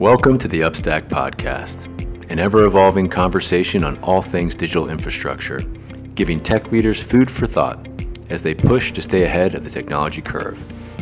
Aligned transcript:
Welcome 0.00 0.38
to 0.38 0.48
the 0.48 0.62
Upstack 0.62 1.10
Podcast, 1.10 1.84
an 2.30 2.38
ever 2.38 2.64
evolving 2.64 3.06
conversation 3.06 3.84
on 3.84 3.98
all 3.98 4.22
things 4.22 4.54
digital 4.54 4.88
infrastructure, 4.88 5.60
giving 6.14 6.42
tech 6.42 6.72
leaders 6.72 7.02
food 7.02 7.30
for 7.30 7.46
thought 7.46 7.86
as 8.30 8.42
they 8.42 8.54
push 8.54 8.92
to 8.92 9.02
stay 9.02 9.24
ahead 9.24 9.54
of 9.54 9.62
the 9.62 9.68
technology 9.68 10.22
curve. 10.22 10.58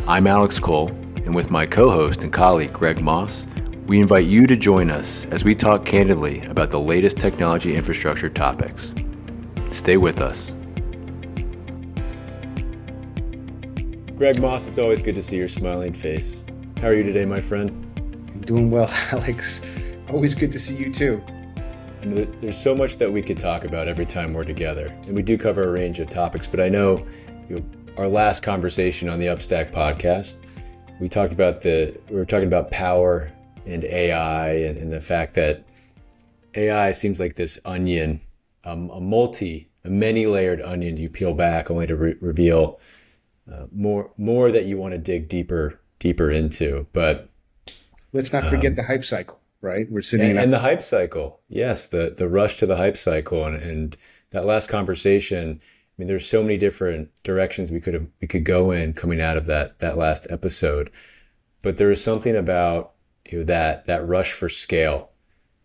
I'm 0.08 0.26
Alex 0.26 0.58
Cole, 0.58 0.88
and 0.88 1.32
with 1.32 1.48
my 1.48 1.64
co 1.64 1.88
host 1.90 2.24
and 2.24 2.32
colleague 2.32 2.72
Greg 2.72 3.00
Moss, 3.00 3.46
we 3.86 4.00
invite 4.00 4.26
you 4.26 4.48
to 4.48 4.56
join 4.56 4.90
us 4.90 5.26
as 5.26 5.44
we 5.44 5.54
talk 5.54 5.86
candidly 5.86 6.40
about 6.46 6.72
the 6.72 6.80
latest 6.80 7.18
technology 7.18 7.76
infrastructure 7.76 8.28
topics. 8.28 8.92
Stay 9.70 9.96
with 9.96 10.20
us. 10.20 10.50
Greg 14.16 14.40
Moss, 14.40 14.66
it's 14.66 14.78
always 14.78 15.02
good 15.02 15.14
to 15.14 15.22
see 15.22 15.36
your 15.36 15.48
smiling 15.48 15.92
face. 15.92 16.42
How 16.80 16.88
are 16.88 16.94
you 16.94 17.04
today, 17.04 17.24
my 17.24 17.40
friend? 17.40 17.87
Doing 18.48 18.70
well, 18.70 18.88
Alex. 19.12 19.60
Always 20.08 20.34
good 20.34 20.50
to 20.52 20.58
see 20.58 20.74
you 20.74 20.90
too. 20.90 21.22
There's 22.00 22.56
so 22.56 22.74
much 22.74 22.96
that 22.96 23.12
we 23.12 23.20
could 23.20 23.38
talk 23.38 23.66
about 23.66 23.88
every 23.88 24.06
time 24.06 24.32
we're 24.32 24.44
together, 24.44 24.86
and 25.02 25.14
we 25.14 25.20
do 25.20 25.36
cover 25.36 25.64
a 25.64 25.70
range 25.70 25.98
of 25.98 26.08
topics. 26.08 26.46
But 26.46 26.60
I 26.60 26.70
know, 26.70 27.06
you 27.50 27.56
know 27.56 27.64
our 27.98 28.08
last 28.08 28.42
conversation 28.42 29.10
on 29.10 29.18
the 29.18 29.26
Upstack 29.26 29.70
podcast, 29.70 30.36
we 30.98 31.10
talked 31.10 31.34
about 31.34 31.60
the 31.60 32.00
we 32.08 32.16
were 32.16 32.24
talking 32.24 32.46
about 32.46 32.70
power 32.70 33.30
and 33.66 33.84
AI, 33.84 34.52
and, 34.52 34.78
and 34.78 34.90
the 34.90 35.02
fact 35.02 35.34
that 35.34 35.62
AI 36.54 36.92
seems 36.92 37.20
like 37.20 37.36
this 37.36 37.58
onion, 37.66 38.18
um, 38.64 38.88
a 38.88 39.00
multi, 39.00 39.68
a 39.84 39.90
many-layered 39.90 40.62
onion 40.62 40.96
you 40.96 41.10
peel 41.10 41.34
back 41.34 41.70
only 41.70 41.86
to 41.86 41.96
re- 41.96 42.16
reveal 42.22 42.80
uh, 43.52 43.66
more 43.70 44.10
more 44.16 44.50
that 44.50 44.64
you 44.64 44.78
want 44.78 44.92
to 44.92 44.98
dig 44.98 45.28
deeper 45.28 45.78
deeper 45.98 46.30
into. 46.30 46.86
But 46.94 47.28
let's 48.12 48.32
not 48.32 48.44
forget 48.44 48.72
um, 48.72 48.76
the 48.76 48.82
hype 48.84 49.04
cycle, 49.04 49.40
right? 49.60 49.90
We're 49.90 50.02
sitting 50.02 50.30
and, 50.30 50.38
in 50.38 50.44
and 50.44 50.52
the 50.52 50.60
hype 50.60 50.82
cycle. 50.82 51.40
Yes, 51.48 51.86
the 51.86 52.14
the 52.16 52.28
rush 52.28 52.58
to 52.58 52.66
the 52.66 52.76
hype 52.76 52.96
cycle, 52.96 53.44
and, 53.44 53.56
and 53.56 53.96
that 54.30 54.46
last 54.46 54.68
conversation. 54.68 55.60
I 55.62 55.94
mean, 55.98 56.08
there's 56.08 56.28
so 56.28 56.42
many 56.42 56.56
different 56.56 57.10
directions 57.24 57.70
we 57.70 57.80
could 57.80 57.94
have 57.94 58.06
we 58.20 58.28
could 58.28 58.44
go 58.44 58.70
in 58.70 58.92
coming 58.92 59.20
out 59.20 59.36
of 59.36 59.46
that 59.46 59.78
that 59.80 59.98
last 59.98 60.26
episode, 60.30 60.90
but 61.62 61.76
there 61.76 61.90
is 61.90 62.02
something 62.02 62.36
about 62.36 62.92
you 63.28 63.38
know, 63.38 63.44
that 63.44 63.86
that 63.86 64.06
rush 64.06 64.32
for 64.32 64.48
scale 64.48 65.10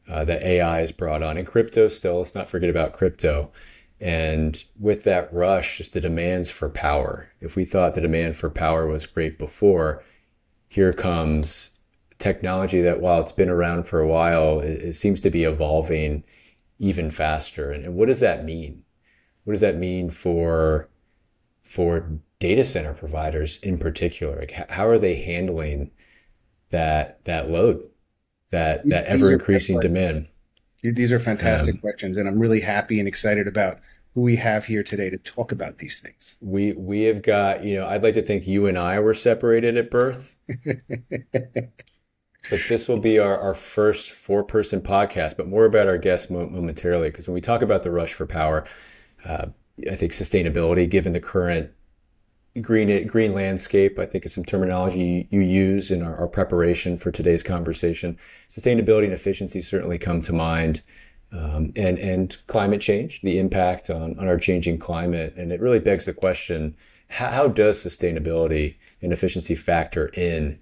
uh, 0.10 0.26
that 0.26 0.44
AI 0.44 0.80
has 0.80 0.92
brought 0.92 1.24
on, 1.24 1.38
and 1.38 1.48
crypto 1.48 1.88
still. 1.88 2.18
Let's 2.18 2.36
not 2.36 2.50
forget 2.50 2.70
about 2.70 2.94
crypto. 2.94 3.52
And 4.00 4.62
with 4.78 5.04
that 5.06 5.34
rush, 5.34 5.78
just 5.78 5.94
the 5.94 6.02
demands 6.02 6.50
for 6.50 6.68
power. 6.68 7.30
If 7.40 7.56
we 7.56 7.64
thought 7.64 7.96
the 7.96 8.02
demand 8.02 8.36
for 8.36 8.50
power 8.50 8.86
was 8.86 9.06
great 9.06 9.38
before, 9.38 10.04
here 10.68 10.92
comes 10.92 11.73
technology 12.24 12.82
that 12.82 13.02
while 13.02 13.22
it's 13.22 13.32
been 13.32 13.50
around 13.50 13.84
for 13.84 14.00
a 14.00 14.08
while, 14.08 14.60
it, 14.60 14.82
it 14.82 14.96
seems 14.96 15.22
to 15.22 15.30
be 15.30 15.44
evolving 15.44 16.24
even 16.80 17.12
faster. 17.12 17.72
And, 17.72 17.84
and, 17.84 17.96
what 17.96 18.08
does 18.08 18.22
that 18.22 18.44
mean? 18.44 18.84
What 19.44 19.54
does 19.54 19.62
that 19.62 19.78
mean 19.78 20.10
for 20.10 20.90
for 21.64 22.20
data 22.40 22.66
center 22.66 22.94
providers 22.94 23.58
in 23.58 23.78
particular? 23.78 24.40
Like 24.40 24.52
how 24.70 24.88
are 24.88 24.98
they 24.98 25.16
handling 25.16 25.92
that 26.72 27.24
that 27.26 27.50
load, 27.50 27.88
that 28.52 28.88
that 28.90 29.06
ever 29.06 29.32
increasing 29.32 29.80
demand? 29.80 30.28
These 30.82 31.14
are 31.14 31.20
fantastic 31.20 31.76
um, 31.76 31.82
questions, 31.82 32.18
and 32.18 32.28
I'm 32.28 32.40
really 32.40 32.60
happy 32.60 33.00
and 33.00 33.08
excited 33.08 33.48
about 33.48 33.78
who 34.14 34.22
we 34.22 34.36
have 34.36 34.66
here 34.66 34.84
today 34.84 35.10
to 35.10 35.18
talk 35.18 35.52
about 35.52 35.78
these 35.78 36.00
things. 36.00 36.38
We 36.42 36.74
we 36.74 37.04
have 37.04 37.22
got, 37.22 37.64
you 37.64 37.76
know, 37.76 37.88
I'd 37.88 38.04
like 38.04 38.16
to 38.16 38.22
think 38.22 38.48
you 38.48 38.68
and 38.68 38.78
I 38.78 39.00
were 39.00 39.14
separated 39.14 39.78
at 39.78 39.90
birth. 39.90 40.36
but 42.50 42.60
this 42.68 42.88
will 42.88 43.00
be 43.00 43.20
our, 43.20 43.38
our 43.38 43.54
first 43.54 44.12
four 44.12 44.44
person 44.44 44.82
podcast, 44.82 45.38
but 45.38 45.48
more 45.48 45.66
about 45.66 45.88
our 45.88 45.98
guests 45.98 46.30
momentarily. 46.30 47.10
Because 47.10 47.28
when 47.28 47.36
we 47.36 47.42
talk 47.42 47.62
about 47.62 47.84
the 47.84 47.92
rush 47.92 48.14
for 48.14 48.26
power, 48.26 48.66
uh, 49.26 49.48
I 49.90 49.96
think 49.96 50.12
sustainability, 50.12 50.90
given 50.90 51.14
the 51.14 51.20
current 51.20 51.72
green 52.62 53.08
green 53.08 53.34
landscape, 53.34 53.98
I 53.98 54.06
think 54.06 54.26
is 54.26 54.34
some 54.34 54.46
terminology 54.46 55.28
you 55.32 55.40
use 55.40 55.90
in 55.90 56.02
our, 56.02 56.16
our 56.16 56.28
preparation 56.28 56.98
for 56.98 57.12
today's 57.12 57.44
conversation. 57.44 58.18
Sustainability 58.50 59.06
and 59.06 59.14
efficiency 59.14 59.62
certainly 59.62 59.98
come 59.98 60.22
to 60.22 60.34
mind. 60.34 60.82
Um, 61.32 61.74
and 61.76 61.98
and 61.98 62.38
climate 62.46 62.80
change, 62.80 63.22
the 63.24 63.40
impact 63.40 63.90
on, 63.90 64.20
on 64.20 64.28
our 64.28 64.38
changing 64.38 64.78
climate, 64.78 65.34
and 65.36 65.52
it 65.52 65.60
really 65.60 65.80
begs 65.80 66.06
the 66.06 66.14
question: 66.14 66.76
how, 67.08 67.30
how 67.30 67.48
does 67.48 67.84
sustainability 67.84 68.76
and 69.02 69.12
efficiency 69.12 69.56
factor 69.56 70.10
in 70.10 70.60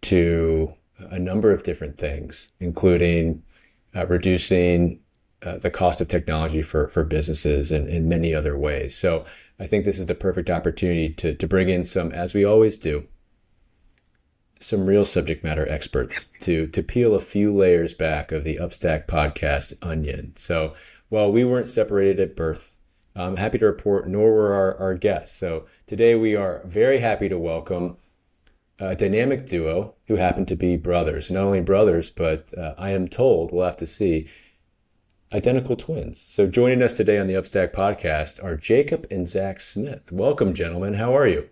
to 0.00 0.72
a 0.98 1.18
number 1.18 1.52
of 1.52 1.62
different 1.62 1.98
things, 1.98 2.52
including 2.60 3.42
uh, 3.94 4.06
reducing 4.06 5.00
uh, 5.42 5.58
the 5.58 5.70
cost 5.70 6.00
of 6.00 6.08
technology 6.08 6.62
for, 6.62 6.88
for 6.88 7.04
businesses 7.04 7.70
and 7.70 7.88
in 7.88 8.08
many 8.08 8.34
other 8.34 8.56
ways. 8.58 8.96
So 8.96 9.24
I 9.58 9.66
think 9.66 9.84
this 9.84 9.98
is 9.98 10.06
the 10.06 10.14
perfect 10.14 10.50
opportunity 10.50 11.10
to, 11.14 11.34
to 11.34 11.46
bring 11.46 11.68
in 11.68 11.84
some, 11.84 12.12
as 12.12 12.34
we 12.34 12.44
always 12.44 12.78
do, 12.78 13.06
some 14.58 14.86
real 14.86 15.04
subject 15.04 15.44
matter 15.44 15.68
experts 15.68 16.30
to, 16.40 16.66
to 16.68 16.82
peel 16.82 17.14
a 17.14 17.20
few 17.20 17.52
layers 17.54 17.92
back 17.92 18.32
of 18.32 18.42
the 18.44 18.56
Upstack 18.56 19.06
podcast 19.06 19.74
onion. 19.82 20.32
So 20.36 20.74
while 21.08 21.30
we 21.30 21.44
weren't 21.44 21.68
separated 21.68 22.18
at 22.20 22.36
birth, 22.36 22.70
I'm 23.14 23.36
happy 23.36 23.58
to 23.58 23.66
report, 23.66 24.08
nor 24.08 24.32
were 24.32 24.54
our, 24.54 24.76
our 24.76 24.94
guests. 24.94 25.38
So 25.38 25.66
today 25.86 26.14
we 26.14 26.34
are 26.34 26.62
very 26.64 27.00
happy 27.00 27.28
to 27.28 27.38
welcome 27.38 27.96
a 28.78 28.94
dynamic 28.94 29.46
duo 29.46 29.94
who 30.06 30.16
happen 30.16 30.44
to 30.46 30.56
be 30.56 30.76
brothers. 30.76 31.30
Not 31.30 31.44
only 31.44 31.60
brothers, 31.60 32.10
but 32.10 32.46
uh, 32.56 32.74
I 32.76 32.90
am 32.90 33.08
told, 33.08 33.52
we'll 33.52 33.64
have 33.64 33.76
to 33.78 33.86
see, 33.86 34.28
identical 35.32 35.76
twins. 35.76 36.20
So 36.20 36.46
joining 36.46 36.82
us 36.82 36.94
today 36.94 37.18
on 37.18 37.26
the 37.26 37.34
Upstack 37.34 37.72
podcast 37.72 38.42
are 38.42 38.56
Jacob 38.56 39.06
and 39.10 39.26
Zach 39.26 39.60
Smith. 39.60 40.12
Welcome, 40.12 40.54
gentlemen. 40.54 40.94
How 40.94 41.16
are 41.16 41.26
you? 41.26 41.48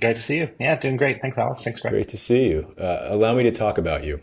Great 0.00 0.16
to 0.16 0.22
see 0.22 0.38
you. 0.38 0.50
Yeah, 0.58 0.76
doing 0.76 0.96
great. 0.96 1.20
Thanks, 1.20 1.38
Alex. 1.38 1.64
Thanks, 1.64 1.80
Greg. 1.80 1.92
Great 1.92 2.08
to 2.08 2.16
see 2.16 2.48
you. 2.48 2.74
Uh, 2.78 3.06
allow 3.08 3.34
me 3.34 3.42
to 3.44 3.52
talk 3.52 3.78
about 3.78 4.04
you 4.04 4.20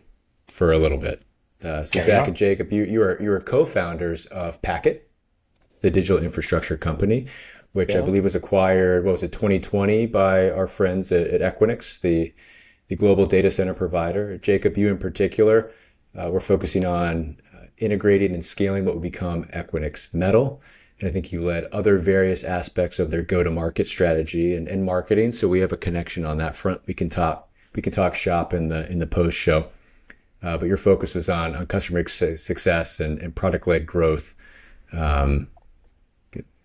for 0.47 0.71
a 0.71 0.77
little 0.77 0.97
bit. 0.97 1.21
Uh, 1.63 1.83
so 1.83 2.01
Zach 2.01 2.23
on. 2.23 2.27
and 2.29 2.35
Jacob, 2.35 2.73
you, 2.73 2.83
you 2.83 3.01
are 3.01 3.21
you 3.21 3.31
are 3.31 3.39
co-founders 3.39 4.25
of 4.27 4.61
Packet, 4.61 5.09
the 5.81 5.91
digital 5.91 6.21
infrastructure 6.21 6.75
company, 6.75 7.27
which 7.73 7.93
yeah. 7.93 7.99
I 7.99 8.01
believe 8.01 8.23
was 8.23 8.35
acquired, 8.35 9.05
what 9.05 9.13
was 9.13 9.23
it, 9.23 9.31
2020 9.31 10.07
by 10.07 10.49
our 10.49 10.67
friends 10.67 11.11
at, 11.11 11.27
at 11.27 11.41
Equinix, 11.41 11.99
the, 11.99 12.33
the 12.87 12.95
global 12.95 13.25
data 13.25 13.49
center 13.49 13.73
provider. 13.73 14.37
Jacob, 14.37 14.77
you 14.77 14.89
in 14.89 14.97
particular, 14.97 15.71
uh, 16.17 16.29
we're 16.31 16.41
focusing 16.41 16.85
on 16.85 17.37
uh, 17.53 17.65
integrating 17.77 18.33
and 18.33 18.43
scaling 18.43 18.85
what 18.85 18.95
would 18.95 19.01
become 19.01 19.45
Equinix 19.45 20.13
Metal. 20.13 20.61
And 20.99 21.09
I 21.09 21.11
think 21.11 21.31
you 21.31 21.41
led 21.41 21.65
other 21.65 21.97
various 21.97 22.43
aspects 22.43 22.99
of 22.99 23.09
their 23.09 23.23
go-to-market 23.23 23.87
strategy 23.87 24.53
and, 24.53 24.67
and 24.67 24.85
marketing. 24.85 25.31
So 25.31 25.47
we 25.47 25.61
have 25.61 25.71
a 25.71 25.77
connection 25.77 26.25
on 26.25 26.37
that 26.37 26.55
front. 26.55 26.81
We 26.85 26.93
can 26.93 27.09
talk 27.09 27.47
we 27.73 27.81
can 27.81 27.93
talk 27.93 28.15
shop 28.15 28.53
in 28.53 28.67
the 28.67 28.89
in 28.91 28.99
the 28.99 29.07
post 29.07 29.37
show. 29.37 29.67
Uh, 30.43 30.57
but 30.57 30.65
your 30.65 30.77
focus 30.77 31.13
was 31.13 31.29
on, 31.29 31.55
on 31.55 31.67
customer 31.67 32.07
success 32.07 32.99
and, 32.99 33.19
and 33.19 33.35
product 33.35 33.67
led 33.67 33.85
growth. 33.85 34.33
Um, 34.91 35.47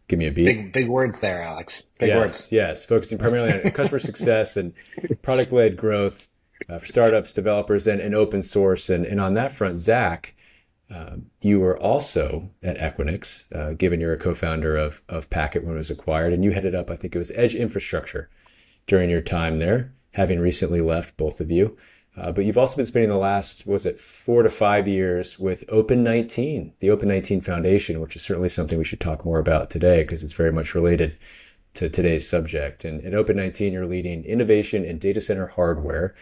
Give 0.08 0.18
me 0.18 0.26
a 0.26 0.32
beat. 0.32 0.44
Big, 0.44 0.72
big 0.72 0.88
words 0.88 1.20
there, 1.20 1.42
Alex. 1.42 1.84
Big 1.98 2.08
yes, 2.08 2.16
words. 2.16 2.48
Yes, 2.52 2.84
focusing 2.84 3.18
primarily 3.18 3.52
on 3.52 3.70
customer 3.72 3.98
success 3.98 4.56
and 4.56 4.72
product 5.22 5.50
led 5.50 5.76
growth 5.76 6.30
uh, 6.68 6.78
for 6.78 6.86
startups, 6.86 7.32
developers, 7.32 7.86
and, 7.86 8.00
and 8.00 8.14
open 8.14 8.42
source. 8.42 8.88
And, 8.88 9.04
and 9.04 9.20
on 9.20 9.34
that 9.34 9.52
front, 9.52 9.80
Zach, 9.80 10.34
uh, 10.88 11.16
you 11.40 11.58
were 11.58 11.76
also 11.80 12.50
at 12.62 12.78
Equinix, 12.78 13.52
uh, 13.52 13.72
given 13.72 14.00
you're 14.00 14.12
a 14.12 14.18
co-founder 14.18 14.76
of, 14.76 15.02
of 15.08 15.28
Packet 15.28 15.64
when 15.64 15.74
it 15.74 15.78
was 15.78 15.90
acquired, 15.90 16.32
and 16.32 16.44
you 16.44 16.52
headed 16.52 16.74
up, 16.74 16.90
I 16.90 16.96
think 16.96 17.16
it 17.16 17.18
was 17.18 17.32
Edge 17.32 17.56
Infrastructure 17.56 18.30
during 18.86 19.10
your 19.10 19.20
time 19.20 19.58
there, 19.58 19.92
having 20.12 20.38
recently 20.38 20.80
left, 20.80 21.16
both 21.16 21.40
of 21.40 21.50
you. 21.50 21.76
Uh, 22.16 22.32
but 22.32 22.44
you've 22.44 22.56
also 22.56 22.76
been 22.76 22.86
spending 22.86 23.10
the 23.10 23.16
last, 23.16 23.66
was 23.66 23.84
it 23.84 24.00
four 24.00 24.42
to 24.42 24.48
five 24.48 24.88
years 24.88 25.38
with 25.38 25.64
Open 25.68 26.02
19, 26.02 26.72
the 26.80 26.90
Open 26.90 27.08
19 27.08 27.42
Foundation, 27.42 28.00
which 28.00 28.16
is 28.16 28.22
certainly 28.22 28.48
something 28.48 28.78
we 28.78 28.84
should 28.84 29.00
talk 29.00 29.24
more 29.24 29.38
about 29.38 29.68
today 29.68 30.02
because 30.02 30.24
it's 30.24 30.32
very 30.32 30.52
much 30.52 30.74
related 30.74 31.18
to 31.74 31.90
today's 31.90 32.26
subject. 32.26 32.84
And 32.84 33.04
at 33.04 33.12
Open 33.12 33.36
19, 33.36 33.72
you're 33.72 33.86
leading 33.86 34.24
innovation 34.24 34.82
in 34.82 34.98
data 34.98 35.20
center 35.20 35.48
hardware 35.48 36.14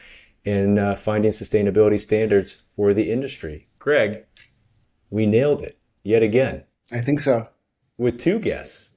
and 0.44 0.78
uh, 0.78 0.96
finding 0.96 1.30
sustainability 1.30 2.00
standards 2.00 2.62
for 2.74 2.92
the 2.92 3.10
industry. 3.10 3.68
Greg, 3.78 4.26
we 5.10 5.26
nailed 5.26 5.62
it 5.62 5.78
yet 6.02 6.22
again. 6.22 6.64
I 6.90 7.02
think 7.02 7.20
so. 7.20 7.48
With 7.96 8.18
two 8.18 8.40
guests, 8.40 8.90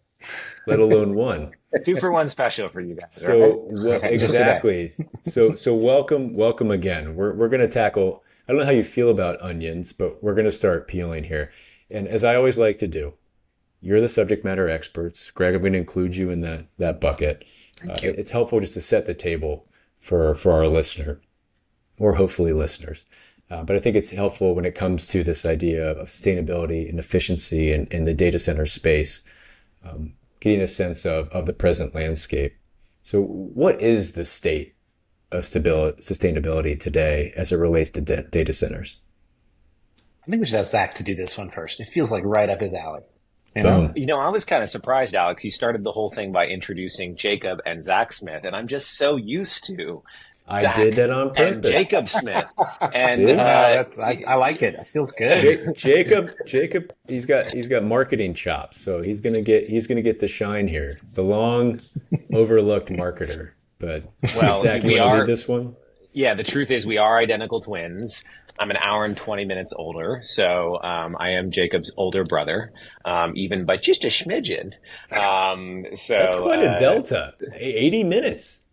let 0.66 0.80
alone 0.80 1.14
one. 1.16 1.54
Two 1.84 1.96
for 1.98 2.12
one 2.12 2.30
special 2.30 2.68
for 2.68 2.82
you 2.82 2.96
guys. 2.96 3.14
So 3.14 3.40
right? 3.40 3.84
well, 3.84 4.00
exactly. 4.04 4.94
so 5.26 5.56
so 5.56 5.74
welcome 5.74 6.34
welcome 6.34 6.72
again. 6.72 7.16
We're 7.16 7.34
we're 7.34 7.50
going 7.50 7.62
to 7.62 7.68
tackle. 7.68 8.24
I 8.48 8.52
don't 8.52 8.60
know 8.60 8.66
how 8.66 8.72
you 8.72 8.84
feel 8.84 9.10
about 9.10 9.42
onions, 9.42 9.92
but 9.94 10.24
we're 10.24 10.36
going 10.36 10.46
to 10.46 10.52
start 10.52 10.88
peeling 10.88 11.26
here. 11.26 11.52
And 11.90 12.08
as 12.08 12.24
I 12.24 12.36
always 12.36 12.58
like 12.58 12.78
to 12.80 12.88
do, 12.88 13.14
you're 13.82 14.02
the 14.02 14.10
subject 14.10 14.44
matter 14.46 14.70
experts. 14.70 15.32
Greg, 15.32 15.56
I'm 15.56 15.62
going 15.62 15.74
to 15.74 15.80
include 15.80 16.16
you 16.16 16.30
in 16.30 16.42
that 16.42 16.68
that 16.78 17.02
bucket. 17.02 17.44
Thank 17.80 18.04
Uh, 18.04 18.14
it's 18.18 18.32
helpful 18.32 18.60
just 18.60 18.74
to 18.74 18.82
set 18.82 19.06
the 19.06 19.14
table 19.14 19.68
for 20.00 20.36
for 20.36 20.52
our 20.52 20.68
listener, 20.68 21.22
or 22.00 22.16
hopefully 22.16 22.54
listeners. 22.54 23.06
Uh, 23.50 23.64
but 23.64 23.76
I 23.76 23.80
think 23.80 23.96
it's 23.96 24.12
helpful 24.12 24.54
when 24.54 24.66
it 24.66 24.76
comes 24.76 25.08
to 25.08 25.24
this 25.24 25.46
idea 25.46 25.92
of 25.92 26.08
sustainability 26.08 26.90
and 26.90 27.00
efficiency 27.00 27.72
in, 27.72 27.88
in 27.88 28.04
the 28.04 28.14
data 28.14 28.40
center 28.40 28.66
space, 28.66 29.24
um, 29.86 30.14
getting 30.40 30.62
a 30.62 30.68
sense 30.68 31.06
of, 31.06 31.30
of 31.30 31.46
the 31.46 31.54
present 31.54 31.96
landscape. 31.96 32.56
So, 33.04 33.22
what 33.22 33.82
is 33.82 34.14
the 34.14 34.26
state 34.26 34.74
of 35.32 35.46
stability, 35.46 36.02
sustainability 36.02 36.80
today 36.80 37.34
as 37.36 37.52
it 37.52 37.58
relates 37.58 37.90
to 37.92 38.02
de- 38.02 38.24
data 38.24 38.54
centers? 38.54 39.00
I 40.26 40.30
think 40.30 40.42
we 40.42 40.46
should 40.46 40.58
have 40.58 40.68
Zach 40.68 40.96
to 40.96 41.04
do 41.04 41.16
this 41.16 41.38
one 41.38 41.50
first. 41.50 41.80
It 41.80 41.90
feels 41.94 42.12
like 42.12 42.24
right 42.26 42.50
up 42.50 42.60
his 42.60 42.74
alley. 42.74 43.04
You 43.56 43.64
know? 43.64 43.92
You 43.96 44.06
know, 44.06 44.20
I 44.20 44.30
was 44.30 44.46
kind 44.46 44.62
of 44.62 44.70
surprised, 44.70 45.16
Alex. 45.16 45.44
You 45.44 45.52
started 45.52 45.84
the 45.84 45.92
whole 45.92 46.12
thing 46.12 46.32
by 46.32 46.48
introducing 46.48 47.16
Jacob 47.16 47.60
and 47.66 47.84
Zach 47.84 48.14
Smith, 48.14 48.44
and 48.44 48.56
I'm 48.56 48.68
just 48.68 48.98
so 48.98 49.16
used 49.16 49.64
to 49.66 50.04
I 50.48 50.62
Zach 50.62 50.76
did 50.78 50.96
that 50.96 51.10
on 51.12 51.28
and 51.36 51.56
purpose. 51.56 51.72
Jacob 51.72 52.10
Smith. 52.10 52.46
And 52.94 53.30
Uh, 53.30 53.34
uh, 53.44 53.84
I, 54.02 54.24
I 54.28 54.36
like 54.36 54.62
it. 54.62 54.76
It 54.76 54.88
feels 54.88 55.12
good. 55.12 55.44
Ja- 55.66 55.74
Jacob, 55.74 56.32
Jacob, 56.46 56.94
he's 57.08 57.26
got 57.26 57.48
he's 57.52 57.68
got 57.68 57.84
marketing 57.84 58.34
chops, 58.34 58.80
so 58.80 59.02
he's 59.02 59.20
gonna 59.20 59.42
get 59.42 59.68
he's 59.70 59.88
gonna 59.88 60.02
get 60.02 60.20
the 60.20 60.28
shine 60.28 60.68
here, 60.68 61.00
the 61.14 61.24
long 61.24 61.82
overlooked 62.34 62.90
marketer. 62.90 63.52
But 63.80 64.04
Well, 64.36 64.62
Zach, 64.64 64.84
we 64.84 64.98
are- 65.00 65.26
this 65.26 65.48
one? 65.48 65.76
yeah, 66.14 66.34
the 66.34 66.44
truth 66.44 66.72
is 66.72 66.86
we 66.86 66.98
are 66.98 67.18
identical 67.20 67.60
twins. 67.62 68.24
I'm 68.60 68.72
an 68.72 68.78
hour 68.78 69.06
and 69.06 69.16
20 69.16 69.46
minutes 69.46 69.72
older, 69.76 70.20
so 70.24 70.82
um, 70.82 71.16
I 71.20 71.32
am 71.34 71.52
Jacob's 71.52 71.92
older 71.96 72.24
brother, 72.24 72.72
um, 73.06 73.34
even 73.36 73.66
by 73.66 73.78
just 73.78 74.04
a 74.04 74.08
smidgen. 74.08 74.74
Um, 75.12 75.86
so 75.94 76.16
That's 76.18 76.36
quite 76.36 76.64
a 76.64 76.72
uh, 76.72 76.80
delta. 76.80 77.34
Eighty 77.56 78.04
minutes. 78.04 78.64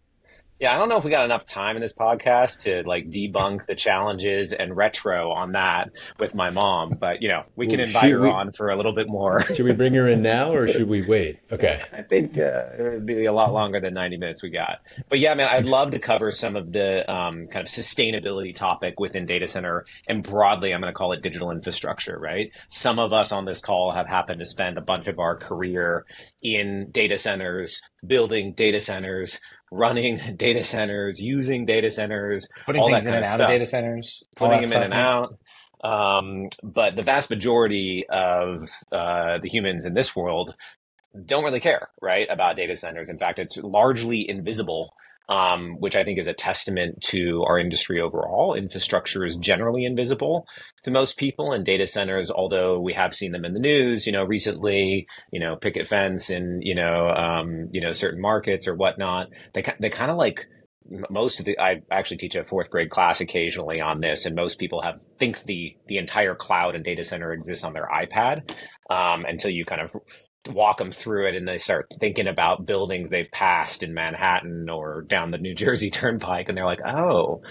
Yeah, 0.61 0.73
I 0.73 0.79
don't 0.79 0.89
know 0.89 0.97
if 0.97 1.05
we 1.05 1.11
got 1.11 1.25
enough 1.25 1.45
time 1.47 1.75
in 1.75 1.83
this 1.83 1.93
podcast 1.93 2.61
to 2.61 2.85
like 2.87 3.11
debunk 3.11 3.67
the 3.67 3.75
challenges 3.75 4.53
and 4.53 4.77
retro 4.77 5.33
on 5.33 5.53
that 5.53 5.91
with 6.21 6.33
my 6.35 6.51
mom, 6.51 6.95
but 7.01 7.23
you 7.23 7.29
know, 7.29 7.43
we 7.57 7.67
can 7.67 7.79
Well, 7.79 7.87
invite 7.89 8.13
her 8.13 8.21
we- 8.21 8.31
on 8.31 8.53
for 8.53 8.71
a 8.71 8.77
little 8.77 8.95
bit 8.95 9.09
more. 9.09 9.43
Should 9.55 9.65
we 9.67 9.73
bring 9.73 9.95
her 9.95 10.07
in 10.09 10.23
now, 10.23 10.53
or 10.53 10.69
should 10.69 10.89
we 10.89 11.03
wait? 11.03 11.41
Okay. 11.51 11.83
I 11.93 12.03
think 12.03 12.39
uh, 12.39 12.69
it 12.79 12.83
would 12.95 13.07
be 13.07 13.25
a 13.25 13.33
lot 13.33 13.53
longer 13.53 13.81
than 13.81 13.95
90 13.95 14.17
minutes 14.17 14.43
we 14.45 14.51
got. 14.51 14.79
But 15.09 15.19
yeah, 15.19 15.35
man, 15.35 15.49
I'd 15.49 15.67
love 15.67 15.91
to 15.91 15.99
cover 15.99 16.31
some 16.31 16.55
of 16.55 16.73
the 16.73 17.11
um, 17.13 17.49
kind 17.49 17.67
of 17.67 17.73
sustainability 17.73 18.55
topic 18.55 19.01
within 19.01 19.27
data 19.27 19.49
center 19.49 19.85
and 20.09 20.23
broadly, 20.23 20.73
I'm 20.73 20.81
going 20.81 20.93
to 20.93 20.97
call 20.97 21.13
it 21.13 21.23
digital 21.23 21.51
infrastructure, 21.51 22.17
right? 22.19 22.51
Some 22.69 22.99
of 23.01 23.13
us 23.13 23.33
on 23.33 23.45
this 23.45 23.61
call 23.61 23.91
have 23.91 24.07
happened 24.07 24.39
to 24.39 24.47
spend 24.47 24.79
a 24.79 24.83
bunch 24.83 25.09
of 25.09 25.19
our 25.19 25.37
career 25.37 26.07
in 26.43 26.91
data 26.93 27.19
centers, 27.19 27.81
building 28.07 28.53
data 28.55 28.81
centers, 28.81 29.41
running 29.75 30.21
data 30.37 30.65
centers, 30.65 31.21
using 31.21 31.67
data 31.67 31.91
centers, 31.91 32.47
Putting 32.67 32.83
all 32.83 32.89
things 32.89 33.05
that 33.05 33.11
in 33.11 33.17
and 33.17 33.25
out 33.25 33.35
stuff 33.35 33.49
of 33.51 33.55
data 33.55 33.67
centers. 33.67 34.25
putting 34.37 34.63
them 34.63 34.73
in 34.73 34.83
and 34.85 34.95
out. 34.95 35.37
Um, 35.83 36.49
but 36.63 36.97
the 36.97 37.03
vast 37.03 37.29
majority 37.29 38.07
of 38.09 38.69
uh, 38.91 39.39
the 39.39 39.49
humans 39.49 39.85
in 39.85 39.93
this 39.93 40.17
world 40.17 40.55
don't 41.27 41.45
really 41.45 41.61
care, 41.61 41.89
right, 42.01 42.27
about 42.31 42.57
data 42.57 42.75
centers. 42.75 43.09
In 43.11 43.19
fact, 43.19 43.39
it's 43.39 43.57
largely 43.59 44.29
invisible, 44.29 44.95
um, 45.29 45.77
which 45.79 45.97
I 45.97 46.05
think 46.05 46.19
is 46.19 46.27
a 46.27 46.35
testament 46.35 47.01
to 47.09 47.45
our 47.47 47.59
industry 47.59 48.01
overall. 48.01 48.55
Infrastructure 48.55 49.25
is 49.25 49.37
generally 49.37 49.85
invisible 49.85 50.47
to 50.83 50.91
most 50.91 51.17
people, 51.17 51.53
and 51.53 51.65
data 51.65 51.87
centers, 51.87 52.31
although 52.31 52.79
we 52.79 52.93
have 52.93 53.15
seen 53.15 53.33
them 53.33 53.45
in 53.45 53.55
the 53.55 53.61
news, 53.61 54.07
you 54.07 54.13
know, 54.13 54.25
recently, 54.25 55.07
you 55.33 55.41
know, 55.41 55.57
picket 55.57 55.89
fence 55.89 56.31
in, 56.31 56.61
you 56.63 56.75
know, 56.75 57.09
um, 57.09 57.69
you 57.73 57.81
know, 57.81 57.93
certain 57.93 58.21
markets 58.21 58.69
or 58.69 58.75
whatnot, 58.75 59.29
they 59.53 59.63
they 59.81 59.91
kind 59.91 60.11
of 60.11 60.17
like 60.17 60.47
most 61.09 61.39
of 61.39 61.47
the 61.47 61.59
I 61.59 61.81
actually 61.91 62.19
teach 62.19 62.35
a 62.35 62.45
fourth 62.45 62.71
grade 62.71 62.91
class 62.91 63.21
occasionally 63.21 63.81
on 63.81 64.01
this, 64.01 64.27
and 64.27 64.37
most 64.37 64.59
people 64.59 64.83
have 64.83 65.01
think 65.19 65.43
the 65.45 65.77
the 65.87 65.99
entire 65.99 66.35
cloud 66.35 66.75
and 66.75 66.85
data 66.85 67.05
center 67.05 67.33
exists 67.33 67.65
on 67.65 67.73
their 67.73 67.89
iPad 67.89 68.51
um, 68.91 69.25
until 69.25 69.51
you 69.51 69.65
kind 69.65 69.81
of 69.81 69.97
walk 70.49 70.79
them 70.79 70.93
through 70.93 71.29
it 71.29 71.35
and 71.35 71.47
they 71.47 71.59
start 71.59 71.93
thinking 72.01 72.27
about 72.27 72.67
buildings 72.67 73.11
they've 73.11 73.31
passed 73.31 73.83
in 73.83 73.95
Manhattan 73.95 74.69
or 74.69 75.03
down 75.03 75.31
the 75.31 75.39
New 75.39 75.55
Jersey 75.65 75.91
Turnpike, 75.91 76.49
and 76.49 76.57
they're 76.57 76.65
like, 76.65 76.85
oh. 76.85 77.43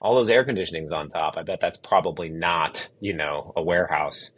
All 0.00 0.14
those 0.14 0.30
air 0.30 0.44
conditionings 0.44 0.92
on 0.92 1.10
top. 1.10 1.36
I 1.36 1.42
bet 1.42 1.58
that's 1.60 1.76
probably 1.76 2.28
not, 2.28 2.88
you 3.00 3.14
know, 3.14 3.52
a 3.56 3.62
warehouse. 3.62 4.30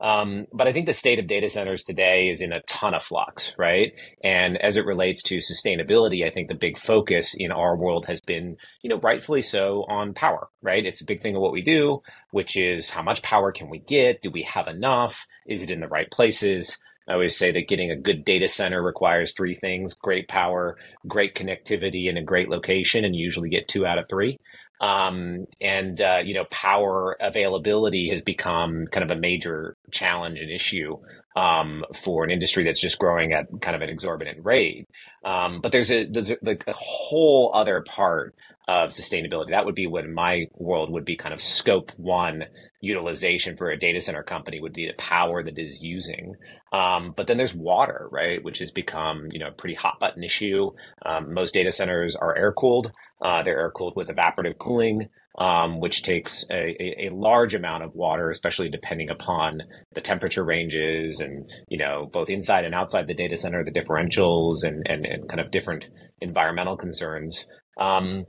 Um, 0.00 0.46
but 0.52 0.68
I 0.68 0.72
think 0.72 0.86
the 0.86 0.92
state 0.92 1.18
of 1.18 1.26
data 1.26 1.48
centers 1.48 1.82
today 1.82 2.28
is 2.28 2.42
in 2.42 2.52
a 2.52 2.60
ton 2.62 2.94
of 2.94 3.02
flux, 3.02 3.54
right? 3.56 3.94
And 4.22 4.58
as 4.58 4.76
it 4.76 4.84
relates 4.84 5.22
to 5.24 5.36
sustainability, 5.36 6.26
I 6.26 6.30
think 6.30 6.48
the 6.48 6.54
big 6.54 6.76
focus 6.76 7.34
in 7.36 7.50
our 7.50 7.76
world 7.76 8.06
has 8.06 8.20
been, 8.20 8.56
you 8.82 8.90
know, 8.90 8.98
rightfully 8.98 9.40
so 9.40 9.84
on 9.88 10.12
power, 10.12 10.48
right? 10.60 10.84
It's 10.84 11.00
a 11.00 11.06
big 11.06 11.22
thing 11.22 11.34
of 11.34 11.40
what 11.40 11.52
we 11.52 11.62
do, 11.62 12.02
which 12.30 12.56
is 12.56 12.90
how 12.90 13.02
much 13.02 13.22
power 13.22 13.52
can 13.52 13.70
we 13.70 13.78
get? 13.78 14.20
Do 14.20 14.30
we 14.30 14.42
have 14.42 14.68
enough? 14.68 15.26
Is 15.46 15.62
it 15.62 15.70
in 15.70 15.80
the 15.80 15.88
right 15.88 16.10
places? 16.10 16.76
I 17.08 17.12
always 17.12 17.36
say 17.36 17.52
that 17.52 17.68
getting 17.68 17.90
a 17.90 17.96
good 17.96 18.24
data 18.24 18.48
center 18.48 18.82
requires 18.82 19.32
three 19.32 19.54
things 19.54 19.94
great 19.94 20.28
power, 20.28 20.76
great 21.06 21.34
connectivity, 21.34 22.08
and 22.08 22.18
a 22.18 22.22
great 22.22 22.48
location, 22.48 23.04
and 23.04 23.14
you 23.14 23.22
usually 23.22 23.48
get 23.48 23.68
two 23.68 23.86
out 23.86 23.98
of 23.98 24.06
three. 24.08 24.38
Um, 24.80 25.46
and, 25.60 26.00
uh, 26.02 26.20
you 26.22 26.34
know, 26.34 26.44
power 26.50 27.16
availability 27.18 28.10
has 28.10 28.20
become 28.20 28.86
kind 28.92 29.10
of 29.10 29.16
a 29.16 29.18
major 29.18 29.74
challenge 29.90 30.40
and 30.40 30.50
issue 30.50 30.98
um, 31.34 31.84
for 31.94 32.24
an 32.24 32.30
industry 32.30 32.64
that's 32.64 32.80
just 32.80 32.98
growing 32.98 33.32
at 33.32 33.46
kind 33.62 33.74
of 33.74 33.82
an 33.82 33.88
exorbitant 33.88 34.44
rate. 34.44 34.88
Um, 35.24 35.60
but 35.62 35.72
there's 35.72 35.90
a 35.90 36.04
there's 36.06 36.30
a, 36.30 36.36
like 36.42 36.64
a 36.66 36.74
whole 36.74 37.52
other 37.54 37.82
part 37.82 38.34
of 38.68 38.90
sustainability. 38.90 39.50
That 39.50 39.64
would 39.64 39.76
be 39.76 39.86
what 39.86 40.04
in 40.04 40.12
my 40.12 40.46
world 40.54 40.90
would 40.90 41.04
be 41.04 41.16
kind 41.16 41.32
of 41.32 41.40
scope 41.40 41.92
one 41.96 42.44
utilization 42.80 43.56
for 43.56 43.70
a 43.70 43.78
data 43.78 44.00
center 44.00 44.24
company 44.24 44.60
would 44.60 44.72
be 44.72 44.86
the 44.86 44.94
power 44.94 45.42
that 45.42 45.58
is 45.58 45.82
using. 45.82 46.34
Um, 46.72 47.14
but 47.16 47.28
then 47.28 47.36
there's 47.36 47.54
water, 47.54 48.08
right, 48.10 48.42
which 48.42 48.58
has 48.58 48.72
become 48.72 49.28
you 49.30 49.38
know 49.38 49.48
a 49.48 49.52
pretty 49.52 49.76
hot 49.76 50.00
button 50.00 50.24
issue. 50.24 50.70
Um, 51.04 51.32
most 51.32 51.54
data 51.54 51.70
centers 51.70 52.16
are 52.16 52.36
air 52.36 52.52
cooled. 52.52 52.90
Uh, 53.22 53.42
they're 53.44 53.58
air 53.58 53.70
cooled 53.70 53.94
with 53.94 54.08
evaporative 54.08 54.58
cooling. 54.58 55.08
Um, 55.38 55.80
which 55.80 56.02
takes 56.02 56.46
a, 56.50 57.08
a, 57.08 57.10
large 57.10 57.54
amount 57.54 57.84
of 57.84 57.94
water, 57.94 58.30
especially 58.30 58.70
depending 58.70 59.10
upon 59.10 59.60
the 59.92 60.00
temperature 60.00 60.42
ranges 60.42 61.20
and, 61.20 61.50
you 61.68 61.76
know, 61.76 62.08
both 62.10 62.30
inside 62.30 62.64
and 62.64 62.74
outside 62.74 63.06
the 63.06 63.12
data 63.12 63.36
center, 63.36 63.62
the 63.62 63.70
differentials 63.70 64.64
and, 64.64 64.86
and, 64.88 65.04
and 65.04 65.28
kind 65.28 65.40
of 65.40 65.50
different 65.50 65.90
environmental 66.22 66.78
concerns. 66.78 67.44
Um, 67.78 68.24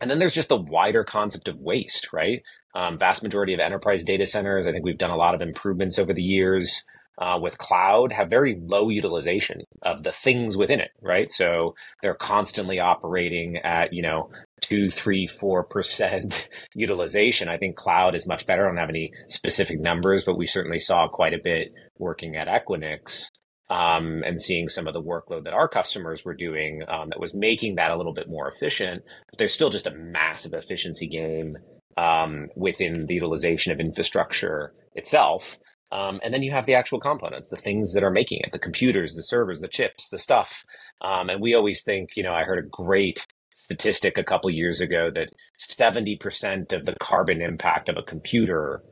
and 0.00 0.10
then 0.10 0.18
there's 0.18 0.34
just 0.34 0.48
the 0.48 0.56
wider 0.56 1.04
concept 1.04 1.48
of 1.48 1.60
waste, 1.60 2.12
right? 2.12 2.42
Um, 2.74 2.98
vast 2.98 3.22
majority 3.22 3.54
of 3.54 3.60
enterprise 3.60 4.04
data 4.04 4.26
centers, 4.26 4.66
I 4.66 4.72
think 4.72 4.84
we've 4.84 4.98
done 4.98 5.10
a 5.10 5.16
lot 5.16 5.34
of 5.34 5.40
improvements 5.40 5.98
over 5.98 6.12
the 6.12 6.22
years. 6.22 6.82
Uh, 7.18 7.38
with 7.40 7.56
cloud 7.56 8.12
have 8.12 8.28
very 8.28 8.60
low 8.60 8.90
utilization 8.90 9.62
of 9.80 10.02
the 10.02 10.12
things 10.12 10.54
within 10.54 10.80
it, 10.80 10.90
right? 11.00 11.32
So 11.32 11.74
they're 12.02 12.12
constantly 12.12 12.78
operating 12.78 13.56
at, 13.56 13.94
you 13.94 14.02
know, 14.02 14.28
two, 14.60 14.90
three, 14.90 15.26
four 15.26 15.64
percent 15.64 16.50
utilization. 16.74 17.48
I 17.48 17.56
think 17.56 17.74
cloud 17.74 18.14
is 18.14 18.26
much 18.26 18.44
better. 18.44 18.66
I 18.66 18.68
don't 18.68 18.76
have 18.76 18.90
any 18.90 19.12
specific 19.28 19.80
numbers, 19.80 20.24
but 20.24 20.36
we 20.36 20.44
certainly 20.44 20.78
saw 20.78 21.08
quite 21.08 21.32
a 21.32 21.40
bit 21.42 21.72
working 21.98 22.36
at 22.36 22.48
Equinix 22.48 23.30
um, 23.68 24.22
and 24.24 24.40
seeing 24.40 24.68
some 24.68 24.86
of 24.86 24.94
the 24.94 25.02
workload 25.02 25.44
that 25.44 25.54
our 25.54 25.68
customers 25.68 26.24
were 26.24 26.34
doing 26.34 26.82
um, 26.88 27.08
that 27.08 27.20
was 27.20 27.34
making 27.34 27.76
that 27.76 27.90
a 27.90 27.96
little 27.96 28.12
bit 28.12 28.28
more 28.28 28.48
efficient. 28.48 29.02
But 29.30 29.38
there's 29.38 29.54
still 29.54 29.70
just 29.70 29.86
a 29.86 29.94
massive 29.94 30.54
efficiency 30.54 31.08
game 31.08 31.56
um, 31.96 32.48
within 32.54 33.06
the 33.06 33.14
utilization 33.14 33.72
of 33.72 33.80
infrastructure 33.80 34.72
itself. 34.94 35.58
Um, 35.92 36.20
and 36.22 36.34
then 36.34 36.42
you 36.42 36.50
have 36.50 36.66
the 36.66 36.74
actual 36.74 37.00
components, 37.00 37.50
the 37.50 37.56
things 37.56 37.92
that 37.92 38.02
are 38.02 38.10
making 38.10 38.40
it, 38.42 38.52
the 38.52 38.58
computers, 38.58 39.14
the 39.14 39.22
servers, 39.22 39.60
the 39.60 39.68
chips, 39.68 40.08
the 40.08 40.18
stuff. 40.18 40.64
Um, 41.00 41.28
and 41.28 41.40
we 41.40 41.54
always 41.54 41.82
think, 41.82 42.10
you 42.16 42.22
know, 42.22 42.32
I 42.32 42.42
heard 42.42 42.58
a 42.58 42.68
great 42.68 43.24
statistic 43.54 44.18
a 44.18 44.24
couple 44.24 44.50
years 44.50 44.80
ago 44.80 45.10
that 45.14 45.30
70% 45.60 46.72
of 46.72 46.86
the 46.86 46.96
carbon 47.00 47.40
impact 47.40 47.88
of 47.88 47.96
a 47.96 48.02
computer 48.02 48.82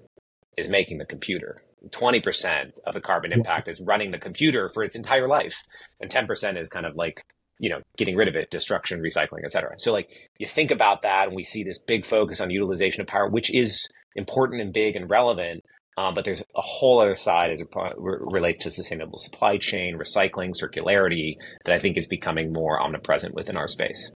is 0.56 0.68
making 0.68 0.98
the 0.98 1.04
computer. 1.04 1.63
20% 1.90 2.72
of 2.86 2.94
the 2.94 3.00
carbon 3.00 3.32
impact 3.32 3.68
is 3.68 3.80
running 3.80 4.10
the 4.10 4.18
computer 4.18 4.68
for 4.68 4.82
its 4.82 4.96
entire 4.96 5.28
life. 5.28 5.56
And 6.00 6.10
10% 6.10 6.58
is 6.58 6.68
kind 6.68 6.86
of 6.86 6.96
like, 6.96 7.22
you 7.58 7.70
know, 7.70 7.80
getting 7.96 8.16
rid 8.16 8.28
of 8.28 8.36
it, 8.36 8.50
destruction, 8.50 9.00
recycling, 9.00 9.44
et 9.44 9.52
cetera. 9.52 9.74
So 9.78 9.92
like 9.92 10.30
you 10.38 10.46
think 10.46 10.70
about 10.70 11.02
that 11.02 11.28
and 11.28 11.36
we 11.36 11.44
see 11.44 11.62
this 11.62 11.78
big 11.78 12.04
focus 12.04 12.40
on 12.40 12.50
utilization 12.50 13.00
of 13.00 13.06
power, 13.06 13.28
which 13.28 13.52
is 13.52 13.88
important 14.16 14.60
and 14.60 14.72
big 14.72 14.96
and 14.96 15.08
relevant. 15.10 15.64
Um, 15.96 16.14
but 16.14 16.24
there's 16.24 16.42
a 16.56 16.60
whole 16.60 17.00
other 17.00 17.14
side 17.14 17.50
as 17.52 17.60
it 17.60 17.68
relates 17.96 18.64
to 18.64 18.70
sustainable 18.72 19.18
supply 19.18 19.58
chain, 19.58 19.96
recycling, 19.96 20.50
circularity 20.60 21.36
that 21.64 21.74
I 21.74 21.78
think 21.78 21.96
is 21.96 22.06
becoming 22.06 22.52
more 22.52 22.80
omnipresent 22.80 23.32
within 23.34 23.56
our 23.56 23.68
space. 23.68 24.10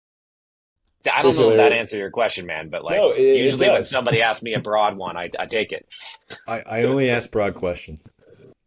I 1.12 1.22
don't 1.22 1.36
know 1.36 1.50
if 1.50 1.56
that 1.58 1.72
answered 1.72 1.98
your 1.98 2.10
question, 2.10 2.46
man, 2.46 2.68
but 2.70 2.84
like 2.84 2.96
No, 2.96 3.10
it- 3.10 3.18
it 3.20 3.36
usually 3.38 3.68
when 3.68 3.84
somebody 3.84 4.22
asks 4.22 4.42
me 4.42 4.54
a 4.54 4.60
broad 4.60 4.96
one, 4.96 5.16
I, 5.16 5.30
I 5.38 5.46
take 5.46 5.72
it. 5.72 5.86
I, 6.48 6.60
I 6.60 6.82
only 6.84 7.10
ask 7.10 7.30
broad 7.30 7.54
questions. 7.54 8.00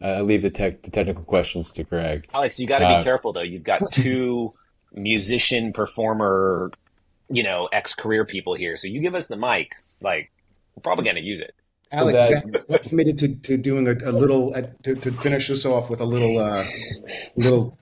I 0.01 0.09
I 0.09 0.21
leave 0.21 0.41
the 0.43 0.49
tech 0.51 0.83
the 0.83 0.91
technical 0.91 1.23
questions 1.23 1.71
to 1.73 1.83
Greg. 1.83 2.27
Alex, 2.33 2.59
you 2.59 2.67
got 2.67 2.79
to 2.79 2.85
Uh, 2.85 2.97
be 2.99 3.03
careful 3.03 3.33
though. 3.33 3.41
You've 3.41 3.63
got 3.63 3.81
two 3.91 4.53
musician, 4.93 5.73
performer, 5.73 6.71
you 7.29 7.43
know, 7.43 7.67
ex 7.71 7.93
career 7.93 8.23
people 8.25 8.53
here. 8.55 8.77
So 8.77 8.87
you 8.87 9.01
give 9.01 9.15
us 9.15 9.27
the 9.27 9.37
mic, 9.37 9.73
like 10.01 10.31
we're 10.75 10.81
probably 10.81 11.03
going 11.05 11.15
to 11.15 11.21
use 11.23 11.39
it. 11.39 11.55
Alex, 11.91 12.29
so 12.59 12.65
that, 12.67 12.83
committed 12.83 13.17
to, 13.19 13.35
to 13.37 13.57
doing 13.57 13.87
a, 13.87 13.93
a 13.93 14.11
little 14.11 14.53
uh, 14.53 14.63
to, 14.83 14.93
to 14.95 15.11
finish 15.13 15.47
this 15.47 15.65
off 15.65 15.89
with 15.89 16.01
a 16.01 16.05
little 16.05 16.37
uh, 16.37 16.63
little 17.37 17.77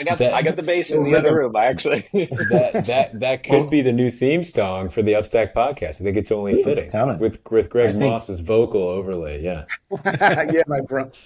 I 0.00 0.04
got 0.04 0.18
that, 0.18 0.34
I 0.34 0.42
got 0.42 0.56
the 0.56 0.62
bass 0.62 0.90
in 0.90 1.02
the 1.04 1.16
other 1.16 1.34
room. 1.34 1.56
I 1.56 1.66
Actually, 1.66 2.00
that 2.12 2.84
that 2.86 3.20
that 3.20 3.44
could 3.44 3.70
be 3.70 3.82
the 3.82 3.92
new 3.92 4.10
theme 4.10 4.44
song 4.44 4.88
for 4.88 5.02
the 5.02 5.12
Upstack 5.12 5.52
podcast. 5.52 6.00
I 6.00 6.04
think 6.04 6.16
it's 6.16 6.30
only 6.30 6.62
fitting 6.62 7.18
with 7.18 7.38
with 7.50 7.70
Greg 7.70 7.94
I 7.94 7.98
Moss's 7.98 8.38
think... 8.38 8.46
vocal 8.46 8.82
overlay. 8.82 9.42
Yeah, 9.42 9.64
yeah, 10.04 10.62
my 10.66 10.80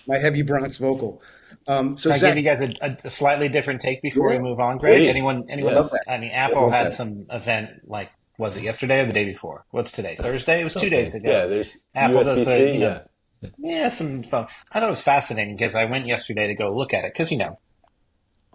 my 0.07 0.19
heavy 0.19 0.43
Bronx 0.43 0.79
vocal. 0.79 1.23
Um, 1.69 1.97
so 1.97 2.11
Can 2.11 2.19
Zach, 2.19 2.31
I 2.33 2.35
give 2.35 2.45
you 2.45 2.51
guys 2.51 2.63
a, 2.63 2.99
a, 3.05 3.09
slightly 3.09 3.49
different 3.49 3.83
take 3.83 4.03
before 4.03 4.33
yeah, 4.33 4.39
we 4.39 4.43
move 4.43 4.59
on, 4.59 4.79
Greg? 4.79 4.99
Please. 4.99 5.09
Anyone? 5.09 5.47
Anyone? 5.49 5.75
Else? 5.75 5.95
I 6.09 6.19
mean, 6.19 6.33
Apple 6.33 6.71
had 6.71 6.87
that. 6.87 6.93
some 6.93 7.27
event 7.31 7.89
like 7.89 8.11
was 8.39 8.57
it 8.57 8.65
yesterday 8.65 9.01
or 9.01 9.07
the 9.07 9.13
day 9.13 9.25
before? 9.25 9.65
What's 9.71 9.93
today? 9.93 10.17
Thursday? 10.19 10.61
It 10.61 10.65
was 10.65 10.73
Something. 10.73 10.91
two 10.91 10.97
days 10.97 11.15
ago. 11.15 11.31
Yeah, 11.31 11.47
there's 11.47 11.77
Apple 11.95 12.23
USB-C, 12.23 12.25
does 12.25 12.45
the 12.45 12.61
you 12.61 12.79
know, 12.81 13.03
yeah. 13.41 13.49
Yeah, 13.59 13.89
some 13.89 14.23
fun. 14.23 14.47
I 14.71 14.81
thought 14.81 14.89
it 14.89 14.91
was 14.91 15.03
fascinating 15.03 15.57
because 15.57 15.75
I 15.75 15.85
went 15.85 16.07
yesterday 16.07 16.49
to 16.49 16.55
go 16.55 16.75
look 16.75 16.95
at 16.95 17.05
it 17.05 17.13
because 17.13 17.31
you 17.31 17.39
know 17.39 17.59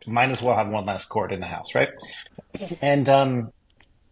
might 0.07 0.29
as 0.29 0.41
well 0.41 0.55
have 0.55 0.67
one 0.69 0.85
last 0.85 1.09
cord 1.09 1.31
in 1.31 1.39
the 1.39 1.47
house, 1.47 1.75
right? 1.75 1.89
And 2.81 3.07
um, 3.09 3.51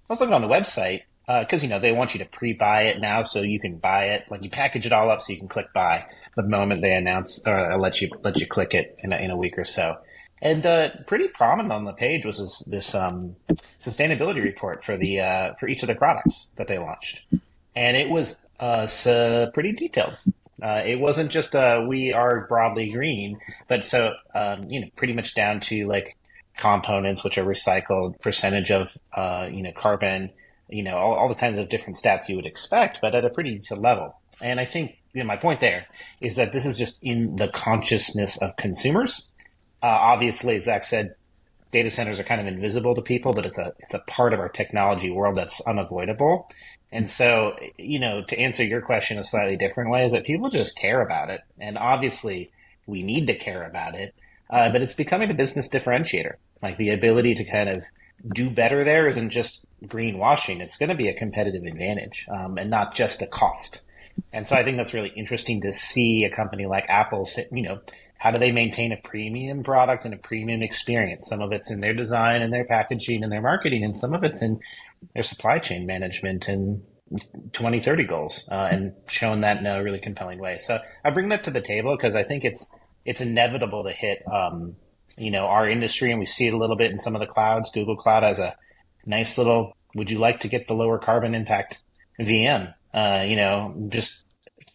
I 0.09 0.13
was 0.13 0.19
looking 0.19 0.33
on 0.33 0.41
the 0.41 0.47
website 0.47 1.01
because 1.25 1.61
uh, 1.61 1.65
you 1.65 1.69
know 1.69 1.79
they 1.79 1.91
want 1.91 2.13
you 2.13 2.19
to 2.19 2.25
pre-buy 2.25 2.83
it 2.83 2.99
now, 2.99 3.21
so 3.21 3.41
you 3.41 3.59
can 3.59 3.77
buy 3.77 4.09
it. 4.09 4.29
Like 4.29 4.43
you 4.43 4.49
package 4.49 4.85
it 4.85 4.93
all 4.93 5.09
up, 5.09 5.21
so 5.21 5.33
you 5.33 5.39
can 5.39 5.47
click 5.47 5.67
buy 5.73 6.05
the 6.35 6.43
moment 6.43 6.81
they 6.81 6.93
announce 6.93 7.45
or 7.47 7.77
let 7.77 8.01
you 8.01 8.09
let 8.23 8.39
you 8.39 8.47
click 8.47 8.73
it 8.73 8.97
in 9.03 9.13
a, 9.13 9.17
in 9.17 9.31
a 9.31 9.37
week 9.37 9.57
or 9.57 9.63
so. 9.63 9.97
And 10.41 10.65
uh, 10.65 10.89
pretty 11.07 11.29
prominent 11.29 11.71
on 11.71 11.85
the 11.85 11.93
page 11.93 12.25
was 12.25 12.37
this, 12.37 12.59
this 12.69 12.95
um, 12.95 13.35
sustainability 13.79 14.43
report 14.43 14.83
for 14.83 14.97
the 14.97 15.21
uh, 15.21 15.53
for 15.55 15.67
each 15.67 15.81
of 15.81 15.87
the 15.87 15.95
products 15.95 16.47
that 16.57 16.67
they 16.67 16.77
launched, 16.77 17.21
and 17.75 17.97
it 17.97 18.09
was 18.09 18.45
uh, 18.59 18.85
so 18.85 19.49
pretty 19.53 19.71
detailed. 19.71 20.17
Uh, 20.61 20.81
it 20.85 20.99
wasn't 20.99 21.31
just 21.31 21.53
uh, 21.53 21.83
we 21.87 22.13
are 22.13 22.47
broadly 22.47 22.89
green, 22.91 23.39
but 23.67 23.85
so 23.85 24.13
um, 24.33 24.63
you 24.69 24.79
know, 24.79 24.87
pretty 24.95 25.13
much 25.13 25.35
down 25.35 25.59
to 25.59 25.85
like 25.85 26.17
components 26.57 27.23
which 27.23 27.37
are 27.37 27.45
recycled, 27.45 28.19
percentage 28.21 28.71
of 28.71 28.97
uh, 29.13 29.47
you 29.51 29.61
know 29.61 29.71
carbon, 29.75 30.29
you 30.69 30.83
know, 30.83 30.97
all, 30.97 31.13
all, 31.13 31.27
the 31.27 31.35
kinds 31.35 31.59
of 31.59 31.67
different 31.69 31.97
stats 31.97 32.29
you 32.29 32.35
would 32.37 32.45
expect, 32.45 32.99
but 33.01 33.13
at 33.13 33.25
a 33.25 33.29
pretty 33.29 33.55
detailed 33.55 33.81
level. 33.81 34.15
And 34.41 34.59
I 34.59 34.65
think 34.65 34.97
you 35.13 35.21
know, 35.21 35.27
my 35.27 35.37
point 35.37 35.59
there 35.59 35.87
is 36.21 36.35
that 36.35 36.53
this 36.53 36.65
is 36.65 36.77
just 36.77 37.03
in 37.03 37.35
the 37.35 37.47
consciousness 37.47 38.37
of 38.37 38.55
consumers. 38.55 39.23
Uh, 39.83 39.87
obviously, 39.87 40.55
as 40.55 40.65
Zach 40.65 40.83
said, 40.83 41.15
data 41.71 41.89
centers 41.89 42.19
are 42.19 42.23
kind 42.23 42.39
of 42.39 42.47
invisible 42.47 42.95
to 42.95 43.01
people, 43.01 43.33
but 43.33 43.45
it's 43.45 43.57
a 43.57 43.73
it's 43.79 43.93
a 43.93 43.99
part 43.99 44.33
of 44.33 44.39
our 44.39 44.49
technology 44.49 45.11
world 45.11 45.37
that's 45.37 45.59
unavoidable. 45.61 46.49
And 46.95 47.11
so, 47.11 47.57
you 47.77 47.99
know, 47.99 48.23
to 48.23 48.39
answer 48.39 48.63
your 48.63 48.79
question 48.79 49.19
a 49.19 49.23
slightly 49.23 49.57
different 49.57 49.89
way 49.89 50.05
is 50.05 50.13
that 50.13 50.23
people 50.23 50.49
just 50.49 50.77
care 50.77 51.01
about 51.01 51.29
it. 51.29 51.41
And 51.59 51.77
obviously, 51.77 52.51
we 52.87 53.03
need 53.03 53.27
to 53.27 53.35
care 53.35 53.63
about 53.67 53.95
it. 53.95 54.15
Uh, 54.49 54.69
but 54.69 54.81
it's 54.81 54.93
becoming 54.93 55.29
a 55.29 55.33
business 55.33 55.67
differentiator. 55.67 56.35
Like 56.63 56.77
the 56.77 56.91
ability 56.91 57.35
to 57.35 57.43
kind 57.43 57.67
of 57.67 57.83
do 58.33 58.49
better 58.49 58.85
there 58.85 59.09
isn't 59.09 59.31
just 59.31 59.65
greenwashing. 59.83 60.61
It's 60.61 60.77
going 60.77 60.87
to 60.87 60.95
be 60.95 61.09
a 61.09 61.13
competitive 61.13 61.65
advantage 61.65 62.27
um, 62.29 62.57
and 62.57 62.69
not 62.69 62.95
just 62.95 63.21
a 63.21 63.27
cost. 63.27 63.81
And 64.31 64.47
so 64.47 64.55
I 64.55 64.63
think 64.63 64.77
that's 64.77 64.93
really 64.93 65.11
interesting 65.17 65.59
to 65.63 65.73
see 65.73 66.23
a 66.23 66.29
company 66.29 66.65
like 66.65 66.85
Apple, 66.87 67.27
you 67.51 67.63
know, 67.63 67.81
how 68.17 68.31
do 68.31 68.39
they 68.39 68.53
maintain 68.53 68.93
a 68.93 68.97
premium 68.97 69.63
product 69.63 70.05
and 70.05 70.13
a 70.13 70.17
premium 70.17 70.61
experience? 70.61 71.27
Some 71.27 71.41
of 71.41 71.51
it's 71.51 71.69
in 71.69 71.81
their 71.81 71.93
design 71.93 72.41
and 72.41 72.53
their 72.53 72.63
packaging 72.63 73.21
and 73.23 73.31
their 73.31 73.41
marketing, 73.41 73.83
and 73.83 73.97
some 73.97 74.13
of 74.13 74.23
it's 74.23 74.41
in 74.41 74.61
their 75.13 75.23
supply 75.23 75.59
chain 75.59 75.85
management 75.85 76.47
and 76.47 76.83
2030 77.53 78.03
goals 78.05 78.47
uh, 78.51 78.67
and 78.71 78.93
shown 79.07 79.41
that 79.41 79.57
in 79.57 79.65
a 79.65 79.83
really 79.83 79.99
compelling 79.99 80.39
way. 80.39 80.57
So 80.57 80.79
I 81.03 81.09
bring 81.11 81.29
that 81.29 81.43
to 81.45 81.51
the 81.51 81.61
table 81.61 81.95
because 81.95 82.15
I 82.15 82.23
think 82.23 82.43
it's 82.43 82.73
it's 83.05 83.21
inevitable 83.21 83.83
to 83.83 83.91
hit 83.91 84.23
um, 84.31 84.75
you 85.17 85.31
know 85.31 85.45
our 85.45 85.69
industry 85.69 86.11
and 86.11 86.19
we 86.19 86.25
see 86.25 86.47
it 86.47 86.53
a 86.53 86.57
little 86.57 86.75
bit 86.75 86.91
in 86.91 86.97
some 86.97 87.15
of 87.15 87.21
the 87.21 87.27
clouds. 87.27 87.69
Google 87.69 87.95
Cloud 87.95 88.23
has 88.23 88.39
a 88.39 88.55
nice 89.05 89.37
little. 89.37 89.75
Would 89.95 90.09
you 90.09 90.17
like 90.17 90.41
to 90.41 90.47
get 90.47 90.67
the 90.67 90.73
lower 90.73 90.97
carbon 90.97 91.35
impact 91.35 91.79
VM? 92.19 92.73
Uh, 92.93 93.23
you 93.25 93.35
know, 93.35 93.87
just 93.89 94.17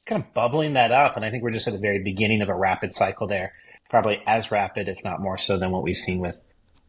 kind 0.06 0.22
of 0.22 0.32
bubbling 0.34 0.74
that 0.74 0.92
up, 0.92 1.16
and 1.16 1.24
I 1.24 1.30
think 1.30 1.42
we're 1.42 1.50
just 1.50 1.66
at 1.66 1.72
the 1.72 1.80
very 1.80 2.02
beginning 2.02 2.42
of 2.42 2.48
a 2.48 2.54
rapid 2.54 2.94
cycle 2.94 3.26
there. 3.26 3.52
Probably 3.88 4.22
as 4.26 4.50
rapid, 4.50 4.88
if 4.88 5.02
not 5.04 5.20
more 5.20 5.36
so, 5.36 5.58
than 5.58 5.72
what 5.72 5.82
we've 5.82 5.96
seen 5.96 6.20
with 6.20 6.40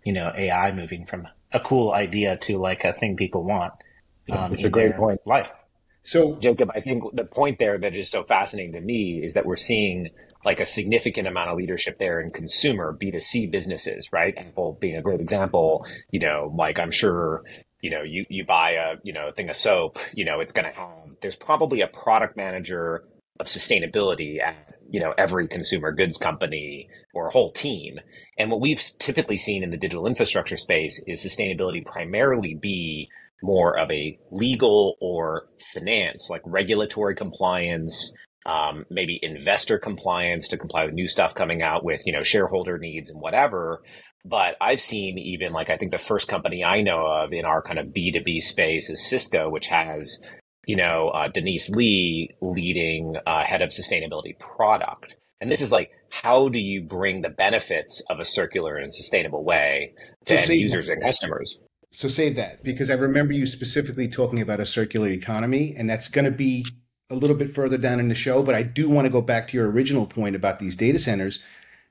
you 0.06 0.14
know 0.14 0.32
AI 0.36 0.72
moving 0.72 1.06
from 1.06 1.28
a 1.54 1.60
cool 1.60 1.92
idea 1.94 2.38
to 2.38 2.58
like 2.58 2.84
a 2.84 2.94
thing 2.94 3.16
people 3.16 3.44
want. 3.44 3.74
Um, 4.32 4.52
it's 4.52 4.64
a 4.64 4.70
great 4.70 4.96
point. 4.96 5.20
Life. 5.26 5.52
So, 6.04 6.36
Jacob, 6.36 6.72
I 6.74 6.82
think 6.82 7.04
the 7.14 7.26
point 7.26 7.60
there 7.60 7.78
that 7.78 7.96
is 7.96 8.10
so 8.10 8.24
fascinating 8.24 8.74
to 8.74 8.82
me 8.82 9.24
is 9.24 9.36
that 9.36 9.46
we're 9.46 9.56
seeing 9.56 10.10
like 10.44 10.60
a 10.60 10.66
significant 10.66 11.28
amount 11.28 11.50
of 11.52 11.58
leadership 11.58 12.00
there 12.00 12.20
in 12.20 12.32
consumer 12.32 12.98
B2C 13.00 13.52
businesses, 13.52 14.12
right? 14.12 14.36
Apple 14.36 14.78
being 14.80 14.96
a 14.96 15.02
great 15.02 15.22
example, 15.22 15.86
you 16.10 16.20
know, 16.20 16.52
like 16.58 16.80
I'm 16.80 16.90
sure, 16.90 17.44
you 17.82 17.92
know, 17.92 18.02
you, 18.02 18.26
you 18.30 18.44
buy 18.46 18.72
a, 18.72 18.96
you 19.04 19.14
know, 19.14 19.32
thing 19.32 19.50
of 19.50 19.56
soap, 19.56 20.00
you 20.14 20.26
know, 20.26 20.40
it's 20.40 20.54
going 20.54 20.66
to 20.66 20.72
have, 20.72 20.90
there's 21.22 21.36
probably 21.36 21.82
a 21.82 21.88
product 21.88 22.36
manager 22.36 23.04
of 23.40 23.46
sustainability 23.46 24.42
at 24.42 24.80
you 24.92 25.00
know 25.00 25.14
every 25.18 25.48
consumer 25.48 25.92
goods 25.92 26.18
company 26.18 26.88
or 27.14 27.28
a 27.28 27.32
whole 27.32 27.52
team 27.52 28.00
and 28.38 28.52
what 28.52 28.62
we've 28.62 28.82
typically 29.00 29.38
seen 29.38 29.64
in 29.64 29.72
the 29.72 29.78
digital 29.78 30.06
infrastructure 30.06 30.58
space 30.58 31.02
is 31.08 31.26
sustainability 31.26 31.84
primarily 31.84 32.54
be 32.54 33.10
more 33.42 33.78
of 33.78 33.90
a 33.90 34.20
legal 34.32 34.98
or 35.02 35.48
finance 35.74 36.30
like 36.30 36.42
regulatory 36.46 37.16
compliance 37.16 38.12
um, 38.46 38.86
maybe 38.90 39.20
investor 39.22 39.78
compliance 39.78 40.48
to 40.50 40.58
comply 40.58 40.86
with 40.86 40.94
new 40.94 41.08
stuff 41.08 41.36
coming 41.36 41.62
out 41.62 41.84
with 41.84 42.02
you 42.06 42.14
know 42.14 42.24
shareholder 42.24 42.78
needs 42.78 43.10
and 43.10 43.20
whatever. 43.22 43.82
But 44.24 44.56
i've 44.62 44.82
seen 44.82 45.18
even 45.18 45.52
like 45.52 45.72
i 45.72 45.78
think 45.78 45.92
the 45.92 45.98
first 45.98 46.28
company 46.28 46.64
i 46.64 46.82
know 46.82 47.08
of 47.08 47.34
in 47.34 47.44
our 47.44 47.64
kind 47.64 47.80
of 47.80 47.88
b2b 47.88 48.44
space 48.44 48.88
is 48.92 49.10
cisco 49.10 49.50
which 49.50 49.66
has 49.66 50.20
you 50.66 50.76
know, 50.76 51.10
uh, 51.10 51.28
Denise 51.28 51.70
Lee 51.70 52.36
leading 52.42 53.18
uh, 53.26 53.44
head 53.44 53.62
of 53.62 53.70
sustainability 53.70 54.38
product. 54.40 55.16
And 55.40 55.52
this 55.52 55.62
is 55.62 55.72
like, 55.72 55.92
how 56.10 56.50
do 56.50 56.60
you 56.60 56.82
bring 56.82 57.22
the 57.22 57.30
benefits 57.30 58.02
of 58.10 58.20
a 58.20 58.26
circular 58.26 58.76
and 58.78 58.94
sustainable 58.94 59.44
way 59.44 59.94
to 60.26 60.38
so 60.38 60.54
users 60.54 60.88
that. 60.88 60.94
and 60.94 61.02
customers? 61.02 61.58
So 61.90 62.08
save 62.08 62.36
that 62.36 62.64
because 62.64 62.90
I 62.90 62.94
remember 62.94 63.34
you 63.34 63.48
specifically 63.48 64.08
talking 64.08 64.40
about 64.40 64.60
a 64.60 64.66
circular 64.66 65.10
economy, 65.10 65.74
and 65.76 65.90
that's 65.90 66.08
going 66.08 66.26
to 66.26 66.32
be 66.32 66.66
a 67.10 67.16
little 67.16 67.36
bit 67.36 67.50
further 67.50 67.78
down 67.78 68.00
in 68.00 68.08
the 68.08 68.16
show. 68.16 68.44
But 68.44 68.56
I 68.56 68.64
do 68.64 68.88
want 68.88 69.06
to 69.06 69.12
go 69.12 69.22
back 69.22 69.50
to 69.50 69.58
your 69.58 69.70
original 69.70 70.06
point 70.06 70.36
about 70.36 70.60
these 70.60 70.76
data 70.76 71.00
centers 71.00 71.44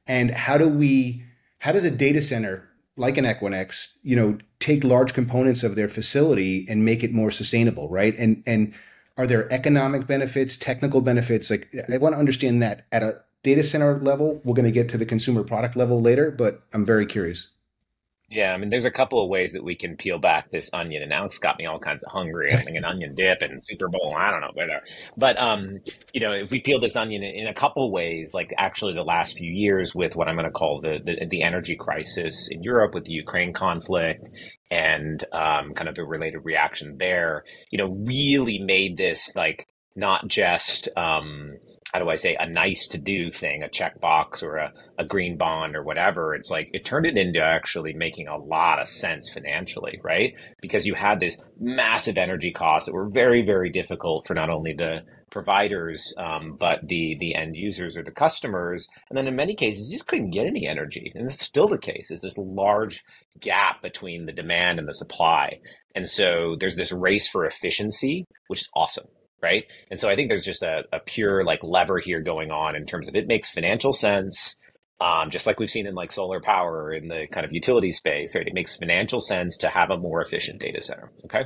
and 0.07 0.31
how 0.31 0.57
do 0.57 0.69
we, 0.69 1.25
how 1.59 1.73
does 1.73 1.85
a 1.85 1.91
data 1.91 2.23
center 2.23 2.70
like 3.01 3.17
an 3.17 3.25
Equinix, 3.25 3.95
you 4.03 4.15
know, 4.15 4.39
take 4.61 4.85
large 4.85 5.15
components 5.15 5.63
of 5.63 5.75
their 5.75 5.89
facility 5.89 6.67
and 6.69 6.85
make 6.85 7.03
it 7.03 7.13
more 7.13 7.31
sustainable, 7.31 7.89
right? 7.89 8.15
And 8.19 8.43
and 8.47 8.75
are 9.17 9.27
there 9.27 9.53
economic 9.53 10.07
benefits, 10.07 10.57
technical 10.57 11.01
benefits? 11.01 11.51
Like 11.51 11.73
I 11.93 11.99
want 11.99 12.15
to 12.15 12.19
understand 12.19 12.63
that 12.63 12.87
at 12.93 13.03
a 13.03 13.21
data 13.43 13.65
center 13.65 13.99
level. 14.01 14.41
We're 14.45 14.55
going 14.55 14.67
to 14.67 14.73
get 14.73 14.89
to 14.91 14.99
the 14.99 15.07
consumer 15.07 15.43
product 15.43 15.77
level 15.77 16.01
later, 16.01 16.31
but 16.31 16.63
I'm 16.73 16.85
very 16.85 17.07
curious. 17.07 17.49
Yeah, 18.31 18.53
I 18.53 18.59
mean, 18.59 18.71
there's 18.71 18.85
a 18.85 18.93
couple 18.93 19.21
of 19.21 19.29
ways 19.29 19.55
that 19.55 19.65
we 19.65 19.75
can 19.75 19.97
peel 19.97 20.19
back 20.19 20.53
this 20.53 20.71
onion, 20.73 21.03
and 21.03 21.13
Alex 21.13 21.41
got 21.41 21.59
me 21.59 21.67
all 21.67 21.81
kinds 21.81 22.05
of 22.05 22.13
hungry. 22.13 22.47
I 22.53 22.63
think 22.63 22.77
an 22.77 22.85
onion 22.85 23.17
dip 23.17 23.43
and 23.43 23.61
Super 23.61 23.89
Bowl. 23.89 24.15
I 24.17 24.31
don't 24.31 24.41
know, 24.41 24.53
whatever. 24.55 24.85
But 25.17 25.43
um, 25.43 25.81
you 26.13 26.21
know, 26.21 26.33
if 26.33 26.49
we 26.53 26.61
peel 26.61 26.79
this 26.79 26.95
onion 26.95 27.25
in 27.25 27.49
a 27.49 27.55
couple 27.55 27.85
of 27.85 27.91
ways, 27.91 28.33
like 28.33 28.55
actually 28.57 28.95
the 28.95 29.03
last 29.03 29.37
few 29.37 29.51
years 29.51 29.97
with 29.97 30.15
what 30.15 30.29
I'm 30.29 30.37
going 30.37 30.47
to 30.47 30.53
call 30.53 30.81
the, 30.81 31.01
the, 31.05 31.27
the 31.27 31.43
energy 31.43 31.75
crisis 31.75 32.47
in 32.49 32.63
Europe 32.63 32.95
with 32.95 33.05
the 33.05 33.13
Ukraine 33.13 33.53
conflict 33.53 34.25
and 34.71 35.25
um, 35.33 35.75
kind 35.75 35.89
of 35.89 35.97
the 35.97 36.05
related 36.05 36.45
reaction 36.45 36.99
there, 36.99 37.43
you 37.73 37.79
know, 37.79 37.89
really 37.89 38.61
made 38.61 38.97
this 38.97 39.33
like 39.35 39.67
not 39.97 40.29
just 40.29 40.89
um, 40.97 41.57
how 41.93 41.99
do 41.99 42.09
I 42.09 42.15
say 42.15 42.37
a 42.39 42.49
nice 42.49 42.87
to 42.89 42.99
do 42.99 43.31
thing, 43.31 43.63
a 43.63 43.69
checkbox 43.69 44.43
or 44.43 44.57
a, 44.57 44.73
a 44.99 45.05
green 45.05 45.37
bond 45.37 45.75
or 45.75 45.83
whatever. 45.83 46.35
It's 46.35 46.51
like 46.51 46.71
it 46.73 46.85
turned 46.85 47.07
it 47.07 47.17
into 47.17 47.43
actually 47.43 47.93
making 47.95 48.29
a 48.29 48.37
lot 48.37 48.81
of 48.81 48.87
sense 48.87 49.33
financially, 49.33 50.01
right? 50.03 50.35
Because 50.61 50.87
you 50.87 50.95
had 50.95 51.19
this 51.19 51.37
massive 51.59 52.17
energy 52.17 52.53
costs 52.53 52.87
that 52.87 52.95
were 52.95 53.09
very, 53.09 53.43
very 53.43 53.71
difficult 53.71 54.27
for 54.27 54.35
not 54.35 54.51
only 54.51 54.73
the 54.73 55.03
providers 55.31 56.13
um, 56.19 56.57
but 56.59 56.81
the 56.87 57.17
the 57.21 57.35
end 57.35 57.57
users 57.57 57.97
or 57.97 58.03
the 58.03 58.11
customers. 58.11 58.87
And 59.09 59.17
then 59.17 59.27
in 59.27 59.37
many 59.37 59.55
cases, 59.55 59.91
you 59.91 59.97
just 59.97 60.07
couldn't 60.07 60.31
get 60.31 60.47
any 60.47 60.67
energy, 60.67 61.13
and 61.15 61.27
it's 61.27 61.45
still 61.45 61.69
the 61.69 61.79
case. 61.79 62.09
There's 62.09 62.21
this 62.21 62.39
large 62.39 63.03
gap 63.41 63.83
between 63.83 64.27
the 64.27 64.33
demand 64.33 64.79
and 64.79 64.89
the 64.89 64.95
supply, 64.95 65.61
and 65.95 66.09
so 66.09 66.57
there's 66.59 66.77
this 66.77 66.93
race 66.93 67.29
for 67.29 67.47
efficiency, 67.47 68.27
which 68.49 68.63
is 68.63 68.69
awesome 68.75 69.07
right? 69.43 69.65
And 69.91 70.01
so 70.01 70.09
I 70.09 70.17
think 70.17 70.29
there's 70.29 70.45
just 70.45 70.63
a, 70.63 70.85
a 70.93 71.01
pure 71.01 71.45
like 71.45 71.63
lever 71.63 71.99
here 71.99 72.21
going 72.23 72.51
on 72.51 72.77
in 72.77 72.87
terms 72.87 73.09
of 73.09 73.15
it 73.17 73.27
makes 73.29 73.51
financial 73.51 73.93
sense. 73.93 74.57
um, 75.01 75.31
just 75.31 75.47
like 75.47 75.59
we've 75.59 75.71
seen 75.71 75.87
in 75.87 75.95
like 75.95 76.13
solar 76.13 76.41
power 76.41 76.93
in 76.93 77.09
the 77.09 77.27
kind 77.33 77.47
of 77.47 77.53
utility 77.53 77.91
space, 77.91 78.35
right? 78.35 78.47
It 78.47 78.53
makes 78.55 78.77
financial 78.77 79.19
sense 79.19 79.57
to 79.59 79.69
have 79.71 79.91
a 79.91 79.97
more 79.97 80.21
efficient 80.21 80.61
data 80.61 80.83
center. 80.83 81.11
Okay. 81.25 81.45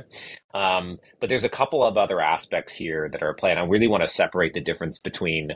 Um, 0.53 0.97
but 1.21 1.29
there's 1.29 1.45
a 1.45 1.49
couple 1.49 1.83
of 1.83 1.97
other 1.97 2.19
aspects 2.19 2.73
here 2.73 3.09
that 3.11 3.23
are 3.23 3.31
at 3.31 3.37
play. 3.37 3.51
And 3.51 3.59
I 3.59 3.63
really 3.65 3.87
want 3.87 4.03
to 4.03 4.07
separate 4.07 4.53
the 4.53 4.61
difference 4.61 4.99
between 4.99 5.51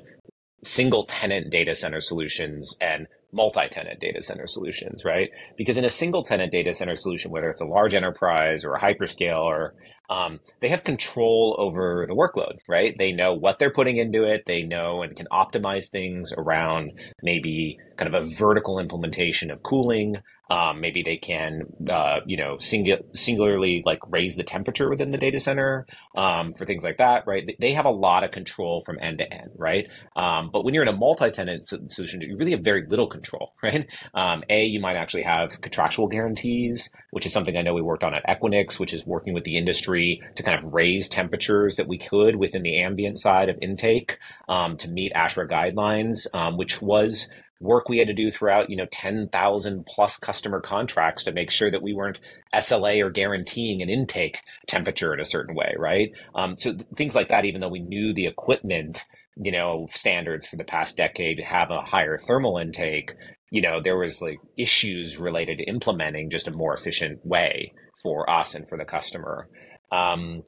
single 0.63 1.05
tenant 1.05 1.51
data 1.51 1.75
center 1.75 2.01
solutions 2.01 2.75
and 2.81 3.07
multi-tenant 3.31 3.99
data 3.99 4.21
center 4.21 4.47
solutions, 4.47 5.05
right? 5.05 5.29
Because 5.57 5.77
in 5.77 5.85
a 5.85 5.89
single 5.89 6.23
tenant 6.23 6.51
data 6.51 6.73
center 6.73 6.95
solution, 6.95 7.31
whether 7.31 7.49
it's 7.49 7.61
a 7.61 7.65
large 7.65 7.93
enterprise 7.93 8.65
or 8.65 8.73
a 8.73 8.81
hyperscale, 8.81 9.43
or 9.43 9.75
um, 10.09 10.39
they 10.61 10.69
have 10.69 10.83
control 10.83 11.55
over 11.59 12.05
the 12.07 12.15
workload, 12.15 12.57
right? 12.67 12.95
They 12.97 13.11
know 13.11 13.33
what 13.33 13.59
they're 13.59 13.71
putting 13.71 13.97
into 13.97 14.23
it. 14.23 14.45
They 14.45 14.63
know 14.63 15.03
and 15.03 15.15
can 15.15 15.27
optimize 15.31 15.89
things 15.89 16.33
around 16.35 16.93
maybe 17.21 17.77
kind 17.97 18.13
of 18.13 18.23
a 18.23 18.27
vertical 18.27 18.79
implementation 18.79 19.51
of 19.51 19.61
cooling. 19.63 20.15
Um, 20.49 20.81
maybe 20.81 21.03
they 21.03 21.17
can, 21.17 21.63
uh, 21.89 22.19
you 22.25 22.37
know, 22.37 22.55
singu- 22.55 23.03
singularly 23.15 23.83
like 23.85 23.99
raise 24.09 24.35
the 24.35 24.43
temperature 24.43 24.89
within 24.89 25.11
the 25.11 25.17
data 25.17 25.39
center 25.39 25.85
um, 26.15 26.53
for 26.53 26.65
things 26.65 26.83
like 26.83 26.97
that, 26.97 27.27
right? 27.27 27.55
They 27.59 27.73
have 27.73 27.85
a 27.85 27.91
lot 27.91 28.23
of 28.23 28.31
control 28.31 28.81
from 28.85 28.97
end 28.99 29.19
to 29.19 29.31
end, 29.31 29.51
right? 29.55 29.87
Um, 30.15 30.49
but 30.51 30.63
when 30.63 30.73
you're 30.73 30.83
in 30.83 30.89
a 30.89 30.97
multi-tenant 30.97 31.65
solution, 31.65 32.21
you 32.21 32.37
really 32.37 32.51
have 32.51 32.61
very 32.61 32.85
little 32.87 33.07
control, 33.07 33.53
right? 33.63 33.87
Um, 34.13 34.43
a, 34.49 34.63
you 34.65 34.79
might 34.79 34.95
actually 34.95 35.23
have 35.23 35.61
contractual 35.61 36.07
guarantees, 36.07 36.89
which 37.11 37.25
is 37.25 37.33
something 37.33 37.55
I 37.55 37.61
know 37.61 37.73
we 37.73 37.81
worked 37.81 38.03
on 38.03 38.13
at 38.15 38.25
Equinix, 38.25 38.79
which 38.79 38.93
is 38.93 39.05
working 39.05 39.33
with 39.33 39.43
the 39.43 39.55
industry 39.55 40.21
to 40.35 40.43
kind 40.43 40.57
of 40.57 40.73
raise 40.73 41.09
temperatures 41.09 41.75
that 41.75 41.87
we 41.87 41.97
could 41.97 42.35
within 42.35 42.63
the 42.63 42.81
ambient 42.81 43.19
side 43.19 43.49
of 43.49 43.57
intake 43.61 44.17
um, 44.47 44.77
to 44.77 44.89
meet 44.89 45.13
ASHRAE 45.13 45.49
guidelines, 45.49 46.27
um, 46.33 46.57
which 46.57 46.81
was 46.81 47.27
work 47.59 47.89
we 47.89 47.97
had 47.97 48.07
to 48.07 48.13
do 48.13 48.31
throughout, 48.31 48.69
you 48.69 48.77
know, 48.77 48.87
10,000 48.91 49.85
plus 49.85 50.17
customer 50.17 50.61
contracts 50.61 51.23
to 51.23 51.31
make 51.31 51.51
sure 51.51 51.69
that 51.69 51.81
we 51.81 51.93
weren't 51.93 52.19
SLA 52.53 53.03
or 53.03 53.09
guaranteeing 53.09 53.81
an 53.81 53.89
intake 53.89 54.39
temperature 54.67 55.13
in 55.13 55.19
a 55.19 55.25
certain 55.25 55.55
way, 55.55 55.73
right? 55.77 56.11
Um, 56.35 56.57
so 56.57 56.71
th- 56.73 56.87
things 56.95 57.15
like 57.15 57.29
that, 57.29 57.45
even 57.45 57.61
though 57.61 57.69
we 57.69 57.81
knew 57.81 58.13
the 58.13 58.27
equipment, 58.27 59.03
you 59.35 59.51
know, 59.51 59.87
standards 59.89 60.47
for 60.47 60.55
the 60.55 60.63
past 60.63 60.95
decade 60.95 61.39
have 61.39 61.69
a 61.69 61.81
higher 61.81 62.17
thermal 62.17 62.57
intake, 62.57 63.13
you 63.51 63.61
know, 63.61 63.81
there 63.81 63.97
was 63.97 64.21
like 64.21 64.39
issues 64.57 65.17
related 65.17 65.57
to 65.57 65.63
implementing 65.65 66.29
just 66.29 66.47
a 66.47 66.51
more 66.51 66.73
efficient 66.73 67.25
way 67.25 67.73
for 68.01 68.29
us 68.29 68.55
and 68.55 68.67
for 68.69 68.77
the 68.77 68.85
customer. 68.85 69.49
Um, 69.91 70.43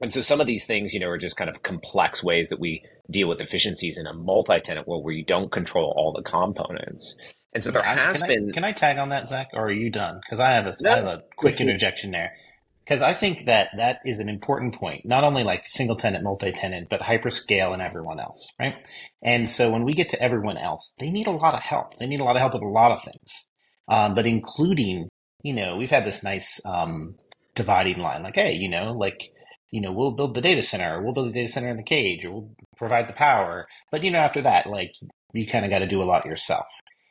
and 0.00 0.12
so 0.12 0.20
some 0.20 0.40
of 0.40 0.46
these 0.46 0.66
things, 0.66 0.92
you 0.92 1.00
know, 1.00 1.08
are 1.08 1.18
just 1.18 1.36
kind 1.36 1.50
of 1.50 1.62
complex 1.62 2.22
ways 2.22 2.48
that 2.50 2.60
we 2.60 2.82
deal 3.10 3.28
with 3.28 3.40
efficiencies 3.40 3.98
in 3.98 4.06
a 4.06 4.12
multi-tenant 4.14 4.86
world 4.88 5.04
where 5.04 5.14
you 5.14 5.24
don't 5.24 5.52
control 5.52 5.92
all 5.96 6.12
the 6.12 6.22
components. 6.22 7.14
And 7.52 7.62
so 7.62 7.70
there 7.70 7.82
has 7.82 8.18
can 8.18 8.28
been. 8.28 8.48
I, 8.50 8.52
can 8.52 8.64
I 8.64 8.72
tag 8.72 8.98
on 8.98 9.10
that, 9.10 9.28
Zach, 9.28 9.50
or 9.54 9.66
are 9.66 9.72
you 9.72 9.90
done? 9.90 10.20
Because 10.24 10.40
I 10.40 10.52
have 10.52 10.66
a 10.66 10.72
no, 10.80 10.90
I 10.90 10.96
have 10.96 11.06
a 11.06 11.22
quick 11.36 11.60
interjection 11.60 12.10
there. 12.10 12.32
Because 12.84 13.00
I 13.00 13.14
think 13.14 13.46
that 13.46 13.70
that 13.78 14.00
is 14.04 14.18
an 14.18 14.28
important 14.28 14.74
point, 14.74 15.06
not 15.06 15.24
only 15.24 15.42
like 15.42 15.64
single 15.68 15.96
tenant, 15.96 16.22
multi 16.22 16.52
tenant, 16.52 16.90
but 16.90 17.00
hyperscale 17.00 17.72
and 17.72 17.80
everyone 17.80 18.20
else, 18.20 18.46
right? 18.60 18.74
And 19.22 19.48
so 19.48 19.70
when 19.70 19.84
we 19.84 19.94
get 19.94 20.10
to 20.10 20.22
everyone 20.22 20.58
else, 20.58 20.94
they 20.98 21.10
need 21.10 21.26
a 21.26 21.30
lot 21.30 21.54
of 21.54 21.60
help. 21.60 21.96
They 21.96 22.06
need 22.06 22.20
a 22.20 22.24
lot 22.24 22.36
of 22.36 22.40
help 22.40 22.52
with 22.52 22.62
a 22.62 22.68
lot 22.68 22.92
of 22.92 23.02
things, 23.02 23.48
um, 23.88 24.14
but 24.14 24.26
including, 24.26 25.08
you 25.42 25.54
know, 25.54 25.76
we've 25.76 25.90
had 25.90 26.04
this 26.04 26.22
nice 26.22 26.60
um, 26.66 27.14
dividing 27.54 27.98
line, 27.98 28.22
like, 28.22 28.34
hey, 28.34 28.52
you 28.52 28.68
know, 28.68 28.92
like 28.92 29.30
you 29.74 29.80
know, 29.80 29.90
we'll 29.90 30.12
build 30.12 30.34
the 30.34 30.40
data 30.40 30.62
center, 30.62 30.94
or 30.94 31.02
we'll 31.02 31.12
build 31.12 31.30
the 31.30 31.32
data 31.32 31.48
center 31.48 31.68
in 31.68 31.76
the 31.76 31.82
cage, 31.82 32.24
or 32.24 32.30
we'll 32.30 32.50
provide 32.76 33.08
the 33.08 33.12
power. 33.12 33.66
But 33.90 34.04
you 34.04 34.12
know, 34.12 34.20
after 34.20 34.40
that, 34.42 34.68
like 34.68 34.94
you 35.32 35.48
kind 35.48 35.64
of 35.64 35.70
got 35.72 35.80
to 35.80 35.88
do 35.88 36.00
a 36.00 36.04
lot 36.04 36.26
yourself. 36.26 36.66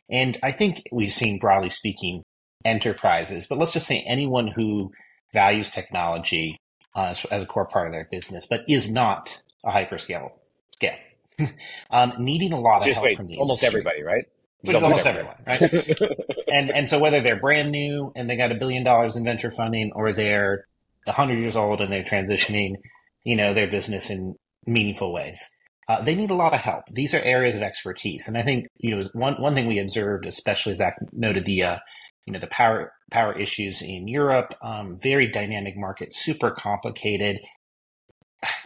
And 0.09 0.37
I 0.41 0.53
think 0.53 0.83
we've 0.89 1.11
seen, 1.11 1.39
broadly 1.39 1.67
speaking, 1.67 2.23
enterprises, 2.63 3.47
but 3.47 3.57
let's 3.57 3.73
just 3.73 3.85
say 3.85 4.01
anyone 4.07 4.47
who 4.47 4.93
values 5.33 5.69
technology 5.69 6.57
uh, 6.95 7.07
as, 7.07 7.25
as, 7.25 7.43
a 7.43 7.45
core 7.45 7.65
part 7.65 7.87
of 7.87 7.91
their 7.91 8.07
business, 8.09 8.47
but 8.49 8.61
is 8.69 8.89
not 8.89 9.41
a 9.65 9.71
hyperscale 9.71 10.31
scale, 10.71 10.95
um, 11.91 12.13
needing 12.17 12.53
a 12.53 12.59
lot 12.61 12.87
of 12.87 12.93
help 12.93 13.03
wait, 13.03 13.17
from 13.17 13.27
the 13.27 13.39
almost 13.39 13.61
industry. 13.61 13.81
everybody, 13.81 14.03
right? 14.03 14.25
Which 14.61 14.77
is 14.77 14.83
almost 14.83 15.05
everyone, 15.05 15.35
right? 15.45 15.99
and 16.47 16.71
and 16.71 16.87
so 16.87 16.97
whether 16.97 17.19
they're 17.19 17.41
brand 17.41 17.73
new 17.73 18.13
and 18.15 18.29
they 18.29 18.37
got 18.37 18.53
a 18.53 18.55
billion 18.55 18.85
dollars 18.85 19.17
in 19.17 19.25
venture 19.25 19.51
funding, 19.51 19.91
or 19.93 20.13
they're 20.13 20.65
100 21.05 21.37
years 21.37 21.55
old 21.55 21.81
and 21.81 21.91
they're 21.91 22.03
transitioning, 22.03 22.75
you 23.23 23.35
know, 23.35 23.53
their 23.53 23.67
business 23.67 24.09
in 24.09 24.35
meaningful 24.65 25.13
ways. 25.13 25.49
Uh, 25.89 26.01
they 26.01 26.15
need 26.15 26.31
a 26.31 26.35
lot 26.35 26.53
of 26.53 26.61
help. 26.61 26.85
These 26.91 27.13
are 27.13 27.19
areas 27.19 27.55
of 27.55 27.61
expertise, 27.61 28.27
and 28.27 28.37
I 28.37 28.41
think 28.41 28.67
you 28.77 28.95
know 28.95 29.09
one 29.11 29.33
one 29.41 29.53
thing 29.53 29.67
we 29.67 29.79
observed, 29.79 30.25
especially 30.25 30.75
Zach 30.75 30.95
noted 31.11 31.43
the 31.45 31.63
uh, 31.63 31.77
you 32.25 32.31
know 32.31 32.39
the 32.39 32.47
power 32.47 32.93
power 33.11 33.37
issues 33.37 33.81
in 33.81 34.07
Europe, 34.07 34.55
um, 34.63 34.95
very 34.97 35.27
dynamic 35.27 35.75
market, 35.75 36.15
super 36.15 36.51
complicated. 36.51 37.39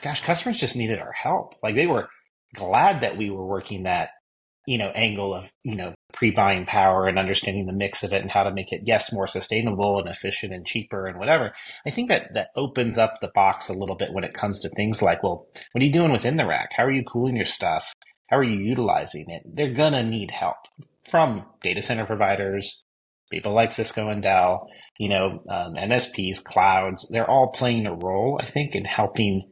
Gosh, 0.02 0.21
customers 0.21 0.60
just 0.60 0.76
needed 0.76 1.00
our 1.00 1.12
help. 1.12 1.56
Like 1.63 1.76
they 1.76 1.88
were 1.88 2.08
glad 2.56 3.02
that 3.02 3.17
we 3.17 3.32
were 3.32 3.45
working 3.45 3.84
that 3.84 4.10
you 4.67 4.78
know 4.78 4.89
angle 4.89 5.34
of 5.34 5.52
you 5.63 5.76
know 5.76 5.95
pre-buying 6.13 6.65
power 6.65 7.08
and 7.08 7.20
understanding 7.20 7.65
the 7.65 7.74
mix 7.74 8.04
of 8.04 8.13
it 8.13 8.22
and 8.22 8.32
how 8.32 8.43
to 8.43 8.52
make 8.52 8.72
it 8.72 8.82
yes 8.86 9.12
more 9.12 9.28
sustainable 9.28 10.00
and 10.00 10.08
efficient 10.08 10.54
and 10.54 10.65
cheaper 10.65 11.06
and 11.06 11.20
whatever. 11.20 11.54
I 11.86 11.89
think 11.89 12.10
that 12.10 12.34
that 12.34 12.50
opens 12.56 12.98
up 12.98 13.20
the 13.20 13.32
box 13.34 13.70
a 13.70 13.74
little 13.74 13.96
bit 13.96 14.13
when 14.13 14.24
it 14.24 14.34
comes 14.34 14.60
to 14.62 14.70
things 14.70 15.02
like 15.02 15.24
well 15.24 15.48
what 15.72 15.82
are 15.82 15.86
you 15.86 15.91
doing 15.91 16.12
within 16.12 16.38
the 16.38 16.46
rack? 16.46 16.70
How 16.76 16.86
are 16.86 16.91
you 16.91 17.04
cooling 17.04 17.36
your 17.36 17.46
stuff? 17.46 17.93
How 18.28 18.38
are 18.38 18.43
you 18.43 18.60
utilizing 18.60 19.30
it? 19.30 19.43
They're 19.46 19.74
gonna 19.74 20.04
need 20.04 20.32
help 20.32 20.58
from 21.10 21.46
data 21.62 21.82
center 21.82 22.06
providers 22.06 22.84
people 23.30 23.52
like 23.52 23.74
cisco 23.74 24.10
and 24.10 24.24
dell 24.24 24.67
you 24.98 25.10
know 25.10 25.43
um, 25.50 25.76
msps 25.76 26.43
clouds. 26.43 27.08
They're 27.12 27.30
all 27.30 27.52
playing 27.52 27.86
a 27.86 27.93
role 27.93 28.39
i 28.41 28.46
think 28.46 28.76
in 28.76 28.86
helping 28.86 29.50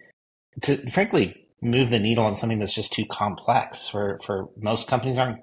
to 0.61 0.89
frankly 0.91 1.45
move 1.61 1.89
the 1.89 1.99
needle 1.99 2.23
on 2.23 2.35
something 2.35 2.59
that's 2.59 2.73
just 2.73 2.93
too 2.93 3.05
complex 3.09 3.89
for, 3.89 4.19
for 4.23 4.49
most 4.57 4.87
companies 4.87 5.17
aren't 5.17 5.39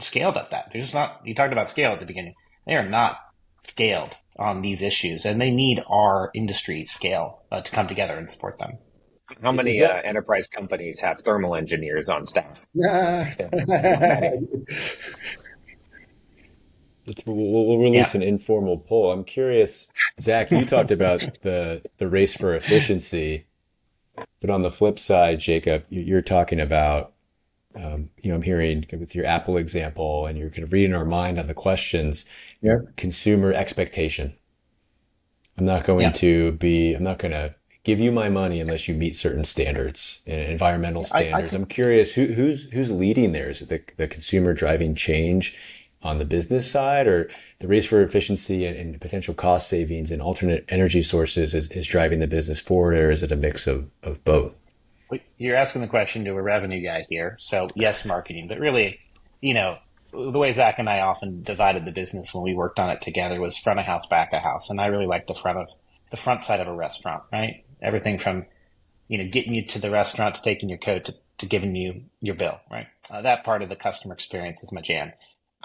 scaled 0.00 0.36
at 0.36 0.50
that. 0.50 0.70
They're 0.72 0.82
just 0.82 0.94
not, 0.94 1.20
you 1.24 1.34
talked 1.34 1.52
about 1.52 1.68
scale 1.68 1.92
at 1.92 2.00
the 2.00 2.06
beginning. 2.06 2.34
They 2.66 2.74
are 2.74 2.88
not 2.88 3.18
scaled 3.62 4.16
on 4.36 4.62
these 4.62 4.82
issues 4.82 5.24
and 5.24 5.40
they 5.40 5.50
need 5.50 5.82
our 5.88 6.30
industry 6.34 6.86
scale 6.86 7.42
uh, 7.50 7.60
to 7.60 7.70
come 7.70 7.88
together 7.88 8.16
and 8.16 8.28
support 8.28 8.58
them. 8.58 8.78
How 9.42 9.52
many 9.52 9.80
that, 9.80 9.90
uh, 9.90 10.00
enterprise 10.04 10.46
companies 10.46 11.00
have 11.00 11.20
thermal 11.20 11.54
engineers 11.54 12.08
on 12.08 12.24
staff? 12.24 12.66
Let's, 12.74 13.36
we'll, 17.26 17.36
we'll 17.36 17.78
release 17.78 18.14
yeah. 18.14 18.20
an 18.20 18.22
informal 18.22 18.78
poll. 18.78 19.10
I'm 19.10 19.24
curious, 19.24 19.90
Zach. 20.20 20.52
You 20.52 20.64
talked 20.64 20.92
about 20.92 21.20
the 21.42 21.82
the 21.96 22.06
race 22.06 22.34
for 22.34 22.54
efficiency 22.54 23.46
but 24.40 24.50
on 24.50 24.62
the 24.62 24.70
flip 24.70 24.98
side, 24.98 25.40
Jacob, 25.40 25.84
you're 25.88 26.22
talking 26.22 26.60
about, 26.60 27.12
um, 27.74 28.10
you 28.22 28.30
know, 28.30 28.36
I'm 28.36 28.42
hearing 28.42 28.86
with 28.92 29.14
your 29.14 29.26
Apple 29.26 29.56
example, 29.56 30.26
and 30.26 30.38
you're 30.38 30.50
kind 30.50 30.62
of 30.62 30.72
reading 30.72 30.94
our 30.94 31.04
mind 31.04 31.38
on 31.38 31.46
the 31.46 31.54
questions. 31.54 32.24
Yeah. 32.60 32.76
Consumer 32.96 33.52
expectation. 33.52 34.34
I'm 35.58 35.64
not 35.64 35.84
going 35.84 36.06
yeah. 36.06 36.12
to 36.12 36.52
be. 36.52 36.94
I'm 36.94 37.04
not 37.04 37.18
going 37.18 37.32
to 37.32 37.54
give 37.84 38.00
you 38.00 38.12
my 38.12 38.28
money 38.28 38.60
unless 38.60 38.88
you 38.88 38.94
meet 38.94 39.16
certain 39.16 39.44
standards 39.44 40.20
and 40.26 40.40
environmental 40.40 41.04
standards. 41.04 41.52
I, 41.52 41.56
am 41.56 41.66
curious 41.66 42.14
who, 42.14 42.26
who's 42.26 42.64
who's 42.72 42.90
leading 42.90 43.32
there. 43.32 43.50
Is 43.50 43.62
it 43.62 43.68
the, 43.68 43.82
the 43.96 44.08
consumer 44.08 44.54
driving 44.54 44.94
change 44.94 45.58
on 46.02 46.18
the 46.18 46.24
business 46.24 46.70
side 46.70 47.06
or 47.06 47.30
the 47.60 47.68
race 47.68 47.86
for 47.86 48.02
efficiency 48.02 48.66
and, 48.66 48.76
and, 48.76 49.00
potential 49.00 49.34
cost 49.34 49.68
savings 49.68 50.10
and 50.10 50.20
alternate 50.20 50.64
energy 50.68 51.00
sources 51.00 51.54
is, 51.54 51.70
is 51.70 51.86
driving 51.86 52.18
the 52.18 52.26
business 52.26 52.58
forward 52.58 52.94
or 52.94 53.10
is 53.12 53.22
it 53.22 53.30
a 53.30 53.36
mix 53.36 53.68
of, 53.68 53.88
of 54.02 54.24
both? 54.24 54.61
You're 55.38 55.56
asking 55.56 55.82
the 55.82 55.88
question 55.88 56.24
to 56.24 56.32
a 56.32 56.42
revenue 56.42 56.82
guy 56.82 57.06
here. 57.08 57.36
So 57.38 57.68
yes, 57.74 58.04
marketing, 58.04 58.48
but 58.48 58.58
really, 58.58 59.00
you 59.40 59.54
know, 59.54 59.78
the 60.12 60.38
way 60.38 60.52
Zach 60.52 60.78
and 60.78 60.88
I 60.88 61.00
often 61.00 61.42
divided 61.42 61.84
the 61.84 61.92
business 61.92 62.34
when 62.34 62.44
we 62.44 62.54
worked 62.54 62.78
on 62.78 62.90
it 62.90 63.00
together 63.00 63.40
was 63.40 63.56
front 63.56 63.80
of 63.80 63.86
house, 63.86 64.06
back 64.06 64.32
of 64.32 64.42
house. 64.42 64.70
And 64.70 64.80
I 64.80 64.86
really 64.86 65.06
like 65.06 65.26
the 65.26 65.34
front 65.34 65.58
of 65.58 65.70
the 66.10 66.16
front 66.16 66.42
side 66.42 66.60
of 66.60 66.68
a 66.68 66.72
restaurant, 66.72 67.24
right? 67.32 67.64
Everything 67.80 68.18
from, 68.18 68.46
you 69.08 69.18
know, 69.18 69.28
getting 69.28 69.54
you 69.54 69.64
to 69.66 69.80
the 69.80 69.90
restaurant 69.90 70.34
to 70.34 70.42
taking 70.42 70.68
your 70.68 70.78
coat 70.78 71.04
to, 71.04 71.14
to 71.38 71.46
giving 71.46 71.74
you 71.74 72.04
your 72.20 72.34
bill, 72.34 72.60
right? 72.70 72.86
Uh, 73.10 73.22
that 73.22 73.44
part 73.44 73.62
of 73.62 73.68
the 73.68 73.76
customer 73.76 74.14
experience 74.14 74.62
is 74.62 74.72
my 74.72 74.82
jam 74.82 75.12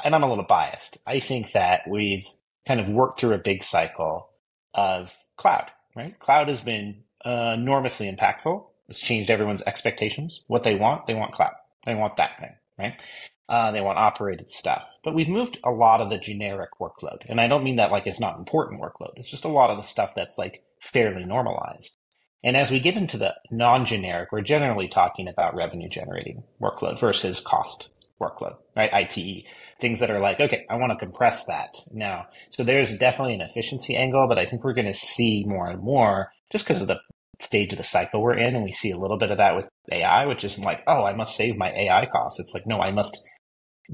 and 0.04 0.16
I'm 0.16 0.24
a 0.24 0.30
little 0.30 0.44
biased. 0.44 0.98
I 1.06 1.20
think 1.20 1.54
that 1.54 1.88
we've 1.88 2.26
kind 2.68 2.80
of 2.80 2.90
worked 2.90 3.20
through 3.20 3.34
a 3.34 3.40
big 3.40 3.64
cycle 3.64 4.30
of 4.74 5.16
cloud, 5.38 5.72
right? 5.96 6.18
Cloud 6.20 6.48
has 6.48 6.62
been 6.62 7.04
uh, 7.26 7.56
enormously 7.58 8.12
impactful. 8.12 8.66
It's 8.90 9.00
changed 9.00 9.30
everyone's 9.30 9.64
expectations. 9.64 10.42
What 10.48 10.64
they 10.64 10.76
want, 10.76 11.08
they 11.08 11.16
want 11.16 11.34
cloud. 11.34 11.54
They 11.86 11.96
want 11.96 12.18
that 12.18 12.40
thing, 12.40 12.56
right? 12.78 13.02
Uh, 13.50 13.72
they 13.72 13.82
want 13.82 13.98
operated 13.98 14.52
stuff. 14.52 14.90
But 15.04 15.14
we've 15.14 15.30
moved 15.30 15.58
a 15.64 15.72
lot 15.72 16.02
of 16.02 16.10
the 16.10 16.18
generic 16.18 16.72
workload. 16.82 17.20
And 17.28 17.40
I 17.40 17.48
don't 17.48 17.64
mean 17.64 17.78
that 17.78 17.92
like 17.92 18.06
it's 18.08 18.20
not 18.20 18.38
important 18.38 18.82
workload. 18.82 19.14
It's 19.16 19.32
just 19.32 19.46
a 19.46 19.50
lot 19.50 19.70
of 19.70 19.78
the 19.78 19.84
stuff 19.84 20.14
that's 20.16 20.38
like 20.38 20.64
fairly 20.82 21.24
normalized. 21.24 21.96
And 22.44 22.56
as 22.56 22.72
we 22.72 22.80
get 22.80 22.98
into 22.98 23.18
the 23.18 23.36
non 23.52 23.86
generic, 23.86 24.32
we're 24.32 24.42
generally 24.42 24.88
talking 24.88 25.28
about 25.28 25.56
revenue 25.56 25.90
generating 25.90 26.44
workload 26.62 27.00
versus 27.00 27.40
cost 27.40 27.90
workload, 28.22 28.56
right? 28.76 28.94
ITE, 28.94 29.46
things 29.80 30.00
that 30.00 30.12
are 30.12 30.20
like, 30.20 30.40
okay, 30.40 30.66
I 30.70 30.76
want 30.76 30.92
to 30.92 30.98
compress 30.98 31.46
that 31.46 31.78
now. 31.92 32.28
So 32.50 32.64
there's 32.64 32.96
definitely 32.96 33.36
an 33.36 33.42
efficiency 33.42 33.96
angle, 33.96 34.28
but 34.28 34.40
I 34.40 34.46
think 34.46 34.64
we're 34.64 34.74
going 34.74 34.88
to 34.88 34.94
see 34.94 35.46
more 35.46 35.68
and 35.68 35.82
more 35.82 36.32
just 36.52 36.66
because 36.66 36.82
of 36.82 36.88
the 36.88 37.00
stage 37.40 37.72
of 37.72 37.78
the 37.78 37.84
cycle 37.84 38.22
we're 38.22 38.38
in. 38.38 38.56
And 38.56 38.64
we 38.64 38.72
see 38.72 38.92
a 38.92 38.98
little 38.98 39.18
bit 39.18 39.32
of 39.32 39.38
that 39.38 39.56
with 39.56 39.70
AI, 39.92 40.26
which 40.26 40.44
isn't 40.44 40.64
like, 40.64 40.84
oh, 40.88 41.04
I 41.04 41.14
must 41.14 41.36
save 41.36 41.58
my 41.58 41.72
AI 41.72 42.08
costs. 42.12 42.40
It's 42.40 42.54
like, 42.54 42.66
no, 42.66 42.82
I 42.82 42.92
must 42.92 43.18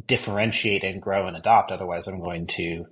differentiate 0.07 0.83
and 0.83 1.01
grow 1.01 1.27
and 1.27 1.37
adopt. 1.37 1.71
Otherwise, 1.71 2.07
I'm 2.07 2.19
going 2.19 2.47
to 2.47 2.85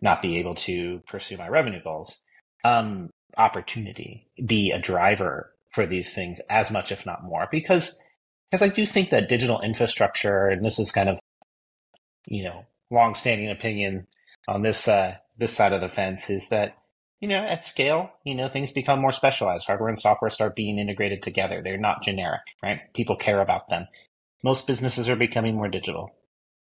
not 0.00 0.22
be 0.22 0.38
able 0.38 0.54
to 0.54 1.02
pursue 1.08 1.36
my 1.36 1.48
revenue 1.48 1.82
goals. 1.82 2.18
Um, 2.64 3.10
opportunity 3.36 4.28
be 4.44 4.72
a 4.72 4.78
driver 4.78 5.52
for 5.70 5.86
these 5.86 6.14
things 6.14 6.40
as 6.48 6.70
much, 6.70 6.90
if 6.90 7.04
not 7.06 7.24
more, 7.24 7.48
because 7.50 7.96
because 8.50 8.62
I 8.62 8.72
do 8.72 8.86
think 8.86 9.10
that 9.10 9.28
digital 9.28 9.60
infrastructure, 9.60 10.46
and 10.46 10.64
this 10.64 10.78
is 10.78 10.92
kind 10.92 11.08
of 11.08 11.18
you 12.26 12.44
know 12.44 12.64
long-standing 12.90 13.50
opinion 13.50 14.06
on 14.48 14.62
this 14.62 14.88
uh, 14.88 15.16
this 15.36 15.52
side 15.52 15.72
of 15.72 15.80
the 15.80 15.88
fence, 15.88 16.30
is 16.30 16.48
that 16.48 16.76
you 17.20 17.28
know 17.28 17.42
at 17.42 17.64
scale, 17.64 18.10
you 18.24 18.34
know 18.34 18.48
things 18.48 18.72
become 18.72 19.00
more 19.00 19.12
specialized. 19.12 19.66
Hardware 19.66 19.88
and 19.88 19.98
software 19.98 20.30
start 20.30 20.56
being 20.56 20.78
integrated 20.78 21.22
together. 21.22 21.62
They're 21.62 21.78
not 21.78 22.02
generic, 22.02 22.42
right? 22.62 22.80
People 22.94 23.16
care 23.16 23.40
about 23.40 23.68
them. 23.68 23.88
Most 24.42 24.66
businesses 24.66 25.08
are 25.08 25.16
becoming 25.16 25.56
more 25.56 25.68
digital. 25.68 26.14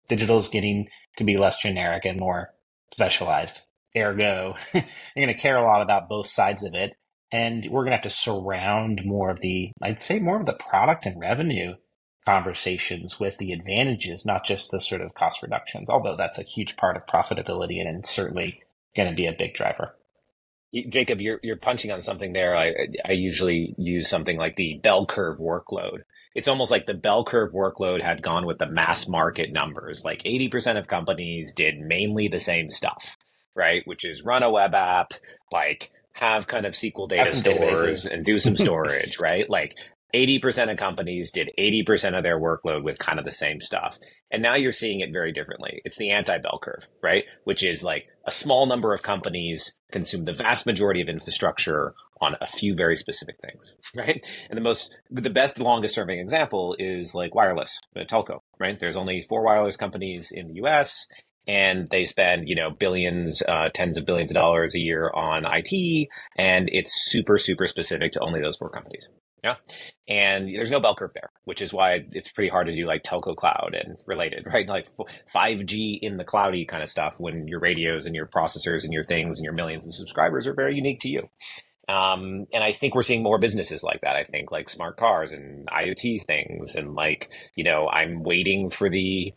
Digital 0.09 0.37
is 0.37 0.47
getting 0.47 0.87
to 1.17 1.23
be 1.23 1.37
less 1.37 1.57
generic 1.57 2.05
and 2.05 2.19
more 2.19 2.53
specialized. 2.93 3.61
Ergo, 3.95 4.55
you're 4.73 4.83
going 5.15 5.27
to 5.27 5.33
care 5.33 5.57
a 5.57 5.63
lot 5.63 5.81
about 5.81 6.09
both 6.09 6.27
sides 6.27 6.63
of 6.63 6.73
it. 6.73 6.95
And 7.31 7.67
we're 7.69 7.81
going 7.81 7.91
to 7.91 7.97
have 7.97 8.03
to 8.03 8.09
surround 8.09 9.01
more 9.03 9.29
of 9.29 9.41
the, 9.41 9.71
I'd 9.81 10.01
say 10.01 10.19
more 10.19 10.37
of 10.37 10.45
the 10.45 10.53
product 10.53 11.05
and 11.05 11.19
revenue 11.19 11.75
conversations 12.25 13.19
with 13.19 13.37
the 13.37 13.51
advantages, 13.51 14.25
not 14.25 14.45
just 14.45 14.71
the 14.71 14.79
sort 14.79 15.01
of 15.01 15.13
cost 15.13 15.41
reductions, 15.41 15.89
although 15.89 16.15
that's 16.15 16.37
a 16.37 16.43
huge 16.43 16.77
part 16.77 16.95
of 16.95 17.05
profitability 17.05 17.85
and 17.85 18.05
certainly 18.05 18.61
going 18.95 19.09
to 19.09 19.15
be 19.15 19.25
a 19.25 19.33
big 19.33 19.53
driver. 19.53 19.95
Jacob, 20.73 21.21
you're 21.21 21.39
you're 21.43 21.57
punching 21.57 21.91
on 21.91 22.01
something 22.01 22.33
there. 22.33 22.55
I 22.55 22.73
I 23.05 23.13
usually 23.13 23.73
use 23.77 24.09
something 24.09 24.37
like 24.37 24.55
the 24.55 24.79
bell 24.83 25.05
curve 25.05 25.39
workload. 25.39 25.99
It's 26.35 26.47
almost 26.47 26.69
like 26.69 26.85
the 26.85 26.93
bell 26.93 27.23
curve 27.23 27.51
workload 27.51 28.01
had 28.01 28.21
gone 28.21 28.45
with 28.45 28.59
the 28.59 28.67
mass 28.67 29.07
market 29.07 29.51
numbers. 29.51 30.03
Like 30.05 30.21
80% 30.21 30.77
of 30.77 30.87
companies 30.87 31.51
did 31.51 31.79
mainly 31.79 32.27
the 32.27 32.39
same 32.39 32.69
stuff 32.69 33.17
right? 33.57 33.81
Which 33.85 34.05
is 34.05 34.23
run 34.23 34.43
a 34.43 34.51
web 34.51 34.73
app, 34.75 35.11
like 35.51 35.91
have 36.13 36.47
kind 36.47 36.65
of 36.65 36.73
SQL 36.73 37.09
data 37.09 37.35
stores 37.35 38.05
and 38.05 38.23
do 38.23 38.39
some 38.39 38.55
storage, 38.55 39.19
right? 39.19 39.49
Like 39.49 39.75
80% 40.17 40.71
of 40.71 40.77
companies 40.77 41.31
did 41.31 41.51
80% 41.59 42.17
of 42.17 42.23
their 42.23 42.39
workload 42.39 42.83
with 42.83 42.97
kind 42.97 43.19
of 43.19 43.25
the 43.25 43.31
same 43.31 43.61
stuff. 43.61 43.99
And 44.31 44.41
now 44.41 44.55
you're 44.55 44.71
seeing 44.71 45.01
it 45.01 45.13
very 45.13 45.31
differently. 45.31 45.81
It's 45.85 45.97
the 45.97 46.09
anti 46.09 46.39
bell 46.39 46.59
curve, 46.61 46.87
right? 47.03 47.25
Which 47.43 47.63
is 47.63 47.83
like 47.83 48.07
a 48.25 48.31
small 48.31 48.65
number 48.65 48.93
of 48.93 49.03
companies 49.03 49.73
consume 49.91 50.25
the 50.25 50.33
vast 50.33 50.65
majority 50.65 51.01
of 51.01 51.07
infrastructure 51.07 51.93
on 52.19 52.35
a 52.41 52.47
few 52.47 52.73
very 52.73 52.95
specific 52.95 53.35
things, 53.39 53.75
right? 53.95 54.25
And 54.49 54.57
the 54.57 54.61
most, 54.61 54.99
the 55.11 55.29
best, 55.29 55.59
longest 55.59 55.93
serving 55.93 56.19
example 56.19 56.75
is 56.79 57.13
like 57.13 57.35
wireless, 57.35 57.79
telco, 57.95 58.39
right? 58.59 58.79
There's 58.79 58.97
only 58.97 59.21
four 59.21 59.43
wireless 59.43 59.77
companies 59.77 60.31
in 60.31 60.47
the 60.47 60.55
US 60.65 61.05
and 61.47 61.87
they 61.91 62.03
spend 62.03 62.49
you 62.49 62.55
know 62.55 62.69
billions 62.69 63.41
uh, 63.47 63.69
tens 63.73 63.97
of 63.97 64.05
billions 64.05 64.31
of 64.31 64.35
dollars 64.35 64.75
a 64.75 64.79
year 64.79 65.09
on 65.15 65.45
it 65.45 66.07
and 66.35 66.69
it's 66.73 67.09
super 67.09 67.37
super 67.37 67.65
specific 67.67 68.11
to 68.11 68.19
only 68.19 68.41
those 68.41 68.57
four 68.57 68.69
companies 68.69 69.07
yeah 69.43 69.55
and 70.07 70.47
there's 70.47 70.71
no 70.71 70.79
bell 70.79 70.95
curve 70.95 71.13
there 71.13 71.29
which 71.45 71.61
is 71.61 71.73
why 71.73 72.05
it's 72.11 72.31
pretty 72.31 72.49
hard 72.49 72.67
to 72.67 72.75
do 72.75 72.85
like 72.85 73.03
telco 73.03 73.35
cloud 73.35 73.75
and 73.79 73.97
related 74.05 74.45
right 74.53 74.67
like 74.67 74.87
5g 75.33 75.99
in 76.01 76.17
the 76.17 76.23
cloudy 76.23 76.65
kind 76.65 76.83
of 76.83 76.89
stuff 76.89 77.15
when 77.19 77.47
your 77.47 77.59
radios 77.59 78.05
and 78.05 78.15
your 78.15 78.27
processors 78.27 78.83
and 78.83 78.93
your 78.93 79.03
things 79.03 79.37
and 79.37 79.43
your 79.43 79.53
millions 79.53 79.85
of 79.85 79.93
subscribers 79.93 80.47
are 80.47 80.53
very 80.53 80.75
unique 80.75 80.99
to 81.01 81.09
you 81.09 81.29
um, 81.89 82.47
and 82.51 82.65
I 82.65 82.73
think 82.73 82.95
we're 82.95 83.01
seeing 83.01 83.23
more 83.23 83.37
businesses 83.37 83.81
like 83.81 84.01
that. 84.01 84.17
I 84.17 84.25
think 84.25 84.51
like 84.51 84.67
smart 84.67 84.97
cars 84.97 85.31
and 85.31 85.65
IoT 85.67 86.25
things, 86.25 86.75
and 86.75 86.95
like 86.95 87.29
you 87.55 87.63
know, 87.63 87.87
I'm 87.87 88.23
waiting 88.23 88.69
for 88.69 88.89
the 88.89 89.33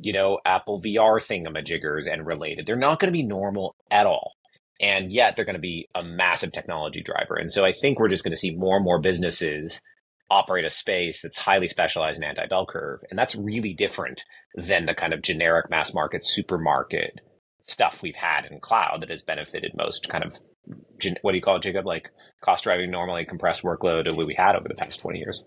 you 0.00 0.12
know, 0.12 0.38
Apple 0.44 0.80
VR 0.80 1.18
thingamajiggers 1.20 2.10
and 2.10 2.26
related. 2.26 2.66
They're 2.66 2.76
not 2.76 2.98
going 2.98 3.12
to 3.12 3.16
be 3.16 3.22
normal 3.22 3.76
at 3.90 4.06
all. 4.06 4.32
And 4.80 5.12
yet 5.12 5.36
they're 5.36 5.44
going 5.44 5.54
to 5.54 5.60
be 5.60 5.88
a 5.94 6.02
massive 6.02 6.52
technology 6.52 7.02
driver. 7.02 7.34
And 7.34 7.52
so 7.52 7.64
I 7.64 7.72
think 7.72 7.98
we're 7.98 8.08
just 8.08 8.24
going 8.24 8.32
to 8.32 8.38
see 8.38 8.50
more 8.50 8.76
and 8.76 8.84
more 8.84 9.00
businesses 9.00 9.80
operate 10.30 10.64
a 10.64 10.70
space 10.70 11.22
that's 11.22 11.38
highly 11.38 11.68
specialized 11.68 12.18
in 12.18 12.24
anti 12.24 12.46
bell 12.46 12.66
curve. 12.66 13.00
And 13.10 13.18
that's 13.18 13.36
really 13.36 13.74
different 13.74 14.24
than 14.54 14.86
the 14.86 14.94
kind 14.94 15.12
of 15.12 15.22
generic 15.22 15.70
mass 15.70 15.92
market 15.94 16.24
supermarket 16.24 17.20
stuff 17.64 18.00
we've 18.02 18.16
had 18.16 18.46
in 18.50 18.58
cloud 18.60 19.02
that 19.02 19.10
has 19.10 19.22
benefited 19.22 19.72
most 19.76 20.08
kind 20.08 20.24
of 20.24 20.38
what 21.22 21.32
do 21.32 21.36
you 21.36 21.42
call 21.42 21.56
it, 21.56 21.62
Jacob? 21.62 21.86
Like 21.86 22.10
cost 22.40 22.64
driving 22.64 22.90
normally 22.90 23.24
compressed 23.24 23.62
workload 23.62 24.08
of 24.08 24.16
what 24.16 24.26
we 24.26 24.34
had 24.34 24.54
over 24.54 24.68
the 24.68 24.74
past 24.74 25.00
20 25.00 25.18
years. 25.18 25.42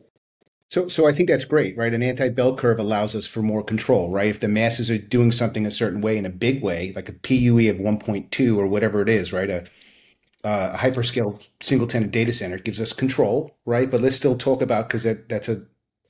So, 0.67 0.87
so 0.87 1.07
I 1.07 1.11
think 1.11 1.29
that's 1.29 1.45
great, 1.45 1.77
right? 1.77 1.93
An 1.93 2.01
anti-bell 2.01 2.55
curve 2.57 2.79
allows 2.79 3.15
us 3.15 3.27
for 3.27 3.41
more 3.41 3.63
control, 3.63 4.11
right? 4.11 4.27
If 4.29 4.39
the 4.39 4.47
masses 4.47 4.89
are 4.89 4.97
doing 4.97 5.31
something 5.31 5.65
a 5.65 5.71
certain 5.71 6.01
way 6.01 6.17
in 6.17 6.25
a 6.25 6.29
big 6.29 6.63
way, 6.63 6.91
like 6.95 7.07
a 7.07 7.13
PUE 7.13 7.69
of 7.69 7.77
1.2 7.77 8.57
or 8.57 8.67
whatever 8.67 9.01
it 9.01 9.09
is, 9.09 9.31
right? 9.31 9.49
A, 9.49 9.63
uh, 10.43 10.71
a 10.73 10.77
hyperscale 10.77 11.47
single 11.61 11.87
tenant 11.87 12.11
data 12.11 12.33
center 12.33 12.57
gives 12.57 12.79
us 12.81 12.93
control, 12.93 13.55
right? 13.65 13.89
But 13.89 14.01
let's 14.01 14.15
still 14.15 14.37
talk 14.37 14.61
about 14.61 14.87
because 14.87 15.03
that, 15.03 15.29
that's 15.29 15.49
a 15.49 15.65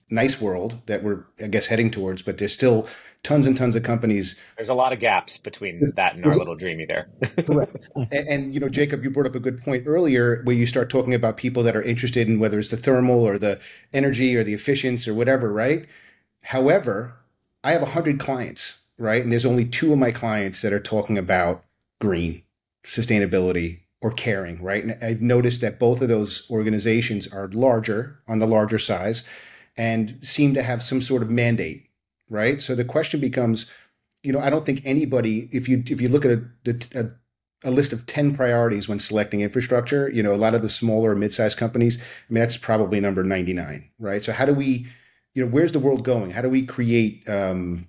nice 0.09 0.39
world 0.39 0.79
that 0.87 1.03
we're, 1.03 1.25
I 1.43 1.47
guess, 1.47 1.67
heading 1.67 1.91
towards. 1.91 2.21
But 2.21 2.37
there's 2.37 2.53
still 2.53 2.87
tons 3.25 3.45
and 3.45 3.57
tons 3.57 3.75
of 3.75 3.83
companies. 3.83 4.39
There's 4.55 4.69
a 4.69 4.73
lot 4.73 4.93
of 4.93 4.99
gaps 4.99 5.37
between 5.37 5.81
that 5.95 6.15
and 6.15 6.25
our 6.25 6.37
little 6.37 6.55
dreamy 6.55 6.85
there. 6.85 7.09
Correct. 7.45 7.89
And, 7.95 8.27
and, 8.27 8.53
you 8.53 8.59
know, 8.59 8.69
Jacob, 8.69 9.03
you 9.03 9.09
brought 9.09 9.25
up 9.25 9.35
a 9.35 9.39
good 9.39 9.61
point 9.61 9.83
earlier 9.87 10.41
where 10.43 10.55
you 10.55 10.65
start 10.65 10.89
talking 10.89 11.13
about 11.13 11.35
people 11.35 11.63
that 11.63 11.75
are 11.75 11.81
interested 11.81 12.27
in 12.27 12.39
whether 12.39 12.59
it's 12.59 12.69
the 12.69 12.77
thermal 12.77 13.23
or 13.23 13.37
the 13.37 13.59
energy 13.93 14.35
or 14.35 14.43
the 14.43 14.53
efficiency 14.53 15.09
or 15.09 15.15
whatever, 15.15 15.51
right? 15.51 15.87
However, 16.43 17.15
I 17.63 17.71
have 17.71 17.81
100 17.81 18.19
clients, 18.19 18.77
right? 18.97 19.23
And 19.23 19.31
there's 19.31 19.45
only 19.45 19.65
two 19.65 19.91
of 19.91 19.97
my 19.97 20.11
clients 20.11 20.61
that 20.61 20.71
are 20.71 20.79
talking 20.79 21.17
about 21.17 21.65
green, 21.99 22.43
sustainability, 22.85 23.79
or 24.01 24.11
caring, 24.11 24.61
right? 24.61 24.83
And 24.83 25.03
I've 25.03 25.21
noticed 25.21 25.61
that 25.61 25.79
both 25.79 26.01
of 26.01 26.09
those 26.09 26.47
organizations 26.51 27.31
are 27.33 27.47
larger 27.47 28.19
on 28.27 28.37
the 28.37 28.45
larger 28.45 28.77
size 28.77 29.27
and 29.77 30.19
seem 30.21 30.53
to 30.53 30.61
have 30.61 30.83
some 30.83 31.01
sort 31.01 31.23
of 31.23 31.31
mandate 31.31 31.84
right? 32.29 32.61
So 32.61 32.75
the 32.75 32.85
question 32.85 33.19
becomes, 33.19 33.69
you 34.23 34.33
know, 34.33 34.39
I 34.39 34.49
don't 34.49 34.65
think 34.65 34.81
anybody, 34.85 35.49
if 35.51 35.69
you 35.69 35.83
if 35.87 36.01
you 36.01 36.09
look 36.09 36.25
at 36.25 36.31
a, 36.31 36.41
a, 36.95 37.05
a 37.63 37.71
list 37.71 37.93
of 37.93 38.05
ten 38.05 38.35
priorities 38.35 38.87
when 38.87 38.99
selecting 38.99 39.41
infrastructure, 39.41 40.09
you 40.09 40.23
know, 40.23 40.33
a 40.33 40.37
lot 40.37 40.55
of 40.55 40.61
the 40.61 40.69
smaller 40.69 41.11
or 41.11 41.15
mid-sized 41.15 41.57
companies, 41.57 41.97
I 41.99 42.33
mean, 42.33 42.41
that's 42.41 42.57
probably 42.57 42.99
number 42.99 43.23
ninety 43.23 43.53
nine, 43.53 43.89
right? 43.99 44.23
So 44.23 44.31
how 44.31 44.45
do 44.45 44.53
we, 44.53 44.87
you 45.33 45.43
know, 45.43 45.51
where's 45.51 45.71
the 45.71 45.79
world 45.79 46.03
going? 46.03 46.31
How 46.31 46.41
do 46.41 46.49
we 46.49 46.65
create, 46.65 47.27
um, 47.29 47.87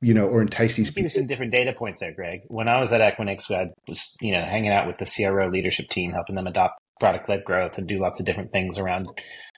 you 0.00 0.14
know, 0.14 0.26
or 0.26 0.40
entice 0.40 0.76
these 0.76 0.90
people? 0.90 1.10
some 1.10 1.26
different 1.26 1.52
data 1.52 1.72
points 1.72 2.00
there, 2.00 2.12
Greg. 2.12 2.40
When 2.48 2.68
I 2.68 2.80
was 2.80 2.92
at 2.92 3.00
Equinix, 3.00 3.50
I 3.50 3.70
was, 3.86 4.16
you 4.20 4.34
know, 4.34 4.42
hanging 4.42 4.70
out 4.70 4.86
with 4.86 4.98
the 4.98 5.06
CRO 5.06 5.48
leadership 5.48 5.88
team, 5.88 6.12
helping 6.12 6.36
them 6.36 6.46
adopt 6.46 6.78
product-led 7.00 7.44
growth 7.44 7.78
and 7.78 7.86
do 7.86 7.98
lots 7.98 8.18
of 8.20 8.26
different 8.26 8.52
things 8.52 8.78
around 8.78 9.08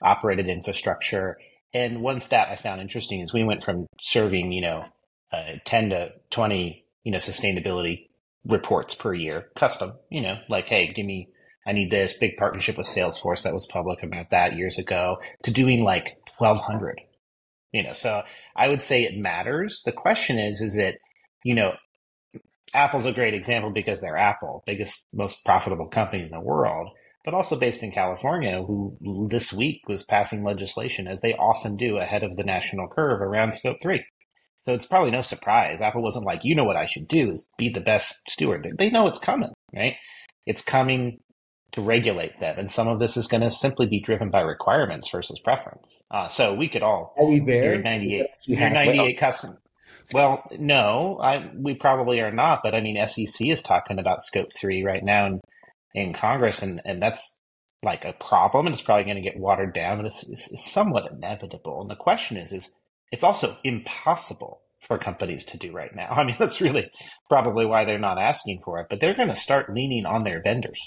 operated 0.01 0.47
infrastructure 0.47 1.37
and 1.73 2.01
one 2.01 2.21
stat 2.21 2.49
I 2.49 2.55
found 2.55 2.81
interesting 2.81 3.21
is 3.21 3.33
we 3.33 3.43
went 3.43 3.63
from 3.63 3.87
serving, 3.99 4.51
you 4.51 4.61
know, 4.61 4.85
uh, 5.31 5.53
10 5.65 5.91
to 5.91 6.09
20, 6.29 6.85
you 7.03 7.11
know, 7.11 7.17
sustainability 7.17 8.07
reports 8.45 8.93
per 8.93 9.13
year, 9.13 9.47
custom, 9.55 9.93
you 10.09 10.21
know, 10.21 10.39
like, 10.49 10.67
hey, 10.67 10.91
give 10.91 11.05
me, 11.05 11.29
I 11.65 11.71
need 11.71 11.91
this 11.91 12.17
big 12.17 12.37
partnership 12.37 12.77
with 12.77 12.87
Salesforce 12.87 13.43
that 13.43 13.53
was 13.53 13.67
public 13.67 14.03
about 14.03 14.31
that 14.31 14.55
years 14.55 14.77
ago 14.77 15.17
to 15.43 15.51
doing 15.51 15.83
like 15.83 16.17
1200, 16.37 16.99
you 17.71 17.83
know, 17.83 17.93
so 17.93 18.23
I 18.55 18.67
would 18.67 18.81
say 18.81 19.03
it 19.03 19.17
matters. 19.17 19.81
The 19.85 19.91
question 19.91 20.39
is, 20.39 20.59
is 20.59 20.77
it, 20.77 20.99
you 21.43 21.55
know, 21.55 21.75
Apple's 22.73 23.05
a 23.05 23.13
great 23.13 23.33
example 23.33 23.69
because 23.69 24.01
they're 24.01 24.17
Apple, 24.17 24.63
biggest, 24.65 25.05
most 25.13 25.43
profitable 25.45 25.87
company 25.87 26.23
in 26.23 26.31
the 26.31 26.39
world 26.39 26.89
but 27.23 27.33
also 27.33 27.57
based 27.57 27.83
in 27.83 27.91
California, 27.91 28.63
who 28.63 28.97
this 29.29 29.53
week 29.53 29.81
was 29.87 30.03
passing 30.03 30.43
legislation, 30.43 31.07
as 31.07 31.21
they 31.21 31.33
often 31.33 31.75
do, 31.75 31.97
ahead 31.97 32.23
of 32.23 32.35
the 32.35 32.43
national 32.43 32.87
curve 32.87 33.21
around 33.21 33.53
scope 33.53 33.77
three. 33.81 34.03
So 34.61 34.73
it's 34.73 34.85
probably 34.85 35.11
no 35.11 35.21
surprise. 35.21 35.81
Apple 35.81 36.03
wasn't 36.03 36.25
like, 36.25 36.41
you 36.43 36.55
know 36.55 36.63
what 36.63 36.77
I 36.77 36.85
should 36.85 37.07
do 37.07 37.31
is 37.31 37.47
be 37.57 37.69
the 37.69 37.81
best 37.81 38.15
steward. 38.29 38.67
They 38.77 38.89
know 38.91 39.07
it's 39.07 39.17
coming, 39.17 39.51
right? 39.75 39.95
It's 40.45 40.61
coming 40.61 41.19
to 41.71 41.81
regulate 41.81 42.39
them. 42.39 42.59
And 42.59 42.71
some 42.71 42.87
of 42.87 42.99
this 42.99 43.17
is 43.17 43.27
going 43.27 43.41
to 43.41 43.51
simply 43.51 43.87
be 43.87 43.99
driven 43.99 44.29
by 44.29 44.41
requirements 44.41 45.09
versus 45.09 45.39
preference. 45.39 46.03
Uh, 46.11 46.27
so 46.27 46.53
we 46.53 46.67
could 46.67 46.83
all. 46.83 47.13
Are 47.17 47.25
we 47.25 47.39
there? 47.39 47.73
You're 47.73 47.81
98, 47.81 48.27
you're 48.47 48.69
98 48.69 49.17
customer. 49.17 49.61
Well, 50.13 50.43
no, 50.59 51.19
I, 51.21 51.49
we 51.55 51.73
probably 51.75 52.19
are 52.19 52.31
not. 52.31 52.61
But 52.63 52.75
I 52.75 52.81
mean, 52.81 53.05
SEC 53.07 53.47
is 53.47 53.61
talking 53.61 53.97
about 53.97 54.23
scope 54.23 54.49
three 54.55 54.83
right 54.83 55.03
now. 55.03 55.25
And 55.25 55.41
in 55.93 56.13
Congress, 56.13 56.61
and 56.61 56.81
and 56.85 57.01
that's 57.01 57.39
like 57.83 58.05
a 58.05 58.13
problem, 58.13 58.67
and 58.67 58.73
it's 58.73 58.81
probably 58.81 59.05
going 59.05 59.15
to 59.15 59.21
get 59.21 59.39
watered 59.39 59.73
down, 59.73 59.99
and 59.99 60.07
it's, 60.07 60.23
it's, 60.29 60.51
it's 60.51 60.71
somewhat 60.71 61.11
inevitable. 61.11 61.81
And 61.81 61.89
the 61.89 61.95
question 61.95 62.37
is, 62.37 62.51
is 62.53 62.71
it's 63.11 63.23
also 63.23 63.57
impossible 63.63 64.61
for 64.81 64.97
companies 64.97 65.43
to 65.45 65.57
do 65.57 65.71
right 65.71 65.95
now. 65.95 66.09
I 66.11 66.23
mean, 66.23 66.35
that's 66.39 66.61
really 66.61 66.89
probably 67.29 67.65
why 67.65 67.85
they're 67.85 67.99
not 67.99 68.19
asking 68.19 68.61
for 68.63 68.79
it, 68.79 68.87
but 68.89 68.99
they're 68.99 69.15
going 69.15 69.29
to 69.29 69.35
start 69.35 69.73
leaning 69.73 70.05
on 70.05 70.23
their 70.23 70.41
vendors. 70.41 70.79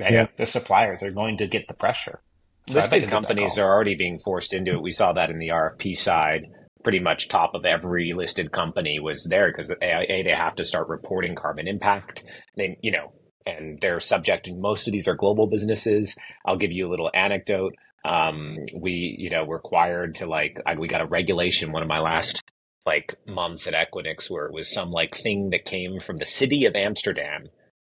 Right? 0.00 0.12
Yeah. 0.12 0.26
Their 0.36 0.46
suppliers 0.46 1.02
are 1.02 1.10
going 1.10 1.38
to 1.38 1.48
get 1.48 1.66
the 1.66 1.74
pressure. 1.74 2.20
So 2.68 2.74
Listed 2.74 3.08
companies 3.08 3.58
are 3.58 3.66
already 3.66 3.96
being 3.96 4.18
forced 4.18 4.52
into 4.52 4.72
it. 4.72 4.82
We 4.82 4.92
saw 4.92 5.12
that 5.14 5.30
in 5.30 5.38
the 5.38 5.48
RFP 5.48 5.96
side. 5.96 6.42
Pretty 6.84 7.00
much 7.00 7.28
top 7.28 7.54
of 7.54 7.64
every 7.64 8.12
listed 8.14 8.52
company 8.52 9.00
was 9.00 9.24
there 9.24 9.50
because 9.50 9.70
a, 9.70 9.76
a 9.82 10.22
they 10.22 10.34
have 10.36 10.54
to 10.56 10.64
start 10.64 10.88
reporting 10.88 11.34
carbon 11.34 11.66
impact. 11.66 12.22
They, 12.56 12.78
you 12.82 12.92
know, 12.92 13.12
and 13.48 13.80
they're 13.80 14.00
subject. 14.00 14.50
Most 14.52 14.86
of 14.86 14.92
these 14.92 15.08
are 15.08 15.14
global 15.14 15.46
businesses. 15.46 16.14
I'll 16.44 16.56
give 16.56 16.72
you 16.72 16.86
a 16.86 16.90
little 16.90 17.10
anecdote. 17.14 17.74
Um, 18.04 18.58
we, 18.74 19.16
you 19.18 19.30
know, 19.30 19.44
required 19.46 20.16
to 20.16 20.26
like. 20.26 20.60
I, 20.66 20.74
we 20.74 20.86
got 20.86 21.00
a 21.00 21.06
regulation 21.06 21.72
one 21.72 21.82
of 21.82 21.88
my 21.88 22.00
last 22.00 22.42
like 22.86 23.14
months 23.26 23.66
at 23.66 23.74
Equinix 23.74 24.30
where 24.30 24.46
it 24.46 24.52
was 24.52 24.72
some 24.72 24.90
like 24.90 25.14
thing 25.14 25.50
that 25.50 25.64
came 25.64 26.00
from 26.00 26.18
the 26.18 26.24
city 26.24 26.64
of 26.64 26.74
Amsterdam 26.74 27.48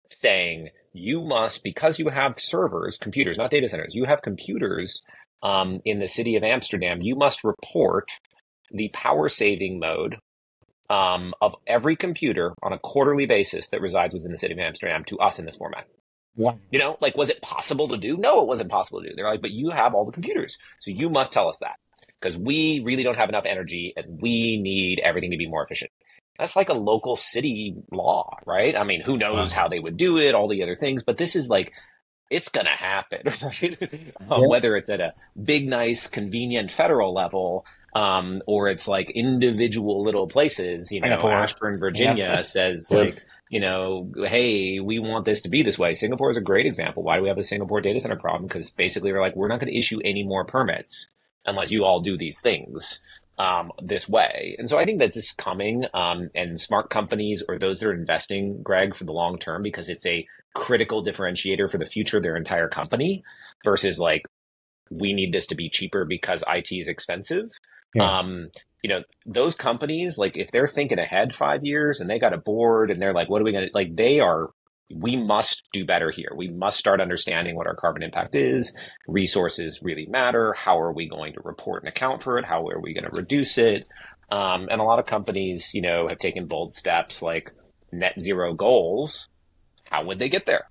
saying 0.09 0.69
you 0.93 1.21
must 1.21 1.63
because 1.63 1.99
you 1.99 2.09
have 2.09 2.39
servers, 2.39 2.97
computers, 2.97 3.37
not 3.37 3.51
data 3.51 3.69
centers. 3.69 3.95
You 3.95 4.05
have 4.05 4.21
computers 4.21 5.01
um, 5.43 5.81
in 5.85 5.99
the 5.99 6.07
city 6.07 6.35
of 6.35 6.43
Amsterdam. 6.43 6.99
You 7.01 7.15
must 7.15 7.43
report 7.43 8.09
the 8.71 8.89
power 8.89 9.29
saving 9.29 9.79
mode 9.79 10.17
um, 10.89 11.33
of 11.41 11.55
every 11.67 11.95
computer 11.95 12.53
on 12.63 12.73
a 12.73 12.79
quarterly 12.79 13.25
basis 13.25 13.69
that 13.69 13.81
resides 13.81 14.13
within 14.13 14.31
the 14.31 14.37
city 14.37 14.53
of 14.53 14.59
Amsterdam 14.59 15.03
to 15.05 15.19
us 15.19 15.39
in 15.39 15.45
this 15.45 15.55
format. 15.55 15.87
Wow. 16.35 16.57
You 16.71 16.79
know, 16.79 16.97
like, 17.01 17.17
was 17.17 17.29
it 17.29 17.41
possible 17.41 17.89
to 17.89 17.97
do? 17.97 18.17
No, 18.17 18.41
it 18.41 18.47
wasn't 18.47 18.71
possible 18.71 19.01
to 19.01 19.09
do. 19.09 19.15
They're 19.15 19.29
like, 19.29 19.41
but 19.41 19.51
you 19.51 19.69
have 19.69 19.93
all 19.93 20.05
the 20.05 20.11
computers. 20.11 20.57
So 20.79 20.91
you 20.91 21.09
must 21.09 21.33
tell 21.33 21.49
us 21.49 21.59
that 21.59 21.75
because 22.19 22.37
we 22.37 22.81
really 22.83 23.03
don't 23.03 23.17
have 23.17 23.29
enough 23.29 23.45
energy 23.45 23.93
and 23.95 24.21
we 24.21 24.57
need 24.57 24.99
everything 24.99 25.31
to 25.31 25.37
be 25.37 25.47
more 25.47 25.63
efficient. 25.63 25.91
That's 26.37 26.55
like 26.55 26.69
a 26.69 26.73
local 26.73 27.17
city 27.17 27.75
law, 27.91 28.37
right? 28.45 28.75
I 28.75 28.83
mean, 28.85 29.01
who 29.01 29.17
knows 29.17 29.51
how 29.51 29.67
they 29.67 29.79
would 29.79 29.97
do 29.97 30.17
it, 30.17 30.33
all 30.33 30.47
the 30.47 30.63
other 30.63 30.75
things, 30.77 31.03
but 31.03 31.17
this 31.17 31.35
is 31.35 31.49
like, 31.49 31.73
it's 32.29 32.49
going 32.49 32.67
to 32.67 32.71
happen, 32.71 33.23
right? 33.43 33.77
Um, 34.29 34.41
Yeah. 34.41 34.47
Whether 34.47 34.77
it's 34.77 34.89
at 34.89 35.01
a 35.01 35.13
big, 35.41 35.67
nice, 35.67 36.07
convenient 36.07 36.71
federal 36.71 37.13
level, 37.13 37.65
um, 37.93 38.41
or 38.47 38.69
it's 38.69 38.87
like 38.87 39.09
individual 39.11 40.03
little 40.03 40.27
places, 40.27 40.91
you 40.91 41.01
know, 41.01 41.07
Singapore. 41.07 41.33
Ashburn, 41.33 41.79
Virginia 41.79 42.43
says 42.43 42.89
Yep. 42.91 42.99
like, 42.99 43.23
you 43.49 43.59
know, 43.59 44.11
hey, 44.25 44.79
we 44.79 44.99
want 44.99 45.25
this 45.25 45.41
to 45.41 45.49
be 45.49 45.63
this 45.63 45.79
way. 45.79 45.93
Singapore 45.93 46.29
is 46.29 46.37
a 46.37 46.41
great 46.41 46.65
example. 46.65 47.03
Why 47.03 47.17
do 47.17 47.23
we 47.23 47.29
have 47.29 47.37
a 47.37 47.43
Singapore 47.43 47.81
data 47.81 47.99
center 47.99 48.15
problem? 48.17 48.47
Because 48.47 48.71
basically 48.71 49.11
we're 49.11 49.21
like, 49.21 49.35
we're 49.35 49.47
not 49.47 49.59
going 49.59 49.71
to 49.71 49.77
issue 49.77 49.99
any 50.03 50.23
more 50.23 50.45
permits 50.45 51.07
unless 51.45 51.71
you 51.71 51.83
all 51.83 52.01
do 52.01 52.17
these 52.17 52.39
things 52.41 52.99
um, 53.39 53.71
this 53.81 54.07
way. 54.07 54.55
And 54.59 54.69
so 54.69 54.77
I 54.77 54.85
think 54.85 54.99
that 54.99 55.13
this 55.13 55.25
is 55.27 55.31
coming, 55.31 55.85
um, 55.93 56.29
and 56.35 56.59
smart 56.59 56.89
companies 56.89 57.41
or 57.47 57.57
those 57.57 57.79
that 57.79 57.87
are 57.87 57.93
investing, 57.93 58.61
Greg, 58.61 58.93
for 58.93 59.05
the 59.05 59.13
long 59.13 59.39
term, 59.39 59.63
because 59.63 59.89
it's 59.89 60.05
a 60.05 60.27
critical 60.53 61.03
differentiator 61.03 61.71
for 61.71 61.77
the 61.77 61.85
future 61.85 62.17
of 62.17 62.23
their 62.23 62.35
entire 62.35 62.67
company 62.67 63.23
versus 63.63 63.97
like, 63.97 64.23
we 64.91 65.13
need 65.13 65.31
this 65.31 65.47
to 65.47 65.55
be 65.55 65.69
cheaper 65.69 66.03
because 66.03 66.43
IT 66.47 66.71
is 66.71 66.87
expensive. 66.87 67.49
Yeah. 67.93 68.17
Um, 68.17 68.49
you 68.83 68.89
know, 68.89 69.01
those 69.25 69.55
companies, 69.55 70.17
like 70.17 70.37
if 70.37 70.51
they're 70.51 70.67
thinking 70.67 70.99
ahead 70.99 71.35
five 71.35 71.65
years 71.65 71.99
and 71.99 72.09
they 72.09 72.19
got 72.19 72.33
a 72.33 72.37
board 72.37 72.91
and 72.91 73.01
they're 73.01 73.13
like, 73.13 73.29
what 73.29 73.41
are 73.41 73.45
we 73.45 73.51
going 73.51 73.65
to, 73.65 73.71
like, 73.73 73.95
they 73.95 74.19
are, 74.19 74.51
we 74.93 75.17
must 75.17 75.63
do 75.73 75.85
better 75.85 76.09
here. 76.09 76.31
We 76.35 76.47
must 76.47 76.79
start 76.79 77.01
understanding 77.01 77.55
what 77.55 77.67
our 77.67 77.75
carbon 77.75 78.03
impact 78.03 78.35
is. 78.35 78.73
Resources 79.07 79.79
really 79.83 80.05
matter. 80.05 80.53
How 80.53 80.79
are 80.79 80.93
we 80.93 81.09
going 81.09 81.33
to 81.33 81.41
report 81.43 81.83
and 81.83 81.89
account 81.89 82.23
for 82.23 82.37
it? 82.37 82.45
How 82.45 82.65
are 82.67 82.79
we 82.79 82.93
going 82.93 83.03
to 83.03 83.15
reduce 83.15 83.57
it? 83.57 83.85
Um, 84.31 84.67
and 84.71 84.79
a 84.79 84.83
lot 84.83 84.99
of 84.99 85.05
companies, 85.05 85.71
you 85.73 85.81
know, 85.81 86.07
have 86.07 86.19
taken 86.19 86.45
bold 86.45 86.73
steps 86.73 87.21
like 87.21 87.51
net 87.91 88.19
zero 88.19 88.53
goals. 88.53 89.27
How 89.83 90.05
would 90.05 90.19
they 90.19 90.29
get 90.29 90.45
there? 90.45 90.65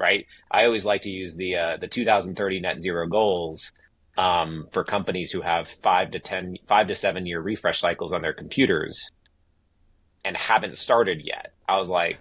Right. 0.00 0.26
I 0.50 0.64
always 0.64 0.84
like 0.84 1.02
to 1.02 1.10
use 1.10 1.34
the 1.34 1.56
uh, 1.56 1.76
the 1.78 1.88
2030 1.88 2.60
net 2.60 2.80
zero 2.80 3.06
goals 3.08 3.72
um, 4.18 4.66
for 4.72 4.84
companies 4.84 5.30
who 5.32 5.40
have 5.40 5.68
five 5.68 6.10
to 6.10 6.18
ten, 6.18 6.56
five 6.66 6.88
to 6.88 6.94
seven 6.94 7.24
year 7.24 7.40
refresh 7.40 7.80
cycles 7.80 8.12
on 8.12 8.20
their 8.20 8.34
computers 8.34 9.10
and 10.24 10.36
haven't 10.36 10.76
started 10.76 11.22
yet. 11.24 11.54
I 11.66 11.76
was 11.78 11.88
like, 11.88 12.18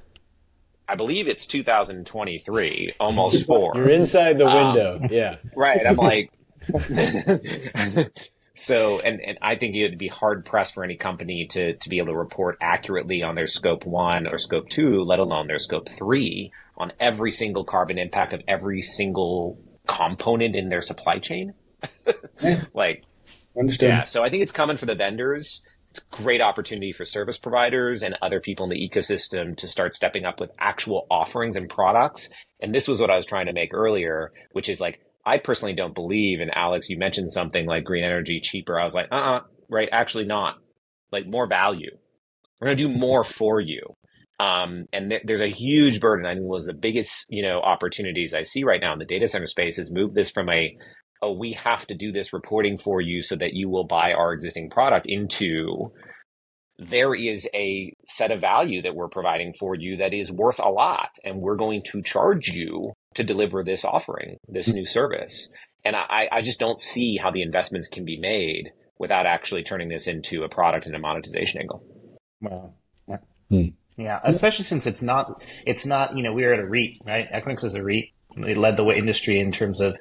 I 0.87 0.95
believe 0.95 1.27
it's 1.27 1.47
2023, 1.47 2.93
almost 2.99 3.45
four. 3.45 3.73
You're 3.75 3.89
inside 3.89 4.37
the 4.37 4.47
Um, 4.47 4.67
window. 4.73 5.07
yeah. 5.09 5.35
Right. 5.55 5.81
I'm 5.85 5.97
like, 5.97 6.31
so, 8.55 8.99
and, 8.99 9.19
and 9.21 9.37
I 9.41 9.55
think 9.55 9.75
it'd 9.75 9.97
be 9.99 10.07
hard 10.07 10.45
pressed 10.45 10.73
for 10.75 10.83
any 10.83 10.95
company 10.95 11.47
to, 11.47 11.73
to 11.75 11.89
be 11.89 11.97
able 11.97 12.13
to 12.13 12.17
report 12.17 12.57
accurately 12.61 13.21
on 13.23 13.35
their 13.35 13.47
scope 13.47 13.85
one 13.85 14.27
or 14.27 14.37
scope 14.37 14.69
two, 14.69 15.01
let 15.01 15.19
alone 15.19 15.47
their 15.47 15.59
scope 15.59 15.89
three 15.89 16.51
on 16.77 16.93
every 16.99 17.31
single 17.31 17.63
carbon 17.65 17.97
impact 17.97 18.33
of 18.33 18.41
every 18.47 18.81
single 18.81 19.59
component 19.87 20.55
in 20.55 20.69
their 20.69 20.81
supply 20.81 21.17
chain. 21.19 21.53
like, 22.73 23.03
Understood. 23.57 23.89
yeah, 23.89 24.03
so 24.03 24.23
I 24.23 24.29
think 24.29 24.43
it's 24.43 24.51
coming 24.51 24.77
for 24.77 24.85
the 24.85 24.95
vendors. 24.95 25.61
It's 25.91 25.99
a 25.99 26.21
great 26.23 26.41
opportunity 26.41 26.91
for 26.91 27.05
service 27.05 27.37
providers 27.37 28.03
and 28.03 28.15
other 28.21 28.39
people 28.39 28.65
in 28.65 28.69
the 28.69 28.89
ecosystem 28.89 29.55
to 29.57 29.67
start 29.67 29.95
stepping 29.95 30.25
up 30.25 30.39
with 30.39 30.51
actual 30.59 31.07
offerings 31.09 31.55
and 31.55 31.69
products. 31.69 32.29
And 32.61 32.73
this 32.73 32.87
was 32.87 33.01
what 33.01 33.09
I 33.09 33.15
was 33.15 33.25
trying 33.25 33.47
to 33.47 33.53
make 33.53 33.73
earlier, 33.73 34.31
which 34.51 34.69
is 34.69 34.79
like, 34.79 34.99
I 35.25 35.37
personally 35.39 35.73
don't 35.73 35.95
believe, 35.95 36.39
and 36.39 36.55
Alex, 36.55 36.89
you 36.89 36.97
mentioned 36.97 37.33
something 37.33 37.65
like 37.65 37.83
green 37.83 38.03
energy 38.03 38.39
cheaper. 38.39 38.79
I 38.79 38.83
was 38.83 38.93
like, 38.93 39.07
uh 39.11 39.15
uh 39.15 39.39
right, 39.69 39.89
actually 39.91 40.25
not. 40.25 40.55
Like 41.11 41.25
more 41.25 41.47
value. 41.47 41.91
We're 42.59 42.67
going 42.67 42.77
to 42.77 42.87
do 42.87 42.97
more 42.97 43.23
for 43.23 43.59
you. 43.59 43.95
Um, 44.39 44.85
and 44.93 45.09
th- 45.09 45.23
there's 45.25 45.41
a 45.41 45.47
huge 45.47 45.99
burden. 45.99 46.25
I 46.25 46.33
think 46.33 46.45
was 46.45 46.65
the 46.65 46.73
biggest, 46.73 47.25
you 47.29 47.41
know, 47.43 47.59
opportunities 47.59 48.33
I 48.33 48.43
see 48.43 48.63
right 48.63 48.81
now 48.81 48.93
in 48.93 48.99
the 48.99 49.05
data 49.05 49.27
center 49.27 49.47
space 49.47 49.79
is 49.79 49.91
move 49.91 50.13
this 50.13 50.31
from 50.31 50.49
a 50.49 50.77
oh, 51.21 51.33
we 51.33 51.53
have 51.53 51.85
to 51.87 51.95
do 51.95 52.11
this 52.11 52.33
reporting 52.33 52.77
for 52.77 53.01
you 53.01 53.21
so 53.21 53.35
that 53.35 53.53
you 53.53 53.69
will 53.69 53.85
buy 53.85 54.13
our 54.13 54.33
existing 54.33 54.69
product 54.69 55.05
into 55.07 55.91
there 56.79 57.15
is 57.15 57.47
a 57.53 57.91
set 58.07 58.31
of 58.31 58.39
value 58.39 58.81
that 58.83 58.95
we're 58.95 59.07
providing 59.07 59.53
for 59.53 59.75
you 59.75 59.97
that 59.97 60.13
is 60.13 60.31
worth 60.31 60.59
a 60.59 60.69
lot. 60.69 61.09
And 61.23 61.41
we're 61.41 61.55
going 61.55 61.81
to 61.91 62.01
charge 62.01 62.49
you 62.49 62.93
to 63.15 63.23
deliver 63.23 63.63
this 63.63 63.83
offering, 63.83 64.37
this 64.47 64.71
new 64.71 64.85
service. 64.85 65.49
And 65.83 65.95
I, 65.95 66.27
I 66.31 66.41
just 66.41 66.59
don't 66.59 66.79
see 66.79 67.17
how 67.17 67.31
the 67.31 67.41
investments 67.41 67.87
can 67.87 68.05
be 68.05 68.19
made 68.19 68.71
without 68.99 69.25
actually 69.25 69.63
turning 69.63 69.89
this 69.89 70.07
into 70.07 70.43
a 70.43 70.49
product 70.49 70.85
and 70.85 70.95
a 70.95 70.99
monetization 70.99 71.61
angle. 71.61 71.83
Wow. 72.41 72.73
Yeah, 73.09 74.19
hmm. 74.19 74.27
especially 74.29 74.65
since 74.65 74.85
it's 74.85 75.01
not, 75.01 75.43
it's 75.65 75.85
not, 75.85 76.15
you 76.15 76.21
know, 76.21 76.33
we're 76.33 76.53
at 76.53 76.59
a 76.59 76.67
REIT, 76.67 76.99
right? 77.05 77.27
Equinix 77.31 77.63
is 77.63 77.73
a 77.73 77.83
REIT. 77.83 78.09
They 78.35 78.53
led 78.53 78.77
the 78.77 78.83
way 78.83 78.97
industry 78.97 79.39
in 79.39 79.51
terms 79.51 79.79
of 79.81 79.97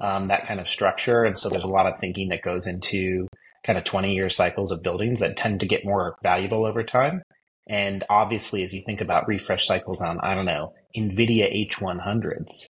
um, 0.00 0.28
that 0.28 0.46
kind 0.46 0.60
of 0.60 0.68
structure. 0.68 1.24
And 1.24 1.38
so 1.38 1.48
there's 1.48 1.64
a 1.64 1.68
lot 1.68 1.86
of 1.86 1.98
thinking 1.98 2.28
that 2.28 2.42
goes 2.42 2.66
into 2.66 3.28
kind 3.64 3.78
of 3.78 3.84
20 3.84 4.14
year 4.14 4.28
cycles 4.28 4.70
of 4.70 4.82
buildings 4.82 5.20
that 5.20 5.36
tend 5.36 5.60
to 5.60 5.66
get 5.66 5.84
more 5.84 6.16
valuable 6.22 6.64
over 6.64 6.82
time. 6.82 7.22
And 7.68 8.04
obviously, 8.08 8.64
as 8.64 8.72
you 8.72 8.82
think 8.84 9.00
about 9.00 9.28
refresh 9.28 9.66
cycles 9.66 10.00
on, 10.00 10.18
I 10.20 10.34
don't 10.34 10.46
know, 10.46 10.72
NVIDIA 10.96 11.68
H100s, 11.68 12.66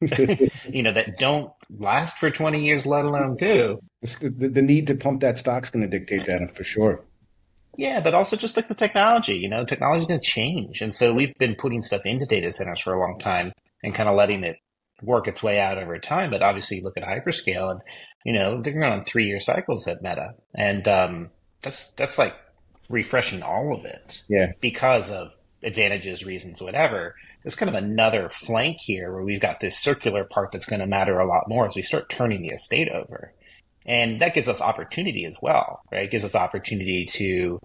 you 0.72 0.82
know, 0.82 0.92
that 0.92 1.18
don't 1.18 1.52
last 1.78 2.18
for 2.18 2.30
20 2.30 2.64
years, 2.64 2.84
let 2.84 3.04
alone 3.04 3.36
two. 3.38 3.80
The, 4.02 4.48
the, 4.48 4.62
need 4.62 4.88
to 4.88 4.96
pump 4.96 5.20
that 5.20 5.38
stock's 5.38 5.70
going 5.70 5.88
to 5.88 5.98
dictate 5.98 6.26
that 6.26 6.56
for 6.56 6.64
sure. 6.64 7.04
Yeah, 7.76 8.00
but 8.00 8.14
also 8.14 8.36
just 8.36 8.56
like 8.56 8.66
the 8.66 8.74
technology, 8.74 9.36
you 9.36 9.48
know, 9.48 9.64
technology's 9.64 10.08
going 10.08 10.20
to 10.20 10.26
change. 10.26 10.80
And 10.80 10.92
so 10.92 11.14
we've 11.14 11.36
been 11.38 11.54
putting 11.54 11.82
stuff 11.82 12.04
into 12.04 12.26
data 12.26 12.52
centers 12.52 12.80
for 12.80 12.94
a 12.94 12.98
long 12.98 13.18
time 13.20 13.52
and 13.84 13.94
kind 13.94 14.08
of 14.08 14.16
letting 14.16 14.42
it 14.42 14.56
work 15.02 15.28
its 15.28 15.42
way 15.42 15.58
out 15.60 15.78
over 15.78 15.98
time. 15.98 16.30
But 16.30 16.42
obviously, 16.42 16.78
you 16.78 16.84
look 16.84 16.96
at 16.96 17.02
hyperscale 17.04 17.70
and, 17.70 17.80
you 18.24 18.32
know, 18.32 18.60
they're 18.60 18.72
going 18.72 18.84
on 18.84 19.04
three 19.04 19.26
year 19.26 19.40
cycles 19.40 19.86
at 19.86 20.02
Meta. 20.02 20.34
And 20.54 20.86
um, 20.88 21.30
that's, 21.62 21.88
that's 21.92 22.18
like 22.18 22.34
refreshing 22.88 23.42
all 23.42 23.74
of 23.74 23.84
it 23.84 24.22
Yeah. 24.28 24.52
because 24.60 25.10
of 25.10 25.32
advantages, 25.62 26.24
reasons, 26.24 26.60
whatever. 26.60 27.14
There's 27.42 27.56
kind 27.56 27.68
of 27.74 27.74
another 27.82 28.28
flank 28.28 28.78
here 28.80 29.12
where 29.12 29.22
we've 29.22 29.40
got 29.40 29.60
this 29.60 29.78
circular 29.78 30.24
part 30.24 30.52
that's 30.52 30.66
going 30.66 30.80
to 30.80 30.86
matter 30.86 31.18
a 31.18 31.26
lot 31.26 31.48
more 31.48 31.66
as 31.66 31.74
we 31.74 31.82
start 31.82 32.08
turning 32.08 32.42
the 32.42 32.48
estate 32.50 32.88
over. 32.90 33.32
And 33.86 34.20
that 34.20 34.34
gives 34.34 34.48
us 34.48 34.60
opportunity 34.60 35.24
as 35.24 35.36
well, 35.40 35.80
right? 35.90 36.04
It 36.04 36.10
gives 36.10 36.24
us 36.24 36.34
opportunity 36.34 37.06
to 37.12 37.58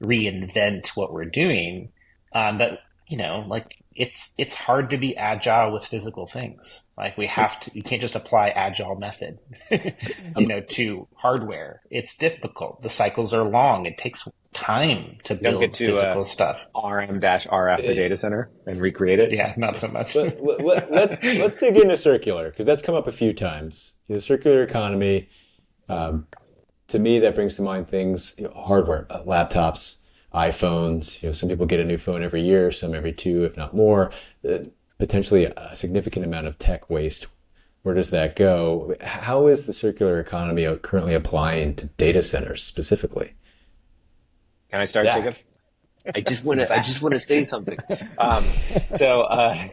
reinvent 0.00 0.88
what 0.90 1.12
we're 1.12 1.24
doing. 1.24 1.90
Um, 2.32 2.58
but 2.58 2.78
you 3.06 3.16
know, 3.16 3.44
like 3.46 3.82
it's 3.94 4.34
it's 4.36 4.54
hard 4.54 4.90
to 4.90 4.98
be 4.98 5.16
agile 5.16 5.72
with 5.72 5.84
physical 5.84 6.26
things. 6.26 6.88
Like 6.98 7.16
we 7.16 7.26
have 7.26 7.58
to, 7.60 7.70
you 7.74 7.82
can't 7.82 8.00
just 8.00 8.14
apply 8.14 8.48
agile 8.50 8.96
method, 8.96 9.38
you 9.70 10.46
know, 10.46 10.60
to 10.60 11.08
hardware. 11.14 11.82
It's 11.90 12.16
difficult. 12.16 12.82
The 12.82 12.88
cycles 12.88 13.32
are 13.32 13.44
long. 13.44 13.86
It 13.86 13.96
takes 13.96 14.28
time 14.52 15.18
to 15.24 15.34
build 15.34 15.60
get 15.60 15.74
to, 15.74 15.86
physical 15.86 16.22
uh, 16.22 16.24
stuff. 16.24 16.60
RM-RF 16.74 17.82
the 17.82 17.94
data 17.94 18.16
center 18.16 18.50
and 18.66 18.80
recreate 18.80 19.20
it. 19.20 19.32
Yeah, 19.32 19.54
not 19.56 19.78
so 19.78 19.88
much. 19.88 20.14
let, 20.14 20.40
let, 20.42 20.90
let's 20.90 21.22
let's 21.22 21.56
dig 21.56 21.76
into 21.76 21.96
circular 21.96 22.50
because 22.50 22.66
that's 22.66 22.82
come 22.82 22.94
up 22.94 23.06
a 23.06 23.12
few 23.12 23.32
times. 23.32 23.94
You 24.08 24.16
know, 24.16 24.20
circular 24.20 24.62
economy. 24.62 25.28
Um, 25.88 26.26
to 26.88 26.98
me, 26.98 27.18
that 27.20 27.34
brings 27.34 27.56
to 27.56 27.62
mind 27.62 27.88
things, 27.88 28.34
you 28.38 28.44
know, 28.44 28.52
hardware, 28.54 29.06
uh, 29.10 29.22
laptops, 29.26 29.96
iPhones. 30.32 31.22
You 31.22 31.28
know, 31.28 31.32
some 31.32 31.48
people 31.48 31.66
get 31.66 31.80
a 31.80 31.84
new 31.84 31.98
phone 31.98 32.22
every 32.22 32.42
year, 32.42 32.70
some 32.72 32.94
every 32.94 33.12
two, 33.12 33.44
if 33.44 33.56
not 33.56 33.74
more. 33.74 34.10
Uh, 34.48 34.58
potentially 34.98 35.44
a 35.44 35.76
significant 35.76 36.24
amount 36.24 36.46
of 36.46 36.58
tech 36.58 36.88
waste. 36.88 37.26
Where 37.82 37.94
does 37.94 38.10
that 38.10 38.34
go? 38.34 38.96
How 39.00 39.46
is 39.46 39.66
the 39.66 39.72
circular 39.72 40.18
economy 40.18 40.66
currently 40.78 41.14
applying 41.14 41.74
to 41.76 41.86
data 41.86 42.22
centers 42.22 42.62
specifically? 42.62 43.34
Can 44.70 44.80
I 44.80 44.84
start, 44.86 45.06
Zach. 45.06 45.22
Jacob? 45.22 45.36
I 46.14 46.20
just 46.20 46.44
want 46.44 46.60
to. 46.60 46.72
I 46.72 46.78
just 46.78 47.02
want 47.02 47.14
to 47.14 47.20
say 47.28 47.44
something. 47.44 47.78
Um, 48.18 48.44
so, 48.96 49.22
uh, 49.22 49.68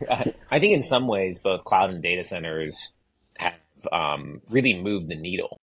I 0.51 0.59
think 0.59 0.73
in 0.73 0.83
some 0.83 1.07
ways, 1.07 1.39
both 1.39 1.63
cloud 1.63 1.89
and 1.89 2.01
data 2.03 2.23
centers 2.23 2.91
have 3.37 3.53
um, 3.91 4.41
really 4.49 4.73
moved 4.75 5.07
the 5.07 5.15
needle 5.15 5.59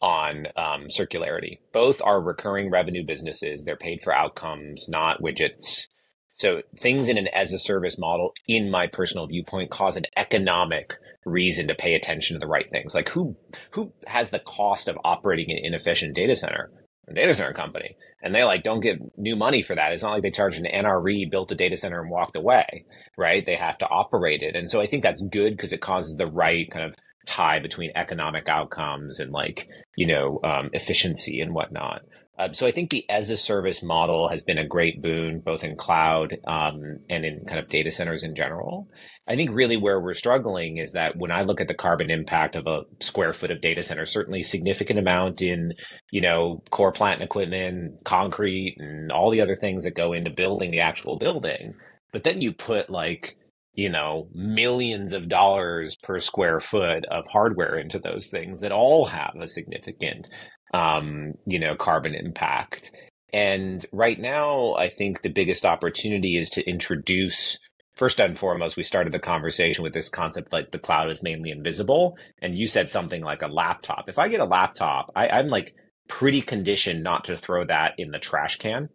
on 0.00 0.46
um, 0.56 0.86
circularity. 0.86 1.58
Both 1.72 2.00
are 2.02 2.20
recurring 2.20 2.70
revenue 2.70 3.04
businesses. 3.04 3.64
They're 3.64 3.76
paid 3.76 4.00
for 4.02 4.12
outcomes, 4.14 4.88
not 4.88 5.22
widgets. 5.22 5.88
So 6.32 6.62
things 6.78 7.08
in 7.08 7.18
an 7.18 7.28
as 7.34 7.52
a 7.52 7.58
service 7.58 7.98
model, 7.98 8.32
in 8.48 8.70
my 8.70 8.86
personal 8.86 9.26
viewpoint, 9.26 9.70
cause 9.70 9.96
an 9.96 10.06
economic 10.16 10.96
reason 11.26 11.68
to 11.68 11.74
pay 11.74 11.94
attention 11.94 12.34
to 12.34 12.40
the 12.40 12.46
right 12.46 12.70
things. 12.70 12.94
Like 12.94 13.10
who 13.10 13.36
who 13.72 13.92
has 14.06 14.30
the 14.30 14.38
cost 14.38 14.88
of 14.88 14.96
operating 15.04 15.50
an 15.50 15.58
inefficient 15.62 16.14
data 16.14 16.34
center? 16.34 16.70
A 17.08 17.14
data 17.14 17.34
center 17.34 17.52
company. 17.52 17.96
And 18.22 18.34
they 18.34 18.44
like 18.44 18.62
don't 18.62 18.80
get 18.80 18.98
new 19.18 19.36
money 19.36 19.60
for 19.60 19.74
that. 19.74 19.92
It's 19.92 20.02
not 20.02 20.12
like 20.12 20.22
they 20.22 20.30
charged 20.30 20.58
an 20.58 20.84
NRE, 20.84 21.30
built 21.30 21.52
a 21.52 21.54
data 21.54 21.76
center 21.76 22.00
and 22.00 22.10
walked 22.10 22.36
away, 22.36 22.84
right? 23.18 23.44
They 23.44 23.56
have 23.56 23.78
to 23.78 23.88
operate 23.88 24.42
it. 24.42 24.56
And 24.56 24.70
so 24.70 24.80
I 24.80 24.86
think 24.86 25.02
that's 25.02 25.22
good 25.22 25.56
because 25.56 25.72
it 25.72 25.80
causes 25.80 26.16
the 26.16 26.26
right 26.26 26.70
kind 26.70 26.86
of 26.86 26.94
tie 27.26 27.60
between 27.60 27.92
economic 27.94 28.48
outcomes 28.48 29.20
and 29.20 29.30
like 29.32 29.68
you 29.96 30.06
know 30.06 30.40
um, 30.44 30.70
efficiency 30.72 31.40
and 31.40 31.54
whatnot. 31.54 32.02
Uh, 32.40 32.50
so 32.52 32.66
I 32.66 32.70
think 32.70 32.88
the 32.88 33.04
as 33.10 33.28
a 33.28 33.36
service 33.36 33.82
model 33.82 34.28
has 34.28 34.42
been 34.42 34.56
a 34.56 34.66
great 34.66 35.02
boon 35.02 35.40
both 35.44 35.62
in 35.62 35.76
cloud 35.76 36.38
um, 36.46 37.00
and 37.10 37.22
in 37.26 37.44
kind 37.46 37.58
of 37.58 37.68
data 37.68 37.92
centers 37.92 38.22
in 38.22 38.34
general. 38.34 38.88
I 39.28 39.36
think 39.36 39.50
really 39.52 39.76
where 39.76 40.00
we're 40.00 40.14
struggling 40.14 40.78
is 40.78 40.92
that 40.92 41.16
when 41.18 41.30
I 41.30 41.42
look 41.42 41.60
at 41.60 41.68
the 41.68 41.74
carbon 41.74 42.10
impact 42.10 42.56
of 42.56 42.66
a 42.66 42.84
square 43.00 43.34
foot 43.34 43.50
of 43.50 43.60
data 43.60 43.82
center, 43.82 44.06
certainly 44.06 44.42
significant 44.42 44.98
amount 44.98 45.42
in 45.42 45.74
you 46.10 46.22
know 46.22 46.62
core 46.70 46.92
plant 46.92 47.20
and 47.20 47.26
equipment, 47.26 48.02
concrete, 48.04 48.76
and 48.78 49.12
all 49.12 49.30
the 49.30 49.42
other 49.42 49.56
things 49.56 49.84
that 49.84 49.94
go 49.94 50.14
into 50.14 50.30
building 50.30 50.70
the 50.70 50.80
actual 50.80 51.18
building. 51.18 51.74
But 52.10 52.22
then 52.22 52.40
you 52.40 52.54
put 52.54 52.88
like 52.88 53.36
you 53.74 53.88
know, 53.88 54.28
millions 54.34 55.12
of 55.12 55.28
dollars 55.28 55.96
per 56.02 56.18
square 56.18 56.60
foot 56.60 57.04
of 57.10 57.26
hardware 57.28 57.78
into 57.78 57.98
those 57.98 58.26
things 58.26 58.60
that 58.60 58.72
all 58.72 59.06
have 59.06 59.34
a 59.40 59.48
significant, 59.48 60.28
um, 60.74 61.34
you 61.46 61.58
know, 61.58 61.76
carbon 61.76 62.14
impact. 62.14 62.90
And 63.32 63.84
right 63.92 64.18
now, 64.18 64.74
I 64.74 64.88
think 64.88 65.22
the 65.22 65.28
biggest 65.28 65.64
opportunity 65.64 66.36
is 66.36 66.50
to 66.50 66.68
introduce, 66.68 67.58
first 67.94 68.20
and 68.20 68.36
foremost, 68.36 68.76
we 68.76 68.82
started 68.82 69.12
the 69.12 69.20
conversation 69.20 69.84
with 69.84 69.92
this 69.92 70.08
concept 70.08 70.52
like 70.52 70.72
the 70.72 70.78
cloud 70.78 71.10
is 71.10 71.22
mainly 71.22 71.50
invisible. 71.50 72.16
And 72.42 72.58
you 72.58 72.66
said 72.66 72.90
something 72.90 73.22
like 73.22 73.42
a 73.42 73.46
laptop. 73.46 74.08
If 74.08 74.18
I 74.18 74.28
get 74.28 74.40
a 74.40 74.44
laptop, 74.44 75.12
I, 75.14 75.28
I'm 75.28 75.48
like 75.48 75.74
pretty 76.08 76.42
conditioned 76.42 77.04
not 77.04 77.26
to 77.26 77.36
throw 77.36 77.64
that 77.66 77.94
in 77.98 78.10
the 78.10 78.18
trash 78.18 78.56
can, 78.56 78.88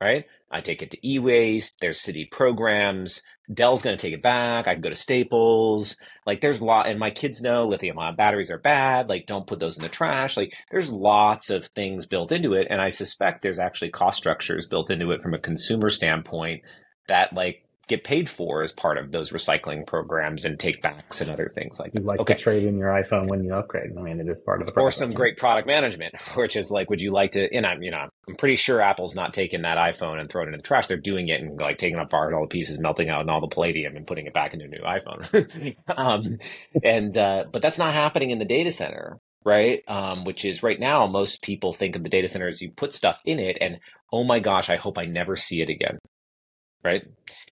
right? 0.00 0.24
I 0.50 0.60
take 0.60 0.82
it 0.82 0.90
to 0.90 1.08
e-waste. 1.08 1.76
There's 1.80 2.00
city 2.00 2.26
programs. 2.30 3.22
Dell's 3.52 3.82
going 3.82 3.96
to 3.96 4.00
take 4.00 4.12
it 4.12 4.22
back. 4.22 4.68
I 4.68 4.74
can 4.74 4.82
go 4.82 4.90
to 4.90 4.96
Staples. 4.96 5.96
Like 6.26 6.40
there's 6.40 6.60
a 6.60 6.64
lot, 6.64 6.88
and 6.88 6.98
my 6.98 7.10
kids 7.10 7.40
know 7.40 7.66
lithium 7.66 7.98
ion 7.98 8.14
batteries 8.14 8.50
are 8.50 8.58
bad. 8.58 9.08
Like 9.08 9.26
don't 9.26 9.46
put 9.46 9.58
those 9.58 9.76
in 9.76 9.82
the 9.82 9.88
trash. 9.88 10.36
Like 10.36 10.54
there's 10.70 10.90
lots 10.92 11.50
of 11.50 11.66
things 11.66 12.06
built 12.06 12.32
into 12.32 12.52
it. 12.54 12.66
And 12.68 12.80
I 12.80 12.90
suspect 12.90 13.42
there's 13.42 13.58
actually 13.58 13.90
cost 13.90 14.18
structures 14.18 14.66
built 14.66 14.90
into 14.90 15.10
it 15.12 15.22
from 15.22 15.34
a 15.34 15.38
consumer 15.38 15.88
standpoint 15.88 16.62
that 17.08 17.32
like 17.32 17.64
get 17.88 18.04
paid 18.04 18.28
for 18.28 18.62
as 18.62 18.72
part 18.72 18.98
of 18.98 19.10
those 19.10 19.32
recycling 19.32 19.86
programs 19.86 20.44
and 20.44 20.58
take 20.58 20.82
backs 20.82 21.20
and 21.20 21.30
other 21.30 21.50
things 21.54 21.80
like 21.80 21.92
that. 21.92 22.00
You 22.00 22.06
like 22.06 22.20
okay. 22.20 22.34
to 22.34 22.40
trade 22.40 22.64
in 22.64 22.76
your 22.78 22.90
iPhone 22.90 23.28
when 23.28 23.42
you 23.42 23.54
upgrade. 23.54 23.90
I 23.96 24.00
mean, 24.00 24.20
it 24.20 24.28
is 24.28 24.38
part 24.38 24.60
of 24.60 24.68
the 24.68 24.80
Or 24.80 24.90
some 24.90 25.12
great 25.12 25.36
product 25.36 25.66
management, 25.66 26.14
which 26.34 26.54
is 26.56 26.70
like, 26.70 26.90
would 26.90 27.00
you 27.00 27.10
like 27.10 27.32
to, 27.32 27.52
and 27.52 27.66
I'm, 27.66 27.82
you 27.82 27.90
know, 27.90 28.08
I'm 28.28 28.36
pretty 28.36 28.56
sure 28.56 28.80
Apple's 28.80 29.14
not 29.14 29.32
taking 29.32 29.62
that 29.62 29.78
iPhone 29.78 30.20
and 30.20 30.30
throwing 30.30 30.48
it 30.48 30.52
in 30.52 30.58
the 30.58 30.62
trash. 30.62 30.86
They're 30.86 30.96
doing 30.96 31.28
it 31.28 31.40
and 31.40 31.60
like 31.60 31.78
taking 31.78 31.98
apart 31.98 32.34
all 32.34 32.42
the 32.42 32.48
pieces, 32.48 32.78
melting 32.78 33.08
out 33.08 33.22
and 33.22 33.30
all 33.30 33.40
the 33.40 33.48
palladium 33.48 33.96
and 33.96 34.06
putting 34.06 34.26
it 34.26 34.34
back 34.34 34.52
into 34.52 34.66
a 34.66 34.68
new 34.68 34.82
iPhone. 34.82 35.76
um, 35.96 36.38
and, 36.84 37.16
uh, 37.16 37.44
but 37.50 37.62
that's 37.62 37.78
not 37.78 37.94
happening 37.94 38.30
in 38.30 38.38
the 38.38 38.44
data 38.44 38.70
center 38.70 39.18
right? 39.44 39.82
Um, 39.88 40.24
which 40.24 40.44
is 40.44 40.62
right 40.62 40.78
now, 40.78 41.06
most 41.06 41.40
people 41.40 41.72
think 41.72 41.96
of 41.96 42.02
the 42.02 42.10
data 42.10 42.28
center 42.28 42.48
as 42.48 42.60
you 42.60 42.70
put 42.70 42.92
stuff 42.92 43.18
in 43.24 43.38
it, 43.38 43.56
and 43.60 43.78
oh 44.12 44.24
my 44.24 44.40
gosh, 44.40 44.68
I 44.68 44.76
hope 44.76 44.98
I 44.98 45.06
never 45.06 45.36
see 45.36 45.62
it 45.62 45.70
again, 45.70 45.98
right? 46.84 47.02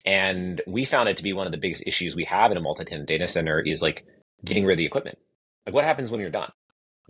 And 0.08 0.62
we 0.66 0.86
found 0.86 1.10
it 1.10 1.18
to 1.18 1.22
be 1.22 1.34
one 1.34 1.44
of 1.44 1.52
the 1.52 1.58
biggest 1.58 1.82
issues 1.86 2.16
we 2.16 2.24
have 2.24 2.50
in 2.50 2.56
a 2.56 2.62
multi-tenant 2.62 3.06
data 3.06 3.28
center 3.28 3.60
is 3.60 3.82
like 3.82 4.06
getting 4.42 4.64
rid 4.64 4.72
of 4.72 4.78
the 4.78 4.86
equipment. 4.86 5.18
Like 5.66 5.74
what 5.74 5.84
happens 5.84 6.10
when 6.10 6.18
you're 6.18 6.30
done? 6.30 6.50